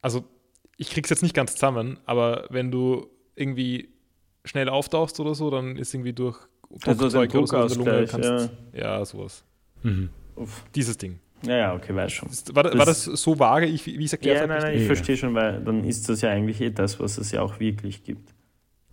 Also 0.00 0.24
ich 0.76 0.90
krieg's 0.90 1.10
jetzt 1.10 1.22
nicht 1.22 1.34
ganz 1.34 1.54
zusammen, 1.54 1.98
aber 2.06 2.46
wenn 2.50 2.70
du 2.70 3.06
irgendwie 3.36 3.90
schnell 4.44 4.68
auftauchst 4.68 5.20
oder 5.20 5.34
so, 5.34 5.50
dann 5.50 5.76
ist 5.76 5.94
irgendwie 5.94 6.12
durch 6.12 6.38
Druckzeug 6.70 7.34
also 7.34 7.58
oder 7.58 7.68
so 7.68 7.78
in 7.80 7.84
der 7.84 7.94
Lunge 7.94 8.06
kannst, 8.06 8.50
ja. 8.72 8.98
ja, 8.98 9.04
sowas. 9.04 9.44
Mhm. 9.82 10.10
Dieses 10.74 10.98
Ding. 10.98 11.20
Ja, 11.44 11.56
ja, 11.56 11.74
okay, 11.74 11.94
weiß 11.94 12.12
schon. 12.12 12.28
War 12.52 12.62
das, 12.62 12.78
war 12.78 12.86
das 12.86 13.04
so 13.04 13.38
vage, 13.38 13.66
wie 13.66 13.72
ich 13.72 14.04
es 14.04 14.12
erklärt 14.12 14.36
ja, 14.36 14.42
habe? 14.42 14.52
Nein, 14.52 14.62
nein, 14.62 14.74
ich 14.74 14.82
ja. 14.82 14.86
verstehe 14.86 15.16
schon, 15.16 15.34
weil 15.34 15.60
dann 15.62 15.84
ist 15.84 16.08
das 16.08 16.20
ja 16.20 16.30
eigentlich 16.30 16.60
eh 16.60 16.70
das, 16.70 17.00
was 17.00 17.18
es 17.18 17.32
ja 17.32 17.42
auch 17.42 17.58
wirklich 17.58 18.04
gibt. 18.04 18.32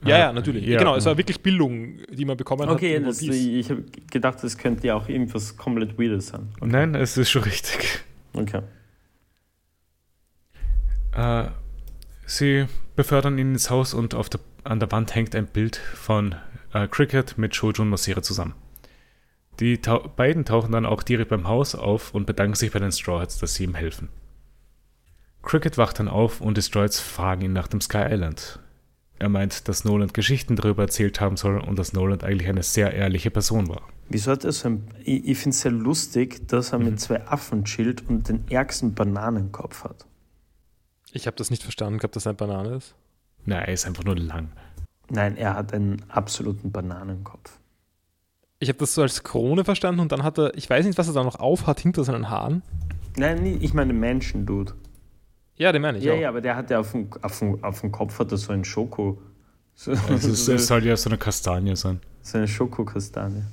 Ja, 0.04 0.18
ja, 0.18 0.34
natürlich. 0.34 0.66
Ja. 0.66 0.80
Genau, 0.80 0.96
es 0.96 1.06
war 1.06 1.18
wirklich 1.18 1.42
Bildung, 1.42 2.00
die 2.10 2.24
man 2.24 2.38
bekommen 2.38 2.70
okay, 2.70 3.04
hat. 3.04 3.14
Okay, 3.14 3.60
ich 3.60 3.70
habe 3.70 3.84
gedacht, 4.10 4.42
das 4.42 4.58
könnte 4.58 4.88
ja 4.88 4.96
auch 4.96 5.10
irgendwas 5.10 5.58
komplett 5.58 6.00
Weirdes 6.00 6.28
sein. 6.28 6.50
Okay. 6.58 6.72
Nein, 6.72 6.96
es 6.96 7.18
ist 7.18 7.30
schon 7.30 7.44
richtig. 7.44 8.04
Okay. 8.34 8.62
Äh, 11.16 11.50
sie 12.26 12.66
befördern 12.96 13.38
ihn 13.38 13.54
ins 13.54 13.70
Haus 13.70 13.94
und 13.94 14.16
auf 14.16 14.30
der, 14.30 14.40
an 14.64 14.80
der 14.80 14.92
Wand 14.92 15.16
hängt 15.16 15.36
ein 15.36 15.48
Bild 15.48 15.76
von 15.76 16.36
äh, 16.74 16.88
Cricket 16.88 17.38
mit 17.38 17.56
Shoujo 17.56 17.82
und 17.82 17.90
Masere 17.90 18.22
zusammen. 18.22 18.54
Die 19.60 19.82
tau 19.82 20.00
beiden 20.16 20.46
tauchen 20.46 20.72
dann 20.72 20.86
auch 20.86 21.04
direkt 21.04 21.30
beim 21.30 21.48
Haus 21.48 21.76
auf 21.76 22.14
und 22.14 22.26
bedanken 22.26 22.56
sich 22.56 22.72
bei 22.72 22.80
den 22.80 22.92
Straw 22.92 23.20
Hats, 23.20 23.40
dass 23.40 23.56
sie 23.56 23.66
ihm 23.66 23.76
helfen. 23.76 24.10
Cricket 25.42 25.78
wacht 25.78 26.00
dann 26.00 26.08
auf 26.08 26.42
und 26.42 26.58
die 26.58 26.62
Straw 26.62 26.84
Hats 26.84 27.00
fragen 27.00 27.42
ihn 27.42 27.54
nach 27.54 27.68
dem 27.68 27.82
Sky 27.82 28.06
Island. 28.10 28.60
Er 29.20 29.28
meint, 29.28 29.68
dass 29.68 29.84
Noland 29.84 30.14
Geschichten 30.14 30.56
darüber 30.56 30.84
erzählt 30.84 31.20
haben 31.20 31.36
soll 31.36 31.60
und 31.60 31.78
dass 31.78 31.92
Noland 31.92 32.24
eigentlich 32.24 32.48
eine 32.48 32.64
sehr 32.64 32.94
ehrliche 32.94 33.32
Person 33.32 33.68
war. 33.68 33.82
Wieso 34.08 34.32
hat 34.32 34.46
er 34.46 34.54
so 34.54 34.70
ein. 34.70 34.88
Ich, 35.04 35.28
ich 35.28 35.38
finde 35.38 35.54
es 35.54 35.62
sehr 35.62 35.72
lustig, 35.72 36.48
dass 36.48 36.72
er 36.72 36.80
mhm. 36.80 36.86
mit 36.86 37.00
zwei 37.02 37.28
Affen 37.28 37.66
chillt 37.66 38.08
und 38.08 38.30
den 38.30 38.48
ärgsten 38.50 38.94
Bananenkopf 38.94 39.84
hat. 39.84 40.06
Ich 41.12 41.28
habe 41.28 41.36
das 41.36 41.50
nicht 41.50 41.64
verstanden, 41.64 42.00
ob 42.04 42.12
das 42.14 42.28
eine 42.28 42.36
Banane 42.36 42.76
ist. 42.76 42.96
Nein, 43.46 43.66
er 43.66 43.74
ist 43.74 43.86
einfach 43.86 44.06
nur 44.06 44.16
lang. 44.16 44.52
Nein, 45.10 45.36
er 45.36 45.56
hat 45.56 45.74
einen 45.74 46.04
absoluten 46.10 46.72
Bananenkopf. 46.72 47.59
Ich 48.60 48.68
habe 48.68 48.78
das 48.80 48.94
so 48.94 49.02
als 49.02 49.24
Krone 49.24 49.64
verstanden 49.64 50.02
und 50.02 50.12
dann 50.12 50.24
hat 50.24 50.38
er, 50.38 50.56
ich 50.58 50.70
weiß 50.70 50.86
nicht, 50.86 50.98
was 50.98 51.08
er 51.08 51.14
da 51.14 51.24
noch 51.24 51.40
aufhat 51.40 51.80
hinter 51.80 52.04
seinen 52.04 52.30
Haaren. 52.30 52.62
Nein, 53.18 53.58
ich 53.62 53.74
meine 53.74 53.94
Menschen, 53.94 54.46
Dude. 54.46 54.74
Ja, 55.56 55.72
den 55.72 55.82
meine 55.82 55.98
ich 55.98 56.04
Ja, 56.04 56.14
auch. 56.14 56.20
ja, 56.20 56.30
aber 56.30 56.42
der 56.42 56.56
hat 56.56 56.70
ja 56.70 56.80
auf 56.80 56.92
dem, 56.92 57.10
auf 57.22 57.40
dem, 57.40 57.64
auf 57.64 57.82
dem 57.82 57.92
Kopf 57.92 58.20
hat 58.20 58.32
er 58.32 58.38
so 58.38 58.52
ein 58.52 58.66
Schoko. 58.66 59.22
So, 59.76 59.92
also 59.92 60.30
es, 60.30 60.48
es 60.48 60.68
soll 60.68 60.86
ja 60.86 60.96
so 60.98 61.10
eine 61.10 61.18
Kastanie 61.18 61.76
sein. 61.76 62.02
So 62.22 62.38
eine 62.38 62.48
Schokokastanie. 62.50 63.44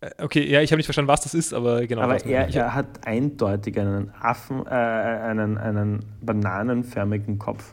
Äh, 0.00 0.10
okay, 0.22 0.46
ja, 0.46 0.60
ich 0.60 0.70
habe 0.72 0.76
nicht 0.76 0.86
verstanden, 0.86 1.08
was 1.08 1.22
das 1.22 1.32
ist, 1.34 1.54
aber 1.54 1.86
genau. 1.86 2.02
Aber 2.02 2.22
er, 2.24 2.48
er 2.54 2.74
hat 2.74 3.06
eindeutig 3.06 3.78
einen 3.80 4.10
Affen, 4.20 4.64
äh, 4.66 4.70
einen, 4.70 5.56
einen 5.56 6.04
bananenförmigen 6.20 7.38
Kopf. 7.38 7.72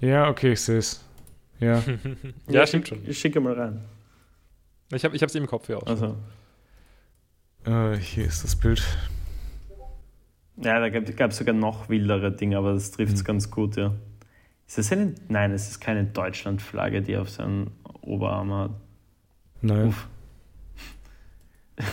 Ja, 0.00 0.28
okay, 0.28 0.52
ich 0.52 0.60
sehe 0.60 0.78
es. 0.78 1.02
Ja. 1.60 1.76
ja, 2.48 2.60
ja, 2.60 2.66
stimmt 2.66 2.88
schon. 2.88 2.98
Ich 3.06 3.18
schicke 3.18 3.40
mal 3.40 3.54
rein. 3.54 3.80
Ich 4.94 5.04
habe 5.04 5.16
es 5.16 5.34
im 5.34 5.46
Kopf 5.46 5.68
ja 5.68 5.76
auch. 5.78 5.86
Also. 5.86 6.16
Äh, 7.64 7.96
hier 7.96 8.26
ist 8.26 8.44
das 8.44 8.56
Bild. 8.56 8.82
Ja, 10.56 10.78
da 10.78 10.88
gab 10.88 11.30
es 11.30 11.38
sogar 11.38 11.54
noch 11.54 11.88
wildere 11.88 12.30
Dinge, 12.30 12.58
aber 12.58 12.74
das 12.74 12.92
trifft 12.92 13.14
es 13.14 13.22
mhm. 13.22 13.26
ganz 13.26 13.50
gut, 13.50 13.76
ja. 13.76 13.94
Ist 14.66 14.78
das 14.78 14.92
eine. 14.92 15.14
Nein, 15.28 15.52
es 15.52 15.68
ist 15.68 15.80
keine 15.80 16.04
Deutschlandflagge, 16.04 17.02
die 17.02 17.16
auf 17.16 17.28
seinem 17.28 17.72
Oberarm 18.02 18.52
hat. 18.52 18.70
Nein. 19.62 19.88
Uff. 19.88 20.08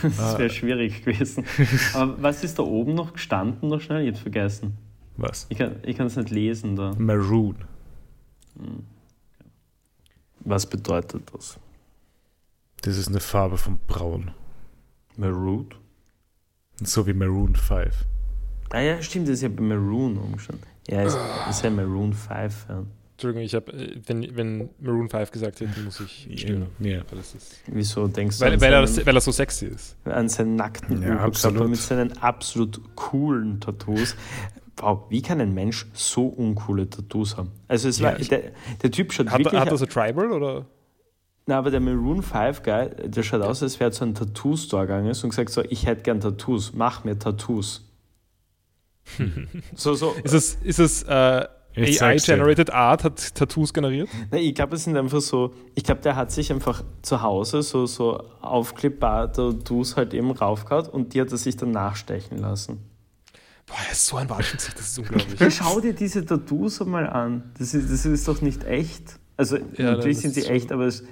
Das 0.02 0.36
ah. 0.36 0.38
wäre 0.38 0.48
schwierig 0.48 1.04
gewesen. 1.04 1.44
Aber 1.94 2.22
was 2.22 2.44
ist 2.44 2.56
da 2.56 2.62
oben 2.62 2.94
noch 2.94 3.14
gestanden, 3.14 3.68
noch 3.68 3.80
schnell? 3.80 4.02
Ich 4.02 4.10
hab's 4.10 4.20
vergessen. 4.20 4.78
Was? 5.16 5.48
Ich 5.48 5.58
kann 5.58 6.06
es 6.06 6.14
nicht 6.14 6.30
lesen 6.30 6.76
da. 6.76 6.94
Maroon. 6.96 7.56
Hm. 8.56 8.84
Was 10.38 10.66
bedeutet 10.66 11.22
das? 11.34 11.58
Das 12.82 12.96
ist 12.98 13.08
eine 13.08 13.20
Farbe 13.20 13.58
von 13.58 13.78
Braun. 13.86 14.32
Maroon? 15.16 15.68
So 16.82 17.06
wie 17.06 17.12
Maroon 17.12 17.54
5. 17.54 17.94
Ah 18.70 18.80
ja, 18.80 19.00
stimmt, 19.02 19.28
das 19.28 19.34
ist 19.34 19.42
ja 19.42 19.48
bei 19.48 19.62
Maroon 19.62 20.16
umgestanden. 20.16 20.66
Ja, 20.88 21.02
es 21.02 21.16
ist 21.50 21.62
ja 21.62 21.70
Maroon 21.70 22.12
5. 22.12 22.66
Ja. 22.68 22.84
Entschuldigung, 23.12 23.44
ich 23.44 23.54
habe, 23.54 23.72
äh, 23.72 24.00
wenn, 24.06 24.36
wenn 24.36 24.70
Maroon 24.80 25.08
5 25.08 25.30
gesagt 25.30 25.60
hätte, 25.60 25.80
muss 25.80 26.00
ich 26.00 26.40
stimmen. 26.40 26.66
Ja. 26.80 27.02
Wieso 27.68 28.08
denkst 28.08 28.38
du? 28.38 28.44
Weil, 28.44 28.60
weil, 28.60 28.72
er, 28.72 29.06
weil 29.06 29.14
er 29.14 29.20
so 29.20 29.30
sexy 29.30 29.66
ist. 29.66 29.96
An 30.04 30.28
seinen 30.28 30.56
nackten 30.56 31.02
ja, 31.02 31.24
Oberkörper 31.24 31.68
mit 31.68 31.78
seinen 31.78 32.18
absolut 32.18 32.80
coolen 32.96 33.60
Tattoos. 33.60 34.16
Wow, 34.78 35.04
wie 35.10 35.22
kann 35.22 35.40
ein 35.40 35.54
Mensch 35.54 35.86
so 35.92 36.26
uncoole 36.26 36.90
Tattoos 36.90 37.36
haben? 37.36 37.52
Also 37.68 37.88
es 37.88 38.00
ja, 38.00 38.06
war, 38.06 38.14
der, 38.14 38.50
der, 38.82 38.90
Typ 38.90 39.12
schaut 39.12 39.30
hat, 39.30 39.38
wirklich... 39.38 39.60
Hat 39.60 39.68
er 39.68 39.76
so 39.76 39.86
Tribal 39.86 40.32
oder? 40.32 40.66
Na, 41.46 41.58
aber 41.58 41.70
der 41.70 41.80
Maroon 41.80 42.22
5 42.22 42.62
Guy, 42.62 42.90
der 43.04 43.22
schaut 43.22 43.42
aus, 43.42 43.62
als 43.62 43.80
wäre 43.80 43.90
er 43.90 43.92
zu 43.92 44.04
einem 44.04 44.14
Tattoo-Store 44.14 44.86
gegangen 44.86 45.08
und 45.08 45.30
gesagt 45.30 45.50
so, 45.50 45.62
ich 45.62 45.86
hätte 45.86 46.02
gern 46.02 46.20
Tattoos, 46.20 46.72
mach 46.72 47.04
mir 47.04 47.18
Tattoos. 47.18 47.88
so, 49.74 49.94
so. 49.94 50.14
Ist 50.24 50.34
es, 50.34 50.54
ist 50.62 50.78
es 50.78 51.02
äh, 51.02 51.46
AI-generated 51.76 52.70
Art 52.70 53.02
hat 53.04 53.34
Tattoos 53.34 53.72
generiert? 53.72 54.08
Nein, 54.30 54.42
ich 54.42 54.54
glaube, 54.54 54.76
es 54.76 54.84
sind 54.84 54.96
einfach 54.96 55.20
so, 55.20 55.54
ich 55.74 55.84
glaube, 55.84 56.02
der 56.02 56.16
hat 56.16 56.30
sich 56.30 56.52
einfach 56.52 56.84
zu 57.02 57.22
Hause 57.22 57.62
so, 57.62 57.86
so 57.86 58.22
aufklippbare 58.40 59.32
Tattoos 59.32 59.96
halt 59.96 60.14
eben 60.14 60.30
raufgehauen 60.30 60.86
und 60.86 61.14
die 61.14 61.20
hat 61.20 61.32
er 61.32 61.38
sich 61.38 61.56
dann 61.56 61.70
nachstechen 61.70 62.38
lassen. 62.38 62.78
Boah, 63.66 63.76
er 63.86 63.92
ist 63.92 64.06
so 64.06 64.16
ein 64.16 64.28
Wahlschütze, 64.28 64.72
das 64.76 64.88
ist 64.88 64.98
unglaublich. 64.98 65.54
Schau 65.56 65.80
dir 65.80 65.94
diese 65.94 66.24
Tattoos 66.24 66.80
mal 66.80 67.08
an. 67.08 67.52
Das 67.58 67.74
ist, 67.74 67.90
das 67.90 68.04
ist 68.04 68.28
doch 68.28 68.42
nicht 68.42 68.64
echt. 68.64 69.18
Also 69.36 69.56
ja, 69.56 69.92
natürlich 69.92 70.20
sind 70.20 70.34
sie 70.34 70.44
echt, 70.44 70.72
aber 70.72 70.86
es, 70.86 71.04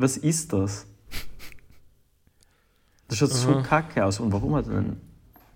was 0.00 0.16
ist 0.16 0.52
das? 0.52 0.86
Das 3.08 3.18
schaut 3.18 3.30
Aha. 3.32 3.36
so 3.36 3.62
kacke 3.62 4.04
aus. 4.04 4.20
Und 4.20 4.32
warum 4.32 4.54
hat 4.54 4.66
er 4.68 4.78
einen, 4.78 5.00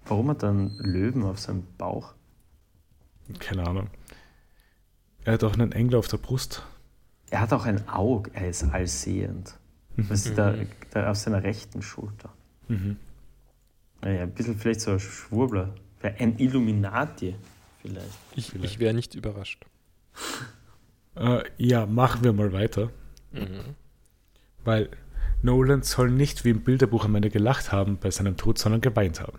warum 0.06 0.30
hat 0.30 0.42
er 0.42 0.50
einen 0.50 0.76
Löwen 0.78 1.22
auf 1.22 1.38
seinem 1.38 1.66
Bauch? 1.78 2.14
Keine 3.38 3.66
Ahnung. 3.66 3.88
Er 5.24 5.34
hat 5.34 5.44
auch 5.44 5.54
einen 5.54 5.72
Engel 5.72 5.96
auf 5.96 6.08
der 6.08 6.18
Brust. 6.18 6.62
Er 7.30 7.40
hat 7.40 7.52
auch 7.52 7.64
ein 7.64 7.88
Auge, 7.88 8.30
er 8.34 8.48
ist 8.48 8.64
allsehend. 8.64 9.56
Mhm. 9.96 10.10
Was 10.10 10.26
ist 10.26 10.36
da, 10.36 10.54
da 10.90 11.10
auf 11.10 11.16
seiner 11.16 11.42
rechten 11.42 11.80
Schulter? 11.80 12.30
Mhm. 12.68 12.96
Naja, 14.02 14.24
ein 14.24 14.32
bisschen 14.32 14.58
vielleicht 14.58 14.82
so 14.82 14.92
ein 14.92 15.00
Schwurbler. 15.00 15.74
Ein 16.02 16.38
Illuminati 16.38 17.34
vielleicht. 17.80 18.18
Ich, 18.36 18.54
ich 18.54 18.78
wäre 18.78 18.92
nicht 18.92 19.14
überrascht. 19.14 19.64
äh, 21.14 21.44
ja, 21.56 21.86
machen 21.86 22.22
wir 22.22 22.34
mal 22.34 22.52
weiter. 22.52 22.90
Mhm. 23.32 23.74
Weil 24.64 24.88
Nolan 25.42 25.82
soll 25.82 26.10
nicht 26.10 26.44
wie 26.44 26.50
im 26.50 26.62
Bilderbuch 26.62 27.04
am 27.04 27.14
Ende 27.14 27.30
gelacht 27.30 27.72
haben 27.72 27.98
bei 27.98 28.10
seinem 28.10 28.36
Tod, 28.36 28.58
sondern 28.58 28.80
geweint 28.80 29.20
haben. 29.20 29.38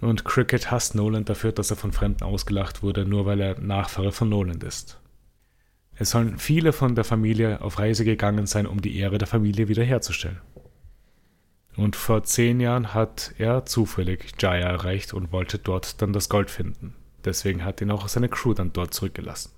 Und 0.00 0.24
Cricket 0.24 0.70
hasst 0.70 0.94
Nolan 0.94 1.24
dafür, 1.24 1.52
dass 1.52 1.70
er 1.70 1.76
von 1.76 1.92
Fremden 1.92 2.24
ausgelacht 2.24 2.82
wurde, 2.82 3.04
nur 3.04 3.26
weil 3.26 3.40
er 3.40 3.60
Nachfahre 3.60 4.12
von 4.12 4.28
Nolan 4.28 4.60
ist. 4.60 5.00
Es 5.96 6.10
sollen 6.10 6.38
viele 6.38 6.72
von 6.72 6.94
der 6.94 7.04
Familie 7.04 7.60
auf 7.60 7.78
Reise 7.80 8.04
gegangen 8.04 8.46
sein, 8.46 8.66
um 8.66 8.80
die 8.80 8.96
Ehre 8.96 9.18
der 9.18 9.26
Familie 9.26 9.68
wiederherzustellen. 9.68 10.40
Und 11.76 11.96
vor 11.96 12.22
zehn 12.22 12.60
Jahren 12.60 12.94
hat 12.94 13.34
er 13.38 13.66
zufällig 13.66 14.32
Jaya 14.40 14.68
erreicht 14.68 15.12
und 15.12 15.32
wollte 15.32 15.58
dort 15.58 16.00
dann 16.00 16.12
das 16.12 16.28
Gold 16.28 16.50
finden. 16.50 16.94
Deswegen 17.24 17.64
hat 17.64 17.80
ihn 17.80 17.90
auch 17.90 18.08
seine 18.08 18.28
Crew 18.28 18.54
dann 18.54 18.72
dort 18.72 18.94
zurückgelassen. 18.94 19.50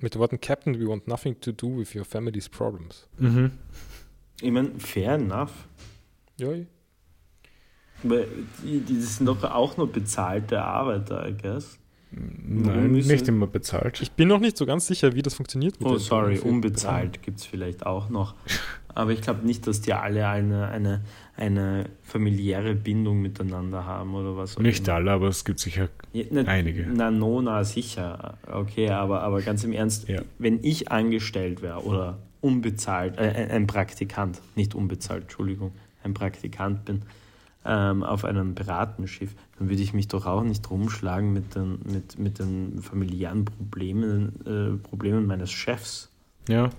Mit 0.00 0.14
den 0.14 0.20
Worten 0.20 0.40
Captain, 0.40 0.80
we 0.80 0.86
want 0.86 1.06
nothing 1.08 1.38
to 1.40 1.52
do 1.52 1.78
with 1.78 1.94
your 1.94 2.04
family's 2.04 2.48
problems. 2.48 3.06
Mhm. 3.18 3.52
Ich 4.40 4.50
meine, 4.50 4.78
fair 4.78 5.14
enough. 5.14 5.52
Ja. 6.38 6.48
Weil 8.02 8.28
die, 8.62 8.80
die 8.80 9.00
sind 9.00 9.26
doch 9.26 9.42
auch 9.44 9.76
nur 9.76 9.90
bezahlte 9.90 10.62
Arbeiter, 10.62 11.28
I 11.28 11.34
guess. 11.36 11.78
Nein, 12.10 12.92
nicht 12.92 13.28
immer 13.28 13.46
bezahlt. 13.46 14.00
Ich 14.00 14.12
bin 14.12 14.28
noch 14.28 14.40
nicht 14.40 14.56
so 14.56 14.64
ganz 14.64 14.86
sicher, 14.86 15.14
wie 15.14 15.20
das 15.20 15.34
funktioniert. 15.34 15.74
oh, 15.82 15.98
sorry, 15.98 16.38
unbezahlt 16.38 17.22
gibt 17.22 17.38
es 17.38 17.46
vielleicht 17.46 17.84
auch 17.84 18.08
noch. 18.08 18.34
Aber 18.94 19.12
ich 19.12 19.20
glaube 19.20 19.46
nicht, 19.46 19.66
dass 19.66 19.82
die 19.82 19.92
alle 19.92 20.26
eine, 20.26 20.68
eine, 20.68 21.04
eine 21.36 21.84
familiäre 22.02 22.74
Bindung 22.74 23.20
miteinander 23.20 23.84
haben 23.84 24.14
oder 24.14 24.36
was. 24.36 24.58
Nicht 24.58 24.88
alle, 24.88 25.12
aber 25.12 25.28
es 25.28 25.44
gibt 25.44 25.60
sicher 25.60 25.88
ja, 26.12 26.24
ne, 26.30 26.48
einige. 26.48 26.86
Na, 26.92 27.10
Nona, 27.10 27.62
sicher. 27.62 28.38
Okay, 28.50 28.88
aber, 28.88 29.22
aber 29.22 29.42
ganz 29.42 29.62
im 29.62 29.72
Ernst, 29.72 30.08
ja. 30.08 30.22
wenn 30.38 30.64
ich 30.64 30.90
angestellt 30.90 31.62
wäre 31.62 31.84
oder 31.84 32.18
unbezahlt, 32.40 33.18
äh, 33.18 33.48
ein 33.50 33.66
Praktikant, 33.66 34.40
nicht 34.54 34.74
unbezahlt, 34.74 35.22
Entschuldigung, 35.22 35.72
ein 36.02 36.14
Praktikant 36.14 36.84
bin, 36.84 37.02
ähm, 37.64 38.02
auf 38.02 38.24
einem 38.24 38.54
Piratenschiff, 38.54 39.34
dann 39.58 39.68
würde 39.68 39.82
ich 39.82 39.92
mich 39.92 40.08
doch 40.08 40.26
auch 40.26 40.42
nicht 40.42 40.68
rumschlagen 40.70 41.32
mit 41.32 41.54
den, 41.54 41.80
mit, 41.84 42.18
mit 42.18 42.38
den 42.38 42.80
familiären 42.80 43.44
Problemen, 43.44 44.40
äh, 44.46 44.88
Problemen 44.88 45.26
meines 45.26 45.50
Chefs. 45.50 46.10
Ja. 46.48 46.70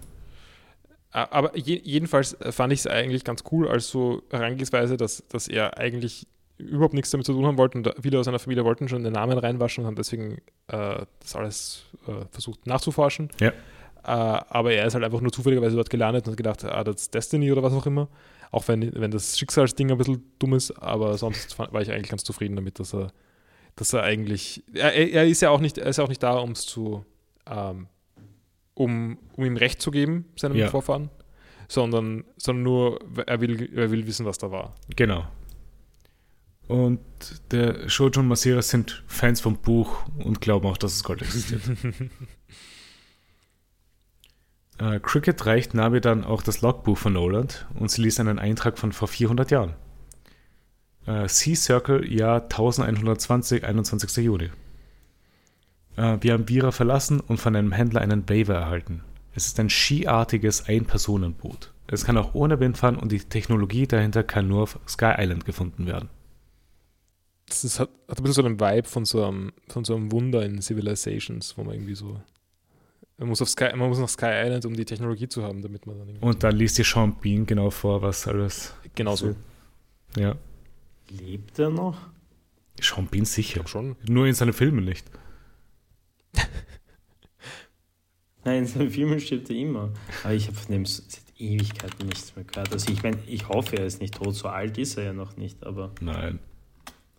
Aber 1.11 1.57
je, 1.57 1.81
jedenfalls 1.84 2.38
fand 2.52 2.72
ich 2.72 2.80
es 2.80 2.88
eigentlich 2.88 3.23
ganz 3.23 3.44
cool, 3.52 3.68
als 3.68 3.90
so 3.90 4.22
Herangehensweise, 4.30 4.95
dass, 4.95 5.23
dass 5.27 5.48
er 5.48 5.80
eigentlich 5.80 6.27
überhaupt 6.57 6.94
nichts 6.94 7.10
damit 7.10 7.26
zu 7.26 7.34
tun 7.34 7.45
haben 7.45 7.57
wollte 7.57 7.77
und 7.77 7.94
viele 8.02 8.19
aus 8.19 8.26
seiner 8.26 8.40
Familie 8.40 8.65
wollten 8.65 8.88
schon 8.90 9.03
den 9.03 9.14
Namen 9.14 9.38
reinwaschen 9.38 9.84
und 9.84 9.88
haben 9.88 9.95
deswegen 9.95 10.40
äh, 10.68 11.06
das 11.19 11.36
alles 11.36 11.86
äh, 12.07 12.26
versucht 12.31 12.68
nachzuforschen. 12.68 13.30
Ja. 13.40 13.53
Äh, 14.10 14.41
aber 14.49 14.73
er 14.73 14.88
ist 14.88 14.95
halt 14.95 15.03
einfach 15.03 15.22
nur 15.22 15.31
zufälligerweise 15.31 15.76
dort 15.76 15.91
gelandet 15.91 16.26
und 16.26 16.31
hat 16.31 16.38
gedacht, 16.38 16.65
ah, 16.65 16.84
das 16.84 17.02
ist 17.03 17.14
Destiny 17.14 17.52
oder 17.52 17.61
was 17.61 17.73
auch 17.73 17.86
immer. 17.86 18.10
Auch 18.49 18.68
wenn, 18.68 18.91
wenn 18.99 19.11
das 19.11 19.38
Schicksalsding 19.38 19.91
ein 19.91 19.99
bisschen 19.99 20.23
dumm 20.40 20.56
ist, 20.56 20.72
aber 20.72 21.15
sonst 21.19 21.60
war 21.60 21.80
ich 21.80 21.91
eigentlich 21.91 22.10
ganz 22.10 22.23
zufrieden 22.23 22.56
damit, 22.56 22.80
dass 22.80 22.95
er, 22.95 23.11
dass 23.76 23.94
er 23.94 24.02
eigentlich, 24.02 24.64
er, 24.73 24.95
er 24.95 25.27
ist 25.27 25.44
ja 25.44 25.52
auch 25.52 25.60
nicht, 25.60 25.77
er 25.77 25.86
ist 25.86 25.99
auch 25.99 26.07
nicht 26.07 26.23
da, 26.23 26.40
um 26.40 26.53
es 26.53 26.61
zu, 26.61 27.06
ähm, 27.45 27.86
um, 28.73 29.19
um 29.36 29.45
ihm 29.45 29.57
Recht 29.57 29.80
zu 29.80 29.91
geben, 29.91 30.26
seinem 30.36 30.57
ja. 30.57 30.69
Vorfahren, 30.69 31.11
sondern, 31.68 32.23
sondern 32.38 32.64
nur, 32.64 32.99
er 33.27 33.41
will, 33.41 33.69
er 33.77 33.91
will 33.91 34.07
wissen, 34.07 34.26
was 34.26 34.40
da 34.40 34.49
war. 34.49 34.73
Genau. 34.95 35.27
Und 36.68 36.99
der 37.52 37.88
Shoujo 37.88 38.22
und 38.22 38.27
Masira 38.27 38.64
sind 38.64 39.03
Fans 39.06 39.40
vom 39.40 39.57
Buch 39.57 40.07
und 40.18 40.41
glauben 40.41 40.68
auch, 40.68 40.77
dass 40.77 40.94
es 40.94 41.03
Gold 41.03 41.22
existiert. 41.22 41.61
Äh, 44.80 44.99
Cricket 45.01 45.45
reicht 45.45 45.73
Nabi 45.73 46.01
dann 46.01 46.23
auch 46.23 46.41
das 46.41 46.61
Logbuch 46.61 46.97
von 46.97 47.14
Noland 47.14 47.68
und 47.76 47.91
sie 47.91 48.01
liest 48.01 48.19
einen 48.19 48.39
Eintrag 48.39 48.77
von 48.77 48.91
vor 48.91 49.07
400 49.07 49.51
Jahren. 49.51 49.76
Äh, 51.06 51.27
Sea 51.27 51.56
Circle, 51.56 52.10
Jahr 52.11 52.43
1120, 52.43 53.65
21. 53.65 54.23
Juli. 54.23 54.51
Äh, 55.97 56.18
wir 56.22 56.34
haben 56.34 56.47
Vira 56.47 56.72
verlassen 56.72 57.19
und 57.19 57.38
von 57.38 57.56
einem 57.56 57.73
Händler 57.73 58.01
einen 58.01 58.27
Waiver 58.30 58.56
erhalten. 58.56 59.03
Es 59.34 59.47
ist 59.47 59.60
ein 59.60 59.69
skiartiges 59.69 60.68
Ein-Personen-Boot. 60.68 61.73
es 61.88 62.06
kann 62.06 62.18
auch 62.18 62.34
ohne 62.34 62.60
Wind 62.60 62.77
fahren 62.77 62.97
und 62.97 63.11
die 63.11 63.19
Technologie 63.19 63.85
dahinter 63.85 64.23
kann 64.23 64.47
nur 64.47 64.64
auf 64.64 64.80
Sky 64.88 65.14
Island 65.18 65.45
gefunden 65.45 65.88
werden. 65.88 66.10
Das 67.47 67.64
ist, 67.64 67.80
hat, 67.80 67.89
hat 68.07 68.19
ein 68.19 68.23
bisschen 68.23 68.34
so 68.34 68.45
einen 68.45 68.60
Vibe 68.60 68.88
von 68.88 69.06
so, 69.06 69.26
einem, 69.26 69.51
von 69.68 69.84
so 69.84 69.95
einem 69.95 70.11
Wunder 70.11 70.45
in 70.45 70.61
Civilizations, 70.61 71.57
wo 71.57 71.64
man 71.64 71.73
irgendwie 71.73 71.95
so. 71.95 72.22
Man 73.19 73.27
muss, 73.27 73.41
auf 73.41 73.49
Sky, 73.49 73.75
man 73.75 73.89
muss 73.89 73.99
nach 73.99 74.07
Sky 74.07 74.45
Island, 74.45 74.65
um 74.65 74.73
die 74.73 74.85
Technologie 74.85 75.27
zu 75.27 75.43
haben, 75.43 75.61
damit 75.61 75.85
man 75.85 75.99
dann 75.99 76.07
irgendwie. 76.07 76.25
Und 76.25 76.41
dann 76.41 76.55
liest 76.55 76.77
dir 76.77 76.85
Sean 76.85 77.15
Bean 77.19 77.45
genau 77.45 77.69
vor, 77.69 78.01
was 78.01 78.25
alles. 78.25 78.73
Genau 78.95 79.13
so. 79.17 79.35
Ja. 80.15 80.37
Lebt 81.09 81.59
er 81.59 81.69
noch? 81.69 81.97
Sean 82.79 83.07
Bean 83.07 83.25
sicher. 83.25 83.67
schon. 83.67 83.97
Nur 84.07 84.25
in 84.25 84.33
seinen 84.33 84.53
Filmen 84.53 84.85
nicht. 84.85 85.05
Nein, 88.45 88.59
in 88.59 88.67
seinen 88.67 88.89
Filmen 88.89 89.19
stirbt 89.19 89.49
er 89.49 89.57
immer. 89.57 89.91
Aber 90.23 90.33
ich 90.33 90.47
habe 90.47 90.55
von 90.55 90.71
dem 90.71 90.85
seit 90.85 91.21
Ewigkeiten 91.37 92.07
nichts 92.07 92.33
mehr 92.37 92.45
gehört. 92.45 92.71
Also 92.71 92.89
ich 92.89 93.03
meine, 93.03 93.17
ich 93.27 93.49
hoffe, 93.49 93.75
er 93.75 93.85
ist 93.85 93.99
nicht 93.99 94.13
tot. 94.13 94.33
So 94.33 94.47
alt 94.47 94.77
ist 94.77 94.95
er 94.95 95.03
ja 95.03 95.13
noch 95.13 95.35
nicht, 95.35 95.65
aber. 95.65 95.91
Nein. 95.99 96.39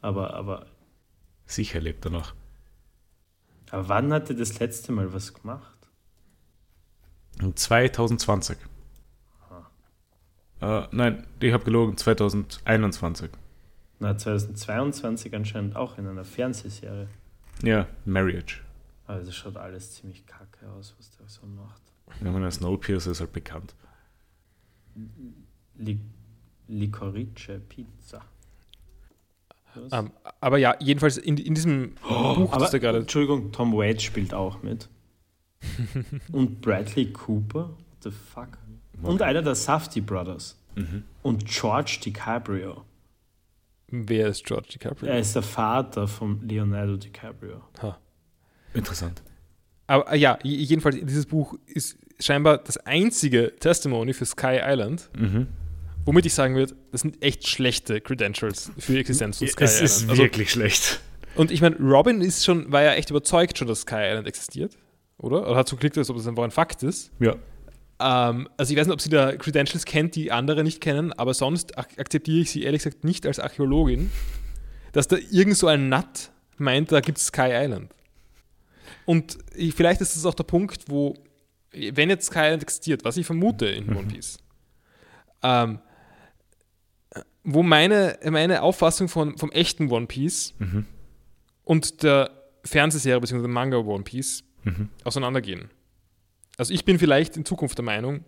Aber, 0.01 0.33
aber. 0.33 0.65
Sicher 1.45 1.79
lebt 1.79 2.07
er 2.07 2.11
noch. 2.11 2.35
Aber 3.71 3.89
wann 3.91 4.11
hat 4.15 4.31
er 4.31 4.37
das 4.37 4.59
letzte 4.61 4.93
Mal 4.93 5.13
was 5.13 5.35
gemacht? 5.35 5.70
2020. 7.39 8.57
Äh, 10.61 10.83
nein, 10.91 11.27
ich 11.41 11.53
habe 11.53 11.65
gelogen, 11.65 11.97
2021. 11.97 13.31
Na, 13.99 14.17
2022 14.17 15.35
anscheinend 15.35 15.77
auch 15.77 15.99
in 15.99 16.07
einer 16.07 16.25
Fernsehserie. 16.25 17.09
Ja, 17.63 17.87
Marriage. 18.05 18.61
Aber 19.07 19.21
das 19.21 19.35
schaut 19.35 19.57
alles 19.57 19.93
ziemlich 19.93 20.27
kacke 20.27 20.69
aus, 20.79 20.95
was 20.99 21.11
der 21.17 21.29
so 21.29 21.47
macht. 21.47 21.83
Ja, 22.23 22.31
meine 22.31 22.51
Snowpiercer 22.51 23.11
ist 23.11 23.21
halt 23.21 23.33
bekannt. 23.33 23.75
Li 25.77 25.99
Licorice 26.69 27.61
Pizza. 27.69 28.23
Um, 29.75 29.89
ähm, 29.93 30.11
aber 30.41 30.59
ja, 30.59 30.77
jedenfalls 30.81 31.17
in, 31.17 31.37
in 31.37 31.55
diesem 31.55 31.95
oh, 32.09 32.35
Buch, 32.35 32.57
das 32.57 32.71
der 32.71 32.81
gerade. 32.81 32.99
Entschuldigung, 32.99 33.53
Tom 33.53 33.73
Waits 33.73 34.03
spielt 34.03 34.35
auch 34.35 34.63
mit. 34.63 34.89
Und 36.33 36.61
Bradley 36.61 37.13
Cooper. 37.13 37.71
What 37.71 38.03
the 38.03 38.11
fuck? 38.11 38.59
Und 39.03 39.23
einer 39.23 39.43
der 39.43 39.55
Safety 39.55 40.01
Brothers. 40.01 40.57
Mhm. 40.75 41.05
Und 41.23 41.47
George 41.47 41.99
DiCaprio. 42.05 42.85
Wer 43.89 44.29
ist 44.29 44.45
George 44.45 44.69
DiCaprio? 44.73 45.11
Er 45.11 45.19
ist 45.19 45.35
der 45.35 45.43
Vater 45.43 46.07
von 46.07 46.47
Leonardo 46.47 46.97
DiCaprio. 46.97 47.63
Ha. 47.83 47.99
Interessant. 48.75 49.23
Aber 49.87 50.13
äh, 50.13 50.19
ja, 50.19 50.39
jedenfalls, 50.45 50.97
dieses 51.01 51.27
Buch 51.27 51.59
ist 51.67 51.99
scheinbar 52.21 52.59
das 52.59 52.77
einzige 52.79 53.57
Testimony 53.59 54.13
für 54.13 54.27
Sky 54.27 54.61
Island. 54.63 55.11
Mhm. 55.19 55.49
Womit 56.05 56.27
ich 56.27 56.35
sagen 56.35 56.55
würde, 56.55 56.75
das 56.93 57.03
sind 57.03 57.23
echt 57.23 57.49
schlechte 57.49 58.01
Credentials 58.01 58.71
für 58.79 58.93
die 58.93 59.01
Existenz 59.01 59.39
von 59.39 59.49
Sky 59.49 59.65
es 59.65 59.75
Island. 59.75 59.91
Es 59.91 59.97
ist 59.97 60.11
also, 60.11 60.23
wirklich 60.23 60.51
schlecht. 60.51 61.01
Und 61.35 61.51
ich 61.51 61.61
meine, 61.61 61.77
Robin 61.77 62.21
ist 62.21 62.45
schon, 62.45 62.71
war 62.71 62.83
ja 62.83 62.93
echt 62.95 63.11
überzeugt 63.11 63.59
schon, 63.59 63.69
dass 63.69 63.83
Sky 63.83 63.97
Island 63.97 64.27
existiert, 64.27 64.77
oder? 65.21 65.47
Oder 65.47 65.57
hat 65.57 65.69
so 65.69 65.77
geklickt, 65.77 65.99
als 65.99 66.11
ob 66.11 66.17
es 66.17 66.27
einfach 66.27 66.45
ein 66.45 66.51
Fakt 66.51 66.83
ist. 66.83 67.13
Ja. 67.21 67.37
Ähm, 68.01 68.49
also 68.57 68.73
ich 68.73 68.79
weiß 68.79 68.87
nicht, 68.87 68.95
ob 68.95 69.01
sie 69.01 69.11
da 69.11 69.37
Credentials 69.37 69.85
kennt, 69.85 70.15
die 70.17 70.33
andere 70.33 70.65
nicht 70.65 70.81
kennen, 70.81 71.13
aber 71.13 71.35
sonst 71.35 71.79
ak 71.79 71.99
akzeptiere 71.99 72.41
ich 72.41 72.51
sie 72.51 72.63
ehrlich 72.63 72.83
gesagt 72.83 73.05
nicht 73.05 73.27
als 73.27 73.39
Archäologin, 73.39 74.11
dass 74.93 75.09
da 75.09 75.17
irgend 75.31 75.57
so 75.57 75.67
ein 75.67 75.89
Nut 75.89 76.31
meint, 76.57 76.91
da 76.91 77.01
gibt 77.01 77.19
es 77.19 77.27
Sky 77.27 77.51
Island. 77.53 77.95
Und 79.05 79.39
ich, 79.55 79.75
vielleicht 79.75 80.01
ist 80.01 80.17
das 80.17 80.25
auch 80.25 80.35
der 80.35 80.45
Punkt, 80.45 80.85
wo, 80.89 81.15
wenn 81.73 82.09
jetzt 82.09 82.27
Sky 82.27 82.41
Island 82.41 82.63
existiert, 82.63 83.05
was 83.05 83.17
ich 83.17 83.27
vermute 83.27 83.67
in 83.67 83.89
One 83.91 84.03
mhm. 84.03 84.09
Piece, 84.09 84.39
ähm, 85.43 85.81
wo 87.45 87.63
meine, 87.63 88.19
meine 88.31 88.63
Auffassung 88.63 89.09
von, 89.09 89.37
vom 89.37 89.51
echten 89.53 89.91
One 89.91 90.07
Piece 90.07 90.55
mhm. 90.59 90.87
und 91.65 92.03
der 92.03 92.31
Fernsehserie 92.65 93.21
bzw. 93.21 93.47
Manga 93.49 93.79
One 93.79 94.05
Piece 94.05 94.45
mhm. 94.65 94.89
auseinandergehen. 95.05 95.71
Also 96.57 96.75
ich 96.75 96.85
bin 96.85 96.99
vielleicht 96.99 97.37
in 97.37 97.45
Zukunft 97.45 97.79
der 97.79 97.85
Meinung, 97.85 98.25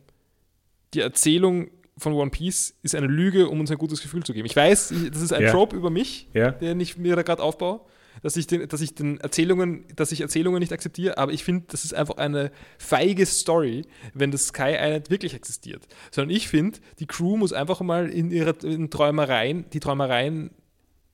die 0.94 1.00
Erzählung 1.00 1.70
von 1.98 2.12
One 2.14 2.30
Piece 2.30 2.74
ist 2.82 2.94
eine 2.94 3.06
Lüge, 3.06 3.48
um 3.48 3.60
uns 3.60 3.70
ein 3.70 3.78
gutes 3.78 4.00
Gefühl 4.00 4.22
zu 4.24 4.32
geben. 4.32 4.46
Ich 4.46 4.56
weiß, 4.56 4.94
das 5.12 5.22
ist 5.22 5.32
ein 5.32 5.42
ja. 5.42 5.50
Trope 5.50 5.76
über 5.76 5.90
mich, 5.90 6.28
ja. 6.32 6.50
den 6.50 6.80
ich 6.80 6.96
mir 6.96 7.16
da 7.16 7.22
gerade 7.22 7.42
aufbaue, 7.42 7.82
dass 8.22 8.36
ich, 8.36 8.46
den, 8.46 8.68
dass 8.68 8.80
ich 8.80 8.94
den 8.94 9.20
Erzählungen, 9.20 9.84
dass 9.96 10.12
ich 10.12 10.20
Erzählungen 10.20 10.60
nicht 10.60 10.72
akzeptiere, 10.72 11.18
aber 11.18 11.32
ich 11.32 11.44
finde, 11.44 11.66
das 11.68 11.84
ist 11.84 11.94
einfach 11.94 12.16
eine 12.16 12.50
feige 12.78 13.26
Story, 13.26 13.84
wenn 14.14 14.30
das 14.30 14.48
Sky 14.48 14.74
Island 14.78 15.10
wirklich 15.10 15.34
existiert. 15.34 15.86
Sondern 16.10 16.34
ich 16.34 16.48
finde, 16.48 16.78
die 16.98 17.06
Crew 17.06 17.36
muss 17.36 17.52
einfach 17.52 17.80
mal 17.80 18.08
in 18.08 18.30
ihre 18.30 18.54
in 18.62 18.90
Träumereien, 18.90 19.66
die 19.72 19.80
Träumereien 19.80 20.50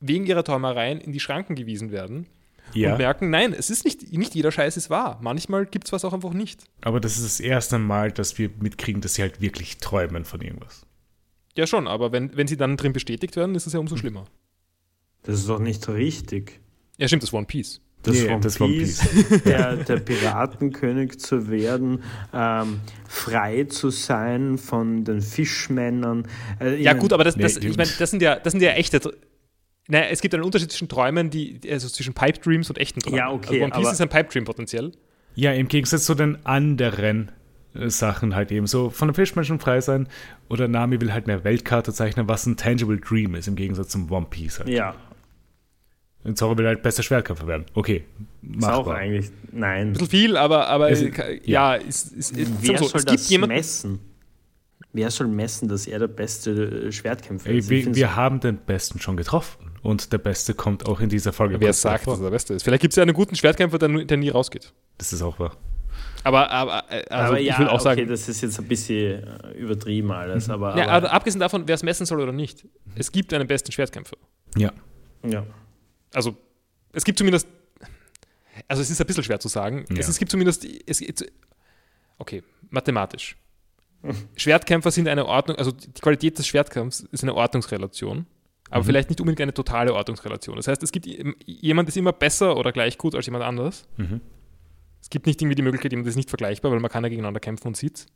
wegen 0.01 0.27
ihrer 0.27 0.45
Träumereien 0.45 1.01
in 1.01 1.13
die 1.13 1.21
Schranken 1.21 1.57
gewiesen 1.57 1.91
werden 1.91 2.27
ja. 2.75 2.93
und 2.93 2.99
merken, 2.99 3.31
nein, 3.31 3.53
es 3.53 3.71
ist 3.71 3.85
nicht, 3.85 4.13
nicht 4.13 4.35
jeder 4.35 4.53
Scheiß 4.53 4.77
ist 4.77 4.91
wahr. 4.91 5.19
Manchmal 5.23 5.67
gibt 5.67 5.87
es 5.87 5.93
was 5.93 6.05
auch 6.05 6.13
einfach 6.13 6.33
nicht. 6.33 6.65
Aber 6.81 7.01
das 7.01 7.17
ist 7.17 7.25
das 7.25 7.41
erste 7.41 7.79
Mal, 7.79 8.13
dass 8.13 8.39
wir 8.39 8.51
mitkriegen, 8.61 9.01
dass 9.01 9.15
sie 9.15 9.23
halt 9.23 9.41
wirklich 9.41 9.79
träumen 9.79 10.25
von 10.25 10.41
irgendwas. 10.41 10.87
Ja, 11.57 11.67
schon, 11.67 11.89
aber 11.89 12.13
wenn, 12.13 12.37
wenn 12.37 12.47
sie 12.47 12.57
dann 12.57 12.77
drin 12.77 12.93
bestätigt 12.93 13.37
werden, 13.37 13.55
ist 13.55 13.67
es 13.67 13.73
ja 13.73 13.81
umso 13.81 13.95
hm. 13.97 14.01
schlimmer. 14.01 14.25
Das 15.23 15.37
ist 15.37 15.49
doch 15.49 15.59
nicht 15.59 15.89
richtig. 15.89 16.61
Ja, 16.97 17.09
stimmt, 17.09 17.23
das 17.23 17.33
One 17.33 17.47
Piece. 17.47 17.81
Das, 18.03 18.17
yeah, 18.17 18.35
One, 18.35 18.41
das 18.41 18.59
Piece, 18.59 19.01
One 19.01 19.25
Piece, 19.25 19.43
der, 19.45 19.77
der 19.77 19.97
Piratenkönig 19.97 21.19
zu 21.19 21.51
werden, 21.51 22.05
ähm, 22.33 22.81
frei 23.09 23.65
zu 23.65 23.91
sein 23.91 24.57
von 24.57 25.05
den 25.05 25.21
Fischmännern. 25.21 26.29
Äh, 26.61 26.81
ja, 26.81 26.93
gut, 26.93 27.13
aber 27.13 27.25
das, 27.25 27.35
das, 27.35 27.59
nee, 27.59 27.69
ich 27.69 27.77
mein, 27.77 27.89
das, 27.99 28.11
sind 28.11 28.23
ja, 28.23 28.37
das 28.37 28.53
sind 28.53 28.63
ja 28.63 28.71
echte 28.71 29.01
naja, 29.89 30.07
es 30.11 30.21
gibt 30.21 30.35
einen 30.35 30.45
Unterschied 30.45 30.71
zwischen 30.71 30.89
Träumen, 30.89 31.31
die, 31.31 31.61
also 31.71 31.89
zwischen 31.89 32.15
Pipe 32.15 32.39
Dreams 32.39 32.69
und 32.69 32.79
echten 32.79 33.01
Träumen. 33.01 33.19
Ja, 33.19 33.31
okay. 33.31 33.63
Also 33.63 33.65
One 33.65 33.73
Piece 33.73 33.93
ist 33.93 34.01
ein 34.01 34.09
Pipe 34.09 34.31
Dream 34.31 34.45
potenziell. 34.45 34.93
Ja, 35.35 35.53
im 35.53 35.69
Gegensatz 35.69 36.05
zu 36.05 36.15
den 36.15 36.45
anderen 36.45 37.33
äh, 37.75 37.89
Sachen 37.89 38.35
halt 38.35 38.53
eben 38.53 38.67
so 38.67 38.91
von 38.91 39.09
den 39.09 39.15
Fischmenschen 39.15 39.59
frei 39.61 39.81
sein 39.81 40.09
oder 40.49 40.69
Nami 40.69 41.01
will 41.01 41.13
halt 41.13 41.29
eine 41.29 41.43
Weltkarte 41.43 41.93
zeichnen, 41.93 42.29
was 42.29 42.45
ein 42.45 42.57
Tangible 42.57 42.99
Dream 42.99 43.35
ist, 43.35 43.49
im 43.49 43.57
Gegensatz 43.57 43.89
zum 43.89 44.11
One 44.13 44.27
Piece 44.29 44.59
halt. 44.59 44.69
Ja. 44.69 44.95
Und 46.25 46.37
Zorro 46.37 46.59
will 46.59 46.67
halt 46.67 46.83
besser 46.83 47.03
Schwertkämpfer 47.03 47.47
werden. 47.47 47.65
Okay, 47.75 48.05
machbar. 48.43 48.71
Ist 48.71 48.77
auch 48.77 48.89
eigentlich, 48.89 49.31
nein. 49.53 49.89
Ein 49.89 49.93
bisschen 49.93 50.09
viel, 50.09 50.37
aber, 50.37 50.67
aber 50.69 50.91
es, 50.91 51.01
ja, 51.01 51.11
ja 51.45 51.75
ist, 51.77 52.13
ist, 52.13 52.37
ist, 52.37 52.53
Wer 52.61 52.79
so, 52.79 52.89
soll 52.89 53.05
das 53.05 53.31
messen? 53.31 54.01
Wer 54.99 55.13
soll 55.13 55.29
messen, 55.29 55.69
dass 55.69 55.87
er 55.87 56.01
der 56.01 56.09
beste 56.09 56.91
Schwertkämpfer 56.91 57.51
ist? 57.51 57.71
Wir, 57.71 57.95
wir 57.95 58.17
haben 58.17 58.41
den 58.41 58.57
Besten 58.57 58.99
schon 58.99 59.17
getroffen. 59.17 59.71
Und 59.81 60.13
der 60.13 60.19
Beste 60.19 60.55
kommt 60.55 60.89
auch 60.89 60.99
in 60.99 61.09
dieser 61.09 61.33
Folge. 61.33 61.61
Wer 61.61 61.73
sagt, 61.73 62.09
dass 62.09 62.19
er 62.19 62.25
der 62.25 62.31
Beste 62.31 62.55
ist? 62.55 62.65
Vielleicht 62.65 62.83
gibt 62.83 62.95
es 62.95 62.97
ja 62.97 63.05
einen 63.05 63.13
guten 63.13 63.37
Schwertkämpfer, 63.37 63.79
der, 63.79 63.89
der, 64.05 64.17
nie 64.17 64.31
rausgeht. 64.31 64.73
Das 64.99 65.13
ist 65.13 65.23
auch 65.23 65.39
wahr. 65.39 65.57
Aber, 66.25 66.51
aber, 66.51 66.83
äh, 66.91 67.05
also 67.11 67.29
aber 67.29 67.39
ja, 67.39 67.53
ich 67.53 67.59
will 67.61 67.69
auch 67.69 67.75
okay, 67.75 67.83
sagen. 67.85 68.09
das 68.09 68.29
ist 68.29 68.41
jetzt 68.41 68.59
ein 68.59 68.67
bisschen 68.67 69.23
äh, 69.23 69.53
übertrieben 69.53 70.11
alles. 70.11 70.49
Mhm. 70.49 70.55
Aber, 70.55 70.77
ja, 70.77 70.89
aber 70.89 71.13
abgesehen 71.13 71.39
davon, 71.39 71.69
wer 71.69 71.77
es 71.77 71.85
messen 71.85 72.05
soll 72.05 72.21
oder 72.21 72.33
nicht, 72.33 72.67
es 72.97 73.13
gibt 73.13 73.33
einen 73.33 73.47
besten 73.47 73.71
Schwertkämpfer. 73.71 74.17
Ja. 74.57 74.73
Ja. 75.25 75.47
Also, 76.13 76.37
es 76.93 77.05
gibt 77.05 77.19
zumindest. 77.19 77.47
Also, 78.67 78.83
es 78.83 78.91
ist 78.91 79.01
ein 79.01 79.07
bisschen 79.07 79.23
schwer 79.23 79.39
zu 79.39 79.47
sagen. 79.47 79.85
Ja. 79.91 79.99
Es, 79.99 80.09
es 80.09 80.19
gibt 80.19 80.33
zumindest. 80.33 80.67
Es, 80.89 81.01
okay, 82.19 82.43
mathematisch. 82.69 83.37
Schwertkämpfer 84.37 84.91
sind 84.91 85.09
eine 85.09 85.27
Ordnung, 85.27 85.57
also 85.59 85.73
die 85.73 86.01
Qualität 86.01 86.39
des 86.39 86.47
Schwertkampfs 86.47 87.01
ist 87.01 87.23
eine 87.23 87.35
Ordnungsrelation 87.35 88.27
aber 88.71 88.83
mhm. 88.83 88.87
vielleicht 88.87 89.09
nicht 89.09 89.21
unbedingt 89.21 89.41
eine 89.41 89.55
totale 89.55 89.95
Ortungsrelation. 89.95 90.57
Das 90.57 90.69
heißt, 90.69 90.83
es 90.83 90.93
gibt 90.93 91.07
jemand 91.47 91.89
ist 91.89 91.97
immer 91.97 92.13
besser 92.13 92.57
oder 92.57 92.73
gleich 92.73 92.99
gut 92.99 93.15
als 93.15 93.27
jemand 93.27 93.45
anders. 93.45 93.89
Mhm. 93.97 94.21
Es 95.01 95.11
gibt 95.11 95.27
nicht 95.27 95.41
irgendwie 95.41 95.55
die 95.55 95.63
Möglichkeit, 95.63 95.93
jemand 95.93 96.09
ist 96.09 96.17
nicht 96.17 96.29
vergleichbar, 96.29 96.73
weil 96.73 96.81
man 96.81 96.91
kann 96.91 97.05
ja 97.05 97.09
gegeneinander 97.09 97.41
kämpfen 97.41 97.69
und 97.69 97.77
sieht. 97.77 98.07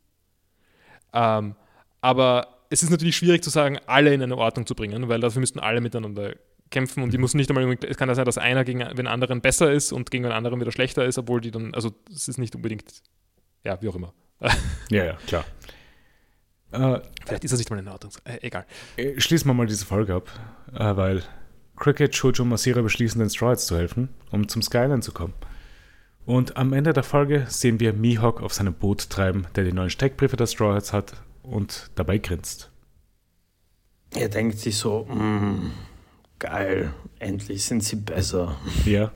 Ähm, 1.12 1.54
aber 2.00 2.64
es 2.70 2.82
ist 2.82 2.90
natürlich 2.90 3.16
schwierig 3.16 3.42
zu 3.42 3.50
sagen, 3.50 3.78
alle 3.86 4.12
in 4.12 4.22
eine 4.22 4.36
Ordnung 4.36 4.66
zu 4.66 4.74
bringen, 4.74 5.08
weil 5.08 5.20
dafür 5.20 5.40
müssten 5.40 5.60
alle 5.60 5.80
miteinander 5.80 6.34
kämpfen 6.70 7.02
und 7.02 7.12
die 7.12 7.18
mhm. 7.18 7.22
müssen 7.22 7.36
nicht 7.36 7.50
einmal, 7.50 7.76
es 7.86 7.96
kann 7.96 8.08
ja 8.08 8.14
sein, 8.14 8.24
dass 8.24 8.38
einer 8.38 8.64
gegen 8.64 8.80
den 8.80 9.06
anderen 9.06 9.40
besser 9.40 9.72
ist 9.72 9.92
und 9.92 10.10
gegen 10.10 10.24
den 10.24 10.32
anderen 10.32 10.60
wieder 10.60 10.72
schlechter 10.72 11.04
ist, 11.04 11.18
obwohl 11.18 11.40
die 11.40 11.50
dann, 11.50 11.74
also 11.74 11.92
es 12.14 12.28
ist 12.28 12.38
nicht 12.38 12.54
unbedingt, 12.54 13.02
ja, 13.64 13.80
wie 13.80 13.88
auch 13.88 13.96
immer. 13.96 14.12
Ja, 14.90 15.04
ja, 15.04 15.16
klar. 15.26 15.44
Äh, 16.72 17.00
Vielleicht 17.26 17.44
ist 17.44 17.52
er 17.52 17.58
nicht 17.58 17.70
mal 17.70 17.78
in 17.78 17.88
Ordnung. 17.88 18.12
Äh, 18.24 18.38
egal. 18.42 18.66
Äh, 18.96 19.20
schließen 19.20 19.48
wir 19.48 19.54
mal 19.54 19.66
diese 19.66 19.84
Folge 19.84 20.14
ab, 20.14 20.28
äh, 20.74 20.96
weil 20.96 21.22
Cricket, 21.76 22.14
Shoujo 22.14 22.42
und 22.42 22.48
Masira 22.48 22.80
beschließen, 22.80 23.18
den 23.18 23.30
Stroids 23.30 23.66
zu 23.66 23.76
helfen, 23.76 24.08
um 24.30 24.48
zum 24.48 24.62
Skyline 24.62 25.00
zu 25.00 25.12
kommen. 25.12 25.34
Und 26.24 26.56
am 26.56 26.72
Ende 26.72 26.92
der 26.92 27.02
Folge 27.02 27.46
sehen 27.48 27.80
wir 27.80 27.92
Mihawk 27.92 28.42
auf 28.42 28.54
seinem 28.54 28.74
Boot 28.74 29.10
treiben, 29.10 29.46
der 29.56 29.64
die 29.64 29.72
neuen 29.72 29.90
Steckbriefe 29.90 30.36
der 30.36 30.46
Strawheads 30.46 30.92
hat 30.92 31.14
und 31.42 31.90
dabei 31.96 32.18
grinst. 32.18 32.70
Er 34.14 34.28
denkt 34.28 34.58
sich 34.58 34.76
so, 34.76 35.04
mm, 35.04 35.72
geil, 36.38 36.92
endlich 37.18 37.64
sind 37.64 37.82
sie 37.82 37.96
besser. 37.96 38.56
Ja. 38.84 39.10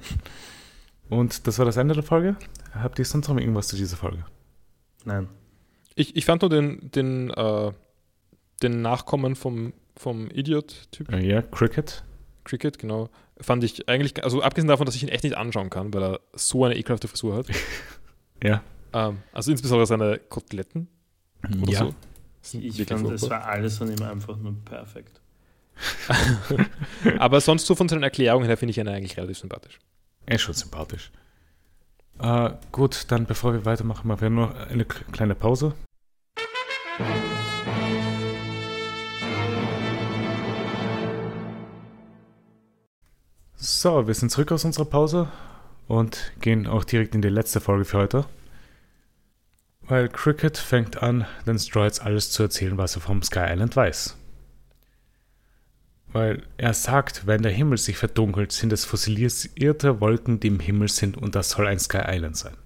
Und 1.09 1.47
das 1.47 1.59
war 1.59 1.67
das 1.67 1.77
Ende 1.77 1.95
der 1.95 2.03
Folge. 2.03 2.37
Habt 2.75 2.99
ihr 2.99 3.05
sonst 3.05 3.29
noch 3.29 3.37
irgendwas 3.37 3.69
zu 3.69 3.77
dieser 3.77 3.97
Folge? 3.97 4.25
Nein. 5.07 5.29
Ich, 5.95 6.15
ich 6.15 6.27
fand 6.27 6.43
nur 6.43 6.51
den, 6.51 6.91
den, 6.91 7.31
äh, 7.31 7.73
den 8.63 8.83
Nachkommen 8.83 9.35
vom, 9.35 9.73
vom 9.97 10.31
Idiot-Typ. 10.31 11.11
Äh, 11.11 11.27
ja, 11.27 11.43
Cricket. 11.43 12.05
Cricket, 12.45 12.79
genau. 12.79 13.09
Fand 13.41 13.65
ich 13.65 13.89
eigentlich, 13.89 14.23
also 14.23 14.43
abgesehen 14.43 14.69
davon, 14.69 14.85
dass 14.85 14.95
ich 14.95 15.03
ihn 15.03 15.09
echt 15.09 15.25
nicht 15.25 15.37
anschauen 15.37 15.71
kann, 15.71 15.95
weil 15.95 16.03
er 16.03 16.21
so 16.35 16.65
eine 16.65 16.77
ekelhafte 16.77 17.09
Frisur 17.09 17.37
hat. 17.37 17.47
ja. 18.43 18.63
Ähm, 18.93 19.19
also 19.33 19.51
insbesondere 19.51 19.87
seine 19.87 20.19
Koteletten. 20.19 20.89
Oder 21.63 21.73
ja. 21.73 21.79
So. 21.79 22.59
Ich 22.59 22.85
fand, 22.85 23.11
das 23.11 23.29
war 23.29 23.45
alles 23.45 23.79
von 23.79 23.91
ihm 23.91 24.03
einfach 24.03 24.37
nur 24.37 24.55
perfekt. 24.65 25.21
Aber 27.19 27.41
sonst 27.41 27.67
so 27.67 27.75
von 27.75 27.89
seinen 27.89 28.03
Erklärungen 28.03 28.47
her 28.47 28.57
finde 28.57 28.71
ich 28.71 28.79
ihn 28.79 28.89
eigentlich 28.89 29.17
relativ 29.17 29.39
sympathisch. 29.39 29.79
Er 30.27 30.37
ist 30.37 30.43
schon 30.43 30.55
sympathisch. 30.55 31.11
Äh, 32.21 32.51
gut, 32.73 33.11
dann 33.11 33.27
bevor 33.27 33.53
wir 33.53 33.65
weitermachen, 33.65 34.09
machen 34.09 34.21
wir 34.21 34.31
nur 34.31 34.57
eine 34.69 34.85
kleine 34.85 35.35
Pause. 35.35 35.75
So, 43.55 44.07
wir 44.07 44.15
sind 44.15 44.31
zurück 44.31 44.53
aus 44.53 44.65
unserer 44.65 44.85
Pause 44.85 45.29
und 45.89 46.33
gehen 46.41 46.67
auch 46.67 46.85
direkt 46.85 47.15
in 47.15 47.23
die 47.23 47.29
letzte 47.29 47.61
Folge 47.61 47.85
für 47.85 47.99
heute. 47.99 48.25
Weil 49.83 50.09
Cricket 50.09 50.59
fängt 50.59 51.03
an, 51.03 51.27
den 51.47 51.59
Stroids 51.59 52.01
alles 52.01 52.31
zu 52.31 52.43
erzählen, 52.43 52.77
was 52.77 52.97
er 52.97 53.03
vom 53.03 53.23
Sky 53.23 53.45
Island 53.53 53.77
weiß. 53.77 54.17
Weil 56.17 56.43
er 56.57 56.73
sagt, 56.73 57.27
wenn 57.27 57.43
der 57.43 57.53
Himmel 57.53 57.77
sich 57.77 57.99
verdunkelt, 57.99 58.51
sind 58.51 58.73
es 58.73 58.87
fossilisierte 58.87 60.01
Wolken, 60.01 60.41
die 60.41 60.47
im 60.47 60.61
Himmel 60.61 60.89
sind 60.89 61.19
und 61.19 61.35
das 61.35 61.51
soll 61.51 61.67
ein 61.67 61.79
Sky 61.79 62.01
Island 62.07 62.39
sein. 62.39 62.57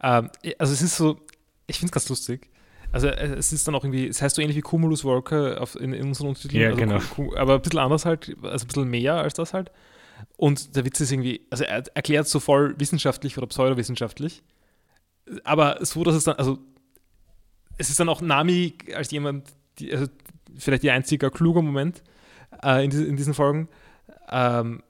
Ähm, 0.00 0.30
also 0.56 0.72
es 0.72 0.80
ist 0.80 0.96
so, 0.96 1.18
ich 1.66 1.80
finde 1.80 1.90
es 1.90 1.92
ganz 1.92 2.08
lustig. 2.08 2.48
Also 2.92 3.08
äh, 3.08 3.34
es 3.34 3.52
ist 3.52 3.66
dann 3.66 3.74
auch 3.74 3.82
irgendwie, 3.82 4.06
es 4.06 4.22
heißt 4.22 4.36
so 4.36 4.42
ähnlich 4.42 4.56
wie 4.56 4.60
Cumulus 4.60 5.04
Walker 5.04 5.60
auf, 5.60 5.74
in, 5.74 5.92
in 5.92 6.06
unseren 6.06 6.28
Untertiteln. 6.28 6.78
Ja, 6.78 6.94
also, 6.94 7.16
genau. 7.16 7.36
Aber 7.36 7.54
ein 7.54 7.62
bisschen 7.62 7.80
anders 7.80 8.04
halt, 8.04 8.36
also 8.42 8.64
ein 8.64 8.68
bisschen 8.68 8.90
mehr 8.90 9.14
als 9.14 9.34
das 9.34 9.52
halt. 9.52 9.72
Und 10.36 10.76
der 10.76 10.84
Witz 10.84 11.00
ist 11.00 11.10
irgendwie, 11.10 11.40
also 11.50 11.64
er 11.64 11.82
erklärt 11.96 12.28
so 12.28 12.38
voll 12.38 12.78
wissenschaftlich 12.78 13.36
oder 13.38 13.48
pseudowissenschaftlich, 13.48 14.44
aber 15.42 15.84
so, 15.84 16.04
dass 16.04 16.14
es 16.14 16.22
dann, 16.22 16.36
also 16.36 16.60
es 17.76 17.90
ist 17.90 17.98
dann 17.98 18.08
auch 18.08 18.20
Nami 18.20 18.74
als 18.94 19.10
jemand, 19.10 19.48
die, 19.80 19.92
also 19.92 20.06
vielleicht 20.56 20.84
ihr 20.84 20.94
einziger 20.94 21.32
kluger 21.32 21.60
Moment 21.60 22.04
äh, 22.62 22.84
in, 22.84 22.90
in, 22.90 23.16
diesen 23.16 23.34
Folgen, 23.34 23.68
ähm, 24.30 24.82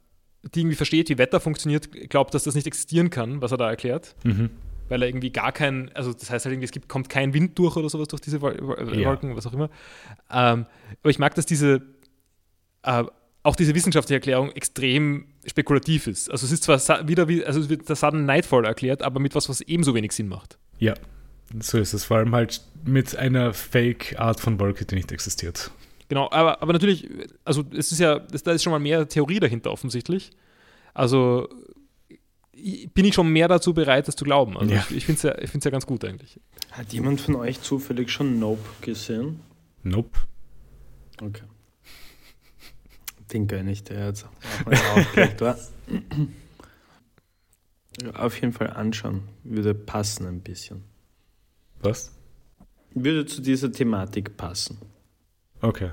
die 0.55 0.61
irgendwie 0.61 0.77
versteht, 0.77 1.09
wie 1.09 1.19
Wetter 1.19 1.41
funktioniert, 1.41 1.91
glaubt, 2.09 2.35
dass 2.35 2.45
das 2.45 2.55
nicht 2.55 2.67
existieren 2.67 3.11
kann, 3.11 3.41
was 3.41 3.53
er 3.53 3.59
da 3.59 3.69
erklärt. 3.69 4.15
Mhm 4.25 4.51
weil 4.89 5.03
er 5.03 5.09
irgendwie 5.09 5.31
gar 5.31 5.53
kein, 5.53 5.91
also 5.95 6.13
das 6.13 6.31
heißt 6.31 6.45
halt 6.45 6.53
irgendwie, 6.53 6.67
es 6.67 6.71
gibt, 6.71 6.89
kommt 6.89 7.09
kein 7.09 7.35
Wind 7.35 7.59
durch 7.59 7.77
oder 7.77 7.89
sowas 7.89 8.09
durch 8.09 8.23
diese 8.23 8.41
Wolken, 8.41 9.31
ja. 9.31 9.37
was 9.37 9.47
auch 9.47 9.53
immer. 9.53 9.71
Ähm, 10.31 10.67
aber 11.03 11.11
ich 11.11 11.19
mag, 11.19 11.35
dass 11.35 11.47
diese, 11.47 11.83
äh, 12.83 13.05
auch 13.43 13.57
diese 13.57 13.75
wissenschaftliche 13.75 14.17
Erklärung 14.17 14.51
extrem 14.53 15.27
spekulativ 15.47 16.07
ist. 16.07 16.31
Also 16.31 16.47
es 16.47 16.53
ist 16.53 16.65
zwar 16.65 17.09
wieder 17.09 17.29
wie, 17.29 17.45
also 17.45 17.61
es 17.61 17.69
wird 17.69 17.89
der 17.89 17.97
Sudden 17.97 18.27
Nightfall 18.27 18.65
erklärt, 18.65 19.03
aber 19.03 19.21
mit 19.21 19.35
was, 19.35 19.49
was 19.49 19.61
ebenso 19.61 19.95
wenig 19.95 20.13
Sinn 20.13 20.29
macht. 20.29 20.59
Ja, 20.79 20.95
so 21.61 21.79
ist 21.79 21.93
es. 21.93 22.05
Vor 22.05 22.19
allem 22.19 22.35
halt 22.35 22.61
mit 22.85 23.17
einer 23.17 23.55
Fake-Art 23.55 24.41
von 24.41 24.59
Wolke, 24.59 24.85
die 24.85 24.97
nicht 24.97 25.13
existiert. 25.13 25.71
Genau, 26.09 26.29
aber, 26.31 26.63
aber 26.63 26.73
natürlich, 26.73 27.09
also 27.45 27.65
es 27.75 27.93
ist 27.93 27.99
ja, 27.99 28.19
da 28.19 28.53
ist 28.53 28.63
schon 28.63 28.71
mal 28.71 28.79
mehr 28.79 29.09
Theorie 29.09 29.41
dahinter 29.41 29.73
offensichtlich. 29.73 30.31
Also 30.95 31.49
bin 32.95 33.05
ich 33.05 33.15
schon 33.15 33.29
mehr 33.29 33.49
dazu 33.49 33.75
bereit, 33.75 34.09
das 34.09 34.17
zu 34.17 34.25
glauben. 34.25 34.57
Also 34.57 34.73
ja. 34.73 34.85
ich, 34.89 34.97
ich 34.97 35.07
finde 35.07 35.17
es 35.19 35.23
ja, 35.23 35.57
ich 35.57 35.65
ja 35.65 35.71
ganz 35.71 35.87
gut 35.87 36.05
eigentlich. 36.05 36.41
Hat 36.71 36.93
jemand 36.93 37.21
von 37.21 37.37
euch 37.37 37.61
zufällig 37.61 38.11
schon 38.11 38.39
Nope 38.39 38.65
gesehen? 38.81 39.41
Nope. 39.83 40.19
Okay. 41.21 41.45
Den 43.33 43.47
gönne 43.47 43.73
ich 43.73 43.85
dir 43.85 44.07
jetzt. 44.07 44.27
War. 45.41 45.59
Auf 48.15 48.41
jeden 48.41 48.53
Fall 48.53 48.71
anschauen. 48.71 49.23
Würde 49.45 49.75
passen 49.75 50.27
ein 50.27 50.41
bisschen. 50.41 50.85
Was? 51.81 52.13
Würde 52.95 53.27
zu 53.27 53.43
dieser 53.43 53.71
Thematik 53.73 54.37
passen. 54.37 54.79
Okay. 55.67 55.91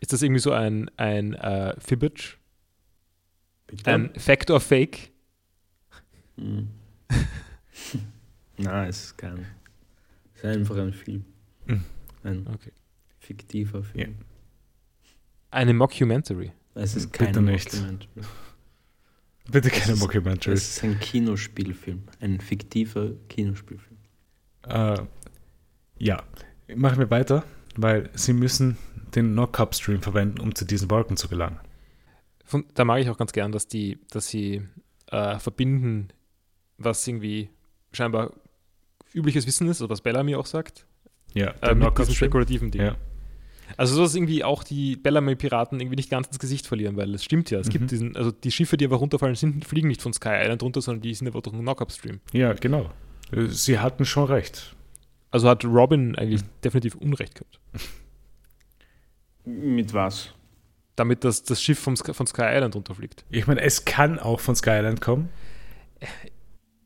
Ist 0.00 0.12
das 0.12 0.22
irgendwie 0.22 0.40
so 0.40 0.52
ein, 0.52 0.90
ein 0.96 1.34
äh, 1.34 1.74
Fibbage? 1.80 2.38
Ein 3.84 4.10
Fact 4.16 4.50
or 4.50 4.60
Fake? 4.60 5.12
Hm. 6.36 6.68
Nein, 8.56 8.88
es 8.88 9.04
ist 9.04 9.18
kein. 9.18 9.46
Es 10.34 10.44
ist 10.44 10.56
einfach 10.56 10.76
ein 10.76 10.92
Film. 10.92 11.24
Hm. 11.66 11.84
Ein 12.22 12.46
okay. 12.46 12.72
fiktiver 13.18 13.82
Film. 13.82 14.10
Ja. 14.10 14.14
Eine 15.50 15.74
Mockumentary. 15.74 16.52
Es 16.74 16.96
ist 16.96 17.12
keine 17.12 17.30
Bitte 17.30 17.42
nicht. 17.42 17.72
Mockumentary. 17.72 18.26
Bitte 19.50 19.70
keine 19.70 19.92
es 19.92 20.00
Mockumentary. 20.00 20.56
Es 20.56 20.68
ist 20.68 20.84
ein 20.84 20.98
Kinospielfilm. 21.00 22.02
Ein 22.20 22.40
fiktiver 22.40 23.12
Kinospielfilm. 23.28 23.98
Äh, 24.66 24.98
ja, 25.98 26.22
machen 26.74 26.98
wir 26.98 27.10
weiter, 27.10 27.44
weil 27.78 28.10
sie 28.14 28.32
müssen 28.32 28.76
den 29.14 29.32
Knock-Up-Stream 29.32 30.02
verwenden, 30.02 30.40
um 30.40 30.54
zu 30.54 30.64
diesen 30.64 30.90
Wolken 30.90 31.16
zu 31.16 31.28
gelangen. 31.28 31.58
Von, 32.44 32.64
da 32.74 32.84
mag 32.84 33.00
ich 33.00 33.08
auch 33.08 33.16
ganz 33.16 33.32
gern, 33.32 33.52
dass 33.52 33.68
die, 33.68 33.98
dass 34.10 34.28
sie 34.28 34.62
äh, 35.10 35.38
verbinden 35.38 36.08
was 36.78 37.06
irgendwie 37.06 37.50
scheinbar 37.92 38.32
übliches 39.12 39.46
Wissen 39.46 39.66
ist, 39.68 39.80
also 39.80 39.90
was 39.90 40.00
Bellamy 40.00 40.36
auch 40.36 40.46
sagt. 40.46 40.86
Ja, 41.34 41.54
äh, 41.60 41.74
mit 41.74 41.98
diesem 41.98 42.14
spekulativen 42.14 42.70
Ding. 42.70 42.82
Ja. 42.82 42.96
Also 43.76 43.96
so, 43.96 44.02
dass 44.02 44.14
irgendwie 44.14 44.44
auch 44.44 44.64
die 44.64 44.96
Bellamy-Piraten 44.96 45.78
irgendwie 45.78 45.96
nicht 45.96 46.08
ganz 46.08 46.28
ins 46.28 46.38
Gesicht 46.38 46.66
verlieren, 46.66 46.96
weil 46.96 47.14
es 47.14 47.24
stimmt 47.24 47.50
ja. 47.50 47.58
Es 47.58 47.66
mhm. 47.66 47.72
gibt 47.72 47.90
diesen, 47.90 48.16
also 48.16 48.30
die 48.30 48.50
Schiffe, 48.50 48.76
die 48.76 48.86
einfach 48.86 49.00
runterfallen, 49.00 49.34
sind, 49.34 49.64
fliegen 49.66 49.88
nicht 49.88 50.00
von 50.00 50.12
Sky 50.12 50.30
Island 50.42 50.62
runter, 50.62 50.80
sondern 50.80 51.02
die 51.02 51.12
sind 51.14 51.26
einfach 51.26 51.42
durch 51.42 51.54
einen 51.54 51.62
Knock-Up-Stream. 51.62 52.20
Ja, 52.32 52.54
genau. 52.54 52.90
Sie 53.48 53.78
hatten 53.78 54.06
schon 54.06 54.24
recht. 54.24 54.74
Also 55.30 55.48
hat 55.48 55.64
Robin 55.64 56.14
eigentlich 56.16 56.42
mhm. 56.42 56.48
definitiv 56.64 56.94
Unrecht 56.94 57.34
gehabt. 57.34 57.60
Mit 59.44 59.92
was? 59.92 60.30
Damit 60.96 61.24
das, 61.24 61.42
das 61.42 61.62
Schiff 61.62 61.78
vom, 61.78 61.96
von 61.96 62.26
Sky 62.26 62.42
Island 62.54 62.74
runterfliegt. 62.74 63.24
Ich 63.30 63.46
meine, 63.46 63.60
es 63.60 63.84
kann 63.84 64.18
auch 64.18 64.40
von 64.40 64.56
Sky 64.56 64.70
Island 64.70 65.00
kommen. 65.00 65.28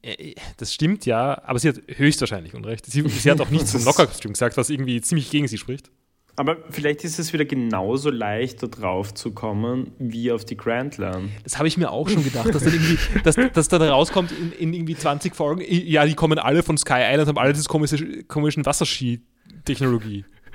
Äh, 0.02 0.34
das 0.56 0.74
stimmt 0.74 1.06
ja, 1.06 1.40
aber 1.44 1.58
sie 1.58 1.68
hat 1.68 1.80
höchstwahrscheinlich 1.86 2.54
Unrecht. 2.54 2.86
Sie, 2.86 3.08
sie 3.08 3.30
hat 3.30 3.40
auch 3.40 3.50
nichts 3.50 3.72
zum 3.72 3.80
Knockout-Stream 3.82 4.32
gesagt, 4.32 4.56
was 4.56 4.70
irgendwie 4.70 5.00
ziemlich 5.00 5.30
gegen 5.30 5.48
sie 5.48 5.58
spricht. 5.58 5.90
Aber 6.34 6.56
vielleicht 6.70 7.04
ist 7.04 7.18
es 7.18 7.32
wieder 7.34 7.44
genauso 7.44 8.10
leicht, 8.10 8.62
da 8.62 8.66
drauf 8.66 9.12
zu 9.12 9.32
kommen, 9.32 9.92
wie 9.98 10.32
auf 10.32 10.46
die 10.46 10.56
Grand 10.56 10.96
Line. 10.96 11.28
Das 11.44 11.58
habe 11.58 11.68
ich 11.68 11.76
mir 11.76 11.90
auch 11.90 12.08
schon 12.08 12.24
gedacht, 12.24 12.54
dass 12.54 12.64
dann 12.64 12.72
irgendwie, 12.72 12.98
dass, 13.22 13.36
dass 13.52 13.68
da 13.68 13.76
rauskommt 13.76 14.32
in, 14.32 14.52
in, 14.52 14.72
irgendwie 14.72 14.96
20 14.96 15.36
Folgen, 15.36 15.62
ja, 15.68 16.06
die 16.06 16.14
kommen 16.14 16.38
alle 16.38 16.62
von 16.62 16.78
Sky 16.78 17.00
Island, 17.02 17.28
haben 17.28 17.38
alle 17.38 17.52
diese 17.52 17.68
komische, 17.68 18.22
komischen 18.24 18.64
Wasserski-Technologie. 18.64 20.24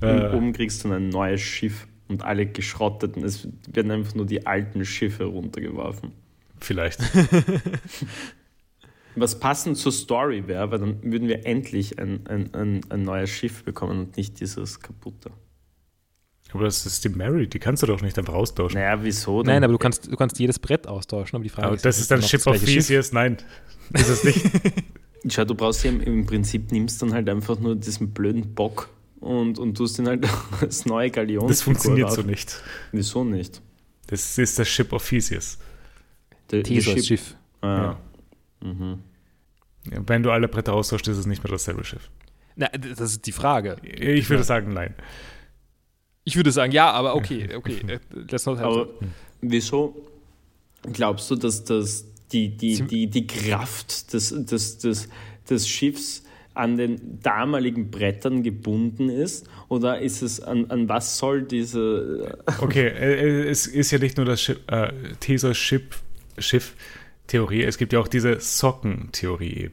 und 0.00 0.34
oben 0.34 0.52
kriegst 0.52 0.82
du 0.84 0.92
ein 0.92 1.08
neues 1.08 1.40
Schiff 1.40 1.86
und 2.08 2.24
alle 2.24 2.46
geschrotteten. 2.46 3.22
Es 3.24 3.46
werden 3.72 3.92
einfach 3.92 4.14
nur 4.16 4.26
die 4.26 4.44
alten 4.44 4.84
Schiffe 4.84 5.24
runtergeworfen. 5.24 6.12
Vielleicht. 6.60 7.00
Was 9.16 9.40
passend 9.40 9.78
zur 9.78 9.92
Story 9.92 10.46
wäre, 10.46 10.70
weil 10.70 10.78
dann 10.78 11.02
würden 11.02 11.28
wir 11.28 11.46
endlich 11.46 11.98
ein, 11.98 12.26
ein, 12.26 12.54
ein, 12.54 12.80
ein 12.90 13.02
neues 13.02 13.30
Schiff 13.30 13.64
bekommen 13.64 13.98
und 13.98 14.16
nicht 14.16 14.40
dieses 14.40 14.80
kaputte. 14.80 15.30
Aber 16.52 16.64
das 16.64 16.86
ist 16.86 17.04
die 17.04 17.08
Mary, 17.08 17.48
die 17.48 17.58
kannst 17.58 17.82
du 17.82 17.86
doch 17.86 18.00
nicht 18.00 18.18
einfach 18.18 18.34
austauschen. 18.34 18.78
Naja, 18.78 19.02
wieso 19.02 19.42
denn? 19.42 19.54
Nein, 19.54 19.64
aber 19.64 19.72
du 19.72 19.78
kannst, 19.78 20.10
du 20.10 20.16
kannst 20.16 20.38
jedes 20.38 20.58
Brett 20.58 20.86
austauschen. 20.86 21.36
Aber 21.36 21.42
die 21.42 21.48
Frage 21.48 21.66
aber 21.66 21.76
ist, 21.76 21.84
das 21.84 21.98
ist 21.98 22.12
ein 22.12 22.22
Ship 22.22 22.46
of 22.46 22.62
Theseus? 22.62 23.12
Nein, 23.12 23.38
ist 23.92 24.08
es 24.08 24.24
nicht. 24.24 24.46
Schau, 25.28 25.44
du 25.44 25.54
brauchst 25.54 25.82
ja 25.84 25.90
im 25.90 26.24
Prinzip, 26.24 26.70
nimmst 26.70 27.02
dann 27.02 27.12
halt 27.12 27.28
einfach 27.28 27.58
nur 27.58 27.74
diesen 27.74 28.12
blöden 28.12 28.54
Bock 28.54 28.88
und, 29.20 29.58
und 29.58 29.76
tust 29.76 29.98
ihn 29.98 30.06
halt 30.06 30.26
als 30.60 30.86
neue 30.86 31.10
Galion. 31.10 31.48
Das 31.48 31.62
funktioniert 31.62 32.12
so 32.12 32.22
nicht. 32.22 32.62
Wieso 32.92 33.24
nicht? 33.24 33.60
Das 34.06 34.38
ist 34.38 34.58
das 34.58 34.68
Ship 34.68 34.92
of 34.92 35.06
Theseus. 35.06 35.58
Theseus 36.48 37.06
Schiff. 37.06 37.34
Ah, 37.60 37.98
ja. 38.62 38.68
Mhm. 38.68 38.98
Wenn 39.90 40.22
du 40.22 40.30
alle 40.30 40.48
Bretter 40.48 40.72
austauschst, 40.72 41.08
ist 41.08 41.18
es 41.18 41.26
nicht 41.26 41.42
mehr 41.44 41.50
dasselbe 41.50 41.84
Schiff. 41.84 42.10
Na, 42.56 42.68
das 42.68 43.12
ist 43.12 43.26
die 43.26 43.32
Frage. 43.32 43.76
Ich 43.82 44.28
würde 44.30 44.40
ja. 44.40 44.44
sagen, 44.44 44.72
nein. 44.72 44.94
Ich 46.24 46.36
würde 46.36 46.50
sagen, 46.50 46.72
ja, 46.72 46.90
aber 46.90 47.14
okay, 47.14 47.54
okay. 47.54 47.80
Äh, 47.86 47.98
let's 48.30 48.46
not 48.46 48.58
aber 48.58 48.88
wieso 49.40 49.94
glaubst 50.92 51.30
du, 51.30 51.36
dass 51.36 51.64
das 51.64 52.04
die, 52.32 52.56
die, 52.56 52.82
die, 52.82 53.08
die 53.08 53.26
Kraft 53.26 54.12
des, 54.12 54.30
des, 54.30 54.78
des, 54.78 55.08
des 55.48 55.68
Schiffs 55.68 56.24
an 56.54 56.76
den 56.76 57.20
damaligen 57.22 57.90
Brettern 57.90 58.42
gebunden 58.42 59.08
ist? 59.08 59.46
Oder 59.68 60.00
ist 60.00 60.22
es, 60.22 60.40
an, 60.40 60.70
an 60.70 60.88
was 60.88 61.18
soll 61.18 61.42
diese. 61.42 62.38
Okay, 62.60 62.88
äh, 62.88 63.44
äh, 63.44 63.48
es 63.48 63.66
ist 63.66 63.90
ja 63.90 63.98
nicht 63.98 64.16
nur 64.16 64.26
das 64.26 64.40
Schiff, 64.40 64.58
äh, 64.66 64.90
Theseus 65.20 65.56
Schiff, 65.56 66.74
Schiff-Theorie, 67.26 67.64
es 67.64 67.78
gibt 67.78 67.92
ja 67.92 68.00
auch 68.00 68.08
diese 68.08 68.40
Socken-Theorie. 68.40 69.70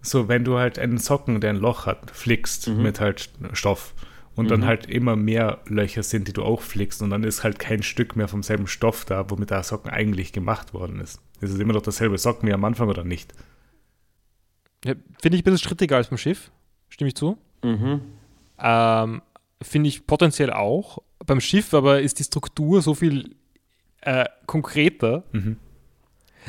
So, 0.00 0.28
wenn 0.28 0.44
du 0.44 0.58
halt 0.58 0.78
einen 0.78 0.98
Socken, 0.98 1.40
der 1.40 1.50
ein 1.50 1.56
Loch 1.56 1.86
hat, 1.86 2.10
flickst 2.10 2.68
mhm. 2.68 2.82
mit 2.82 3.00
halt 3.00 3.30
Stoff 3.52 3.94
und 4.34 4.46
mhm. 4.46 4.50
dann 4.50 4.66
halt 4.66 4.86
immer 4.86 5.16
mehr 5.16 5.60
Löcher 5.66 6.02
sind, 6.02 6.28
die 6.28 6.32
du 6.32 6.42
auch 6.42 6.62
flickst 6.62 7.02
und 7.02 7.10
dann 7.10 7.24
ist 7.24 7.44
halt 7.44 7.58
kein 7.58 7.82
Stück 7.82 8.16
mehr 8.16 8.28
vom 8.28 8.42
selben 8.42 8.66
Stoff 8.66 9.04
da, 9.04 9.30
womit 9.30 9.50
der 9.50 9.62
Socken 9.62 9.90
eigentlich 9.90 10.32
gemacht 10.32 10.72
worden 10.72 11.00
ist. 11.00 11.20
Ist 11.40 11.52
es 11.52 11.58
immer 11.58 11.74
noch 11.74 11.82
dasselbe 11.82 12.16
Socken 12.16 12.48
wie 12.48 12.52
am 12.52 12.64
Anfang 12.64 12.88
oder 12.88 13.04
nicht? 13.04 13.34
Ja, 14.84 14.94
Finde 15.20 15.36
ich 15.36 15.42
ein 15.42 15.44
bisschen 15.44 15.58
strittiger 15.58 15.96
als 15.96 16.08
beim 16.08 16.18
Schiff. 16.18 16.50
Stimme 16.88 17.08
ich 17.08 17.16
zu? 17.16 17.36
Mhm. 17.62 18.00
Ähm, 18.58 19.22
Finde 19.60 19.88
ich 19.88 20.06
potenziell 20.06 20.52
auch. 20.52 21.02
Beim 21.26 21.40
Schiff 21.40 21.74
aber 21.74 22.00
ist 22.00 22.20
die 22.20 22.24
Struktur 22.24 22.80
so 22.80 22.94
viel 22.94 23.34
äh, 24.02 24.24
konkreter. 24.46 25.24
Mhm. 25.32 25.56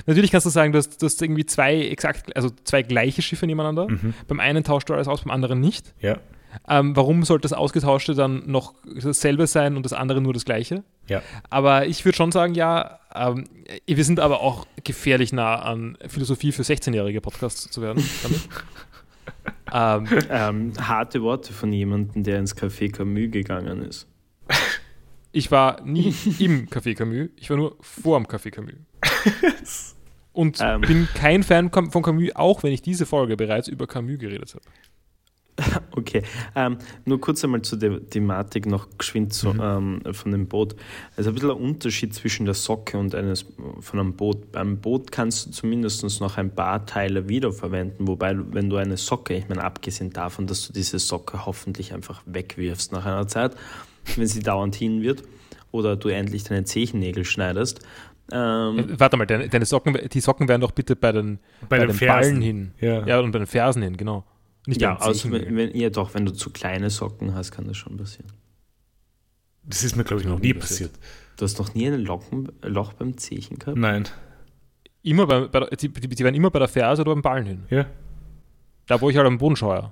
Natürlich 0.06 0.32
kannst 0.32 0.46
du 0.46 0.50
sagen, 0.50 0.72
du 0.72 0.78
hast, 0.78 1.02
du 1.02 1.06
hast, 1.06 1.22
irgendwie 1.22 1.46
zwei 1.46 1.78
exakt, 1.88 2.36
also 2.36 2.50
zwei 2.64 2.84
gleiche 2.84 3.22
Schiffe 3.22 3.46
nebeneinander. 3.48 3.90
Mhm. 3.90 4.14
Beim 4.28 4.40
einen 4.40 4.64
tauscht 4.64 4.90
du 4.90 4.94
alles 4.94 5.08
aus, 5.08 5.22
beim 5.22 5.32
anderen 5.32 5.60
nicht. 5.60 5.94
Ja. 6.00 6.18
Ähm, 6.68 6.96
warum 6.96 7.24
sollte 7.24 7.44
das 7.44 7.54
Ausgetauschte 7.54 8.16
dann 8.16 8.44
noch 8.48 8.74
dasselbe 8.86 9.46
sein 9.48 9.78
und 9.78 9.84
das 9.84 9.94
andere 9.94 10.22
nur 10.22 10.34
das 10.34 10.46
gleiche? 10.46 10.84
Ja. 11.08 11.22
Aber 11.50 11.86
ich 11.86 12.06
würde 12.06 12.16
schon 12.16 12.32
sagen, 12.32 12.56
ja, 12.56 13.00
ähm, 13.14 13.46
wir 13.86 14.04
sind 14.04 14.20
aber 14.20 14.42
auch 14.42 14.66
gefährlich 14.84 15.32
nah 15.32 15.62
an 15.62 15.98
Philosophie 16.08 16.52
für 16.52 16.64
16-jährige 16.64 17.22
Podcasts 17.22 17.70
zu 17.70 17.82
werden 17.82 18.04
ähm, 19.74 20.08
ähm, 20.30 20.74
harte 20.80 21.22
Worte 21.22 21.54
von 21.54 21.72
jemandem, 21.72 22.24
der 22.24 22.40
ins 22.40 22.56
Café 22.56 22.92
Camus 22.92 23.32
gegangen 23.32 23.84
ist. 23.84 24.08
Ich 25.32 25.52
war 25.52 25.80
nie 25.84 26.12
im 26.40 26.68
Café 26.70 26.96
Camus, 26.96 27.30
ich 27.36 27.52
war 27.52 27.58
nur 27.58 27.78
vor 27.82 28.20
dem 28.20 28.26
Café 28.26 28.50
Camus. 28.50 28.74
Und 30.34 30.60
ähm. 30.62 30.82
bin 30.82 31.08
kein 31.16 31.44
Fan 31.44 31.72
von 31.72 32.02
Camus, 32.02 32.30
auch 32.36 32.64
wenn 32.64 32.72
ich 32.72 32.82
diese 32.82 33.06
Folge 33.06 33.36
bereits 33.36 33.68
über 33.68 33.88
Camus 33.88 34.20
geredet 34.20 34.54
habe. 34.54 34.64
Okay, 35.92 36.24
ähm, 36.56 36.78
nur 37.06 37.20
kurz 37.20 37.44
einmal 37.44 37.62
zu 37.62 37.76
der 37.76 38.08
Thematik 38.08 38.66
noch 38.66 38.88
geschwind 38.98 39.34
zu, 39.34 39.54
mhm. 39.54 40.02
ähm, 40.06 40.14
von 40.14 40.32
dem 40.32 40.48
Boot. 40.48 40.76
Also 41.16 41.30
ein 41.30 41.34
bisschen 41.34 41.52
ein 41.52 41.58
Unterschied 41.58 42.14
zwischen 42.14 42.46
der 42.46 42.56
Socke 42.56 42.98
und 42.98 43.16
eines 43.16 43.46
von 43.80 44.00
einem 44.00 44.14
Boot. 44.14 44.52
Beim 44.52 44.78
Boot 44.78 45.12
kannst 45.12 45.48
du 45.48 45.52
zumindest 45.52 46.04
noch 46.22 46.38
ein 46.38 46.54
paar 46.54 46.86
Teile 46.86 47.28
wiederverwenden, 47.28 48.08
wobei 48.08 48.36
wenn 48.54 48.70
du 48.70 48.78
eine 48.78 48.98
Socke, 48.98 49.36
ich 49.36 49.50
meine 49.50 49.64
abgesehen 49.64 50.12
davon, 50.12 50.48
dass 50.48 50.68
du 50.68 50.74
diese 50.74 51.00
Socke 51.00 51.46
hoffentlich 51.46 51.94
einfach 51.94 52.22
wegwirfst 52.26 52.92
nach 52.92 53.06
einer 53.06 53.28
Zeit, 53.28 53.56
wenn 54.16 54.28
sie 54.28 54.42
dauernd 54.42 54.76
hin 54.76 55.02
wird 55.02 55.24
oder 55.72 55.96
du 55.96 56.10
endlich 56.10 56.44
deine 56.44 56.64
Zehennägel 56.64 57.26
schneidest. 57.26 57.82
Ähm, 58.32 58.80
äh, 58.80 59.00
Warte 59.00 59.18
mal, 59.18 59.26
deine, 59.26 59.50
deine, 59.50 59.66
Socken, 59.66 59.98
die 60.12 60.20
Socken 60.20 60.48
werden 60.48 60.62
doch 60.62 60.72
bitte 60.72 60.96
bei 60.96 61.12
den, 61.12 61.40
bei, 61.62 61.80
bei 61.80 61.86
den, 61.86 61.98
den 61.98 62.08
Ballen 62.08 62.42
hin. 62.42 62.72
Ja. 62.80 63.06
ja, 63.06 63.20
und 63.20 63.32
bei 63.32 63.40
den 63.40 63.48
Fersen 63.48 63.82
hin, 63.82 63.98
genau. 63.98 64.26
Nicht 64.68 64.82
ja, 64.82 64.98
also 64.98 65.32
wenn, 65.32 65.56
wenn, 65.56 65.76
ja, 65.76 65.90
doch, 65.90 66.14
wenn 66.14 66.26
du 66.26 66.34
zu 66.34 66.52
kleine 66.52 66.90
Socken 66.90 67.34
hast, 67.34 67.52
kann 67.52 67.66
das 67.66 67.78
schon 67.78 67.98
passieren. 67.98 68.32
Das 69.64 69.84
ist 69.84 69.96
mir, 69.96 70.04
glaube 70.04 70.22
ich, 70.22 70.28
noch 70.28 70.40
nie 70.40 70.54
passiert. 70.54 70.92
Du 71.38 71.46
hast 71.46 71.58
noch 71.60 71.74
nie 71.74 71.88
ein 71.88 72.02
Locken, 72.02 72.52
Loch 72.64 72.94
beim 72.94 73.18
Zehen 73.18 73.58
gehabt? 73.58 73.78
Nein. 73.78 74.08
Immer 75.02 75.26
bei, 75.26 75.48
bei 75.48 75.60
der, 75.62 75.70
die, 75.70 75.90
die, 75.90 76.24
werden 76.24 76.36
immer 76.36 76.52
bei 76.52 76.60
der 76.60 76.68
Ferse 76.68 77.02
oder 77.02 77.14
beim 77.14 77.22
Ballen 77.22 77.46
hin. 77.46 77.64
Ja. 77.70 77.86
Da, 78.88 79.00
wo 79.00 79.10
ich 79.10 79.16
halt 79.16 79.26
am 79.26 79.38
Boden 79.38 79.56
scheue. 79.56 79.92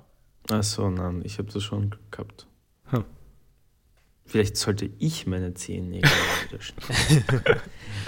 Achso, 0.50 0.90
nein, 0.90 1.22
ich 1.24 1.38
habe 1.38 1.50
das 1.50 1.62
schon 1.62 1.94
gehabt. 2.10 2.46
Hm. 2.90 3.04
Vielleicht 4.28 4.56
sollte 4.56 4.90
ich 4.98 5.26
meine 5.26 5.54
Zehennägel 5.54 6.08
wieder 6.48 6.62
schneiden. 6.62 7.24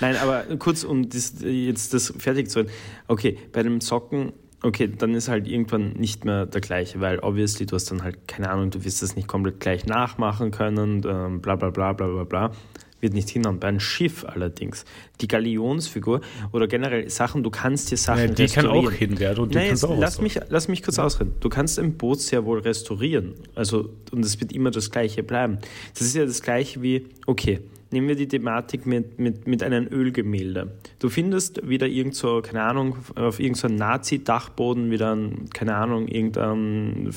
Nein, 0.01 0.17
aber 0.17 0.45
kurz, 0.59 0.85
um 0.85 1.09
das, 1.09 1.35
jetzt 1.43 1.95
das 1.95 2.13
fertig 2.19 2.51
zu 2.51 2.61
halten. 2.61 2.71
Okay, 3.09 3.39
bei 3.53 3.63
dem 3.63 3.81
Socken 3.81 4.33
okay, 4.63 4.89
dann 4.89 5.15
ist 5.15 5.29
halt 5.29 5.47
irgendwann 5.47 5.93
nicht 5.93 6.25
mehr 6.25 6.47
der 6.47 6.61
gleiche, 6.61 7.01
weil 7.01 7.19
obviously 7.21 7.67
du 7.67 7.77
hast 7.77 7.91
dann 7.91 8.03
halt, 8.03 8.29
keine 8.29 8.51
Ahnung, 8.51 8.71
du 8.71 8.85
wirst 8.85 9.03
das 9.03 9.17
nicht 9.17 9.29
komplett 9.29 9.61
gleich 9.61 9.87
nachmachen 9.87 10.51
können, 10.51 11.03
ähm, 11.07 11.41
bla 11.41 11.57
bla 11.57 11.71
bla 11.71 11.93
bla 11.93 12.07
bla 12.07 12.25
bla. 12.25 12.53
Wird 13.01 13.15
nicht 13.15 13.29
hinhauen. 13.31 13.59
Bei 13.59 13.69
einem 13.69 13.81
Schiff 13.81 14.25
allerdings, 14.25 14.85
die 15.21 15.29
Galionsfigur 15.29 16.21
oder 16.53 16.67
generell 16.67 17.09
Sachen, 17.11 17.43
du 17.43 17.51
kannst 17.51 17.91
dir 17.91 17.97
Sachen 17.97 18.21
ja, 18.21 18.27
die 18.29 18.43
restaurieren. 18.43 18.85
kann 18.85 18.87
auch 18.87 18.97
hin 18.97 19.19
werden 19.19 19.41
und 19.41 19.55
die 19.55 19.59
Nein, 19.59 19.83
auch 19.83 19.99
lass, 19.99 20.21
mich, 20.21 20.39
lass 20.49 20.69
mich 20.69 20.83
kurz 20.83 20.99
ausreden. 20.99 21.35
Du 21.41 21.49
kannst 21.49 21.79
ein 21.79 21.97
Boot 21.97 22.21
sehr 22.21 22.45
wohl 22.45 22.61
restaurieren. 22.61 23.35
Also, 23.55 23.91
und 24.11 24.25
es 24.25 24.41
wird 24.41 24.53
immer 24.53 24.71
das 24.71 24.91
Gleiche 24.91 25.23
bleiben. 25.23 25.59
Das 25.95 26.03
ist 26.03 26.15
ja 26.15 26.25
das 26.25 26.43
Gleiche 26.43 26.83
wie, 26.83 27.07
okay, 27.27 27.61
nehmen 27.91 28.09
wir 28.09 28.17
die 28.17 28.29
Thematik 28.29 28.87
mit, 28.87 29.19
mit, 29.19 29.47
mit 29.47 29.63
einem 29.63 29.89
Ölgemälde. 29.91 30.73
Du 30.99 31.09
findest 31.09 31.69
wieder 31.69 31.87
irgend 31.87 32.15
so, 32.15 32.41
keine 32.43 32.63
Ahnung, 32.63 32.97
auf 33.17 33.41
irgendeinem 33.41 33.73
so 33.73 33.85
Nazi-Dachboden 33.85 34.91
wieder 34.91 35.15
ein, 35.15 35.51
keine 35.53 35.75
Ahnung, 35.75 36.09
irgendein 36.09 37.11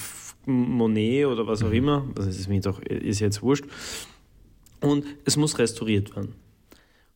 Monet 0.45 1.25
oder 1.25 1.47
was 1.47 1.63
auch 1.63 1.69
mhm. 1.69 1.73
immer, 1.73 2.07
das 2.15 2.27
ist 2.27 2.49
mir 2.49 2.59
doch, 2.59 2.81
ist 2.81 3.19
jetzt 3.19 3.41
wurscht. 3.41 3.65
Und 4.83 5.05
es 5.25 5.37
muss 5.37 5.57
restauriert 5.57 6.15
werden. 6.15 6.35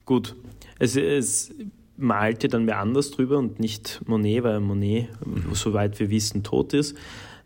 Gut, 0.06 0.36
es, 0.80 0.96
es 0.96 1.54
malte 1.98 2.48
dann 2.48 2.66
wer 2.68 2.80
anders 2.80 3.12
drüber 3.12 3.38
und 3.38 3.60
nicht 3.60 4.02
Monet, 4.08 4.44
weil 4.44 4.60
Monet, 4.60 5.10
mhm. 5.26 5.54
soweit 5.54 6.00
wir 6.00 6.10
wissen, 6.10 6.44
tot 6.44 6.74
ist. 6.74 6.96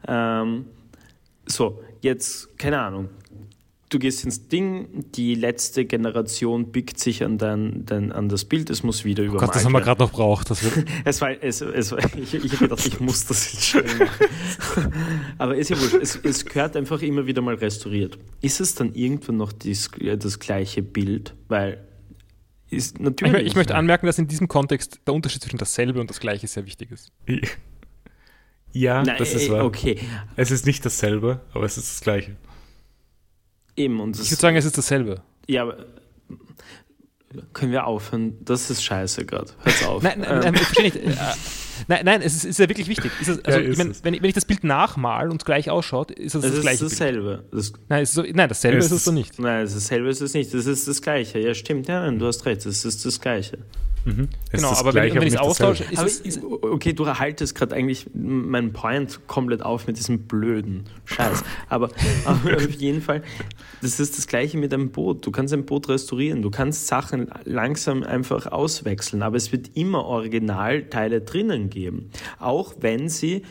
Ähm, 0.08 0.66
so, 1.46 1.82
jetzt, 2.02 2.58
keine 2.58 2.80
Ahnung, 2.80 3.10
du 3.92 4.00
gehst 4.00 4.26
ins 4.26 4.48
Ding, 4.48 5.06
die 5.12 5.36
letzte 5.36 5.86
Generation 5.86 6.72
biegt 6.72 7.00
sich 7.00 7.24
an, 7.24 7.38
dein, 7.38 7.86
dein, 7.86 8.12
an 8.12 8.30
das 8.30 8.46
Bild, 8.46 8.70
es 8.70 8.84
muss 8.84 9.06
wieder 9.06 9.24
oh 9.24 9.28
übermalt 9.28 9.48
Gott, 9.48 9.56
das 9.56 9.66
haben 9.66 9.74
wir 9.74 9.82
gerade 9.82 10.02
noch 10.02 10.12
braucht. 10.12 10.50
Das 10.50 10.64
wird 10.64 10.88
es 11.06 11.22
war, 11.22 11.32
es, 11.44 11.62
es 11.62 11.92
war, 11.92 12.00
ich, 12.18 12.34
ich 12.34 12.54
habe 12.54 12.70
gedacht, 12.70 12.86
ich 12.86 13.00
muss 13.00 13.26
das 13.26 13.54
jetzt 13.54 13.66
schnell 13.66 13.84
machen. 13.84 14.94
Aber 15.38 15.56
ist 15.56 15.70
ja 15.70 15.80
wurscht, 15.80 15.96
es, 16.02 16.16
es 16.24 16.46
gehört 16.46 16.76
einfach 16.76 17.02
immer 17.02 17.28
wieder 17.28 17.42
mal 17.42 17.56
restauriert. 17.56 18.18
Ist 18.42 18.62
es 18.62 18.74
dann 18.76 18.94
irgendwann 18.96 19.38
noch 19.38 19.52
dies, 19.52 19.92
das 20.18 20.40
gleiche 20.40 20.82
Bild? 20.82 21.36
Weil 21.48 21.86
ist 22.70 23.00
natürlich. 23.02 23.34
Ich, 23.36 23.48
ich 23.48 23.56
möchte 23.56 23.76
anmerken, 23.76 24.06
dass 24.06 24.18
in 24.18 24.28
diesem 24.28 24.48
Kontext 24.48 25.02
der 25.06 25.14
Unterschied 25.14 25.42
zwischen 25.42 25.58
dasselbe 25.58 26.00
und 26.00 26.10
das 26.10 26.22
gleiche 26.22 26.48
sehr 26.48 26.66
wichtig 26.66 26.92
ist. 26.92 27.12
Ja, 28.72 29.04
Nein, 29.04 29.18
das 29.20 29.34
ist 29.34 29.50
wahr. 29.50 29.66
Okay. 29.66 30.00
Es 30.38 30.52
ist 30.52 30.66
nicht 30.66 30.86
dasselbe, 30.86 31.42
aber 31.54 31.66
es 31.66 31.78
ist 31.78 31.92
das 31.92 32.02
gleiche. 32.02 32.38
Eben. 33.76 34.00
Und 34.00 34.20
ich 34.20 34.30
würde 34.32 34.42
sagen, 34.42 34.58
es 34.58 34.66
ist 34.66 34.78
dasselbe. 34.78 35.22
Ja, 35.48 35.64
aber 35.64 35.86
können 37.54 37.72
wir 37.72 37.88
aufhören? 37.88 38.38
Das 38.44 38.70
ist 38.70 38.84
scheiße 38.84 39.26
gerade. 39.26 39.52
Hör's 39.64 39.84
auf. 39.88 40.04
nein, 40.04 40.20
nein, 40.20 40.40
nein, 40.40 40.56
verstehe 40.56 40.84
nicht. 40.84 41.00
Nein, 41.88 42.06
nein, 42.06 42.22
es 42.22 42.36
ist, 42.36 42.46
ist 42.46 42.60
ja 42.60 42.70
wirklich 42.70 42.88
wichtig. 42.88 43.12
Es, 43.20 43.28
also, 43.28 43.42
ja, 43.50 43.58
ich 43.60 43.76
mein, 43.76 43.96
wenn, 44.04 44.14
wenn, 44.14 44.26
ich 44.26 44.36
das 44.36 44.46
Bild 44.46 44.64
nachmal 44.64 45.32
und 45.32 45.44
gleich 45.46 45.72
ausschaut, 45.72 46.12
ist 46.12 46.36
das 46.36 46.44
es 46.44 46.52
das 46.52 46.62
gleiche. 46.62 46.86
Ist 46.86 46.92
dasselbe. 46.92 47.44
Das 47.52 47.74
nein, 47.90 48.04
es 48.04 48.10
ist 48.10 48.16
so, 48.16 48.22
nein, 48.22 48.50
dasselbe 48.50 48.78
es 48.78 48.86
ist 48.86 48.92
es 48.92 49.04
so 49.06 49.12
nicht. 49.12 49.40
Nein, 49.40 49.66
dasselbe 49.66 50.10
ist 50.10 50.22
es 50.22 50.36
nicht. 50.36 50.54
Das 50.54 50.68
ist 50.68 50.88
das 50.88 51.02
gleiche. 51.02 51.40
Ja, 51.40 51.56
stimmt. 51.56 51.88
Ja, 51.88 52.02
nein, 52.02 52.20
du 52.20 52.28
hast 52.28 52.46
recht. 52.46 52.66
Es 52.68 52.86
ist 52.86 53.04
das 53.04 53.20
gleiche. 53.20 53.58
Mhm. 54.06 54.30
Genau, 54.52 54.72
aber 54.72 54.94
wenn, 54.94 55.14
wenn 55.14 55.24
ich 55.24 55.34
es 55.34 55.40
austausche, 55.40 55.84
ist 55.84 56.02
es, 56.02 56.20
ist 56.22 56.44
Okay, 56.44 56.94
du 56.94 57.04
erhaltest 57.04 57.54
gerade 57.54 57.76
eigentlich 57.76 58.08
meinen 58.14 58.74
Point 58.74 59.28
komplett 59.28 59.62
auf 59.62 59.88
mit 59.88 59.98
diesem 59.98 60.24
blöden 60.24 60.86
Scheiß. 61.06 61.44
aber, 61.70 61.90
aber 62.26 62.56
auf 62.56 62.72
jeden 62.72 63.02
Fall, 63.02 63.22
das 63.82 64.00
ist 64.00 64.18
das 64.18 64.28
Gleiche 64.28 64.58
mit 64.58 64.74
einem 64.74 64.92
Boot. 64.92 65.26
Du 65.26 65.32
kannst 65.32 65.54
ein 65.54 65.66
Boot 65.66 65.90
restaurieren, 65.90 66.42
du 66.42 66.50
kannst 66.50 66.88
Sachen 66.88 67.30
langsam 67.44 68.04
einfach 68.04 68.48
auswechseln, 68.48 69.22
aber 69.22 69.38
es 69.38 69.52
wird 69.52 69.72
immer 69.76 70.06
Originalteile 70.06 71.22
drinnen 71.22 71.70
geben. 71.70 72.10
Auch 72.40 72.74
wenn 72.80 73.08
sie 73.08 73.44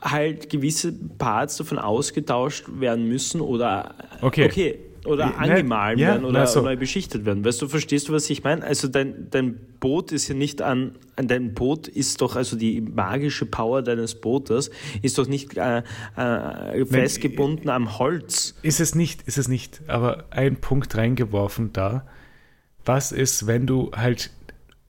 halt 0.00 0.50
gewisse 0.50 0.92
Parts 0.92 1.56
davon 1.56 1.78
ausgetauscht 1.78 2.66
werden 2.78 3.08
müssen 3.08 3.40
oder 3.40 3.94
okay, 4.20 4.44
okay 4.46 4.78
oder 5.08 5.26
ne, 5.26 5.36
angemahlen 5.36 5.98
ja, 5.98 6.08
werden 6.08 6.24
oder 6.24 6.46
so. 6.46 6.62
neu 6.62 6.76
beschichtet 6.76 7.24
werden. 7.24 7.44
Weißt 7.44 7.60
du, 7.60 7.68
verstehst 7.68 8.08
du, 8.08 8.12
was 8.12 8.28
ich 8.30 8.44
meine? 8.44 8.64
Also 8.64 8.88
dein, 8.88 9.28
dein 9.30 9.58
Boot 9.80 10.12
ist 10.12 10.28
ja 10.28 10.34
nicht 10.34 10.62
an, 10.62 10.92
an 11.16 11.28
dein 11.28 11.54
Boot 11.54 11.88
ist 11.88 12.20
doch, 12.20 12.36
also 12.36 12.56
die 12.56 12.80
magische 12.80 13.46
Power 13.46 13.82
deines 13.82 14.14
Bootes 14.20 14.70
ist 15.02 15.18
doch 15.18 15.26
nicht 15.26 15.56
äh, 15.56 15.82
äh, 16.16 16.84
festgebunden 16.86 17.70
am 17.70 17.98
Holz. 17.98 18.56
Ist 18.62 18.80
es 18.80 18.94
nicht, 18.94 19.22
ist 19.22 19.38
es 19.38 19.48
nicht. 19.48 19.82
Aber 19.88 20.24
ein 20.30 20.56
Punkt 20.56 20.96
reingeworfen 20.96 21.72
da. 21.72 22.06
Was 22.84 23.12
ist, 23.12 23.46
wenn 23.46 23.66
du 23.66 23.90
halt 23.94 24.30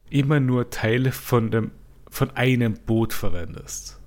immer 0.09 0.39
nur 0.39 0.69
Teile 0.69 1.11
von, 1.11 1.51
dem, 1.51 1.71
von 2.09 2.31
einem 2.31 2.75
Boot 2.85 3.13
verwendest? 3.13 3.98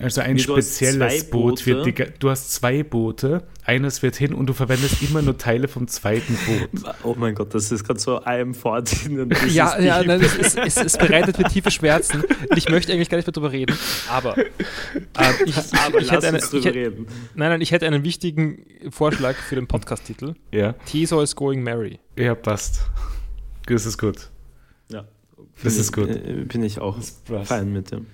Also 0.00 0.22
ein 0.22 0.34
nee, 0.34 0.40
spezielles 0.40 1.28
Boot 1.30 1.66
wird 1.66 1.86
die, 1.86 2.04
du 2.18 2.30
hast 2.30 2.52
zwei 2.52 2.82
Boote, 2.82 3.42
eines 3.64 4.02
wird 4.02 4.16
hin 4.16 4.32
und 4.34 4.46
du 4.46 4.54
verwendest 4.54 5.02
immer 5.02 5.20
nur 5.22 5.36
Teile 5.36 5.68
vom 5.68 5.88
zweiten 5.88 6.36
Boot. 6.46 6.94
Oh 7.02 7.14
mein 7.18 7.34
Gott, 7.34 7.54
das 7.54 7.70
ist 7.70 7.84
gerade 7.84 8.00
so 8.00 8.22
einem 8.22 8.54
Fort. 8.54 8.90
Ja, 9.48 9.78
ja 9.78 10.02
nein, 10.02 10.20
es, 10.20 10.54
es, 10.54 10.76
es, 10.76 10.98
bereitet 10.98 11.38
mir 11.38 11.44
tiefe 11.44 11.70
Schmerzen 11.70 12.24
ich 12.56 12.68
möchte 12.68 12.92
eigentlich 12.92 13.08
gar 13.08 13.16
nicht 13.16 13.26
mehr 13.26 13.32
drüber 13.32 13.52
reden, 13.52 13.76
aber, 14.08 14.36
äh, 14.38 14.44
ich, 15.44 15.56
aber 15.86 16.00
ich 16.00 16.10
hätte 16.10 16.28
eine, 16.28 16.38
ich 16.38 16.64
hätte, 16.64 16.92
nein, 17.34 17.50
nein, 17.50 17.60
ich 17.60 17.72
hätte 17.72 17.86
einen 17.86 18.04
wichtigen 18.04 18.66
Vorschlag 18.90 19.36
für 19.36 19.54
den 19.54 19.66
Podcast-Titel. 19.66 20.34
Ja. 20.52 20.72
Teso 20.86 21.20
is 21.20 21.34
going 21.34 21.62
Mary. 21.62 21.98
Ja, 22.16 22.34
passt. 22.34 22.82
Das 23.66 23.86
ist 23.86 23.98
gut. 23.98 24.30
Ja. 24.88 25.04
Das 25.62 25.76
ist 25.76 25.92
gut. 25.92 26.08
Bin 26.48 26.62
ich 26.62 26.80
auch 26.80 26.96
fein 27.44 27.72
mit 27.72 27.92
dem. 27.92 28.06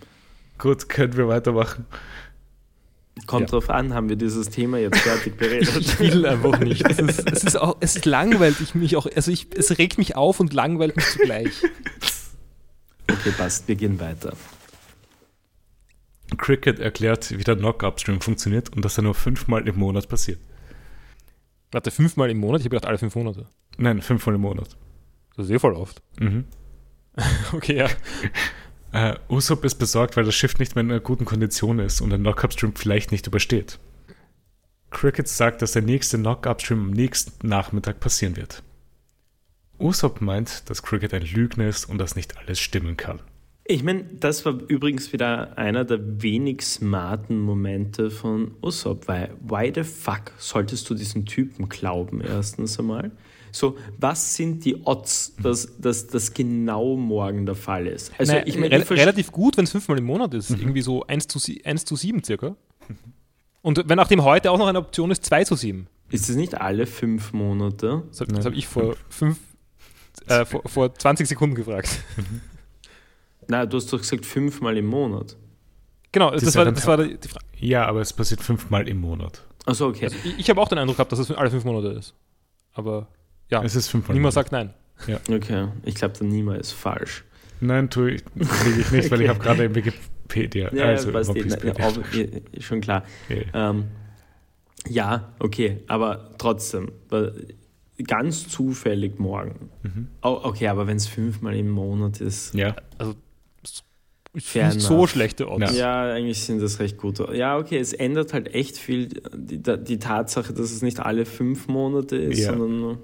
Gut, 0.58 0.88
können 0.88 1.16
wir 1.16 1.28
weitermachen. 1.28 1.86
Kommt 3.26 3.42
ja. 3.42 3.46
drauf 3.46 3.70
an, 3.70 3.94
haben 3.94 4.08
wir 4.10 4.16
dieses 4.16 4.50
Thema 4.50 4.78
jetzt 4.78 4.98
fertig 4.98 5.38
beredet? 5.38 5.74
ich 5.76 5.98
will 5.98 6.26
einfach 6.26 6.58
nicht. 6.60 6.86
Es 6.88 6.98
ist, 6.98 7.30
es 7.30 7.44
ist, 7.44 7.56
auch, 7.56 7.78
es 7.80 7.96
ist 7.96 8.04
langweilig 8.04 8.74
mich 8.74 8.94
auch, 8.96 9.06
also 9.14 9.30
ich, 9.30 9.48
es 9.56 9.78
regt 9.78 9.96
mich 9.96 10.16
auf 10.16 10.38
und 10.38 10.52
langweilt 10.52 10.96
mich 10.96 11.06
zugleich. 11.06 11.62
Okay, 13.10 13.30
passt, 13.36 13.68
wir 13.68 13.76
gehen 13.76 14.00
weiter. 14.00 14.34
Cricket 16.36 16.78
erklärt, 16.78 17.30
wie 17.38 17.44
der 17.44 17.56
Knock-Upstream 17.56 18.20
funktioniert 18.20 18.74
und 18.74 18.84
dass 18.84 18.98
er 18.98 19.04
nur 19.04 19.14
fünfmal 19.14 19.66
im 19.66 19.76
Monat 19.78 20.08
passiert. 20.08 20.40
Warte, 21.72 21.90
fünfmal 21.90 22.30
im 22.30 22.38
Monat? 22.38 22.60
Ich 22.60 22.66
habe 22.66 22.76
gedacht, 22.76 22.86
alle 22.86 22.98
fünf 22.98 23.14
Monate. 23.14 23.46
Nein, 23.78 24.02
fünfmal 24.02 24.34
im 24.34 24.40
Monat. 24.42 24.76
Das 25.36 25.46
ist 25.46 25.52
eh 25.52 25.58
voll 25.58 25.74
oft. 25.74 26.02
Mhm. 26.18 26.44
okay, 27.52 27.76
ja. 27.76 27.88
Äh, 28.96 29.18
Usopp 29.28 29.62
ist 29.66 29.74
besorgt, 29.74 30.16
weil 30.16 30.24
das 30.24 30.34
Schiff 30.34 30.58
nicht 30.58 30.74
mehr 30.74 30.82
in 30.82 30.90
einer 30.90 31.00
guten 31.00 31.26
Kondition 31.26 31.80
ist 31.80 32.00
und 32.00 32.08
der 32.08 32.18
Knock-Upstream 32.18 32.74
vielleicht 32.74 33.12
nicht 33.12 33.26
übersteht. 33.26 33.78
Cricket 34.88 35.28
sagt, 35.28 35.60
dass 35.60 35.72
der 35.72 35.82
nächste 35.82 36.16
Knock-Upstream 36.16 36.80
am 36.80 36.90
nächsten 36.92 37.46
Nachmittag 37.46 38.00
passieren 38.00 38.36
wird. 38.38 38.62
Usopp 39.78 40.22
meint, 40.22 40.70
dass 40.70 40.82
Cricket 40.82 41.12
ein 41.12 41.26
Lügner 41.26 41.68
ist 41.68 41.84
und 41.84 41.98
dass 41.98 42.16
nicht 42.16 42.38
alles 42.38 42.58
stimmen 42.58 42.96
kann. 42.96 43.20
Ich 43.66 43.82
meine, 43.82 44.04
das 44.04 44.46
war 44.46 44.54
übrigens 44.68 45.12
wieder 45.12 45.58
einer 45.58 45.84
der 45.84 46.22
wenig 46.22 46.62
smarten 46.62 47.38
Momente 47.38 48.10
von 48.10 48.52
Usopp, 48.62 49.08
weil 49.08 49.36
why 49.46 49.70
the 49.74 49.84
fuck 49.84 50.32
solltest 50.38 50.88
du 50.88 50.94
diesen 50.94 51.26
Typen 51.26 51.68
glauben, 51.68 52.22
erstens 52.22 52.78
einmal? 52.78 53.10
So, 53.56 53.78
was 53.98 54.34
sind 54.34 54.64
die 54.66 54.84
Odds, 54.84 55.34
dass, 55.42 55.80
dass 55.80 56.06
das 56.06 56.34
genau 56.34 56.94
morgen 56.94 57.46
der 57.46 57.54
Fall 57.54 57.86
ist? 57.86 58.12
Also, 58.18 58.32
naja, 58.32 58.44
ich 58.46 58.58
mein, 58.58 58.70
re 58.70 58.90
relativ 58.90 59.32
gut, 59.32 59.56
wenn 59.56 59.64
es 59.64 59.72
fünfmal 59.72 59.96
im 59.96 60.04
Monat 60.04 60.34
ist. 60.34 60.50
Mhm. 60.50 60.60
Irgendwie 60.60 60.82
so 60.82 61.06
1 61.06 61.26
zu, 61.26 61.40
1 61.64 61.84
zu 61.86 61.96
7 61.96 62.22
circa. 62.22 62.54
Und 63.62 63.88
wenn 63.88 63.96
nachdem 63.96 64.22
heute 64.24 64.50
auch 64.50 64.58
noch 64.58 64.66
eine 64.66 64.78
Option 64.78 65.10
ist, 65.10 65.24
2 65.24 65.44
zu 65.44 65.56
7. 65.56 65.86
Ist 66.10 66.28
es 66.28 66.36
nicht 66.36 66.60
alle 66.60 66.86
fünf 66.86 67.32
Monate? 67.32 68.02
Das, 68.08 68.18
das 68.18 68.44
habe 68.44 68.54
ich 68.54 68.66
vor, 68.66 68.94
fünf, 69.08 69.38
äh, 70.28 70.44
vor, 70.44 70.60
vor 70.66 70.94
20 70.94 71.26
Sekunden 71.26 71.54
gefragt. 71.54 71.88
Nein, 73.48 73.70
du 73.70 73.78
hast 73.78 73.90
doch 73.90 73.98
gesagt 73.98 74.26
fünfmal 74.26 74.76
im 74.76 74.86
Monat. 74.86 75.34
Genau, 76.12 76.30
das, 76.30 76.44
das 76.44 76.54
war, 76.56 76.70
das 76.70 76.86
war 76.86 76.98
die 76.98 77.28
Frage. 77.28 77.46
Ja, 77.58 77.86
aber 77.86 78.02
es 78.02 78.12
passiert 78.12 78.42
fünfmal 78.42 78.86
im 78.86 79.00
Monat. 79.00 79.42
Achso, 79.64 79.88
okay. 79.88 80.04
Also 80.04 80.16
ich, 80.24 80.40
ich 80.40 80.50
habe 80.50 80.60
auch 80.60 80.68
den 80.68 80.76
Eindruck 80.78 80.98
gehabt, 80.98 81.10
dass 81.10 81.18
es 81.18 81.30
alle 81.30 81.50
fünf 81.50 81.64
Monate 81.64 81.88
ist. 81.88 82.14
Aber 82.74 83.08
ja, 83.50 83.62
es 83.62 83.76
ist 83.76 83.88
fünfmal. 83.88 84.14
Niemand 84.14 84.34
sagt 84.34 84.52
nein. 84.52 84.74
Ja. 85.06 85.18
Okay, 85.30 85.68
ich 85.84 85.94
glaube, 85.94 86.14
der 86.18 86.26
Nima 86.26 86.54
ist 86.54 86.72
falsch. 86.72 87.24
Nein, 87.60 87.90
tue 87.90 88.12
ich, 88.12 88.22
ich 88.34 88.46
nicht, 88.46 88.92
okay. 88.92 89.10
weil 89.10 89.22
ich 89.22 89.28
habe 89.28 89.38
gerade 89.38 89.74
Wikipedia. 89.74 90.72
Ja, 90.74 90.86
also 90.86 91.12
passt 91.12 91.34
Wikipedia. 91.34 91.74
Na, 91.78 92.60
schon 92.60 92.80
klar. 92.80 93.04
Okay. 93.28 93.46
Ähm, 93.52 93.84
ja, 94.88 95.32
okay, 95.38 95.78
aber 95.86 96.30
trotzdem, 96.38 96.92
ganz 98.06 98.48
zufällig 98.48 99.18
morgen. 99.18 99.70
Mhm. 99.82 100.08
Oh, 100.22 100.40
okay, 100.42 100.68
aber 100.68 100.86
wenn 100.86 100.96
es 100.96 101.06
fünfmal 101.06 101.56
im 101.56 101.70
Monat 101.70 102.20
ist. 102.20 102.54
Ja. 102.54 102.76
Also 102.98 103.14
nicht 104.34 104.80
so 104.82 105.06
schlechte 105.06 105.48
Odds. 105.48 105.76
Ja. 105.76 106.06
ja. 106.06 106.14
eigentlich 106.14 106.40
sind 106.42 106.60
das 106.60 106.78
recht 106.78 106.98
gute. 106.98 107.28
Ja, 107.34 107.56
okay, 107.56 107.78
es 107.78 107.94
ändert 107.94 108.34
halt 108.34 108.54
echt 108.54 108.76
viel 108.76 109.08
die, 109.34 109.62
die 109.62 109.98
Tatsache, 109.98 110.52
dass 110.52 110.70
es 110.72 110.82
nicht 110.82 111.00
alle 111.00 111.24
fünf 111.24 111.68
Monate 111.68 112.16
ist, 112.16 112.40
ja. 112.40 112.50
sondern 112.50 112.80
nur. 112.80 112.98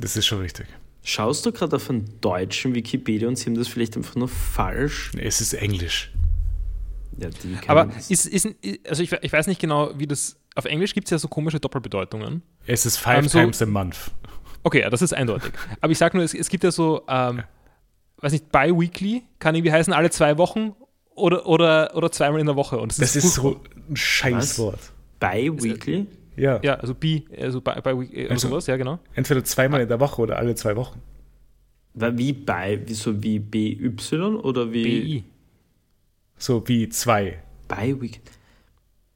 Das 0.00 0.16
ist 0.16 0.26
schon 0.26 0.40
richtig. 0.40 0.66
Schaust 1.02 1.44
du 1.44 1.52
gerade 1.52 1.76
auf 1.76 1.90
einen 1.90 2.20
deutschen 2.20 2.74
Wikipedia 2.74 3.28
und 3.28 3.36
sie 3.36 3.46
haben 3.46 3.54
das 3.54 3.68
vielleicht 3.68 3.96
einfach 3.96 4.14
nur 4.16 4.28
falsch? 4.28 5.12
Es 5.18 5.40
ist 5.40 5.52
Englisch. 5.52 6.10
Ja, 7.18 7.28
Aber 7.68 7.90
ist, 8.08 8.26
ist, 8.26 8.48
also 8.88 9.02
ich, 9.02 9.12
ich 9.12 9.32
weiß 9.32 9.46
nicht 9.46 9.60
genau, 9.60 9.90
wie 9.96 10.06
das. 10.06 10.36
Auf 10.56 10.64
Englisch 10.64 10.94
gibt 10.94 11.06
es 11.06 11.10
ja 11.10 11.18
so 11.18 11.28
komische 11.28 11.60
Doppelbedeutungen. 11.60 12.42
Es 12.66 12.86
ist 12.86 12.96
five 12.96 13.18
um, 13.18 13.24
ähm, 13.24 13.28
so, 13.28 13.38
times 13.38 13.62
a 13.62 13.66
month. 13.66 14.10
Okay, 14.62 14.80
ja, 14.80 14.90
das 14.90 15.02
ist 15.02 15.12
eindeutig. 15.12 15.52
Aber 15.80 15.92
ich 15.92 15.98
sage 15.98 16.16
nur, 16.16 16.24
es, 16.24 16.32
es, 16.32 16.48
gibt 16.48 16.64
ja 16.64 16.70
so, 16.70 17.02
ähm, 17.06 17.42
weiß 18.18 18.32
nicht, 18.32 18.50
bi-weekly, 18.50 19.22
kann 19.38 19.54
irgendwie 19.54 19.72
heißen, 19.72 19.92
alle 19.92 20.10
zwei 20.10 20.38
Wochen 20.38 20.74
oder, 21.14 21.46
oder, 21.46 21.94
oder 21.94 22.10
zweimal 22.10 22.40
in 22.40 22.46
der 22.46 22.56
Woche. 22.56 22.78
Und 22.78 22.92
das, 22.92 22.98
das 22.98 23.16
ist, 23.16 23.24
ist 23.24 23.34
so 23.34 23.60
ein 23.88 23.96
Scheißwort. 23.96 24.80
Bi-weekly? 25.20 26.06
Ja. 26.36 26.60
Ja, 26.62 26.74
also 26.74 26.94
bi, 26.94 27.24
also 27.38 27.60
bi, 27.60 27.70
bi 27.80 28.22
äh, 28.24 28.28
also 28.28 28.48
sowas, 28.48 28.66
ja, 28.66 28.76
genau. 28.76 28.98
Entweder 29.14 29.44
zweimal 29.44 29.80
in 29.80 29.88
der 29.88 30.00
Woche 30.00 30.22
oder 30.22 30.36
alle 30.36 30.54
zwei 30.54 30.76
Wochen. 30.76 31.00
Wie 31.94 32.32
bei, 32.32 32.80
so 32.88 33.22
wie 33.22 33.38
BY 33.38 33.94
oder 34.42 34.72
wie. 34.72 34.82
BI. 34.82 35.24
So 36.36 36.66
wie 36.66 36.88
zwei. 36.88 37.38
Bi-weekly. 37.68 38.20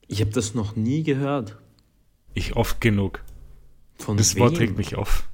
Ich 0.06 0.20
habe 0.20 0.30
das 0.30 0.54
noch 0.54 0.76
nie 0.76 1.02
gehört. 1.02 1.56
Ich 2.34 2.56
oft 2.56 2.80
genug. 2.80 3.20
Von 3.98 4.16
das 4.16 4.36
wem? 4.36 4.44
Wort 4.44 4.60
regt 4.60 4.78
mich 4.78 4.96
auf. 4.96 5.28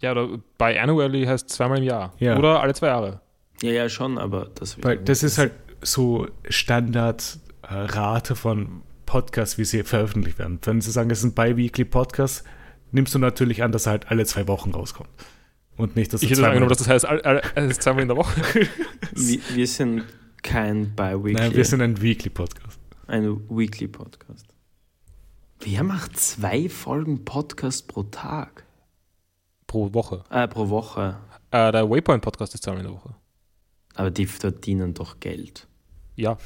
Ja, 0.00 0.12
oder 0.12 0.38
bei 0.58 0.80
Annually 0.80 1.24
heißt 1.24 1.48
zweimal 1.48 1.78
im 1.78 1.84
Jahr. 1.84 2.12
Ja. 2.18 2.38
Oder 2.38 2.60
alle 2.60 2.74
zwei 2.74 2.88
Jahre. 2.88 3.20
Ja, 3.62 3.72
ja, 3.72 3.88
schon, 3.88 4.18
aber 4.18 4.50
das 4.54 4.82
Weil 4.82 4.98
das 4.98 5.22
ist 5.22 5.38
halt 5.38 5.52
so 5.80 6.28
Standardrate 6.48 8.32
äh, 8.32 8.36
von 8.36 8.82
Podcasts, 9.06 9.56
wie 9.58 9.64
sie 9.64 9.82
veröffentlicht 9.84 10.38
werden. 10.38 10.58
Wenn 10.62 10.80
sie 10.80 10.90
sagen, 10.90 11.10
es 11.10 11.20
ist 11.20 11.24
ein 11.24 11.34
bi-weekly 11.34 11.84
Podcast, 11.84 12.44
nimmst 12.92 13.14
du 13.14 13.18
natürlich 13.18 13.62
an, 13.62 13.72
dass 13.72 13.86
er 13.86 13.92
halt 13.92 14.10
alle 14.10 14.26
zwei 14.26 14.46
Wochen 14.48 14.72
rauskommt. 14.72 15.08
Und 15.76 15.96
nicht, 15.96 16.12
dass 16.12 16.22
Ich 16.22 16.30
hätte 16.30 16.46
angenommen, 16.46 16.70
dass 16.70 16.78
das 16.78 16.88
heißt, 16.88 17.06
es 17.54 17.70
ist 17.70 17.82
zweimal 17.82 18.02
in 18.02 18.08
der 18.08 18.16
Woche. 18.16 18.40
wir, 19.14 19.40
wir 19.54 19.66
sind 19.66 20.04
kein 20.42 20.94
bi-weekly. 20.94 21.32
Nein, 21.34 21.54
wir 21.54 21.64
sind 21.64 21.80
ein 21.82 22.00
Weekly 22.00 22.30
Podcast. 22.30 22.78
Ein 23.06 23.40
Weekly 23.48 23.88
Podcast. 23.88 24.46
Wer 25.60 25.82
macht 25.84 26.18
zwei 26.18 26.68
Folgen 26.68 27.24
Podcast 27.24 27.88
pro 27.88 28.02
Tag? 28.04 28.64
Pro 29.66 29.92
Woche. 29.92 30.22
Äh, 30.30 30.48
pro 30.48 30.68
Woche. 30.68 31.18
Äh, 31.50 31.72
der 31.72 31.88
Waypoint-Podcast 31.88 32.54
ist 32.54 32.64
zweimal 32.64 32.80
in 32.80 32.86
der 32.86 32.96
Woche. 32.96 33.14
Aber 33.94 34.10
die 34.10 34.26
verdienen 34.26 34.94
doch 34.94 35.20
Geld. 35.20 35.66
Ja. 36.14 36.38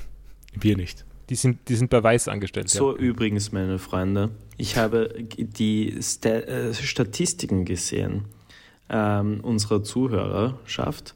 Wir 0.52 0.76
nicht. 0.76 1.04
Die 1.30 1.36
sind, 1.36 1.68
die 1.68 1.76
sind 1.76 1.90
bei 1.90 2.02
Weiß 2.02 2.28
angestellt. 2.28 2.68
So, 2.68 2.94
ja. 2.94 2.98
übrigens, 2.98 3.52
meine 3.52 3.78
Freunde, 3.78 4.30
ich 4.56 4.76
habe 4.76 5.14
die 5.36 5.96
Sta 6.02 6.28
äh, 6.28 6.74
Statistiken 6.74 7.64
gesehen 7.64 8.26
ähm, 8.90 9.40
unserer 9.42 9.82
Zuhörerschaft. 9.82 11.14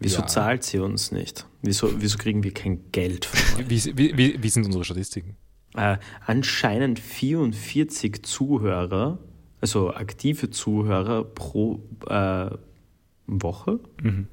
Wieso 0.00 0.22
ja. 0.22 0.26
zahlt 0.26 0.64
sie 0.64 0.78
uns 0.78 1.12
nicht? 1.12 1.46
Wieso, 1.60 2.00
wieso 2.00 2.18
kriegen 2.18 2.42
wir 2.42 2.52
kein 2.52 2.90
Geld 2.90 3.26
von 3.26 3.60
euch? 3.60 3.68
Wie, 3.68 3.96
wie, 3.96 4.16
wie, 4.16 4.42
wie 4.42 4.48
sind 4.48 4.66
unsere 4.66 4.84
Statistiken? 4.84 5.36
Äh, 5.76 5.98
anscheinend 6.26 6.98
44 6.98 8.24
Zuhörer 8.24 9.18
also 9.62 9.94
aktive 9.94 10.50
Zuhörer 10.50 11.24
pro 11.24 11.80
äh, 12.08 12.50
Woche. 13.26 13.78
Mhm. 14.02 14.26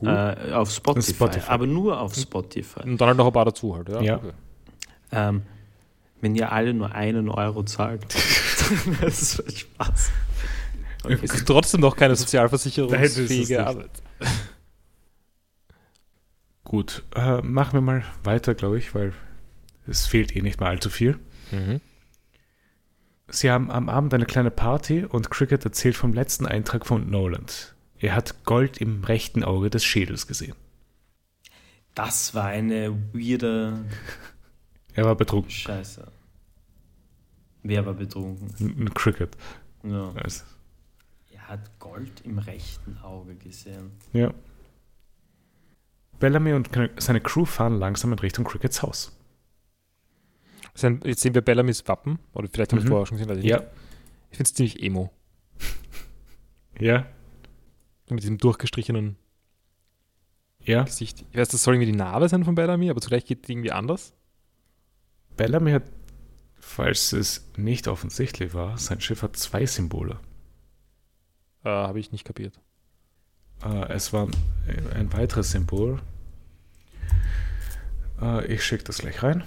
Cool. 0.00 0.08
Äh, 0.08 0.52
auf 0.52 0.70
Spotify, 0.70 1.12
Spotify, 1.12 1.50
aber 1.50 1.66
nur 1.66 2.00
auf 2.00 2.14
Spotify. 2.14 2.84
Und 2.84 3.00
dann 3.00 3.08
halt 3.08 3.18
noch 3.18 3.26
ein 3.26 3.32
paar 3.32 3.44
dazu 3.44 3.74
halt, 3.74 3.88
ja. 3.88 4.00
ja. 4.00 4.16
Okay. 4.16 4.32
Ähm, 5.12 5.42
wenn 6.20 6.34
ihr 6.34 6.52
alle 6.52 6.74
nur 6.74 6.94
einen 6.94 7.28
Euro 7.28 7.62
zahlt, 7.64 8.04
das 9.00 9.38
wird 9.38 9.52
Spaß. 9.52 10.10
Okay. 11.04 11.18
Es 11.22 11.32
ist 11.32 11.46
trotzdem 11.46 11.80
noch 11.80 11.96
keine 11.96 12.14
sozialversicherungsfähige 12.14 13.66
Arbeit. 13.66 13.90
Gut, 16.64 17.02
äh, 17.16 17.40
machen 17.42 17.72
wir 17.72 17.80
mal 17.80 18.04
weiter, 18.22 18.54
glaube 18.54 18.78
ich, 18.78 18.94
weil 18.94 19.12
es 19.86 20.06
fehlt 20.06 20.36
eh 20.36 20.42
nicht 20.42 20.60
mal 20.60 20.68
allzu 20.68 20.90
viel. 20.90 21.18
Mhm. 21.50 21.80
Sie 23.28 23.50
haben 23.50 23.70
am 23.70 23.88
Abend 23.88 24.12
eine 24.12 24.26
kleine 24.26 24.50
Party 24.50 25.04
und 25.04 25.30
Cricket 25.30 25.64
erzählt 25.64 25.96
vom 25.96 26.12
letzten 26.12 26.46
Eintrag 26.46 26.86
von 26.86 27.10
Noland. 27.10 27.74
Er 27.98 28.14
hat 28.14 28.44
Gold 28.44 28.78
im 28.78 29.04
rechten 29.04 29.44
Auge 29.44 29.70
des 29.70 29.84
Schädels 29.84 30.26
gesehen. 30.26 30.54
Das 31.94 32.34
war 32.34 32.46
eine 32.46 32.96
weirde. 33.12 33.84
Er 34.94 35.04
war 35.04 35.14
betrunken. 35.14 35.50
Scheiße. 35.50 36.06
Wer 37.62 37.84
war 37.86 37.94
betrunken? 37.94 38.48
Ein 38.58 38.94
Cricket. 38.94 39.36
Ja. 39.82 40.12
Also. 40.14 40.44
Er 41.30 41.48
hat 41.48 41.78
Gold 41.78 42.22
im 42.24 42.38
rechten 42.38 42.98
Auge 42.98 43.34
gesehen. 43.34 43.92
Ja. 44.12 44.32
Bellamy 46.18 46.52
und 46.52 46.70
seine 46.98 47.20
Crew 47.20 47.44
fahren 47.44 47.78
langsam 47.78 48.12
in 48.12 48.18
Richtung 48.18 48.44
Crickets 48.44 48.82
Haus. 48.82 49.16
Jetzt 50.76 51.20
sehen 51.20 51.34
wir 51.34 51.42
Bellamy's 51.42 51.86
Wappen, 51.88 52.18
oder 52.32 52.48
vielleicht 52.48 52.72
haben 52.72 52.78
wir 52.78 52.84
mhm. 52.84 52.88
vorher 52.88 53.06
schon 53.06 53.18
gesehen, 53.18 53.38
ich 53.38 53.44
ja. 53.44 53.62
Ich 54.30 54.36
finde 54.36 54.48
es 54.48 54.54
ziemlich 54.54 54.82
emo. 54.82 55.10
ja. 56.78 57.06
Mit 58.08 58.22
diesem 58.22 58.38
durchgestrichenen 58.38 59.16
ja. 60.60 60.84
Gesicht. 60.84 61.24
Ich 61.30 61.38
weiß, 61.38 61.48
das 61.48 61.62
soll 61.62 61.74
irgendwie 61.74 61.92
die 61.92 61.98
Narbe 61.98 62.28
sein 62.28 62.44
von 62.44 62.54
Bellamy, 62.54 62.90
aber 62.90 63.00
zugleich 63.00 63.24
geht 63.24 63.48
die 63.48 63.52
irgendwie 63.52 63.72
anders. 63.72 64.14
Bellamy 65.40 65.72
hat, 65.72 65.84
falls 66.58 67.14
es 67.14 67.48
nicht 67.56 67.88
offensichtlich 67.88 68.52
war, 68.52 68.76
sein 68.76 69.00
Schiff 69.00 69.22
hat 69.22 69.36
zwei 69.36 69.64
Symbole. 69.64 70.18
Äh, 71.64 71.70
Habe 71.70 71.98
ich 71.98 72.12
nicht 72.12 72.26
kapiert. 72.26 72.60
Äh, 73.64 73.90
es 73.90 74.12
war 74.12 74.28
ein 74.94 75.10
weiteres 75.14 75.52
Symbol. 75.52 75.98
Äh, 78.20 78.52
ich 78.52 78.62
schicke 78.62 78.84
das 78.84 78.98
gleich 78.98 79.22
rein. 79.22 79.42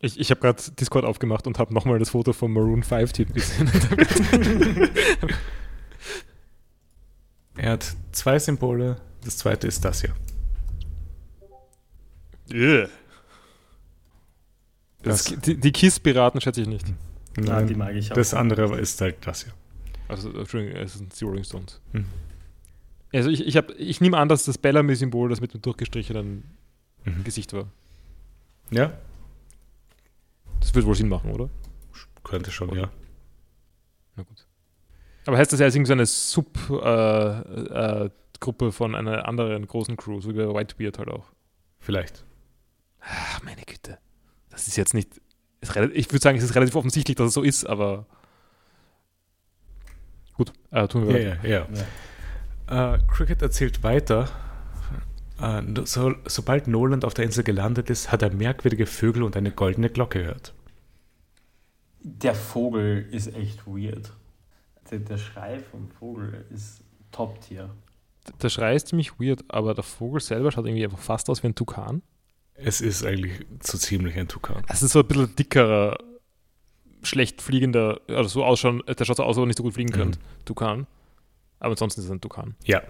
Ich, 0.00 0.20
ich 0.20 0.30
habe 0.30 0.40
gerade 0.40 0.62
Discord 0.70 1.04
aufgemacht 1.04 1.48
und 1.48 1.58
habe 1.58 1.74
nochmal 1.74 1.98
das 1.98 2.10
Foto 2.10 2.32
vom 2.32 2.52
Maroon 2.52 2.84
5-Typ 2.84 3.34
gesehen. 3.34 3.68
er 7.56 7.72
hat 7.72 7.96
zwei 8.12 8.38
Symbole. 8.38 9.00
Das 9.24 9.36
zweite 9.36 9.66
ist 9.66 9.84
das 9.84 10.02
hier. 10.02 10.14
Yeah. 12.52 12.88
Das, 15.08 15.24
die, 15.24 15.58
die 15.58 15.72
KISS-Piraten 15.72 16.40
schätze 16.40 16.62
ich 16.62 16.68
nicht. 16.68 16.86
Nein, 17.36 17.46
Nein, 17.46 17.66
die 17.66 17.74
mag 17.74 17.94
ich 17.94 18.10
auch. 18.10 18.14
Das 18.14 18.34
andere 18.34 18.78
ist 18.78 19.00
halt 19.00 19.26
das 19.26 19.44
hier. 19.44 19.52
Also, 20.08 20.32
Entschuldigung, 20.32 20.76
es 20.76 20.94
sind 20.94 21.20
die 21.20 21.24
Rolling 21.24 21.44
Stones. 21.44 21.80
Hm. 21.92 22.06
Also, 23.12 23.30
ich, 23.30 23.46
ich, 23.46 23.56
hab, 23.56 23.70
ich 23.78 24.00
nehme 24.00 24.18
an, 24.18 24.28
dass 24.28 24.44
das 24.44 24.58
Bellamy-Symbol 24.58 25.28
das 25.28 25.40
mit 25.40 25.54
dem 25.54 25.62
durchgestrichenen 25.62 26.44
mhm. 27.04 27.24
Gesicht 27.24 27.52
war. 27.52 27.66
Ja. 28.70 28.92
Das 30.60 30.74
wird 30.74 30.86
wohl 30.86 30.94
Sinn 30.94 31.08
machen, 31.08 31.30
oder? 31.30 31.48
Könnte 32.24 32.50
schon, 32.50 32.70
oder? 32.70 32.80
ja. 32.80 32.90
Na 34.16 34.22
gut. 34.24 34.46
Aber 35.26 35.38
heißt 35.38 35.52
das 35.52 35.60
ja 35.60 35.66
als 35.66 35.74
irgendeine 35.74 36.06
Sub-Gruppe 36.06 37.44
äh, 38.64 38.68
äh, 38.68 38.72
von 38.72 38.94
einer 38.94 39.28
anderen 39.28 39.66
großen 39.66 39.96
Crew, 39.96 40.20
so 40.20 40.30
wie 40.30 40.34
bei 40.34 40.48
Whitebeard 40.48 40.98
halt 40.98 41.08
auch? 41.08 41.26
Vielleicht. 41.80 42.24
Ach, 43.00 43.42
meine 43.42 43.62
Güte. 43.62 43.98
Das 44.58 44.66
ist 44.66 44.76
jetzt 44.76 44.92
nicht. 44.92 45.20
Ist 45.60 45.76
ich 45.76 46.10
würde 46.10 46.20
sagen, 46.20 46.36
es 46.36 46.42
ist 46.42 46.56
relativ 46.56 46.74
offensichtlich, 46.74 47.16
dass 47.16 47.28
es 47.28 47.34
so 47.34 47.42
ist, 47.42 47.64
aber. 47.64 48.06
Gut, 50.34 50.52
äh, 50.72 50.88
tun 50.88 51.06
wir. 51.06 51.20
Ja, 51.20 51.36
ja. 51.44 51.68
ja. 52.68 52.94
Uh, 52.96 52.98
Cricket 53.06 53.40
erzählt 53.40 53.84
weiter. 53.84 54.28
Uh, 55.40 55.84
so, 55.84 56.12
sobald 56.26 56.66
Noland 56.66 57.04
auf 57.04 57.14
der 57.14 57.24
Insel 57.24 57.44
gelandet 57.44 57.88
ist, 57.88 58.10
hat 58.10 58.22
er 58.22 58.34
merkwürdige 58.34 58.86
Vögel 58.86 59.22
und 59.22 59.36
eine 59.36 59.52
goldene 59.52 59.90
Glocke 59.90 60.18
gehört. 60.18 60.54
Der 62.00 62.34
Vogel 62.34 63.06
ist 63.12 63.32
echt 63.36 63.64
weird. 63.64 64.12
Der, 64.90 64.98
der 64.98 65.18
Schrei 65.18 65.60
vom 65.60 65.88
Vogel 65.88 66.46
ist 66.50 66.82
Top-Tier. 67.12 67.70
Der 68.42 68.48
Schrei 68.48 68.74
ist 68.74 68.88
ziemlich 68.88 69.20
weird, 69.20 69.44
aber 69.46 69.74
der 69.74 69.84
Vogel 69.84 70.20
selber 70.20 70.50
schaut 70.50 70.66
irgendwie 70.66 70.84
einfach 70.84 70.98
fast 70.98 71.30
aus 71.30 71.44
wie 71.44 71.46
ein 71.46 71.54
Tukan. 71.54 72.02
Es 72.58 72.80
ist 72.80 73.04
eigentlich 73.04 73.46
so 73.62 73.78
ziemlich 73.78 74.16
ein 74.16 74.28
Tukan. 74.28 74.64
Es 74.68 74.82
ist 74.82 74.92
so 74.92 75.00
ein 75.00 75.06
bisschen 75.06 75.34
dickerer, 75.36 75.96
schlecht 77.02 77.40
fliegender, 77.40 78.00
also 78.08 78.28
so 78.28 78.44
ausschauen, 78.44 78.82
der 78.86 79.04
schaut 79.04 79.16
so 79.16 79.22
aus, 79.22 79.28
als 79.28 79.38
ob 79.38 79.44
er 79.44 79.46
nicht 79.46 79.58
so 79.58 79.62
gut 79.62 79.74
fliegen 79.74 79.92
könnte, 79.92 80.18
mhm. 80.18 80.44
Tukan. 80.44 80.86
Aber 81.60 81.70
ansonsten 81.70 82.00
ist 82.00 82.06
es 82.06 82.12
ein 82.12 82.20
Tukan. 82.20 82.54
Ja. 82.64 82.82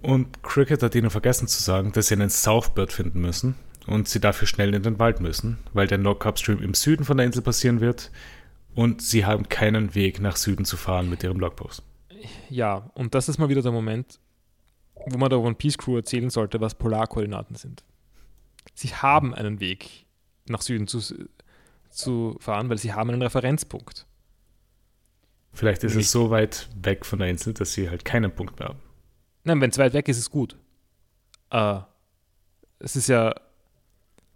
Und 0.00 0.42
Cricket 0.42 0.82
hat 0.82 0.94
ihnen 0.94 1.10
vergessen 1.10 1.46
zu 1.46 1.62
sagen, 1.62 1.92
dass 1.92 2.08
sie 2.08 2.14
einen 2.14 2.30
Southbird 2.30 2.92
finden 2.92 3.20
müssen 3.20 3.54
und 3.86 4.08
sie 4.08 4.20
dafür 4.20 4.48
schnell 4.48 4.74
in 4.74 4.82
den 4.82 4.98
Wald 4.98 5.20
müssen, 5.20 5.58
weil 5.72 5.86
der 5.86 5.98
Knock-Up 5.98 6.38
Stream 6.38 6.62
im 6.62 6.74
Süden 6.74 7.04
von 7.04 7.16
der 7.16 7.26
Insel 7.26 7.42
passieren 7.42 7.80
wird 7.80 8.10
und 8.74 9.02
sie 9.02 9.24
haben 9.24 9.48
keinen 9.48 9.94
Weg 9.94 10.20
nach 10.20 10.36
Süden 10.36 10.64
zu 10.64 10.76
fahren 10.76 11.08
mit 11.08 11.22
ihrem 11.22 11.38
Logpost. 11.38 11.82
Ja, 12.48 12.90
und 12.94 13.14
das 13.14 13.28
ist 13.28 13.38
mal 13.38 13.48
wieder 13.48 13.62
der 13.62 13.72
Moment, 13.72 14.18
wo 15.06 15.18
man 15.18 15.30
der 15.30 15.40
One 15.40 15.54
Piece 15.54 15.78
Crew 15.78 15.96
erzählen 15.96 16.30
sollte, 16.30 16.60
was 16.60 16.74
Polarkoordinaten 16.74 17.56
sind. 17.56 17.84
Sie 18.74 18.88
haben 18.88 19.34
einen 19.34 19.60
Weg 19.60 20.06
nach 20.48 20.62
Süden 20.62 20.86
zu, 20.86 21.00
zu 21.90 22.36
fahren, 22.40 22.68
weil 22.68 22.78
sie 22.78 22.92
haben 22.92 23.10
einen 23.10 23.22
Referenzpunkt. 23.22 24.06
Vielleicht 25.52 25.84
ist 25.84 25.92
Nämlich, 25.92 26.06
es 26.06 26.12
so 26.12 26.30
weit 26.30 26.68
weg 26.80 27.04
von 27.04 27.18
der 27.18 27.28
Insel, 27.28 27.52
dass 27.52 27.72
sie 27.72 27.90
halt 27.90 28.04
keinen 28.04 28.34
Punkt 28.34 28.58
mehr 28.58 28.70
haben. 28.70 28.80
Nein, 29.44 29.60
wenn 29.60 29.70
es 29.70 29.78
weit 29.78 29.92
weg 29.92 30.08
ist, 30.08 30.16
ist 30.16 30.24
es 30.24 30.30
gut. 30.30 30.56
Äh, 31.50 31.80
es 32.78 32.96
ist 32.96 33.08
ja. 33.08 33.34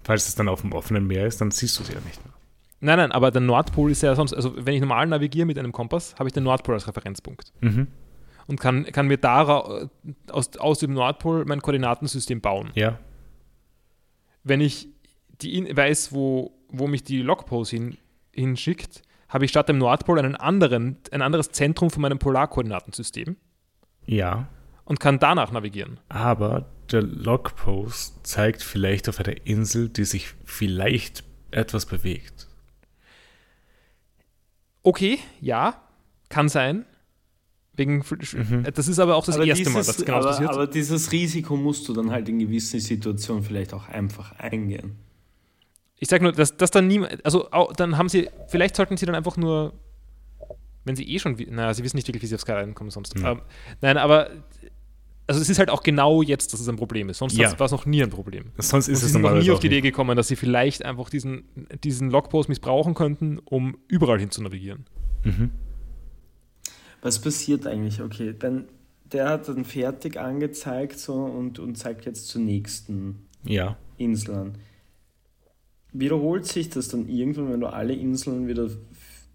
Falls 0.05 0.29
es 0.29 0.35
dann 0.35 0.49
auf 0.49 0.61
dem 0.61 0.73
offenen 0.73 1.07
Meer 1.07 1.27
ist, 1.27 1.41
dann 1.41 1.51
siehst 1.51 1.79
du 1.79 1.85
sie 1.85 1.95
ja 1.95 2.01
nicht 2.01 2.25
mehr. 2.25 2.35
Nein, 2.81 2.99
nein, 2.99 3.13
aber 3.13 3.31
der 3.31 3.41
Nordpol 3.41 3.91
ist 3.91 4.03
ja 4.03 4.15
sonst, 4.15 4.35
also 4.35 4.55
wenn 4.57 4.75
ich 4.75 4.81
normal 4.81 5.07
navigiere 5.07 5.47
mit 5.47 5.59
einem 5.59 5.73
Kompass, 5.73 6.15
habe 6.19 6.29
ich 6.29 6.35
den 6.35 6.45
Nordpol 6.45 6.75
als 6.75 6.87
Referenzpunkt. 6.87 7.53
Mhm. 7.61 7.89
Und 8.47 8.61
kann, 8.61 8.85
kann 8.85 9.09
mir 9.09 9.17
da 9.17 9.89
aus, 10.31 10.57
aus 10.59 10.79
dem 10.79 10.93
Nordpol 10.93 11.45
mein 11.47 11.63
Koordinatensystem 11.63 12.41
bauen. 12.41 12.71
Ja. 12.75 12.99
Wenn 14.47 14.61
ich 14.61 14.89
die 15.41 15.77
weiß, 15.77 16.13
wo, 16.13 16.57
wo 16.69 16.87
mich 16.87 17.03
die 17.03 17.21
Logpose 17.21 17.75
hin, 17.75 17.99
hinschickt, 18.33 19.03
habe 19.29 19.45
ich 19.45 19.51
statt 19.51 19.69
dem 19.69 19.79
Nordpol 19.79 20.21
einen 20.21 20.37
anderen, 20.37 20.99
ein 21.11 21.21
anderes 21.21 21.51
Zentrum 21.51 21.91
von 21.91 22.01
meinem 22.01 22.21
Polarkoordinatensystem. 22.21 23.37
Ja. 24.05 24.49
Und 24.85 25.01
kann 25.01 25.19
danach 25.19 25.51
navigieren. 25.51 25.99
Aber 26.09 26.71
der 26.93 27.03
Logpost 27.03 28.25
zeigt 28.25 28.63
vielleicht 28.63 29.09
auf 29.09 29.19
einer 29.19 29.45
Insel, 29.45 29.89
die 29.89 30.05
sich 30.05 30.29
vielleicht 30.45 31.25
etwas 31.51 31.87
bewegt. 31.87 32.47
Okay, 34.85 35.19
ja, 35.41 35.83
kann 36.29 36.49
sein. 36.49 36.87
Wegen, 37.77 37.99
mhm. 37.99 38.67
Das 38.75 38.89
ist 38.89 38.99
aber 38.99 39.17
auch 39.17 39.25
das 39.25 39.37
aber 39.37 39.45
erste 39.45 39.65
dieses, 39.65 39.75
Mal, 39.75 39.85
dass 39.85 39.97
genau 40.05 40.19
aber, 40.19 40.29
passiert. 40.29 40.51
Aber 40.51 40.67
dieses 40.67 41.13
Risiko 41.13 41.57
musst 41.57 41.87
du 41.89 41.93
dann 41.93 42.11
halt 42.11 42.29
in 42.29 42.39
gewissen 42.39 42.81
Situationen 42.81 43.43
vielleicht 43.43 43.75
auch 43.75 43.89
einfach 43.89 44.33
eingehen. 44.39 44.97
Ich 45.99 46.09
sage 46.09 46.23
nur, 46.23 46.33
dass, 46.33 46.57
dass 46.57 46.71
dann 46.71 46.87
niemand, 46.87 47.25
also 47.25 47.51
auch, 47.53 47.73
dann 47.73 47.99
haben 47.99 48.09
sie, 48.09 48.29
vielleicht 48.49 48.77
sollten 48.77 48.97
sie 48.97 49.07
dann 49.07 49.15
einfach 49.15 49.37
nur, 49.37 49.75
wenn 50.85 50.97
sie 50.97 51.05
eh 51.05 51.19
schon, 51.19 51.37
naja, 51.51 51.75
sie 51.75 51.85
wissen 51.85 51.97
nicht 51.97 52.09
wirklich, 52.09 52.23
wie 52.23 52.27
sie 52.27 52.35
auf 52.35 52.43
Sky 52.43 52.53
reinkommen 52.53 52.91
sonst. 52.91 53.17
Mhm. 53.19 53.27
Ähm, 53.27 53.43
nein, 53.81 53.99
aber 53.99 54.31
also 55.27 55.41
es 55.41 55.51
ist 55.51 55.59
halt 55.59 55.71
auch 55.71 55.83
genau 55.83 56.23
jetzt, 56.23 56.53
dass 56.53 56.61
es 56.61 56.69
ein 56.69 56.77
Problem 56.77 57.09
ist. 57.09 57.19
Sonst 57.19 57.37
ja. 57.37 57.59
war 57.59 57.67
es 57.67 57.73
noch 57.73 57.85
nie 57.85 58.03
ein 58.03 58.11
Problem. 58.11 58.53
Sonst 58.59 58.89
ist 58.89 59.03
es 59.03 59.13
noch 59.15 59.35
nie 59.35 59.51
auf 59.51 59.59
die 59.59 59.67
Idee 59.67 59.81
gekommen, 59.81 60.17
dass 60.17 60.29
sie 60.29 60.37
vielleicht 60.37 60.85
einfach 60.85 61.11
diesen, 61.11 61.45
diesen 61.83 62.11
Logpost 62.11 62.49
missbrauchen 62.49 62.95
könnten, 62.95 63.39
um 63.45 63.77
überall 63.89 64.21
hin 64.21 64.31
zu 64.31 64.43
navigieren. 64.43 64.87
Mhm. 65.25 65.51
Was 67.03 67.21
passiert 67.21 67.67
eigentlich? 67.67 68.01
Okay, 68.01 68.35
dann 68.39 68.67
der 69.13 69.29
hat 69.29 69.49
dann 69.49 69.65
fertig 69.65 70.19
angezeigt 70.19 70.99
so 70.99 71.15
und, 71.15 71.59
und 71.59 71.77
zeigt 71.77 72.07
jetzt 72.07 72.29
zur 72.29 72.41
nächsten 72.41 73.27
ja. 73.45 73.77
Insel 73.99 74.53
Wiederholt 75.93 76.45
sich 76.45 76.69
das 76.69 76.89
dann 76.89 77.09
irgendwann, 77.09 77.51
wenn 77.51 77.61
du 77.61 77.69
alle 77.69 77.95
Inseln 77.95 78.49
wieder 78.49 78.69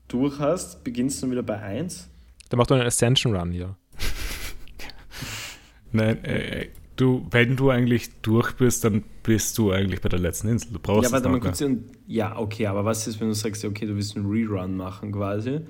durch 0.08 0.38
hast, 0.38 0.84
beginnst 0.84 1.18
du 1.18 1.22
dann 1.22 1.32
wieder 1.32 1.44
bei 1.44 1.58
1? 1.58 2.08
Der 2.52 2.58
macht 2.58 2.70
doch 2.70 2.76
einen 2.76 2.86
Ascension 2.86 3.36
Run, 3.36 3.54
ja. 3.54 3.76
Nein, 5.92 6.24
äh, 6.24 6.68
du, 6.98 7.26
wenn 7.32 7.56
du 7.56 7.72
eigentlich 7.72 8.12
durch 8.22 8.54
bist, 8.58 8.84
dann 8.84 9.04
bist 9.24 9.58
du 9.58 9.72
eigentlich 9.72 10.02
bei 10.02 10.10
der 10.10 10.20
letzten 10.20 10.50
Insel. 10.50 10.74
Du 10.74 10.80
brauchst 10.80 11.10
ja, 11.10 11.12
warte 11.12 11.30
mal 11.30 11.40
kurz. 11.40 11.64
Ja, 12.06 12.38
okay, 12.38 12.68
aber 12.68 12.86
was 12.86 13.08
ist, 13.08 13.20
wenn 13.20 13.30
du 13.30 13.34
sagst, 13.34 13.66
okay, 13.66 13.88
du 13.88 13.96
willst 13.96 14.16
einen 14.16 14.30
Rerun 14.30 14.76
machen 14.76 15.14
quasi? 15.14 15.62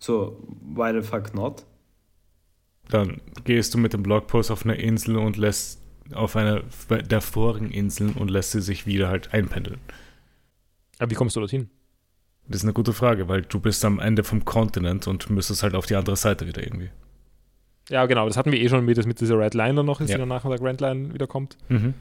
So, 0.00 0.36
why 0.74 0.92
the 0.92 1.06
fuck 1.06 1.34
not? 1.34 1.64
Dann 2.88 3.20
gehst 3.44 3.74
du 3.74 3.78
mit 3.78 3.92
dem 3.92 4.02
Blogpost 4.02 4.50
auf 4.50 4.64
eine 4.64 4.74
Insel 4.74 5.16
und 5.16 5.36
lässt 5.36 5.80
auf 6.12 6.34
einer 6.34 6.62
der 6.88 7.20
vorigen 7.20 7.70
Inseln 7.70 8.14
und 8.14 8.30
lässt 8.30 8.50
sie 8.50 8.60
sich 8.60 8.86
wieder 8.86 9.08
halt 9.08 9.32
einpendeln. 9.32 9.78
Aber 10.98 11.10
wie 11.10 11.14
kommst 11.14 11.36
du 11.36 11.40
dorthin? 11.40 11.70
Das 12.48 12.58
ist 12.58 12.64
eine 12.64 12.72
gute 12.72 12.92
Frage, 12.92 13.28
weil 13.28 13.42
du 13.42 13.60
bist 13.60 13.84
am 13.84 14.00
Ende 14.00 14.24
vom 14.24 14.44
Kontinent 14.44 15.06
und 15.06 15.30
müsstest 15.30 15.62
halt 15.62 15.74
auf 15.74 15.86
die 15.86 15.94
andere 15.94 16.16
Seite 16.16 16.48
wieder 16.48 16.62
irgendwie. 16.62 16.90
Ja, 17.90 18.06
genau, 18.06 18.26
das 18.26 18.36
hatten 18.36 18.50
wir 18.50 18.60
eh 18.60 18.68
schon 18.68 18.84
mit, 18.84 19.04
mit 19.06 19.20
dieser 19.20 19.38
Red 19.38 19.54
Line 19.54 19.74
dann 19.74 19.86
noch 19.86 20.00
ist, 20.00 20.10
ja. 20.10 20.16
die 20.16 20.20
danach 20.20 20.42
nach 20.42 20.50
der 20.50 20.58
Grand 20.58 20.80
Line 20.80 21.14
wieder 21.14 21.26
kommt. 21.26 21.56
Mhm. 21.68 21.94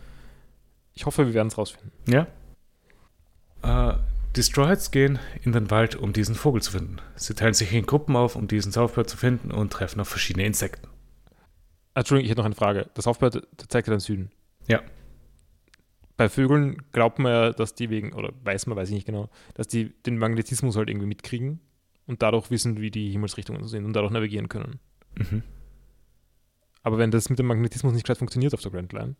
Ich 0.96 1.06
hoffe, 1.06 1.28
wir 1.28 1.34
werden 1.34 1.50
es 1.50 1.58
rausfinden. 1.58 1.92
Ja. 2.08 2.28
Äh, 3.62 3.98
die 4.36 4.44
Strawheads 4.44 4.92
gehen 4.92 5.20
in 5.44 5.52
den 5.52 5.72
Wald, 5.72 5.96
um 5.96 6.14
diesen 6.14 6.36
Vogel 6.36 6.62
zu 6.62 6.72
finden. 6.72 6.98
Sie 7.16 7.34
teilen 7.34 7.54
sich 7.54 7.74
in 7.74 7.86
Gruppen 7.86 8.16
auf, 8.16 8.36
um 8.36 8.48
diesen 8.48 8.72
Southbird 8.72 9.10
zu 9.10 9.18
finden 9.18 9.52
und 9.52 9.74
treffen 9.74 10.00
auf 10.00 10.08
verschiedene 10.08 10.46
Insekten. 10.46 10.88
Entschuldigung, 11.96 12.26
ich 12.26 12.32
hätte 12.32 12.42
noch 12.42 12.46
eine 12.46 12.56
Frage. 12.56 12.90
Das 12.94 13.06
Southbird 13.06 13.48
zeigt 13.68 13.88
ja 13.88 13.94
den 13.94 14.00
Süden. 14.00 14.32
Ja. 14.68 14.82
Bei 16.16 16.30
Vögeln 16.30 16.82
glaubt 16.92 17.18
man 17.20 17.32
ja, 17.32 17.52
dass 17.52 17.76
die 17.76 17.90
wegen, 17.90 18.14
oder 18.14 18.34
weiß 18.44 18.68
man, 18.68 18.78
weiß 18.78 18.90
ich 18.90 18.96
nicht 18.96 19.06
genau, 19.06 19.30
dass 19.56 19.68
die 19.68 19.90
den 20.04 20.18
Magnetismus 20.18 20.76
halt 20.76 20.90
irgendwie 20.90 21.08
mitkriegen 21.08 21.60
und 22.06 22.22
dadurch 22.22 22.52
wissen, 22.52 22.80
wie 22.82 22.92
die 22.92 23.12
Himmelsrichtungen 23.12 23.68
sind 23.68 23.86
und 23.86 23.94
dadurch 23.94 24.12
navigieren 24.12 24.50
können. 24.50 24.80
Mhm. 25.16 25.44
Aber 26.84 26.98
wenn 26.98 27.12
das 27.12 27.30
mit 27.30 27.40
dem 27.40 27.48
Magnetismus 27.48 27.94
nicht 27.94 28.04
gescheit 28.04 28.18
funktioniert 28.18 28.54
auf 28.54 28.62
der 28.62 28.72
Grand 28.72 28.94
Line, 28.94 29.16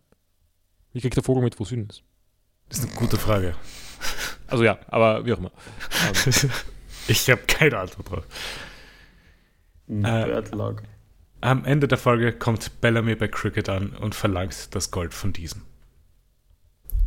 wie 0.92 1.02
kriegt 1.02 1.16
der 1.16 1.24
Vogel 1.24 1.44
mit, 1.44 1.60
wo 1.60 1.66
Süden 1.66 1.88
ist? 1.90 2.04
Das 2.70 2.80
ist 2.80 2.86
eine 2.86 2.96
gute 2.96 3.18
Frage. 3.18 3.56
Also 4.48 4.64
ja, 4.64 4.80
aber 4.88 5.26
wie 5.26 5.34
auch 5.34 5.40
immer. 5.40 5.52
ich 7.08 7.30
habe 7.30 7.42
keine 7.48 7.80
Antwort 7.80 8.10
drauf. 8.10 8.26
Äh, 9.88 10.42
am 11.42 11.66
Ende 11.66 11.88
der 11.88 11.98
Folge 11.98 12.32
kommt 12.32 12.82
Bellamy 12.82 13.16
bei 13.16 13.28
Cricket 13.28 13.70
an 13.70 13.90
und 13.90 14.14
verlangt 14.14 14.76
das 14.76 14.92
Gold 14.92 15.14
von 15.14 15.34
diesem. 15.34 15.62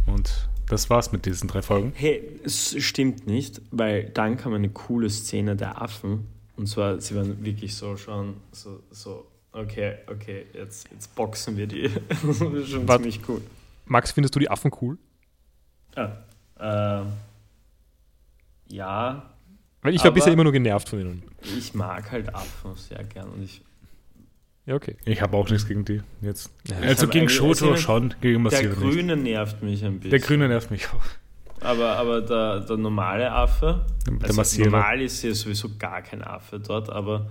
Und 0.06 0.48
das 0.68 0.90
war's 0.90 1.12
mit 1.12 1.26
diesen 1.26 1.48
drei 1.48 1.62
Folgen. 1.62 1.93
Hey, 1.94 2.40
es 2.44 2.76
stimmt 2.82 3.26
nicht, 3.26 3.60
weil 3.70 4.05
dann 4.10 4.36
kam 4.36 4.55
eine 4.55 4.70
coole 4.70 5.10
Szene 5.10 5.55
der 5.55 5.80
Affen. 5.80 6.26
Und 6.56 6.66
zwar, 6.66 7.01
sie 7.01 7.14
waren 7.14 7.44
wirklich 7.44 7.74
so 7.74 7.97
schon 7.97 8.36
so, 8.52 8.82
so 8.90 9.26
Okay, 9.55 9.97
okay, 10.06 10.47
jetzt, 10.55 10.89
jetzt 10.90 11.14
boxen 11.14 11.56
wir 11.59 11.66
die. 11.66 11.90
das 12.09 12.40
ist 12.40 12.70
schon 12.70 12.89
War, 12.89 12.97
ziemlich 12.97 13.20
cool. 13.28 13.43
Max, 13.84 14.12
findest 14.12 14.34
du 14.34 14.39
die 14.39 14.48
Affen 14.48 14.70
cool? 14.80 14.97
Ja. 15.97 17.02
Äh, 17.02 17.05
ja. 18.69 19.31
Weil 19.82 19.94
ich 19.94 20.05
war 20.05 20.12
bisher 20.12 20.32
immer 20.32 20.44
nur 20.44 20.52
genervt 20.52 20.89
von 20.89 21.01
ihnen. 21.01 21.23
Ich 21.43 21.74
mag 21.74 22.10
halt 22.10 22.35
Affen 22.35 22.74
sehr 22.77 23.02
gern 23.05 23.28
und 23.28 23.43
ich. 23.43 23.62
Ja, 24.64 24.77
okay. 24.77 24.97
Ich 25.05 25.20
habe 25.20 25.36
auch 25.36 25.48
nichts 25.51 25.66
gegen 25.66 25.85
die 25.85 26.01
jetzt. 26.20 26.51
Ja, 26.69 26.77
also 26.78 27.09
gegen 27.09 27.28
Shoto 27.28 27.77
schon, 27.77 28.14
gegen 28.20 28.44
Der 28.44 28.52
Massive 28.52 28.74
Grüne 28.77 29.16
nicht. 29.16 29.32
nervt 29.32 29.62
mich 29.62 29.85
ein 29.85 29.94
bisschen. 29.98 30.10
Der 30.10 30.20
Grüne 30.20 30.48
nervt 30.48 30.70
mich 30.70 30.86
auch. 30.89 31.02
Aber, 31.66 31.97
aber 31.97 32.20
der, 32.23 32.60
der 32.60 32.77
normale 32.77 33.31
Affe, 33.32 33.86
Der 34.06 34.14
also 34.23 34.35
Massive. 34.36 34.70
normal 34.70 35.01
ist 35.01 35.23
ja 35.23 35.32
sowieso 35.35 35.69
gar 35.78 36.02
kein 36.02 36.23
Affe 36.23 36.59
dort, 36.60 36.90
aber, 36.90 37.31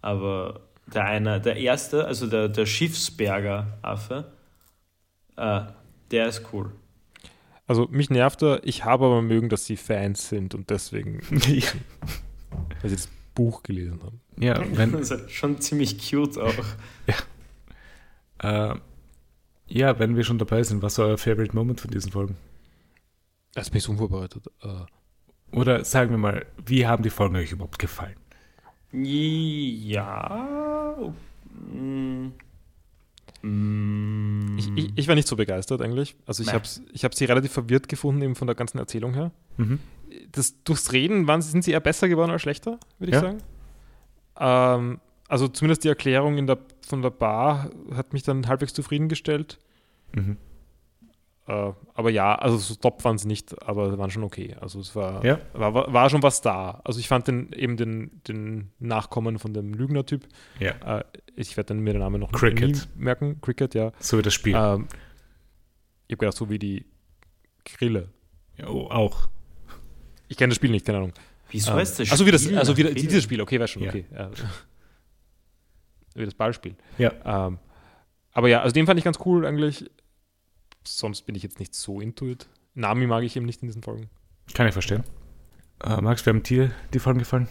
aber 0.00 0.60
der 0.92 1.04
eine, 1.04 1.40
der 1.40 1.56
erste, 1.56 2.04
also 2.06 2.26
der, 2.28 2.48
der 2.48 2.66
Schiffsberger 2.66 3.66
Affe, 3.82 4.32
äh, 5.36 5.62
der 6.10 6.26
ist 6.28 6.42
cool. 6.52 6.70
Also 7.66 7.88
mich 7.90 8.10
nervt 8.10 8.42
er, 8.42 8.60
ich 8.64 8.84
habe 8.84 9.06
aber 9.06 9.22
mögen, 9.22 9.48
dass 9.48 9.66
sie 9.66 9.76
Fans 9.76 10.28
sind 10.28 10.54
und 10.54 10.70
deswegen, 10.70 11.20
ja, 11.46 11.68
weil 12.80 12.90
sie 12.90 12.96
das 12.96 13.08
Buch 13.34 13.62
gelesen 13.62 14.00
haben. 14.02 14.20
ja, 14.38 14.62
wenn, 14.76 14.92
Das 14.92 15.10
ist 15.10 15.30
schon 15.30 15.60
ziemlich 15.60 16.10
cute 16.10 16.38
auch. 16.38 16.54
äh, 18.42 18.74
ja, 19.68 19.98
wenn 19.98 20.16
wir 20.16 20.24
schon 20.24 20.38
dabei 20.38 20.62
sind, 20.64 20.82
was 20.82 20.98
war 20.98 21.06
euer 21.06 21.18
Favorite 21.18 21.54
Moment 21.54 21.80
von 21.80 21.90
diesen 21.90 22.12
Folgen? 22.12 22.36
Das 23.54 23.70
bin 23.70 23.78
ich 23.78 23.84
so 23.84 23.92
unvorbereitet. 23.92 24.46
Äh, 24.62 25.56
Oder 25.56 25.84
sagen 25.84 26.10
wir 26.10 26.18
mal, 26.18 26.44
wie 26.66 26.86
haben 26.86 27.02
die 27.02 27.10
Folgen 27.10 27.36
euch 27.36 27.52
überhaupt 27.52 27.78
gefallen? 27.78 28.16
Ja. 28.92 30.96
mm, 31.72 32.26
ich, 33.42 34.70
ich, 34.76 34.92
ich 34.94 35.08
war 35.08 35.14
nicht 35.14 35.26
so 35.28 35.36
begeistert 35.36 35.82
eigentlich. 35.82 36.14
Also 36.26 36.42
ich 36.42 36.48
Nee. 36.48 36.54
habe 36.54 36.64
ich 36.92 37.04
hab 37.04 37.14
sie 37.14 37.24
relativ 37.24 37.52
verwirrt 37.52 37.88
gefunden, 37.88 38.22
eben 38.22 38.34
von 38.36 38.46
der 38.46 38.54
ganzen 38.54 38.78
Erzählung 38.78 39.14
her. 39.14 39.32
Mhm. 39.56 39.80
Das, 40.30 40.62
durchs 40.64 40.92
Reden 40.92 41.26
waren, 41.26 41.42
sind 41.42 41.64
sie 41.64 41.72
eher 41.72 41.80
besser 41.80 42.08
geworden 42.08 42.30
als 42.30 42.42
schlechter, 42.42 42.78
würde 42.98 43.10
ich 43.10 43.14
Ja. 43.14 43.20
sagen. 43.20 43.38
Ähm, 44.38 45.00
also 45.28 45.48
zumindest 45.48 45.84
die 45.84 45.88
Erklärung 45.88 46.36
der, 46.46 46.58
von 46.86 47.02
der 47.02 47.10
Bar 47.10 47.70
hat 47.94 48.12
mich 48.12 48.22
dann 48.22 48.46
halbwegs 48.46 48.74
zufriedengestellt. 48.74 49.58
Mhm. 50.14 50.36
Äh, 51.52 51.72
aber 51.94 52.10
ja, 52.10 52.34
also 52.34 52.56
so 52.56 52.74
top 52.76 53.04
waren 53.04 53.18
sie 53.18 53.28
nicht, 53.28 53.60
aber 53.66 53.98
waren 53.98 54.10
schon 54.10 54.22
okay. 54.24 54.56
Also 54.60 54.80
es 54.80 54.94
war, 54.96 55.24
Ja. 55.24 55.38
war, 55.52 55.74
war, 55.74 55.92
war 55.92 56.08
schon 56.10 56.22
was 56.22 56.40
da. 56.40 56.80
Also 56.84 56.98
ich 57.00 57.08
fand 57.08 57.28
den, 57.28 57.52
eben 57.52 57.76
den, 57.76 58.22
den 58.28 58.70
Nachkommen 58.78 59.38
von 59.38 59.52
dem 59.52 59.74
Lügner-Typ, 59.74 60.26
Ja, 60.60 60.98
äh, 61.00 61.04
ich 61.36 61.56
werde 61.56 61.68
dann 61.68 61.80
mir 61.80 61.92
den 61.92 62.00
Namen 62.00 62.20
noch 62.20 62.32
Cricket. 62.32 62.68
nie 62.68 62.80
merken, 63.02 63.40
Cricket, 63.40 63.74
ja. 63.74 63.92
so 63.98 64.16
wie 64.18 64.22
das 64.22 64.32
Spiel. 64.34 64.54
Ähm, 64.54 64.86
ich 66.06 66.14
habe 66.14 66.20
gedacht, 66.20 66.36
so 66.36 66.48
wie 66.48 66.58
die 66.58 66.86
Grille. 67.64 68.08
Ja, 68.56 68.68
oh, 68.68 68.88
auch. 68.88 69.28
Ich 70.28 70.36
kenne 70.36 70.50
das 70.50 70.56
Spiel 70.56 70.70
nicht, 70.70 70.86
keine 70.86 70.98
Ahnung. 70.98 71.12
Wieso 71.50 71.72
Ähm, 71.72 71.76
heißt 71.78 72.00
das 72.00 72.10
also 72.10 72.26
wie 72.26 72.30
das, 72.30 72.44
Spiel 72.44 72.58
also 72.58 72.76
wie 72.76 72.82
das, 72.84 72.94
dieses 72.94 73.22
Spiel, 73.24 73.40
okay, 73.42 73.60
weiß 73.60 73.70
schon, 73.70 73.82
Ja. 73.82 73.90
okay. 73.90 74.04
Ja. 74.14 74.30
wie 76.14 76.24
das 76.24 76.34
Ballspiel. 76.34 76.74
Ja. 76.98 77.12
Ähm, 77.48 77.58
aber 78.32 78.48
ja, 78.48 78.62
also 78.62 78.72
den 78.72 78.86
fand 78.86 78.98
ich 78.98 79.04
ganz 79.04 79.18
cool 79.26 79.44
eigentlich. 79.46 79.90
Sonst 80.84 81.22
bin 81.22 81.34
ich 81.34 81.42
jetzt 81.42 81.58
nicht 81.58 81.74
so 81.74 82.00
intuit. 82.00 82.48
Nami 82.74 83.06
mag 83.06 83.22
ich 83.22 83.36
eben 83.36 83.46
nicht 83.46 83.62
in 83.62 83.68
diesen 83.68 83.82
Folgen. 83.82 84.08
Kann 84.54 84.66
ich 84.66 84.72
verstehen. 84.72 85.04
Äh, 85.82 86.00
Max, 86.00 86.24
wie 86.24 86.30
haben 86.30 86.42
dir 86.42 86.70
die 86.92 86.98
Folgen 86.98 87.18
gefallen? 87.18 87.48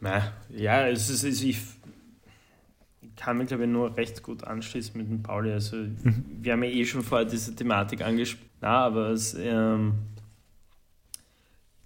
Na, 0.00 0.32
ja, 0.48 0.86
es 0.88 1.10
ist, 1.10 1.24
es, 1.24 1.42
ich 1.42 1.58
kann 3.16 3.38
mich, 3.38 3.48
glaube 3.48 3.64
ich, 3.64 3.70
nur 3.70 3.96
recht 3.96 4.22
gut 4.22 4.44
anschließen 4.44 4.96
mit 4.96 5.08
dem 5.10 5.22
Pauli. 5.22 5.52
Also, 5.52 5.76
wir 6.40 6.52
haben 6.52 6.62
ja 6.62 6.70
eh 6.70 6.84
schon 6.84 7.02
vorher 7.02 7.26
diese 7.26 7.54
Thematik 7.54 8.02
angesprochen. 8.02 8.48
Na, 8.60 8.86
aber 8.86 9.10
es, 9.10 9.34
ähm, 9.34 9.94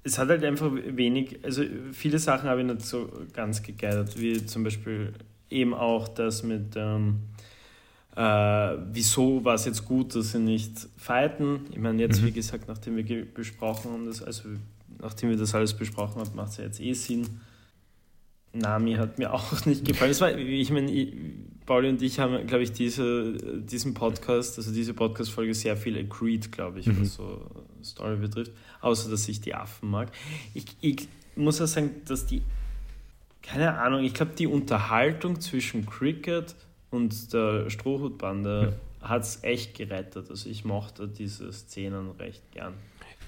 es 0.04 0.18
hat 0.18 0.28
halt 0.28 0.44
einfach 0.44 0.70
wenig, 0.72 1.44
also 1.44 1.62
viele 1.92 2.18
Sachen 2.18 2.48
habe 2.48 2.60
ich 2.60 2.66
nicht 2.66 2.82
so 2.82 3.10
ganz 3.32 3.62
gegeidert, 3.62 4.18
wie 4.18 4.44
zum 4.44 4.64
Beispiel 4.64 5.12
eben 5.50 5.74
auch 5.74 6.08
das 6.08 6.42
mit, 6.42 6.74
ähm, 6.76 7.20
äh, 8.16 8.76
wieso 8.92 9.44
war 9.44 9.54
es 9.54 9.64
jetzt 9.64 9.84
gut, 9.84 10.14
dass 10.14 10.32
sie 10.32 10.38
nicht 10.38 10.86
fighten. 10.96 11.60
Ich 11.70 11.78
meine, 11.78 12.00
jetzt, 12.02 12.20
Mhm. 12.20 12.26
wie 12.26 12.32
gesagt, 12.32 12.68
nachdem 12.68 12.96
wir 12.96 13.24
besprochen 13.32 13.90
haben, 13.92 14.06
das, 14.06 14.22
also 14.22 14.48
nachdem 15.00 15.30
wir 15.30 15.36
das 15.36 15.54
alles 15.54 15.74
besprochen 15.74 16.20
haben, 16.20 16.36
macht 16.36 16.50
es 16.50 16.56
ja 16.58 16.64
jetzt 16.64 16.80
eh 16.80 16.92
Sinn. 16.92 17.26
Nami 18.52 18.94
hat 18.94 19.18
mir 19.18 19.32
auch 19.34 19.64
nicht 19.66 19.84
gefallen. 19.84 20.18
War, 20.20 20.36
ich 20.36 20.70
meine, 20.70 21.06
Pauli 21.64 21.88
und 21.88 22.02
ich 22.02 22.18
haben, 22.18 22.46
glaube 22.46 22.64
ich, 22.64 22.72
diese, 22.72 23.32
diesen 23.62 23.94
Podcast, 23.94 24.58
also 24.58 24.72
diese 24.72 24.92
Podcast-Folge 24.94 25.54
sehr 25.54 25.76
viel 25.76 25.96
agreed, 25.96 26.52
glaube 26.52 26.80
ich, 26.80 26.86
Mhm. 26.86 27.00
was 27.00 27.14
so 27.14 27.46
Story 27.82 28.16
betrifft. 28.16 28.52
Außer, 28.80 29.10
dass 29.10 29.26
ich 29.28 29.40
die 29.40 29.54
Affen 29.54 29.88
mag. 29.90 30.10
Ich, 30.54 30.66
ich 30.80 31.08
muss 31.36 31.60
auch 31.62 31.66
sagen, 31.66 31.90
dass 32.06 32.26
die, 32.26 32.42
keine 33.42 33.78
Ahnung, 33.78 34.04
ich 34.04 34.12
glaube, 34.12 34.32
die 34.36 34.46
Unterhaltung 34.46 35.40
zwischen 35.40 35.86
Cricket 35.86 36.54
und 36.92 37.32
der 37.32 37.70
Strohhutbande 37.70 38.78
hat 39.00 39.22
es 39.22 39.42
echt 39.42 39.74
gerettet. 39.76 40.30
Also 40.30 40.48
ich 40.48 40.64
mochte 40.64 41.08
diese 41.08 41.52
Szenen 41.52 42.12
recht 42.12 42.42
gern. 42.52 42.74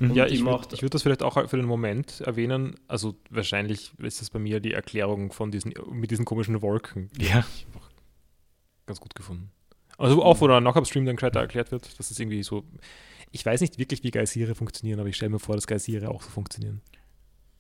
Und 0.01 0.15
ja, 0.15 0.27
die 0.27 0.35
ich 0.35 0.45
würde 0.45 0.83
würd 0.83 0.95
das 0.95 1.03
vielleicht 1.03 1.23
auch 1.23 1.49
für 1.49 1.57
den 1.57 1.67
Moment 1.67 2.21
erwähnen. 2.21 2.77
Also 2.89 3.17
wahrscheinlich 3.31 3.93
ist 3.99 4.21
das 4.21 4.31
bei 4.31 4.39
mir 4.39 4.61
die 4.61 4.73
Erklärung 4.73 5.33
von 5.33 5.51
diesen, 5.51 5.73
mit 5.91 6.11
diesen 6.11 6.25
komischen 6.25 6.63
Wolken. 6.63 7.11
Ja. 7.19 7.45
ich 7.57 7.67
ganz 8.87 9.01
gut 9.01 9.15
gefunden. 9.15 9.51
Also 9.97 10.23
auch, 10.23 10.41
wo 10.41 10.49
der 10.49 10.61
Knock-Up-Stream 10.61 11.07
dann 11.07 11.17
gescheiter 11.17 11.41
erklärt 11.41 11.73
wird, 11.73 11.99
dass 11.99 12.11
es 12.11 12.19
irgendwie 12.19 12.43
so. 12.43 12.65
Ich 13.31 13.47
weiß 13.47 13.61
nicht 13.61 13.79
wirklich, 13.79 14.03
wie 14.03 14.11
Geysire 14.11 14.55
funktionieren, 14.55 15.01
aber 15.01 15.09
ich 15.09 15.17
stelle 15.17 15.31
mir 15.31 15.39
vor, 15.39 15.55
dass 15.55 15.67
Geysire 15.67 16.11
auch 16.11 16.23
so 16.23 16.31
funktionieren. 16.31 16.83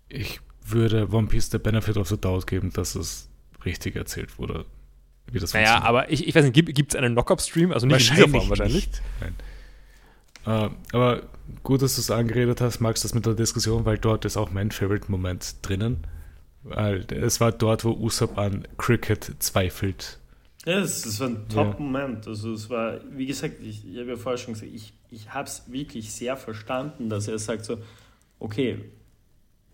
Ich 0.08 0.40
würde 0.64 1.08
One 1.10 1.28
Piece 1.28 1.50
der 1.50 1.58
Benefit 1.58 1.96
of 1.96 2.08
the 2.08 2.20
Doubt 2.20 2.46
geben, 2.46 2.72
dass 2.72 2.94
es 2.94 3.30
richtig 3.64 3.96
erzählt 3.96 4.38
wurde, 4.38 4.66
wie 5.30 5.38
das 5.38 5.52
Naja, 5.54 5.82
aber 5.82 6.10
ich, 6.10 6.26
ich 6.26 6.34
weiß 6.34 6.44
nicht, 6.44 6.54
gibt 6.54 6.94
es 6.94 6.96
einen 6.96 7.14
Knock-Up-Stream? 7.14 7.72
Also 7.72 7.86
nicht 7.86 8.10
in 8.10 8.16
dieser 8.16 8.28
Form 8.28 8.48
wahrscheinlich. 8.48 8.86
Nicht. 8.86 9.02
Nein. 9.20 9.34
Äh, 10.46 10.70
aber 10.94 11.22
gut, 11.62 11.82
dass 11.82 11.94
du 11.94 12.00
es 12.00 12.10
angeredet 12.10 12.60
hast, 12.60 12.80
magst 12.80 13.02
du 13.02 13.08
das 13.08 13.14
mit 13.14 13.26
der 13.26 13.34
Diskussion, 13.34 13.84
weil 13.84 13.98
dort 13.98 14.24
ist 14.24 14.36
auch 14.36 14.50
mein 14.50 14.70
Favorite-Moment 14.70 15.56
drinnen. 15.62 16.06
Weil 16.62 17.06
es 17.12 17.40
war 17.40 17.52
dort, 17.52 17.84
wo 17.84 17.90
Usopp 17.90 18.38
an 18.38 18.66
Cricket 18.78 19.32
zweifelt. 19.38 20.18
Ja, 20.64 20.80
das, 20.80 21.02
das 21.02 21.20
war 21.20 21.28
ein 21.28 21.46
Ja. 21.50 21.64
Top-Moment. 21.64 22.26
Also 22.26 22.52
es 22.54 22.70
war, 22.70 23.00
wie 23.10 23.26
gesagt, 23.26 23.56
ich, 23.62 23.86
ich 23.86 23.98
habe 23.98 24.10
ja 24.10 24.16
vorher 24.16 24.38
schon 24.38 24.54
gesagt, 24.54 24.72
ich, 24.74 24.94
ich 25.10 25.30
habe 25.30 25.46
es 25.46 25.64
wirklich 25.70 26.10
sehr 26.12 26.36
verstanden, 26.38 27.10
dass 27.10 27.28
er 27.28 27.38
sagt 27.38 27.66
so, 27.66 27.78
okay, 28.38 28.78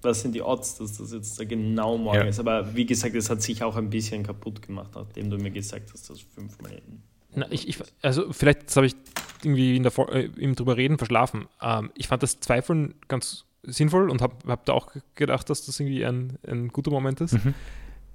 was 0.02 0.20
sind 0.22 0.34
die 0.34 0.42
Odds, 0.42 0.78
dass 0.78 0.98
das 0.98 1.12
jetzt 1.12 1.38
da 1.38 1.44
genau 1.44 1.98
morgen 1.98 2.18
Ja. 2.18 2.24
ist. 2.24 2.38
Aber 2.40 2.74
wie 2.74 2.86
gesagt, 2.86 3.14
es 3.14 3.28
hat 3.30 3.42
sich 3.42 3.62
auch 3.62 3.76
ein 3.76 3.90
bisschen 3.90 4.22
kaputt 4.22 4.62
gemacht, 4.62 4.90
nachdem 4.94 5.30
du 5.30 5.36
mir 5.38 5.50
gesagt 5.50 5.90
hast, 5.92 6.08
dass 6.10 6.20
fünfmal 6.20 6.72
in 6.72 7.02
Na, 7.34 7.46
ich, 7.50 7.68
ich, 7.68 7.78
also 8.02 8.32
vielleicht 8.32 8.66
das 8.68 8.76
habe 8.76 8.86
ich 8.86 8.94
irgendwie 9.42 9.76
in 9.76 9.82
der 9.82 9.92
Vor 9.92 10.12
äh, 10.12 10.30
im 10.36 10.54
drüber 10.54 10.76
reden 10.76 10.98
verschlafen. 10.98 11.46
Ähm, 11.62 11.90
ich 11.94 12.08
fand 12.08 12.22
das 12.22 12.40
Zweifeln 12.40 12.94
ganz 13.08 13.44
sinnvoll 13.62 14.10
und 14.10 14.22
habe 14.22 14.34
hab 14.46 14.64
da 14.64 14.72
auch 14.72 14.88
gedacht, 15.14 15.48
dass 15.50 15.66
das 15.66 15.78
irgendwie 15.80 16.04
ein, 16.04 16.38
ein 16.46 16.68
guter 16.68 16.90
Moment 16.90 17.20
ist. 17.20 17.32
Mhm. 17.32 17.54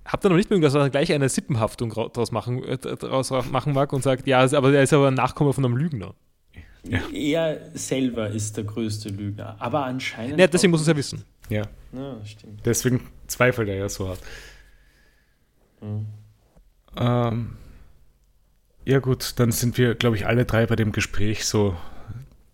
Hab 0.05 0.21
dann 0.21 0.31
noch 0.31 0.37
nicht 0.37 0.49
mögen, 0.51 0.61
dass 0.61 0.75
er 0.75 0.89
gleich 0.91 1.11
eine 1.13 1.29
Sippenhaftung 1.29 1.91
ra- 1.91 2.09
draus 2.09 2.31
machen, 2.31 2.63
äh, 2.63 2.77
draus 2.77 3.31
machen 3.51 3.73
mag 3.73 3.91
und 3.93 4.03
sagt, 4.03 4.27
ja, 4.27 4.39
aber 4.41 4.73
er 4.73 4.83
ist 4.83 4.93
aber 4.93 5.07
ein 5.07 5.13
Nachkomme 5.15 5.51
von 5.53 5.65
einem 5.65 5.77
Lügner. 5.77 6.13
Ja. 6.87 6.99
Er 7.11 7.59
selber 7.73 8.29
ist 8.29 8.57
der 8.57 8.63
größte 8.65 9.09
Lügner. 9.09 9.55
Aber 9.57 9.85
anscheinend. 9.85 10.39
Ja, 10.39 10.45
deswegen 10.45 10.69
muss 10.69 10.81
es 10.81 10.87
ja 10.87 10.95
wissen. 10.95 11.23
Ja, 11.49 11.63
Ja, 11.91 12.25
stimmt. 12.25 12.65
deswegen 12.65 13.07
zweifelt 13.27 13.69
er 13.69 13.75
ja 13.75 13.89
so 13.89 14.09
hart. 14.09 14.19
Mhm. 15.81 16.07
Ähm, 16.97 17.57
ja 18.85 18.99
gut, 18.99 19.33
dann 19.39 19.51
sind 19.51 19.77
wir, 19.77 19.95
glaube 19.95 20.15
ich, 20.15 20.25
alle 20.25 20.45
drei 20.45 20.65
bei 20.65 20.75
dem 20.75 20.91
Gespräch 20.91 21.45
so 21.45 21.75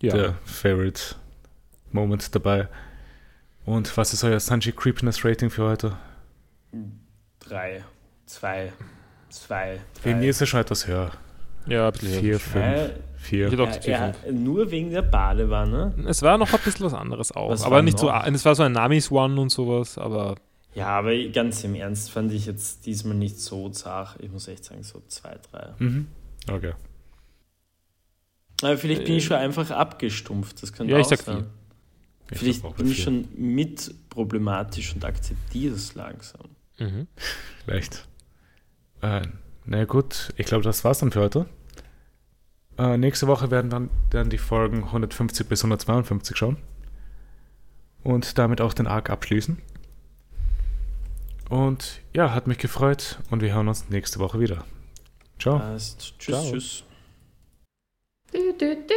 Ja. 0.02 0.14
der 0.16 0.34
Favorite 0.46 1.16
Moment 1.92 2.34
dabei. 2.36 2.68
Und 3.66 3.96
was 3.98 4.14
ist 4.14 4.24
euer 4.24 4.40
Sanji 4.40 4.72
Creepiness 4.72 5.24
Rating 5.24 5.50
für 5.50 5.64
heute? 5.66 5.98
Drei, 7.40 7.84
zwei, 8.26 8.72
zwei, 9.30 9.80
Bei 10.04 10.16
mir 10.16 10.30
ist 10.30 10.42
er 10.42 10.48
schon 10.48 10.62
etwas 10.62 10.88
höher. 10.88 11.12
ja. 11.68 11.92
Vier, 11.92 12.40
fünf, 12.40 12.56
Äh, 12.66 12.90
vier. 13.22 13.52
Ich 13.52 13.86
Ja, 13.86 14.08
ja, 14.08 14.32
nur 14.32 14.72
wegen 14.72 14.90
der 14.92 15.02
Badewanne. 15.02 15.94
Es 16.08 16.22
war 16.22 16.38
noch 16.38 16.52
ein 16.54 16.60
bisschen 16.64 16.86
was 16.86 16.94
anderes 16.94 17.32
auch. 17.32 17.50
Was 17.50 17.64
aber 17.64 17.82
nicht 17.82 17.98
so, 18.00 18.08
noch? 18.08 18.26
es 18.26 18.46
war 18.46 18.56
so 18.56 18.64
ein 18.64 18.72
Namis 18.74 19.12
One 19.12 19.40
und 19.40 19.50
sowas, 19.50 19.98
aber 19.98 20.36
Ja, 20.74 20.88
aber 20.88 21.16
ganz 21.30 21.64
im 21.64 21.76
Ernst 21.76 22.12
fand 22.12 22.32
ich 22.32 22.46
jetzt 22.46 22.86
diesmal 22.86 23.16
nicht 23.16 23.40
so 23.40 23.70
zart. 23.70 24.18
Ich 24.22 24.32
muss 24.32 24.48
echt 24.48 24.64
sagen, 24.66 24.84
so 24.84 25.02
zwei, 25.08 25.38
drei. 25.52 25.74
Mhm. 25.80 26.08
Okay. 26.50 26.74
Aber 28.62 28.78
vielleicht 28.78 29.06
bin 29.06 29.16
ich 29.16 29.24
Äh, 29.26 29.28
schon 29.28 29.38
einfach 29.38 29.72
abgestumpft. 29.72 30.62
Das 30.62 30.72
könnte 30.74 30.94
Ja, 30.94 31.00
ich 31.00 31.06
auch 31.06 31.10
sag 31.10 31.22
sein. 31.22 31.46
Ich 32.32 32.40
Vielleicht 32.40 32.64
bei 32.64 32.70
bin 32.70 32.90
ich 32.92 33.04
schon 33.04 33.28
mit 33.36 33.94
problematisch 34.10 34.94
und 34.96 35.04
akzeptiere 35.04 35.76
es 35.76 35.96
langsam. 35.96 36.48
mhm. 36.80 37.08
Vielleicht. 37.66 38.08
Äh, 39.02 39.22
na 39.66 39.86
gut, 39.86 40.32
ich 40.38 40.46
glaube, 40.46 40.64
das 40.64 40.84
war's 40.84 41.00
dann 41.00 41.12
für 41.12 41.22
heute. 41.22 41.46
Äh, 42.78 42.98
nächste 42.98 43.28
Woche 43.28 43.52
werden 43.52 43.70
dann, 43.70 43.90
dann 44.10 44.30
die 44.30 44.38
Folgen 44.38 44.84
150 44.84 45.48
bis 45.48 45.64
152 45.64 46.36
schauen. 46.36 46.58
Und 48.04 48.38
damit 48.38 48.62
auch 48.62 48.74
den 48.74 48.88
Arc 48.88 49.10
abschließen. 49.10 49.58
Und 51.50 52.02
ja, 52.14 52.34
hat 52.34 52.48
mich 52.48 52.58
gefreut 52.58 53.20
und 53.30 53.42
wir 53.42 53.54
hören 53.54 53.68
uns 53.68 53.90
nächste 53.90 54.20
Woche 54.20 54.40
wieder. 54.40 54.64
Ciao. 55.38 55.60
Passt. 55.60 56.18
Tschüss. 56.18 56.36
Ciao. 56.36 56.52
Tschüss. 56.52 56.84
Du, 58.32 58.54
du, 58.58 58.76
du, 58.76 58.92